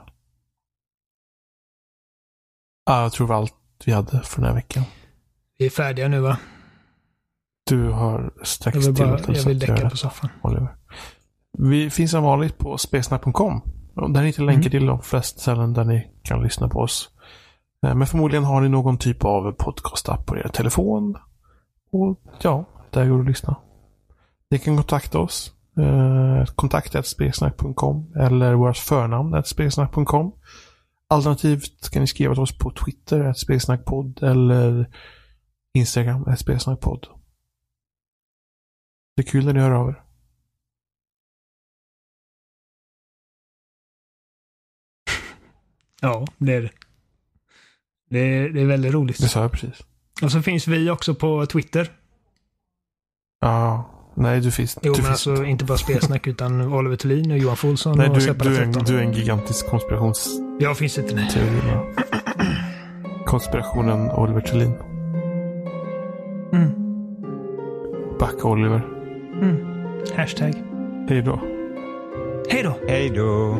Ja, 2.89 3.01
jag 3.01 3.11
tror 3.11 3.27
det 3.27 3.33
var 3.33 3.39
allt 3.39 3.53
vi 3.85 3.91
hade 3.91 4.21
för 4.23 4.41
den 4.41 4.47
här 4.49 4.55
veckan. 4.55 4.83
Vi 5.57 5.65
är 5.65 5.69
färdiga 5.69 6.07
nu 6.07 6.19
va? 6.19 6.37
Du 7.69 7.89
har 7.89 8.33
strax 8.43 8.75
Jag 8.75 8.81
vill, 8.81 8.93
bara, 8.93 9.17
tillåtelse 9.17 9.41
jag 9.41 9.47
vill 9.47 9.59
däcka 9.59 9.89
på 9.89 9.97
soffan. 9.97 10.29
Oliver. 10.43 10.75
Vi 11.57 11.89
finns 11.89 12.11
som 12.11 12.23
vanligt 12.23 12.57
på 12.57 12.77
spelsnack.com. 12.77 13.61
Och 13.95 14.11
Där 14.11 14.23
hittar 14.23 14.43
länkar 14.43 14.61
Mm. 14.61 14.71
till 14.71 14.85
de 14.85 15.01
flesta 15.01 15.39
ställen 15.39 15.73
där 15.73 15.83
ni 15.83 16.07
kan 16.23 16.43
lyssna 16.43 16.67
på 16.69 16.79
oss. 16.79 17.09
Eh, 17.85 17.95
Men 17.95 18.07
förmodligen 18.07 18.43
har 18.43 18.61
ni 18.61 18.69
någon 18.69 18.97
typ 18.97 19.25
av 19.25 19.51
podcast-app 19.51 20.25
på 20.25 20.37
er 20.37 20.47
telefon. 20.47 21.15
Och 21.91 22.21
ja, 22.41 22.65
där 22.91 23.05
går 23.09 23.15
det 23.15 23.21
att 23.21 23.27
lyssna. 23.27 23.55
Ni 24.51 24.59
kan 24.59 24.75
kontakta 24.75 25.19
oss. 25.19 25.53
Eh, 25.77 26.45
kontakta 26.55 27.03
spelsnack.com 27.03 28.13
eller 28.19 28.53
vårt 28.53 28.77
förnamn 28.77 29.43
spelsnack.com. 29.45 30.31
Alternativt 31.09 31.89
kan 31.89 32.01
ni 32.01 32.07
skriva 32.07 32.33
till 32.33 32.41
oss 32.41 32.57
på 32.57 32.71
Twitter, 32.71 33.33
spelsnackpodd 33.33 34.23
eller 34.23 34.95
Instagram, 35.73 36.37
spelsnackpodd. 36.37 37.07
Det 39.15 39.21
är 39.21 39.27
kul 39.27 39.45
när 39.45 39.53
ni 39.53 39.59
hör 39.59 39.71
av 39.71 39.89
er. 39.89 40.03
Ja, 46.01 46.27
det 46.37 46.53
är 46.53 46.61
det. 46.61 46.71
Det 48.09 48.19
är, 48.19 48.49
det 48.49 48.61
är 48.61 48.65
väldigt 48.65 48.93
roligt. 48.93 49.21
Det 49.21 49.27
sa 49.27 49.41
jag 49.41 49.51
precis. 49.51 49.83
Och 50.21 50.31
så 50.31 50.41
finns 50.41 50.67
vi 50.67 50.89
också 50.89 51.15
på 51.15 51.45
Twitter. 51.45 51.91
Ja, 53.39 53.98
nej 54.19 54.41
du 54.41 54.51
finns, 54.51 54.77
Jo, 54.81 54.93
du 54.93 55.01
men 55.01 55.11
finns 55.11 55.27
alltså 55.27 55.45
inte 55.45 55.65
bara 55.65 55.77
spelsnack 55.77 56.27
utan 56.33 56.73
Oliver 56.73 56.95
Thulin 56.95 57.31
och 57.31 57.37
Johan 57.37 57.57
Folsson 57.57 57.97
Nej, 57.97 58.09
och 58.09 58.15
du, 58.19 58.33
du, 58.33 58.55
är 58.57 58.61
en, 58.61 58.73
13. 58.73 58.83
du 58.83 58.97
är 58.97 59.03
en 59.03 59.13
gigantisk 59.13 59.67
konspirationsteori. 59.67 60.57
Jag 60.59 60.77
finns 60.77 60.97
inte 60.97 61.15
nej. 61.15 61.29
Konspirationen 63.25 64.11
Oliver 64.11 64.41
Thulin. 64.41 64.73
Mm. 66.53 66.71
Backa 68.19 68.47
Oliver. 68.47 68.81
Mm. 69.41 69.57
Hashtag. 70.15 70.53
Hej 71.09 71.21
då. 71.21 71.41
Hej 72.49 72.63
då! 72.63 72.75
Hej 72.87 73.09
då. 73.09 73.57